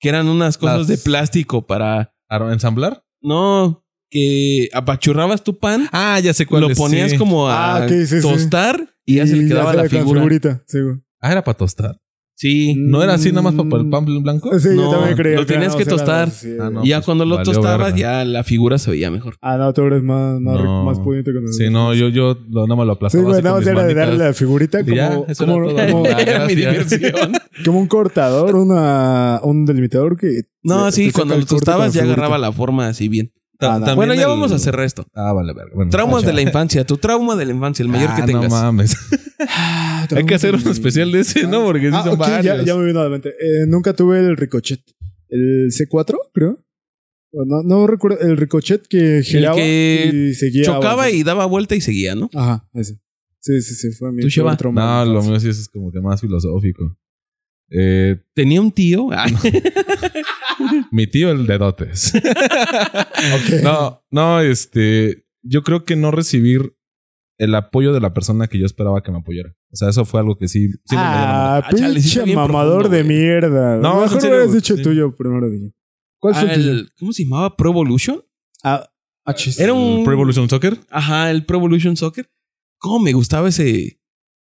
que 0.00 0.08
eran 0.08 0.28
unas 0.28 0.56
cosas 0.58 0.78
Las- 0.78 0.86
de 0.88 0.98
plástico 0.98 1.66
para 1.66 2.14
¿A 2.30 2.36
ensamblar? 2.52 3.04
no 3.22 3.84
que 4.10 4.68
apachurrabas 4.72 5.42
tu 5.44 5.58
pan, 5.58 5.88
Ah, 5.92 6.18
ya 6.20 6.32
sé 6.34 6.46
cuál 6.46 6.62
lo 6.62 6.70
es, 6.70 6.78
ponías 6.78 7.10
sí. 7.12 7.18
como 7.18 7.48
a 7.48 7.76
Ah, 7.84 7.88
sí, 7.88 8.06
sí. 8.06 8.20
tostar 8.20 8.94
y 9.04 9.16
ya 9.16 9.26
se 9.26 9.36
le 9.36 9.48
quedaba 9.48 9.74
la 9.74 9.88
figura. 9.88 10.20
figurita. 10.20 10.62
Sí, 10.66 10.80
güey. 10.80 10.96
Ah, 11.20 11.32
era 11.32 11.44
para 11.44 11.56
tostar. 11.58 12.00
Sí. 12.40 12.76
¿No 12.78 13.02
era 13.02 13.14
así 13.14 13.30
nada 13.30 13.42
más 13.50 13.54
para 13.54 13.82
el 13.82 13.90
pan 13.90 14.04
blanco? 14.22 14.56
Sí, 14.60 14.68
No, 14.68 14.82
yo 14.84 14.90
también 14.92 15.16
creía. 15.16 15.36
lo 15.38 15.44
tenías 15.46 15.74
que 15.74 15.84
no, 15.84 15.90
tostar. 15.90 16.30
sí, 16.30 16.52
Ah, 16.60 16.70
no. 16.70 16.84
y 16.84 16.90
ya 16.90 16.98
pues, 16.98 17.06
cuando 17.06 17.24
lo 17.24 17.42
tostabas, 17.42 17.96
ya 17.96 18.24
la 18.24 18.44
figura 18.44 18.78
se 18.78 18.92
veía 18.92 19.10
mejor. 19.10 19.34
Ah, 19.42 19.56
no, 19.56 19.72
tú 19.72 19.82
eres 19.82 20.04
más, 20.04 20.40
más, 20.40 20.62
No. 20.62 20.84
más 20.84 21.00
pudiente 21.00 21.32
que 21.32 21.40
nosotros. 21.40 21.56
Sí, 21.56 21.68
no, 21.68 21.94
yo, 21.94 22.08
yo 22.10 22.38
lo, 22.48 22.68
nada 22.68 22.76
más 22.76 22.86
lo 22.86 22.92
Sí, 22.92 22.96
aplastaba 22.96 23.24
güey, 23.24 23.34
así 23.34 23.42
nada 23.42 23.56
más 23.56 23.66
era 23.66 23.82
de 23.84 23.94
darle 23.94 24.24
la 24.24 24.32
figurita 24.34 24.84
como, 24.84 24.94
ya, 24.94 25.20
eso 25.26 25.44
era 25.44 25.52
como, 25.52 25.66
todo. 25.68 25.86
como- 25.90 26.06
Era 26.18 26.46
mi 26.46 26.54
diversión. 26.54 27.32
como 27.64 27.80
un 27.80 27.88
cortador, 27.88 28.54
una, 28.54 29.40
un 29.42 29.64
delimitador 29.66 30.16
que. 30.16 30.42
No, 30.62 30.92
sí, 30.92 31.10
cuando 31.10 31.36
lo 31.36 31.44
tostabas 31.44 31.92
ya 31.92 32.04
agarraba 32.04 32.38
la 32.38 32.52
forma 32.52 32.86
así 32.86 33.08
bien. 33.08 33.32
Ta- 33.58 33.74
Ah, 33.74 33.94
Bueno, 33.94 34.14
ya 34.14 34.22
el- 34.22 34.28
vamos 34.28 34.52
a 34.52 34.58
cerrar 34.58 34.86
esto. 34.86 35.04
Ah, 35.14 35.32
vale, 35.32 35.52
verga. 35.52 35.72
Bueno, 35.74 35.90
Traumas 35.90 36.24
de 36.24 36.32
la 36.32 36.40
infancia. 36.42 36.86
Tu 36.86 36.96
trauma 36.96 37.34
de 37.36 37.44
la 37.46 37.52
infancia, 37.52 37.82
el 37.82 37.88
mayor 37.88 38.10
Ah, 38.12 38.16
que 38.16 38.22
tengas. 38.22 38.44
No 38.44 38.50
mames. 38.50 38.96
Ah, 39.40 40.06
Hay 40.16 40.24
que 40.26 40.34
hacer 40.34 40.54
un 40.54 40.66
especial 40.68 41.10
de 41.10 41.20
ese, 41.20 41.46
¿no? 41.46 41.64
Porque 41.64 41.90
sí 41.90 41.94
Ah, 41.96 42.04
son 42.04 42.14
ok, 42.14 42.20
ya, 42.20 42.30
varios. 42.52 42.64
ya 42.64 42.74
me 42.76 42.84
vino 42.86 43.00
a 43.00 43.04
la 43.04 43.10
mente. 43.10 43.30
Eh, 43.30 43.66
nunca 43.66 43.92
tuve 43.94 44.20
el 44.20 44.36
ricochet. 44.36 44.80
El 45.28 45.70
C4, 45.72 46.16
creo. 46.32 46.58
No, 47.32 47.62
no 47.64 47.86
recuerdo. 47.86 48.20
El 48.20 48.36
ricochet 48.36 48.86
que 48.88 49.22
giraba 49.24 49.56
que 49.56 50.10
y 50.30 50.34
seguía. 50.34 50.62
Chocaba 50.64 51.10
y 51.10 51.22
daba 51.24 51.44
vuelta 51.46 51.74
y 51.74 51.80
seguía, 51.80 52.14
¿no? 52.14 52.30
Ajá, 52.34 52.66
ese. 52.74 52.94
Sí, 53.40 53.60
sí, 53.60 53.74
sí. 53.74 53.92
Fue 53.92 54.12
mi 54.12 54.22
¿Tú, 54.22 54.28
trauma 54.56 55.04
No, 55.04 55.12
lo 55.14 55.22
mío 55.22 55.38
sí 55.38 55.48
es 55.48 55.68
como 55.68 55.90
que 55.92 56.00
más 56.00 56.20
filosófico. 56.20 56.96
Eh, 57.70 58.16
Tenía 58.34 58.60
un 58.60 58.72
tío. 58.72 59.08
ah, 59.12 59.26
mi 60.90 61.06
tío, 61.06 61.30
el 61.30 61.46
de 61.46 61.58
dotes. 61.58 62.12
No, 63.62 64.02
no, 64.10 64.40
este. 64.40 65.26
Yo 65.42 65.62
creo 65.62 65.84
que 65.84 65.96
no 65.96 66.10
recibir 66.10 66.74
el 67.38 67.54
apoyo 67.54 67.92
de 67.92 68.00
la 68.00 68.12
persona 68.14 68.48
que 68.48 68.58
yo 68.58 68.66
esperaba 68.66 69.02
que 69.02 69.12
me 69.12 69.18
apoyara. 69.18 69.54
O 69.72 69.76
sea, 69.76 69.88
eso 69.88 70.04
fue 70.04 70.20
algo 70.20 70.36
que 70.36 70.48
sí. 70.48 70.68
sí 70.84 70.94
me 70.94 71.00
Ah, 71.00 71.62
Ah, 71.64 71.70
chale, 71.70 72.00
sí 72.00 72.08
está 72.08 72.20
pinche 72.20 72.24
bien 72.24 72.36
mamador 72.38 72.82
profundo, 72.82 72.96
de 72.96 73.02
güey. 73.04 73.16
mierda. 73.16 73.76
No, 73.76 73.94
No, 73.94 74.00
mejor 74.02 74.20
serio, 74.20 74.36
hubieras 74.36 74.54
dicho 74.54 74.76
sí. 74.76 74.82
tuyo 74.82 75.14
primero, 75.16 75.48
dije. 75.50 75.72
¿Cuál 76.20 76.34
fue 76.34 76.48
ah, 76.50 76.54
el 76.54 76.62
tuyo? 76.64 76.88
¿Cómo 76.98 77.12
se 77.12 77.24
llamaba? 77.24 77.56
Pro 77.56 77.70
Evolution. 77.70 78.22
Ah, 78.64 78.88
ah. 79.24 79.34
Era 79.58 79.66
¿El 79.66 79.78
un. 79.78 80.04
Pro 80.04 80.12
Evolution 80.14 80.48
Soccer? 80.48 80.78
Ajá, 80.90 81.30
el 81.30 81.44
Pro 81.44 81.58
Evolution 81.58 81.96
Soccer. 81.96 82.28
¿Cómo 82.78 82.98
me 83.00 83.12
gustaba 83.12 83.48
ese? 83.48 83.97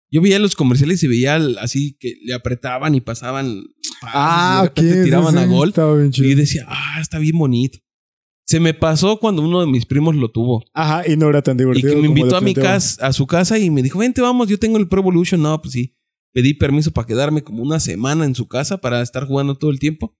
Yo 0.10 0.22
veía 0.22 0.39
los 0.39 0.55
comerciales 0.55 1.03
y 1.03 1.08
veía 1.08 1.36
así 1.60 1.97
que 1.99 2.14
le 2.24 2.34
apretaban 2.34 2.95
y 2.95 3.01
pasaban. 3.01 3.64
Ah, 4.01 4.70
y 4.76 4.82
tiraban 4.82 5.34
sí, 5.34 5.39
a 5.39 5.45
gol. 5.45 5.74
Y 6.14 6.36
decía, 6.36 6.66
ah, 6.68 6.99
está 7.01 7.20
bien 7.20 7.38
bonito. 7.38 7.80
Se 8.45 8.62
me 8.62 8.74
pasó 8.74 9.20
cuando 9.20 9.41
uno 9.41 9.60
de 9.60 9.68
mis 9.68 9.86
primos 9.86 10.16
lo 10.16 10.32
tuvo. 10.32 10.64
Ajá, 10.74 11.03
y 11.05 11.18
no 11.18 11.28
era 11.28 11.41
tan 11.41 11.58
Y 11.58 11.60
divertido. 11.60 11.95
que 11.95 12.01
me 12.01 12.08
invitó 12.08 12.38
a 12.38 12.41
mi 12.41 12.53
casa, 12.53 13.05
a 13.05 13.12
su 13.12 13.28
casa 13.28 13.60
y 13.60 13.70
me 13.70 13.84
dijo, 13.84 13.99
vente, 13.99 14.22
vamos, 14.22 14.47
yo 14.47 14.58
tengo 14.58 14.78
el 14.78 14.88
Pro 14.88 15.01
Evolution. 15.01 15.41
No, 15.41 15.62
pues 15.62 15.74
sí. 15.74 15.97
Pedí 16.32 16.53
permiso 16.53 16.91
para 16.91 17.05
quedarme 17.05 17.41
como 17.43 17.62
una 17.62 17.82
semana 17.82 18.24
en 18.24 18.36
su 18.36 18.47
casa 18.47 18.78
para 18.78 19.01
estar 19.01 19.26
jugando 19.26 19.58
todo 19.58 19.72
el 19.72 19.80
tiempo. 19.80 20.16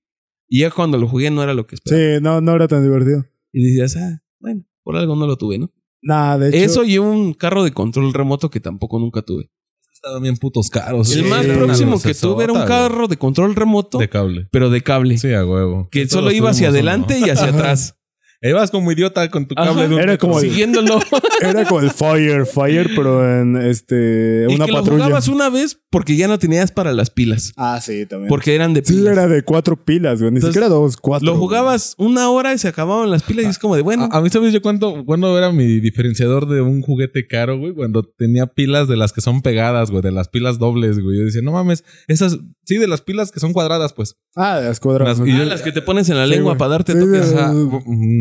Y 0.50 0.62
ya 0.62 0.72
cuando 0.72 0.98
lo 0.98 1.08
jugué 1.08 1.32
no 1.32 1.42
era 1.42 1.54
lo 1.54 1.68
que 1.68 1.76
esperaba. 1.76 2.16
Sí, 2.18 2.22
no, 2.22 2.42
no 2.42 2.56
era 2.56 2.68
tan 2.68 2.84
divertido. 2.84 3.26
Y 3.54 3.64
decías, 3.64 3.96
ah, 3.96 4.22
bueno, 4.40 4.66
por 4.84 4.98
algo 4.98 5.16
no 5.16 5.26
lo 5.26 5.38
tuve, 5.38 5.58
¿no? 5.58 5.72
Nada, 6.02 6.38
de 6.38 6.50
hecho. 6.50 6.58
Eso 6.58 6.84
y 6.84 6.98
un 6.98 7.34
carro 7.34 7.64
de 7.64 7.72
control 7.72 8.14
remoto 8.14 8.50
que 8.50 8.60
tampoco 8.60 9.00
nunca 9.00 9.22
tuve. 9.22 9.50
Estaban 9.98 10.22
bien 10.22 10.38
putos 10.38 10.70
caros. 10.70 11.12
el 11.12 11.24
Sí, 11.24 11.30
más 11.30 11.44
próximo 11.46 12.00
que 12.00 12.14
tuve 12.14 12.44
era 12.44 12.54
un 12.54 12.66
carro 12.66 13.08
de 13.08 13.18
control 13.18 13.56
remoto, 13.56 13.98
de 13.98 14.08
cable. 14.08 14.48
pero 14.52 14.70
de 14.70 14.82
cable. 14.84 15.18
Sí, 15.18 15.34
a 15.34 15.44
huevo. 15.44 15.90
Que 15.92 16.02
Todos 16.06 16.12
solo 16.24 16.32
iba 16.32 16.52
hacia 16.52 16.68
uno. 16.70 16.76
adelante 16.76 17.20
y 17.20 17.30
hacia 17.32 17.48
atrás. 17.50 17.97
E 18.42 18.50
Ibas 18.52 18.70
como 18.72 18.92
idiota 18.92 19.28
con 19.32 19.48
tu 19.48 19.56
Ajá. 19.58 19.70
cable 19.70 19.88
de 19.88 19.96
un 19.96 20.02
Era 20.02 20.18
como 20.18 20.40
el- 20.40 20.50
Siguiéndolo. 20.50 21.00
Era 21.42 21.66
como 21.66 21.82
el 21.82 21.90
Fire, 21.92 22.46
Fire, 22.46 22.90
pero 22.96 23.42
en 23.42 23.58
este. 23.58 24.46
y 24.50 24.56
Una 24.56 24.66
que 24.66 24.72
lo 24.72 24.78
patrulla. 24.80 25.04
jugabas 25.06 25.28
una 25.28 25.50
vez 25.50 25.80
porque 25.90 26.16
ya 26.16 26.28
no 26.28 26.38
tenías 26.38 26.72
para 26.72 26.94
las 26.94 27.10
pilas. 27.10 27.54
Ah, 27.58 27.80
sí, 27.82 28.06
también. 28.06 28.30
Porque 28.30 28.54
eran 28.56 28.74
de 28.74 28.84
Sí, 28.86 28.94
pilas. 28.94 29.14
era 29.14 29.28
de 29.28 29.42
cuatro 29.44 29.84
pilas, 29.84 30.20
güey. 30.20 30.32
Ni 30.32 30.38
Entonces, 30.38 30.54
siquiera 30.56 30.70
dos, 30.70 30.98
cuatro. 30.98 31.26
Lo 31.26 31.32
güey. 31.34 31.42
jugabas 31.42 31.96
una 31.98 32.30
hora 32.30 32.54
y 32.54 32.58
se 32.60 32.68
acababan 32.68 33.10
las 33.10 33.24
pilas 33.24 33.46
y 33.46 33.50
es 33.50 33.58
como 33.60 33.76
de 33.76 33.82
bueno. 33.82 34.08
A, 34.12 34.18
a 34.18 34.22
mí, 34.22 34.30
¿sabes 34.30 34.54
yo 34.54 34.62
cuánto, 34.62 35.04
cuándo 35.06 35.36
era 35.38 35.52
mi 35.52 35.80
diferenciador 35.80 36.48
de 36.48 36.62
un 36.62 36.82
juguete 36.82 37.26
caro, 37.28 37.58
güey? 37.58 37.74
Cuando 37.74 38.04
tenía 38.04 38.46
pilas 38.48 38.88
de 38.88 38.98
las 38.98 39.14
que 39.14 39.22
son 39.22 39.42
pegadas, 39.42 39.90
güey, 39.90 40.02
de 40.04 40.12
las 40.12 40.28
pilas 40.30 40.60
dobles, 40.60 41.00
güey. 41.00 41.18
Yo 41.20 41.26
decía, 41.26 41.42
no 41.44 41.52
mames, 41.54 41.84
esas, 42.08 42.38
sí, 42.66 42.78
de 42.78 42.88
las 42.88 43.02
pilas 43.02 43.32
que 43.32 43.40
son 43.40 43.54
cuadradas, 43.54 43.94
pues. 43.94 44.16
Ah, 44.36 44.60
de 44.60 44.68
las 44.68 44.80
cuadras. 44.80 45.18
Las- 45.20 45.28
y 45.28 45.32
Ah, 45.32 45.38
yo- 45.40 45.46
las 45.46 45.62
que 45.64 45.72
te 45.72 45.82
pones 45.82 46.10
en 46.10 46.18
la 46.18 46.26
Sí, 46.26 46.32
lengua 46.32 46.52
güey. 46.52 46.60
para 46.60 46.70
darte 46.70 46.94
Sí, 46.94 47.00
toques. 47.00 47.32
de- 47.32 47.40
Ajá, 47.40 47.54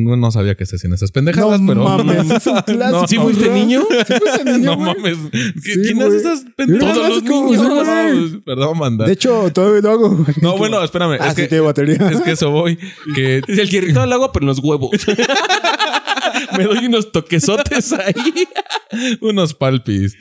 no, 0.07 0.17
no 0.17 0.31
sabía 0.31 0.55
que 0.55 0.65
se 0.67 0.77
hacían 0.77 0.93
esas 0.95 1.11
pendejadas, 1.13 1.61
No 1.61 1.69
pero. 1.73 1.85
mames, 1.85 2.31
es 2.31 2.47
un 2.47 2.61
clásico. 2.63 3.09
¿Sí 3.09 3.17
fuiste 3.17 3.51
niño? 3.51 3.83
¿Sí 4.07 4.15
fuiste 4.19 4.45
niño, 4.53 4.77
no 4.77 4.77
güey? 4.77 4.95
mames. 4.95 5.19
¿Qué- 5.31 5.53
Sí, 5.75 5.81
¿Quién 5.83 6.03
hace 6.03 6.17
esas 6.19 6.45
pendejadas? 6.57 6.97
Todos 7.25 7.55
los 7.55 7.87
niños. 7.87 8.43
Perdón, 8.45 8.79
manda. 8.79 9.07
De 9.07 9.13
hecho, 9.13 9.51
todavía 9.53 9.81
lo 9.83 9.91
hago. 9.91 10.27
no, 10.43 10.57
bueno, 10.57 10.83
espérame. 10.83 11.19
Ah, 11.21 11.29
es, 11.29 11.35
sí, 11.35 11.43
que, 11.43 11.49
tiene 11.49 11.65
batería. 11.65 11.97
es 12.11 12.21
que 12.21 12.31
eso 12.33 12.51
voy. 12.51 12.79
Que 13.15 13.43
Es 13.47 13.59
el 13.59 13.69
que 13.69 13.93
todo 13.93 14.05
el 14.05 14.13
agua, 14.13 14.33
pero 14.33 14.45
en 14.45 14.49
los 14.49 14.59
huevos. 14.61 14.91
Me 16.59 16.65
doy 16.65 16.87
unos 16.87 17.13
toquesotes 17.13 17.93
ahí. 17.93 18.15
Unos 19.21 19.55
palpis. 19.55 20.15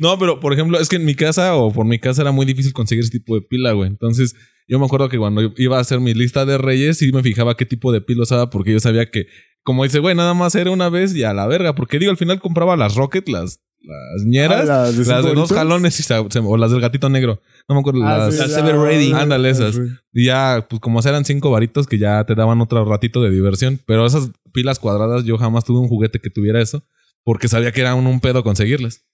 No, 0.00 0.18
pero 0.18 0.40
por 0.40 0.52
ejemplo, 0.52 0.78
es 0.78 0.88
que 0.88 0.96
en 0.96 1.04
mi 1.04 1.14
casa 1.14 1.54
o 1.56 1.72
por 1.72 1.84
mi 1.86 1.98
casa 1.98 2.22
era 2.22 2.32
muy 2.32 2.46
difícil 2.46 2.72
conseguir 2.72 3.02
ese 3.02 3.12
tipo 3.12 3.34
de 3.34 3.42
pila, 3.42 3.72
güey. 3.72 3.88
Entonces, 3.88 4.34
yo 4.68 4.78
me 4.78 4.84
acuerdo 4.86 5.08
que 5.08 5.18
cuando 5.18 5.52
iba 5.56 5.78
a 5.78 5.80
hacer 5.80 5.98
mi 6.00 6.14
lista 6.14 6.44
de 6.44 6.58
reyes, 6.58 6.98
sí 6.98 7.10
me 7.12 7.22
fijaba 7.22 7.56
qué 7.56 7.66
tipo 7.66 7.90
de 7.92 8.00
pila 8.00 8.22
usaba 8.22 8.50
porque 8.50 8.72
yo 8.72 8.80
sabía 8.80 9.10
que, 9.10 9.26
como 9.62 9.84
dice, 9.84 9.98
güey, 9.98 10.14
nada 10.14 10.34
más 10.34 10.54
era 10.54 10.70
una 10.70 10.88
vez 10.90 11.14
y 11.14 11.24
a 11.24 11.32
la 11.34 11.46
verga. 11.46 11.74
Porque 11.74 11.98
digo, 11.98 12.10
al 12.10 12.16
final 12.16 12.40
compraba 12.40 12.76
las 12.76 12.94
Rocket, 12.94 13.28
las, 13.28 13.60
las 13.82 14.24
ñeras, 14.26 14.62
Ah, 14.62 14.64
las 14.64 14.96
de 14.96 15.04
las 15.04 15.24
de 15.24 15.34
dos 15.34 15.48
jalones 15.58 16.00
y 16.00 16.02
se- 16.02 16.14
se- 16.30 16.38
o 16.40 16.56
las 16.56 16.70
del 16.70 16.80
gatito 16.80 17.08
negro. 17.08 17.40
No 17.68 17.74
me 17.74 17.80
acuerdo. 17.80 18.00
Ah, 18.04 18.18
las, 18.18 18.34
sí, 18.34 18.40
las 18.40 18.72
Ready. 18.82 19.12
Ándale, 19.12 19.50
esas. 19.50 19.74
Y 20.12 20.26
ya, 20.26 20.66
pues 20.68 20.80
como 20.80 21.00
eran 21.00 21.24
cinco 21.24 21.50
varitos 21.50 21.86
que 21.86 21.98
ya 21.98 22.24
te 22.24 22.34
daban 22.34 22.60
otro 22.60 22.84
ratito 22.84 23.22
de 23.22 23.30
diversión. 23.30 23.80
Pero 23.86 24.04
esas 24.06 24.30
pilas 24.52 24.78
cuadradas, 24.78 25.24
yo 25.24 25.36
jamás 25.38 25.64
tuve 25.64 25.78
un 25.80 25.88
juguete 25.88 26.18
que 26.18 26.30
tuviera 26.30 26.60
eso. 26.60 26.82
Porque 27.24 27.48
sabía 27.48 27.72
que 27.72 27.80
era 27.82 27.94
un, 27.94 28.06
un 28.06 28.20
pedo 28.20 28.42
conseguirlas. 28.42 29.04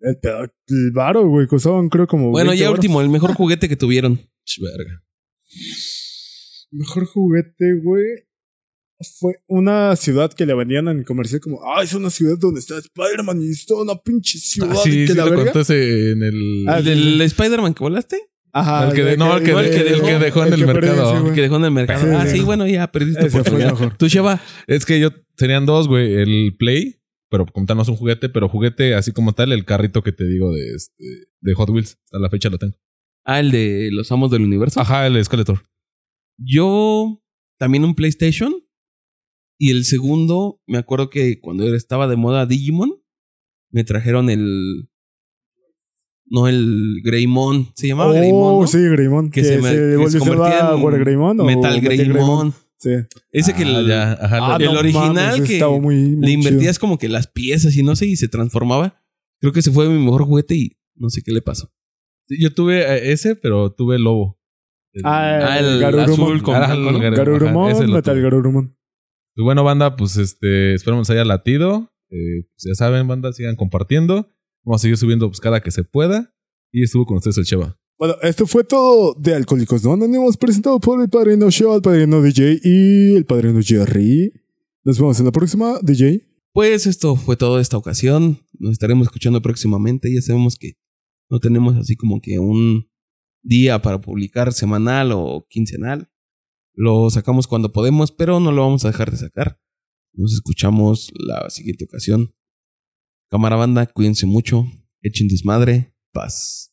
El, 0.00 0.18
el 0.68 0.90
varo, 0.92 1.26
güey, 1.28 1.46
costaban 1.46 1.88
creo 1.88 2.06
como. 2.06 2.30
Bueno, 2.30 2.50
20 2.50 2.60
ya 2.62 2.68
varos. 2.70 2.78
último, 2.78 3.00
el 3.00 3.08
mejor 3.08 3.34
juguete 3.34 3.68
que 3.68 3.76
tuvieron. 3.76 4.20
Verga. 4.60 5.02
Mejor 6.70 7.06
juguete, 7.06 7.74
güey. 7.82 8.04
Fue 9.18 9.34
una 9.48 9.96
ciudad 9.96 10.32
que 10.32 10.46
le 10.46 10.54
vendían 10.54 10.88
en 10.88 11.02
comercial 11.04 11.40
como, 11.40 11.60
ah, 11.64 11.82
es 11.82 11.92
una 11.94 12.10
ciudad 12.10 12.36
donde 12.38 12.60
está 12.60 12.78
Spider-Man 12.78 13.42
y 13.42 13.50
es 13.50 13.66
toda 13.66 13.82
una 13.82 13.96
pinche 13.96 14.38
ciudad. 14.38 14.70
Ah, 14.72 14.80
y 14.86 14.90
sí, 14.90 14.90
que 15.00 15.06
sí, 15.08 15.14
la 15.14 15.26
lo 15.26 15.60
ese 15.60 16.10
en 16.12 16.22
el. 16.22 16.64
Ah, 16.68 16.78
¿El 16.78 16.84
del 16.84 17.20
Spider-Man 17.22 17.74
que 17.74 17.80
volaste? 17.84 18.20
Ajá. 18.52 18.88
El 18.88 18.94
que 18.94 19.02
de- 19.02 19.16
no, 19.16 19.36
el 19.36 19.42
que 19.42 19.50
el 19.50 19.70
que 20.02 20.18
dejó 20.18 20.44
en 20.46 20.52
el 20.52 20.64
perdí, 20.64 20.86
mercado. 20.86 21.20
sí, 21.20 21.26
El 21.28 21.34
que 21.34 21.40
dejó 21.42 21.56
en 21.56 21.64
el 21.64 21.70
mercado. 21.72 22.00
Sí, 22.02 22.08
ah, 22.14 22.26
sí. 22.26 22.38
sí, 22.38 22.44
bueno, 22.44 22.66
ya 22.68 22.90
perdiste 22.90 23.26
Ese 23.26 23.42
fue 23.42 23.58
mejor. 23.58 23.96
Tú, 23.96 24.06
Sheva. 24.06 24.40
Es 24.68 24.86
que 24.86 25.00
yo 25.00 25.10
tenían 25.36 25.66
dos, 25.66 25.88
güey. 25.88 26.14
El 26.14 26.54
Play, 26.56 27.00
pero 27.34 27.46
como 27.52 27.66
tal 27.66 27.76
no 27.76 27.82
es 27.82 27.88
un 27.88 27.96
juguete, 27.96 28.28
pero 28.28 28.48
juguete 28.48 28.94
así 28.94 29.10
como 29.10 29.32
tal, 29.32 29.50
el 29.52 29.64
carrito 29.64 30.02
que 30.04 30.12
te 30.12 30.24
digo 30.24 30.52
de 30.52 30.74
este 30.76 31.04
de 31.40 31.54
Hot 31.54 31.68
Wheels. 31.70 31.98
Hasta 32.04 32.18
la 32.20 32.30
fecha 32.30 32.48
lo 32.48 32.58
tengo. 32.58 32.74
Ah, 33.24 33.40
el 33.40 33.50
de 33.50 33.88
los 33.90 34.12
amos 34.12 34.30
del 34.30 34.42
universo. 34.42 34.80
Ajá, 34.80 35.04
el 35.06 35.22
Skeletor. 35.24 35.62
Yo 36.38 37.20
también 37.58 37.84
un 37.84 37.94
PlayStation. 37.96 38.54
Y 39.58 39.70
el 39.72 39.84
segundo, 39.84 40.60
me 40.66 40.78
acuerdo 40.78 41.10
que 41.10 41.40
cuando 41.40 41.72
estaba 41.74 42.06
de 42.06 42.16
moda 42.16 42.46
Digimon, 42.46 43.02
me 43.70 43.82
trajeron 43.84 44.30
el. 44.30 44.88
No, 46.26 46.48
el 46.48 47.00
Greymon. 47.04 47.68
Se 47.74 47.88
llamaba 47.88 48.10
Oh, 48.12 48.14
Greymon. 48.14 48.60
¿no? 48.62 48.66
sí, 48.66 48.78
Greymon. 48.78 49.30
Que 49.30 49.40
Que, 49.42 49.46
se 49.46 49.54
se, 49.56 49.62
me- 49.62 50.04
que 50.04 50.10
se 50.10 50.18
convertía 50.18 50.60
en 50.60 50.66
a 50.66 50.76
War 50.76 50.98
Greymon 50.98 51.40
o 51.40 51.44
Metal 51.44 51.80
Greymon. 51.80 52.54
Sí. 52.78 52.90
Ese 53.32 53.54
que 53.54 53.62
Ah, 53.64 53.78
el, 53.78 53.86
ya, 53.86 54.12
ajá, 54.12 54.54
Ah, 54.54 54.56
el 54.60 54.72
no 54.72 54.78
original 54.80 55.14
mames, 55.14 55.40
que 55.46 55.54
estaba 55.54 55.78
muy, 55.78 55.96
muy 56.16 56.26
le 56.26 56.32
invertías 56.32 56.78
como 56.78 56.98
que 56.98 57.08
las 57.08 57.26
piezas 57.26 57.76
y 57.76 57.82
no 57.82 57.96
sé, 57.96 58.06
y 58.06 58.16
se 58.16 58.28
transformaba. 58.28 59.00
Creo 59.40 59.52
que 59.52 59.60
ese 59.60 59.70
fue 59.70 59.88
mi 59.88 60.02
mejor 60.02 60.24
juguete 60.24 60.54
y 60.54 60.76
no 60.96 61.08
sé 61.10 61.22
qué 61.24 61.32
le 61.32 61.40
pasó. 61.42 61.70
yo 62.28 62.52
tuve 62.54 62.80
eh, 62.82 63.12
ese, 63.12 63.36
pero 63.36 63.72
tuve 63.72 63.96
el 63.96 64.02
lobo. 64.02 64.38
El-. 64.92 65.02
Ah, 65.04 65.54
Ah, 65.54 65.58
el 65.60 65.80
Garurumon. 65.80 66.10
azul 66.12 66.42
con 66.42 66.54
Ah, 66.56 66.72
el 66.74 67.00
Garurumon, 67.10 67.70
ajá, 67.72 67.82
lo 67.84 67.94
Metal. 67.94 68.20
Garurumon. 68.22 68.76
Y 69.36 69.42
bueno, 69.42 69.64
banda, 69.64 69.96
pues 69.96 70.16
este, 70.16 70.74
esperamos 70.74 71.10
haya 71.10 71.24
latido. 71.24 71.92
Eh, 72.10 72.44
pues, 72.54 72.64
ya 72.68 72.74
saben, 72.74 73.08
banda, 73.08 73.32
sigan 73.32 73.56
compartiendo. 73.56 74.28
Vamos 74.64 74.80
a 74.80 74.82
seguir 74.82 74.96
subiendo 74.96 75.28
pues, 75.28 75.40
cada 75.40 75.60
que 75.60 75.70
se 75.70 75.84
pueda. 75.84 76.34
Y 76.72 76.82
estuvo 76.84 77.06
con 77.06 77.16
ustedes 77.16 77.38
el 77.38 77.44
Cheva. 77.44 77.78
Bueno, 77.96 78.16
esto 78.22 78.46
fue 78.48 78.64
todo 78.64 79.14
de 79.14 79.34
Alcohólicos 79.36 79.84
No 79.84 79.92
Anónimos 79.92 80.36
presentado 80.36 80.80
por 80.80 81.00
el 81.00 81.08
padrino 81.08 81.48
Show, 81.48 81.76
el 81.76 81.82
padrino 81.82 82.20
DJ 82.20 82.58
y 82.64 83.14
el 83.14 83.24
padrino 83.24 83.60
Jerry. 83.62 84.32
Nos 84.82 84.98
vemos 84.98 85.20
en 85.20 85.26
la 85.26 85.32
próxima, 85.32 85.78
DJ. 85.80 86.26
Pues 86.52 86.86
esto 86.86 87.14
fue 87.14 87.36
todo 87.36 87.60
esta 87.60 87.76
ocasión. 87.76 88.40
Nos 88.58 88.72
estaremos 88.72 89.06
escuchando 89.06 89.40
próximamente. 89.42 90.12
Ya 90.12 90.20
sabemos 90.22 90.56
que 90.56 90.72
no 91.30 91.38
tenemos 91.38 91.76
así 91.76 91.94
como 91.94 92.20
que 92.20 92.40
un 92.40 92.90
día 93.44 93.80
para 93.80 94.00
publicar 94.00 94.52
semanal 94.52 95.12
o 95.12 95.46
quincenal. 95.48 96.10
Lo 96.74 97.08
sacamos 97.10 97.46
cuando 97.46 97.70
podemos, 97.70 98.10
pero 98.10 98.40
no 98.40 98.50
lo 98.50 98.62
vamos 98.62 98.84
a 98.84 98.88
dejar 98.88 99.12
de 99.12 99.18
sacar. 99.18 99.60
Nos 100.12 100.32
escuchamos 100.32 101.12
la 101.14 101.48
siguiente 101.48 101.84
ocasión. 101.84 102.34
Cámara 103.30 103.54
banda, 103.54 103.86
cuídense 103.86 104.26
mucho, 104.26 104.66
echen 105.00 105.28
desmadre, 105.28 105.94
paz. 106.12 106.72